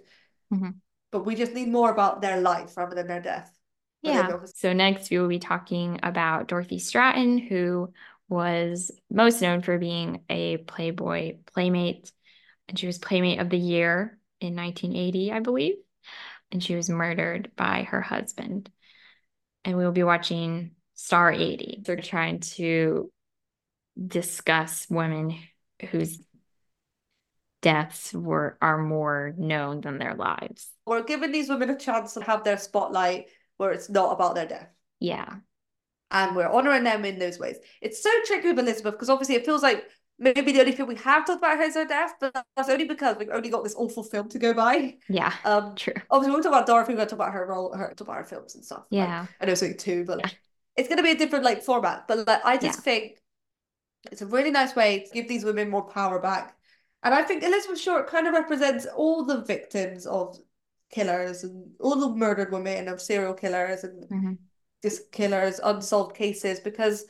Mhm. 0.54 0.76
But 1.12 1.26
we 1.26 1.36
just 1.36 1.54
need 1.54 1.70
more 1.70 1.92
about 1.92 2.22
their 2.22 2.40
life 2.40 2.78
rather 2.78 2.96
than 2.96 3.08
their 3.08 3.22
death. 3.22 3.52
Yeah. 4.02 4.38
So 4.56 4.74
next 4.74 5.10
we 5.12 5.20
will 5.20 5.28
be 5.28 5.40
talking 5.40 6.00
about 6.02 6.48
Dorothy 6.48 6.80
Stratten, 6.80 7.48
who 7.48 7.94
was 8.30 8.92
most 9.10 9.42
known 9.42 9.62
for 9.62 9.78
being 9.78 10.22
a 10.30 10.58
Playboy 10.58 11.38
playmate, 11.54 12.12
and 12.68 12.80
she 12.80 12.88
was 12.88 12.98
Playmate 12.98 13.40
of 13.40 13.50
the 13.50 13.58
Year 13.58 14.18
in 14.40 14.56
1980, 14.56 15.32
I 15.32 15.40
believe, 15.42 15.76
and 16.52 16.64
she 16.64 16.76
was 16.76 16.90
murdered 16.90 17.52
by 17.56 17.84
her 17.84 18.02
husband. 18.02 18.70
And 19.64 19.78
we 19.78 19.84
will 19.84 19.92
be 19.92 20.04
watching 20.04 20.72
Star 20.96 21.32
80. 21.32 21.82
They're 21.86 21.98
trying 21.98 22.40
to 22.40 23.12
discuss 24.08 24.88
women 24.90 25.38
whose 25.90 26.20
deaths 27.62 28.14
were 28.14 28.58
are 28.62 28.78
more 28.78 29.34
known 29.38 29.82
than 29.82 30.00
their 30.00 30.16
lives. 30.16 30.70
We're 30.86 31.04
giving 31.04 31.32
these 31.32 31.50
women 31.50 31.70
a 31.70 31.78
chance 31.78 32.14
to 32.14 32.24
have 32.24 32.44
their 32.44 32.58
spotlight 32.58 33.28
where 33.62 33.72
it's 33.72 33.90
not 33.92 34.12
about 34.12 34.34
their 34.34 34.48
death. 34.48 34.68
Yeah. 35.00 35.36
And 36.10 36.36
we're 36.36 36.50
honoring 36.50 36.84
them 36.84 37.06
in 37.06 37.20
those 37.20 37.38
ways. 37.38 37.58
It's 37.80 38.02
so 38.02 38.10
tricky 38.26 38.50
with 38.50 38.60
Elizabeth 38.60 38.96
because 38.96 39.10
obviously 39.10 39.36
it 39.36 39.46
feels 39.46 39.62
like 39.62 39.86
maybe 40.18 40.52
the 40.52 40.60
only 40.60 40.72
thing 40.72 40.88
we 40.88 40.96
have 40.96 41.28
talked 41.28 41.38
about 41.38 41.58
her 41.58 41.64
is 41.64 41.76
her 41.76 41.86
death, 41.86 42.16
but 42.20 42.34
that's 42.56 42.70
only 42.70 42.86
because 42.86 43.18
we've 43.18 43.30
only 43.30 43.50
got 43.50 43.64
this 43.64 43.76
awful 43.78 44.04
film 44.04 44.28
to 44.30 44.40
go 44.40 44.52
by. 44.54 44.96
Yeah. 45.08 45.32
Um, 45.46 45.76
true. 45.76 45.94
Obviously, 46.10 46.34
we'll 46.34 46.44
talk 46.44 46.52
about 46.52 46.66
Dorothy. 46.66 46.96
We're 46.96 47.02
to 47.02 47.06
talk 47.06 47.20
about 47.20 47.34
her 47.34 47.46
role, 47.46 47.72
her 47.78 47.94
talk 47.96 48.08
about 48.08 48.18
her 48.18 48.24
films 48.24 48.56
and 48.56 48.66
stuff. 48.66 48.86
Like, 48.90 49.08
Yeah. 49.08 49.28
I 49.40 49.46
know 49.46 49.54
something 49.54 49.78
too, 49.78 50.06
but 50.06 50.18
like, 50.18 50.38
it's 50.76 50.88
going 50.88 50.98
to 50.98 51.04
be 51.04 51.12
a 51.12 51.18
different 51.18 51.46
like 51.46 51.62
format. 51.62 52.08
But 52.08 52.26
like, 52.28 52.44
I 52.44 52.58
just 52.58 52.80
think 52.80 53.18
it's 54.12 54.24
a 54.24 54.26
really 54.26 54.52
nice 54.52 54.76
way 54.76 55.06
to 55.06 55.12
give 55.14 55.28
these 55.28 55.46
women 55.46 55.70
more 55.70 55.84
power 55.88 56.20
back. 56.20 56.56
And 57.04 57.14
I 57.14 57.22
think 57.22 57.44
Elizabeth 57.44 57.80
Short 57.80 58.08
kind 58.08 58.28
of 58.28 58.34
represents 58.34 58.88
all 58.88 59.24
the 59.24 59.42
victims 59.42 60.08
of 60.08 60.38
killers 60.92 61.44
and 61.44 61.72
all 61.80 61.96
the 62.00 62.16
murdered 62.16 62.52
women 62.52 62.88
of 62.88 63.02
serial 63.02 63.34
killers 63.34 63.84
and 63.84 64.10
Mhm. 64.10 64.38
just 64.84 65.12
killers, 65.12 65.60
unsolved 65.64 66.16
cases, 66.16 66.60
because 66.60 67.06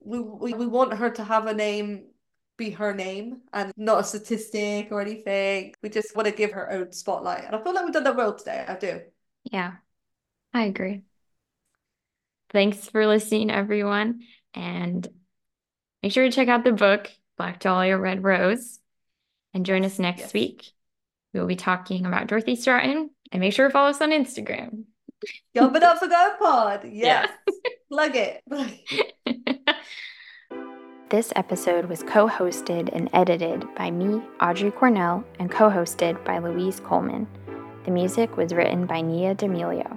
we, 0.00 0.20
we 0.20 0.54
we 0.54 0.66
want 0.66 0.94
her 0.94 1.10
to 1.10 1.24
have 1.24 1.46
a 1.46 1.54
name 1.54 2.06
be 2.56 2.70
her 2.70 2.92
name 2.92 3.40
and 3.52 3.72
not 3.76 4.00
a 4.00 4.04
statistic 4.04 4.88
or 4.90 5.00
anything. 5.00 5.74
We 5.80 5.90
just 5.90 6.16
want 6.16 6.26
to 6.26 6.34
give 6.34 6.52
her 6.52 6.70
own 6.70 6.92
spotlight. 6.92 7.44
And 7.44 7.54
I 7.54 7.62
feel 7.62 7.72
like 7.72 7.84
we've 7.84 7.94
done 7.94 8.02
that 8.04 8.16
well 8.16 8.34
today. 8.34 8.64
I 8.66 8.76
do. 8.76 9.00
Yeah, 9.44 9.74
I 10.52 10.64
agree. 10.64 11.04
Thanks 12.50 12.88
for 12.88 13.06
listening, 13.06 13.50
everyone. 13.50 14.22
And 14.54 15.06
make 16.02 16.12
sure 16.12 16.24
to 16.24 16.32
check 16.32 16.48
out 16.48 16.64
the 16.64 16.72
book, 16.72 17.10
Black 17.36 17.60
Dahlia 17.60 17.96
Red 17.96 18.24
Rose, 18.24 18.80
and 19.54 19.64
join 19.64 19.84
us 19.84 20.00
next 20.00 20.34
week. 20.34 20.72
We 21.38 21.42
will 21.42 21.46
be 21.46 21.54
talking 21.54 22.04
about 22.04 22.26
Dorothy 22.26 22.56
Stratten. 22.56 23.10
And 23.30 23.40
make 23.40 23.52
sure 23.52 23.68
to 23.68 23.72
follow 23.72 23.90
us 23.90 24.00
on 24.00 24.10
Instagram. 24.10 24.86
Yum 25.54 25.76
it 25.76 25.84
up 25.84 25.98
for 26.00 26.08
Go 26.08 26.34
Pod. 26.36 26.84
Yes. 26.90 27.28
Plug 27.88 28.16
it. 28.16 28.42
This 31.10 31.32
episode 31.36 31.86
was 31.86 32.02
co 32.02 32.28
hosted 32.28 32.90
and 32.92 33.08
edited 33.14 33.64
by 33.76 33.90
me, 33.90 34.20
Audrey 34.42 34.70
Cornell, 34.70 35.24
and 35.38 35.50
co 35.50 35.70
hosted 35.70 36.22
by 36.22 36.38
Louise 36.38 36.80
Coleman. 36.80 37.26
The 37.84 37.92
music 37.92 38.36
was 38.36 38.52
written 38.52 38.84
by 38.84 39.00
Nia 39.00 39.34
D'Amelio. 39.34 39.88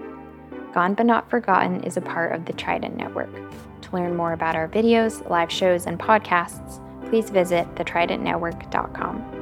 Gone 0.74 0.94
But 0.94 1.08
Not 1.08 1.30
Forgotten 1.30 1.84
is 1.84 1.98
a 1.98 2.02
part 2.02 2.34
of 2.34 2.46
the 2.46 2.54
Trident 2.54 2.96
Network. 2.96 3.34
To 3.82 3.92
learn 3.92 4.16
more 4.16 4.32
about 4.32 4.56
our 4.56 4.70
videos, 4.70 5.30
live 5.30 5.52
shows, 5.52 5.86
and 5.86 6.00
podcasts, 6.00 6.80
please 7.10 7.30
visit 7.30 7.68
thetridentnetwork.com. 7.76 9.42